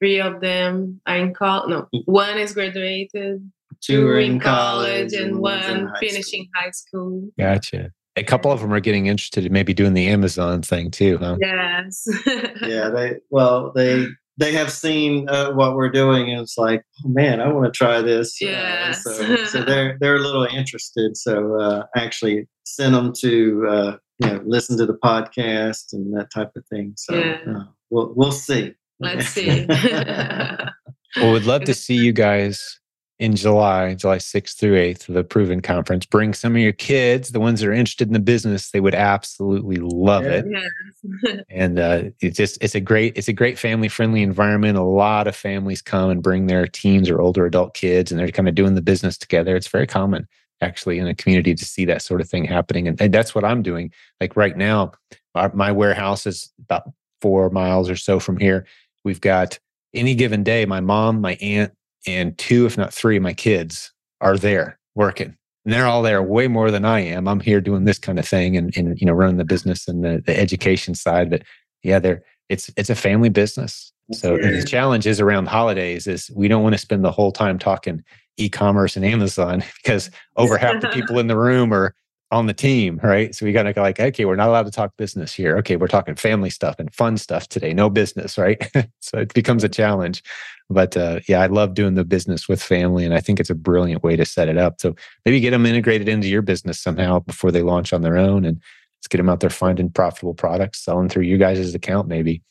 three 0.00 0.20
of 0.20 0.40
them 0.40 1.00
are 1.06 1.16
in 1.16 1.34
college 1.34 1.70
no 1.70 1.88
one 2.04 2.38
is 2.38 2.52
graduated 2.52 3.50
two 3.80 4.06
are 4.06 4.18
in 4.18 4.40
college, 4.40 5.12
college 5.12 5.12
and 5.14 5.40
one 5.40 5.86
high 5.86 5.98
finishing 6.00 6.44
school. 6.44 6.50
high 6.54 6.70
school. 6.70 7.28
Gotcha. 7.38 7.92
A 8.16 8.22
couple 8.22 8.52
of 8.52 8.60
them 8.60 8.72
are 8.72 8.80
getting 8.80 9.06
interested 9.06 9.44
in 9.44 9.52
maybe 9.52 9.74
doing 9.74 9.94
the 9.94 10.08
amazon 10.08 10.62
thing 10.62 10.90
too 10.90 11.18
huh? 11.18 11.36
Yes. 11.40 12.06
Yeah 12.62 12.88
they 12.90 13.16
well 13.30 13.72
they 13.74 14.06
they 14.36 14.52
have 14.52 14.70
seen 14.70 15.28
uh, 15.28 15.52
what 15.52 15.74
we're 15.76 15.90
doing 15.90 16.30
and 16.30 16.40
it's 16.40 16.58
like 16.58 16.84
oh 17.04 17.08
man 17.08 17.40
i 17.40 17.52
want 17.52 17.72
to 17.72 17.76
try 17.76 18.00
this. 18.00 18.40
Yeah 18.40 18.88
uh, 18.90 18.92
so, 18.92 19.44
so 19.46 19.62
they're 19.62 19.98
they're 20.00 20.16
a 20.16 20.20
little 20.20 20.44
interested 20.44 21.16
so 21.16 21.60
uh, 21.60 21.86
actually 21.96 22.48
sent 22.64 22.94
them 22.94 23.12
to 23.20 23.66
uh, 23.68 23.96
you 24.18 24.28
know 24.28 24.42
listen 24.44 24.76
to 24.78 24.86
the 24.86 24.94
podcast 24.94 25.92
and 25.92 26.16
that 26.16 26.32
type 26.32 26.52
of 26.56 26.64
thing. 26.66 26.94
So 26.96 27.14
yeah. 27.14 27.38
uh, 27.48 27.64
we'll 27.90 28.12
we'll 28.14 28.32
see. 28.32 28.74
Let's 29.00 29.28
see. 29.28 29.66
well, 31.16 31.32
we'd 31.32 31.44
love 31.44 31.64
to 31.64 31.74
see 31.74 31.96
you 31.96 32.12
guys 32.12 32.80
in 33.18 33.36
July, 33.36 33.94
July 33.94 34.18
6th 34.18 34.58
through 34.58 34.76
8th, 34.76 35.12
the 35.12 35.22
Proven 35.22 35.60
Conference. 35.60 36.04
Bring 36.04 36.34
some 36.34 36.56
of 36.56 36.62
your 36.62 36.72
kids, 36.72 37.30
the 37.30 37.40
ones 37.40 37.60
that 37.60 37.68
are 37.68 37.72
interested 37.72 38.08
in 38.08 38.12
the 38.12 38.18
business. 38.18 38.70
They 38.70 38.80
would 38.80 38.94
absolutely 38.94 39.76
love 39.76 40.24
it. 40.24 40.44
Yes. 40.48 41.40
and 41.48 41.78
uh, 41.78 42.02
it's 42.20 42.36
just 42.36 42.62
it's 42.62 42.74
a 42.74 42.80
great 42.80 43.16
it's 43.16 43.28
a 43.28 43.32
great 43.32 43.58
family 43.58 43.88
friendly 43.88 44.22
environment. 44.22 44.78
A 44.78 44.82
lot 44.82 45.26
of 45.26 45.36
families 45.36 45.82
come 45.82 46.10
and 46.10 46.22
bring 46.22 46.46
their 46.46 46.66
teens 46.66 47.08
or 47.08 47.20
older 47.20 47.46
adult 47.46 47.74
kids, 47.74 48.10
and 48.10 48.18
they're 48.18 48.28
kind 48.28 48.48
of 48.48 48.54
doing 48.54 48.74
the 48.74 48.82
business 48.82 49.18
together. 49.18 49.56
It's 49.56 49.68
very 49.68 49.86
common 49.86 50.28
actually 50.64 50.98
in 50.98 51.06
a 51.06 51.14
community 51.14 51.54
to 51.54 51.64
see 51.64 51.84
that 51.84 52.02
sort 52.02 52.20
of 52.20 52.28
thing 52.28 52.44
happening. 52.44 52.88
And, 52.88 53.00
and 53.00 53.12
that's 53.12 53.34
what 53.34 53.44
I'm 53.44 53.62
doing. 53.62 53.92
Like 54.20 54.36
right 54.36 54.56
now, 54.56 54.92
our, 55.34 55.52
my 55.54 55.70
warehouse 55.70 56.26
is 56.26 56.52
about 56.58 56.90
four 57.20 57.50
miles 57.50 57.88
or 57.88 57.96
so 57.96 58.18
from 58.18 58.38
here. 58.38 58.66
We've 59.04 59.20
got 59.20 59.58
any 59.92 60.14
given 60.14 60.42
day, 60.42 60.66
my 60.66 60.80
mom, 60.80 61.20
my 61.20 61.34
aunt, 61.40 61.72
and 62.06 62.36
two, 62.36 62.66
if 62.66 62.76
not 62.76 62.92
three, 62.92 63.16
of 63.16 63.22
my 63.22 63.34
kids 63.34 63.92
are 64.20 64.36
there 64.36 64.78
working. 64.94 65.36
And 65.64 65.72
they're 65.72 65.86
all 65.86 66.02
there 66.02 66.22
way 66.22 66.48
more 66.48 66.70
than 66.70 66.84
I 66.84 67.00
am. 67.00 67.26
I'm 67.26 67.40
here 67.40 67.60
doing 67.60 67.84
this 67.84 67.98
kind 67.98 68.18
of 68.18 68.28
thing 68.28 68.56
and, 68.56 68.76
and 68.76 69.00
you 69.00 69.06
know, 69.06 69.12
running 69.12 69.38
the 69.38 69.44
business 69.44 69.88
and 69.88 70.04
the, 70.04 70.22
the 70.26 70.38
education 70.38 70.94
side. 70.94 71.30
But 71.30 71.42
yeah, 71.82 71.98
they're 71.98 72.22
it's 72.48 72.70
it's 72.76 72.90
a 72.90 72.94
family 72.94 73.30
business. 73.30 73.92
So 74.12 74.36
the 74.36 74.62
challenge 74.62 75.06
is 75.06 75.18
around 75.18 75.48
holidays 75.48 76.06
is 76.06 76.30
we 76.34 76.46
don't 76.46 76.62
want 76.62 76.74
to 76.74 76.78
spend 76.78 77.02
the 77.04 77.10
whole 77.10 77.32
time 77.32 77.58
talking 77.58 78.04
e-commerce 78.36 78.96
and 78.96 79.04
Amazon 79.04 79.62
because 79.82 80.10
over 80.36 80.56
half 80.58 80.80
the 80.80 80.88
people 80.92 81.18
in 81.18 81.26
the 81.26 81.36
room 81.36 81.72
are 81.72 81.94
on 82.30 82.46
the 82.46 82.54
team, 82.54 82.98
right? 83.02 83.34
So 83.34 83.46
we 83.46 83.52
got 83.52 83.62
to 83.64 83.72
go 83.72 83.82
like, 83.82 84.00
okay, 84.00 84.24
we're 84.24 84.34
not 84.34 84.48
allowed 84.48 84.64
to 84.64 84.72
talk 84.72 84.96
business 84.96 85.32
here. 85.32 85.56
Okay, 85.58 85.76
we're 85.76 85.86
talking 85.86 86.16
family 86.16 86.50
stuff 86.50 86.76
and 86.78 86.92
fun 86.92 87.16
stuff 87.16 87.48
today. 87.48 87.72
No 87.72 87.88
business, 87.88 88.36
right? 88.36 88.60
so 89.00 89.18
it 89.18 89.32
becomes 89.34 89.62
a 89.62 89.68
challenge. 89.68 90.22
But 90.68 90.96
uh, 90.96 91.20
yeah, 91.28 91.40
I 91.40 91.46
love 91.46 91.74
doing 91.74 91.94
the 91.94 92.04
business 92.04 92.48
with 92.48 92.62
family, 92.62 93.04
and 93.04 93.14
I 93.14 93.20
think 93.20 93.38
it's 93.38 93.50
a 93.50 93.54
brilliant 93.54 94.02
way 94.02 94.16
to 94.16 94.24
set 94.24 94.48
it 94.48 94.58
up. 94.58 94.80
So 94.80 94.96
maybe 95.24 95.38
get 95.38 95.50
them 95.50 95.66
integrated 95.66 96.08
into 96.08 96.26
your 96.26 96.42
business 96.42 96.80
somehow 96.80 97.20
before 97.20 97.52
they 97.52 97.62
launch 97.62 97.92
on 97.92 98.02
their 98.02 98.16
own, 98.16 98.44
and 98.44 98.60
let's 98.98 99.08
get 99.08 99.18
them 99.18 99.28
out 99.28 99.40
there 99.40 99.50
finding 99.50 99.90
profitable 99.90 100.34
products, 100.34 100.82
selling 100.82 101.08
through 101.08 101.24
you 101.24 101.36
guys' 101.36 101.74
account, 101.74 102.08
maybe. 102.08 102.42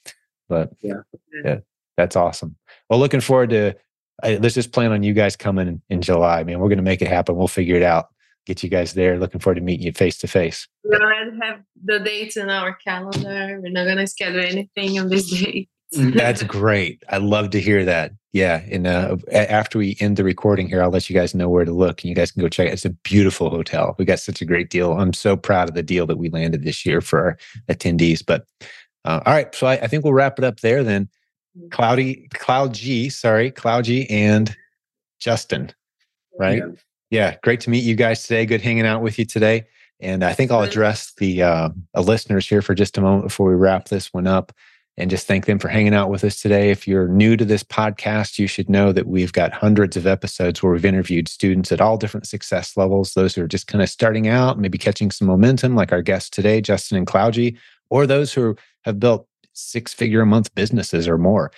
But 0.48 0.70
yeah, 0.82 1.02
yeah, 1.44 1.60
that's 1.98 2.16
awesome. 2.16 2.56
Well, 2.90 3.00
looking 3.00 3.22
forward 3.22 3.50
to 3.50 3.76
I, 4.22 4.36
let's 4.36 4.56
just 4.56 4.72
plan 4.72 4.92
on 4.92 5.04
you 5.04 5.14
guys 5.14 5.36
coming 5.36 5.82
in 5.90 6.02
July, 6.02 6.44
man. 6.44 6.60
We're 6.60 6.70
going 6.70 6.78
to 6.78 6.84
make 6.84 7.02
it 7.02 7.08
happen. 7.08 7.36
We'll 7.36 7.48
figure 7.48 7.76
it 7.76 7.84
out. 7.84 8.10
Get 8.46 8.62
you 8.62 8.70
guys 8.70 8.94
there. 8.94 9.18
Looking 9.18 9.40
forward 9.40 9.56
to 9.56 9.62
meeting 9.62 9.86
you 9.86 9.94
face 9.94 10.18
to 10.20 10.28
face. 10.28 10.68
We 10.84 10.98
already 10.98 11.32
have 11.42 11.62
the 11.84 12.00
dates 12.00 12.36
in 12.36 12.50
our 12.50 12.76
calendar. 12.76 13.60
We're 13.62 13.72
not 13.72 13.86
going 13.86 13.98
to 13.98 14.08
schedule 14.08 14.42
anything 14.42 15.00
on 15.00 15.10
this 15.10 15.30
date. 15.42 15.70
That's 15.94 16.44
great. 16.44 17.04
I 17.10 17.18
love 17.18 17.52
to 17.52 17.62
hear 17.62 17.86
that. 17.86 18.12
Yeah. 18.34 18.64
And 18.70 18.88
uh, 18.88 19.18
after 19.32 19.78
we 19.78 19.96
end 20.00 20.18
the 20.18 20.24
recording 20.24 20.68
here, 20.68 20.82
I'll 20.82 20.90
let 20.90 21.10
you 21.10 21.16
guys 21.16 21.36
know 21.36 21.50
where 21.50 21.66
to 21.66 21.72
look 21.72 22.02
and 22.02 22.10
you 22.10 22.16
guys 22.16 22.32
can 22.32 22.42
go 22.42 22.50
check 22.50 22.68
it. 22.68 22.74
It's 22.74 22.86
a 22.86 22.90
beautiful 22.90 23.50
hotel. 23.52 23.96
We 24.00 24.06
got 24.06 24.20
such 24.20 24.42
a 24.42 24.46
great 24.46 24.70
deal. 24.70 24.94
I'm 24.94 25.14
so 25.14 25.38
proud 25.38 25.70
of 25.70 25.76
the 25.76 25.84
deal 25.84 26.08
that 26.08 26.18
we 26.18 26.30
landed 26.30 26.64
this 26.64 26.86
year 26.86 27.00
for 27.00 27.20
our 27.20 27.38
attendees. 27.70 28.26
But 28.26 28.46
uh, 29.06 29.22
all 29.26 29.34
right. 29.34 29.54
So 29.54 29.68
I, 29.68 29.74
I 29.74 29.88
think 29.88 30.04
we'll 30.04 30.14
wrap 30.14 30.40
it 30.40 30.46
up 30.46 30.62
there 30.62 30.84
then. 30.84 31.10
Cloudy, 31.72 32.28
Cloud 32.34 32.74
G, 32.74 33.10
sorry, 33.10 33.52
Cloud 33.52 33.86
G 33.86 34.08
and 34.10 34.56
Justin, 35.20 35.72
right? 36.38 36.60
Yeah. 36.60 36.72
yeah. 37.10 37.36
great 37.44 37.62
to 37.62 37.70
meet 37.70 37.84
you 37.84 37.96
guys 37.96 38.24
today. 38.24 38.46
Good 38.46 38.62
hanging 38.62 38.86
out 38.86 39.02
with 39.02 39.20
you 39.20 39.26
today. 39.26 39.66
And 40.00 40.24
I 40.24 40.34
think 40.34 40.52
I'll 40.52 40.64
address 40.64 41.14
the 41.18 41.44
uh, 41.44 41.70
listeners 41.96 42.48
here 42.48 42.62
for 42.62 42.76
just 42.76 42.98
a 42.98 43.02
moment 43.02 43.24
before 43.24 43.48
we 43.48 43.56
wrap 43.56 43.88
this 43.88 44.14
one 44.14 44.28
up 44.28 44.52
and 44.98 45.10
just 45.10 45.26
thank 45.26 45.46
them 45.46 45.60
for 45.60 45.70
hanging 45.70 45.94
out 45.94 46.10
with 46.10 46.24
us 46.24 46.40
today. 46.40 46.70
If 46.70 46.88
you're 46.88 47.08
new 47.08 47.36
to 47.38 47.46
this 47.46 47.64
podcast, 47.64 48.38
you 48.38 48.46
should 48.46 48.70
know 48.70 48.92
that 48.92 49.08
we've 49.08 49.34
got 49.34 49.54
hundreds 49.54 49.98
of 49.98 50.06
episodes 50.06 50.62
where 50.62 50.72
we've 50.72 50.86
interviewed 50.86 51.28
students 51.28 51.72
at 51.72 51.82
all 51.82 51.98
different 51.98 52.28
success 52.28 52.78
levels, 52.78 53.14
those 53.14 53.34
who 53.34 53.44
are 53.44 53.48
just 53.48 53.68
kind 53.68 53.82
of 53.82 53.90
starting 53.90 54.28
out, 54.28 54.60
maybe 54.60 54.78
catching 54.78 55.10
some 55.10 55.28
momentum, 55.28 55.76
like 55.76 55.92
our 55.92 56.02
guest 56.02 56.34
today, 56.34 56.62
Justin 56.62 56.98
and 56.98 57.08
Cloudy, 57.08 57.58
or 57.90 58.06
those 58.06 58.34
who 58.34 58.56
have 58.84 59.00
built 59.00 59.28
six 59.54 59.94
figure 59.94 60.22
a 60.22 60.26
month 60.26 60.54
businesses 60.56 61.08
or 61.08 61.18
more. 61.18 61.52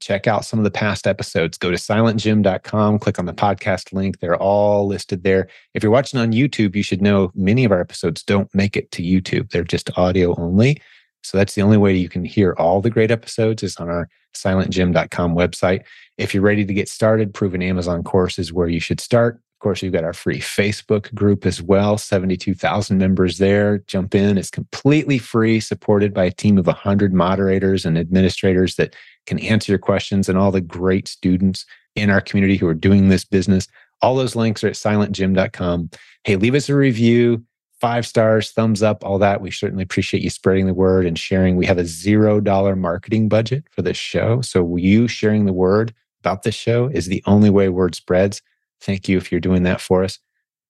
Check 0.00 0.26
out 0.26 0.44
some 0.44 0.58
of 0.58 0.64
the 0.64 0.70
past 0.70 1.06
episodes. 1.06 1.58
Go 1.58 1.70
to 1.70 1.76
silentjim.com, 1.76 2.98
click 2.98 3.18
on 3.18 3.26
the 3.26 3.34
podcast 3.34 3.92
link. 3.92 4.20
They're 4.20 4.36
all 4.36 4.86
listed 4.86 5.22
there. 5.22 5.48
If 5.74 5.82
you're 5.82 5.92
watching 5.92 6.18
on 6.18 6.32
YouTube, 6.32 6.74
you 6.74 6.82
should 6.82 7.02
know 7.02 7.30
many 7.34 7.64
of 7.64 7.72
our 7.72 7.80
episodes 7.80 8.22
don't 8.22 8.52
make 8.54 8.76
it 8.76 8.90
to 8.92 9.02
YouTube, 9.02 9.50
they're 9.50 9.64
just 9.64 9.96
audio 9.96 10.34
only. 10.38 10.80
So 11.22 11.38
that's 11.38 11.54
the 11.54 11.62
only 11.62 11.76
way 11.76 11.94
you 11.94 12.08
can 12.08 12.24
hear 12.24 12.54
all 12.58 12.80
the 12.80 12.90
great 12.90 13.10
episodes 13.10 13.62
is 13.62 13.76
on 13.76 13.88
our 13.88 14.08
silentjim.com 14.34 15.34
website. 15.34 15.84
If 16.18 16.34
you're 16.34 16.42
ready 16.42 16.64
to 16.64 16.74
get 16.74 16.88
started, 16.88 17.32
Proven 17.32 17.62
Amazon 17.62 18.02
course 18.02 18.38
is 18.38 18.52
where 18.52 18.68
you 18.68 18.80
should 18.80 19.00
start 19.00 19.40
course, 19.62 19.80
we've 19.80 19.92
got 19.92 20.04
our 20.04 20.12
free 20.12 20.40
Facebook 20.40 21.14
group 21.14 21.46
as 21.46 21.62
well, 21.62 21.96
72,000 21.96 22.98
members 22.98 23.38
there. 23.38 23.78
Jump 23.86 24.14
in. 24.14 24.36
It's 24.36 24.50
completely 24.50 25.18
free, 25.18 25.60
supported 25.60 26.12
by 26.12 26.24
a 26.24 26.30
team 26.30 26.58
of 26.58 26.66
100 26.66 27.14
moderators 27.14 27.86
and 27.86 27.96
administrators 27.96 28.76
that 28.76 28.94
can 29.26 29.38
answer 29.38 29.72
your 29.72 29.78
questions 29.78 30.28
and 30.28 30.36
all 30.36 30.50
the 30.50 30.60
great 30.60 31.08
students 31.08 31.64
in 31.94 32.10
our 32.10 32.20
community 32.20 32.56
who 32.56 32.66
are 32.66 32.74
doing 32.74 33.08
this 33.08 33.24
business. 33.24 33.68
All 34.02 34.16
those 34.16 34.36
links 34.36 34.64
are 34.64 34.68
at 34.68 34.74
silentjim.com. 34.74 35.90
Hey, 36.24 36.36
leave 36.36 36.54
us 36.54 36.68
a 36.68 36.74
review, 36.74 37.44
five 37.80 38.06
stars, 38.06 38.50
thumbs 38.50 38.82
up, 38.82 39.04
all 39.04 39.18
that. 39.18 39.40
We 39.40 39.50
certainly 39.50 39.84
appreciate 39.84 40.22
you 40.22 40.30
spreading 40.30 40.66
the 40.66 40.74
word 40.74 41.06
and 41.06 41.18
sharing. 41.18 41.56
We 41.56 41.66
have 41.66 41.78
a 41.78 41.84
zero 41.84 42.40
dollar 42.40 42.76
marketing 42.76 43.28
budget 43.28 43.64
for 43.70 43.82
this 43.82 43.96
show. 43.96 44.40
So, 44.40 44.76
you 44.76 45.08
sharing 45.08 45.46
the 45.46 45.52
word 45.52 45.94
about 46.20 46.42
this 46.42 46.54
show 46.54 46.88
is 46.88 47.06
the 47.06 47.22
only 47.26 47.50
way 47.50 47.68
word 47.68 47.94
spreads. 47.94 48.42
Thank 48.82 49.08
you 49.08 49.16
if 49.16 49.30
you're 49.30 49.40
doing 49.40 49.62
that 49.62 49.80
for 49.80 50.04
us. 50.04 50.18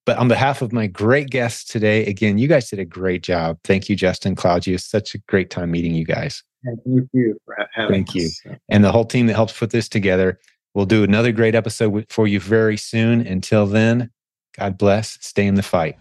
But 0.04 0.18
on 0.18 0.28
behalf 0.28 0.62
of 0.62 0.72
my 0.72 0.88
great 0.88 1.30
guests 1.30 1.64
today, 1.64 2.04
again, 2.06 2.36
you 2.36 2.48
guys 2.48 2.68
did 2.68 2.80
a 2.80 2.84
great 2.84 3.22
job. 3.22 3.58
Thank 3.62 3.88
you, 3.88 3.94
Justin, 3.94 4.34
Claudia. 4.34 4.78
Such 4.78 5.14
a 5.14 5.18
great 5.28 5.48
time 5.50 5.70
meeting 5.70 5.94
you 5.94 6.04
guys. 6.04 6.42
Thank 6.64 7.08
you 7.12 7.38
for 7.44 7.56
having 7.72 8.04
Thank 8.04 8.08
us. 8.10 8.14
you. 8.44 8.56
And 8.68 8.84
the 8.84 8.90
whole 8.90 9.04
team 9.04 9.26
that 9.28 9.34
helps 9.34 9.56
put 9.56 9.70
this 9.70 9.88
together. 9.88 10.40
We'll 10.74 10.86
do 10.86 11.04
another 11.04 11.32
great 11.32 11.54
episode 11.54 12.06
for 12.08 12.26
you 12.26 12.40
very 12.40 12.76
soon. 12.76 13.26
Until 13.26 13.66
then, 13.66 14.10
God 14.56 14.78
bless. 14.78 15.18
Stay 15.20 15.46
in 15.46 15.54
the 15.54 15.62
fight. 15.62 15.98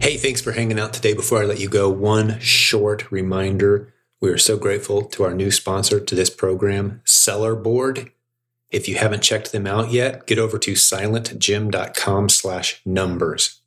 Hey, 0.00 0.16
thanks 0.16 0.40
for 0.40 0.52
hanging 0.52 0.78
out 0.78 0.92
today. 0.92 1.14
Before 1.14 1.42
I 1.42 1.46
let 1.46 1.60
you 1.60 1.68
go, 1.68 1.88
one 1.88 2.38
short 2.40 3.10
reminder. 3.10 3.94
We 4.20 4.30
are 4.30 4.38
so 4.38 4.56
grateful 4.56 5.02
to 5.02 5.24
our 5.24 5.34
new 5.34 5.50
sponsor 5.50 6.00
to 6.00 6.14
this 6.14 6.30
program, 6.30 7.00
Sellerboard. 7.06 8.10
If 8.74 8.88
you 8.88 8.96
haven't 8.96 9.22
checked 9.22 9.52
them 9.52 9.68
out 9.68 9.92
yet, 9.92 10.26
get 10.26 10.36
over 10.36 10.58
to 10.58 10.72
silentjim.com 10.72 12.28
slash 12.28 12.82
numbers. 12.84 13.60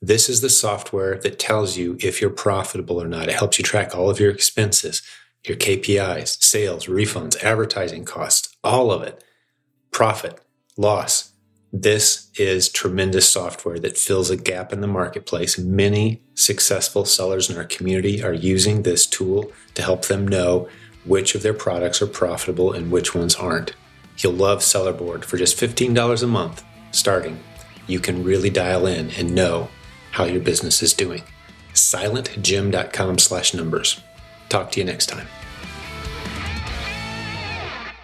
This 0.00 0.28
is 0.28 0.40
the 0.40 0.48
software 0.48 1.18
that 1.18 1.40
tells 1.40 1.76
you 1.76 1.96
if 1.98 2.20
you're 2.20 2.30
profitable 2.30 3.02
or 3.02 3.08
not. 3.08 3.26
It 3.28 3.34
helps 3.34 3.58
you 3.58 3.64
track 3.64 3.92
all 3.92 4.08
of 4.08 4.20
your 4.20 4.30
expenses, 4.30 5.02
your 5.44 5.56
KPIs, 5.56 6.40
sales, 6.44 6.86
refunds, 6.86 7.42
advertising 7.42 8.04
costs, 8.04 8.56
all 8.62 8.92
of 8.92 9.02
it. 9.02 9.24
Profit, 9.90 10.40
loss. 10.76 11.32
This 11.72 12.30
is 12.38 12.68
tremendous 12.68 13.28
software 13.28 13.80
that 13.80 13.98
fills 13.98 14.30
a 14.30 14.36
gap 14.36 14.72
in 14.72 14.80
the 14.80 14.86
marketplace. 14.86 15.58
Many 15.58 16.22
successful 16.34 17.04
sellers 17.04 17.50
in 17.50 17.56
our 17.56 17.64
community 17.64 18.22
are 18.22 18.32
using 18.32 18.82
this 18.82 19.06
tool 19.06 19.50
to 19.74 19.82
help 19.82 20.04
them 20.04 20.28
know 20.28 20.68
which 21.04 21.34
of 21.34 21.42
their 21.42 21.52
products 21.52 22.00
are 22.00 22.06
profitable 22.06 22.72
and 22.72 22.92
which 22.92 23.12
ones 23.12 23.34
aren't. 23.34 23.74
You'll 24.18 24.32
love 24.32 24.60
Sellerboard 24.60 25.24
for 25.24 25.36
just 25.36 25.56
$15 25.56 26.22
a 26.22 26.26
month 26.26 26.64
starting. 26.90 27.38
You 27.86 28.00
can 28.00 28.24
really 28.24 28.50
dial 28.50 28.86
in 28.86 29.10
and 29.10 29.34
know 29.34 29.68
how 30.12 30.24
your 30.24 30.40
business 30.40 30.82
is 30.82 30.94
doing. 30.94 31.22
SilentJim.com 31.74 33.18
slash 33.18 33.54
numbers. 33.54 34.00
Talk 34.48 34.72
to 34.72 34.80
you 34.80 34.86
next 34.86 35.06
time. 35.06 35.26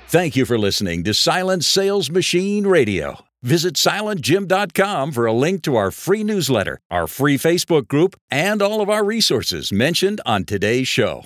Thank 0.09 0.36
you 0.36 0.44
for 0.44 0.59
listening 0.59 1.05
to 1.05 1.14
Silent 1.14 1.64
Sales 1.64 2.10
Machine 2.10 2.66
Radio. 2.66 3.24
Visit 3.43 3.74
silentjim.com 3.74 5.10
for 5.10 5.26
a 5.26 5.32
link 5.32 5.62
to 5.62 5.74
our 5.74 5.90
free 5.90 6.22
newsletter, 6.22 6.78
our 6.90 7.06
free 7.06 7.39
Facebook 7.39 7.89
group, 7.89 8.14
and 8.30 8.60
all 8.60 8.80
of 8.80 8.90
our 8.90 9.02
resources 9.02 9.72
mentioned 9.72 10.20
on 10.26 10.44
today's 10.44 10.86
show. 10.86 11.24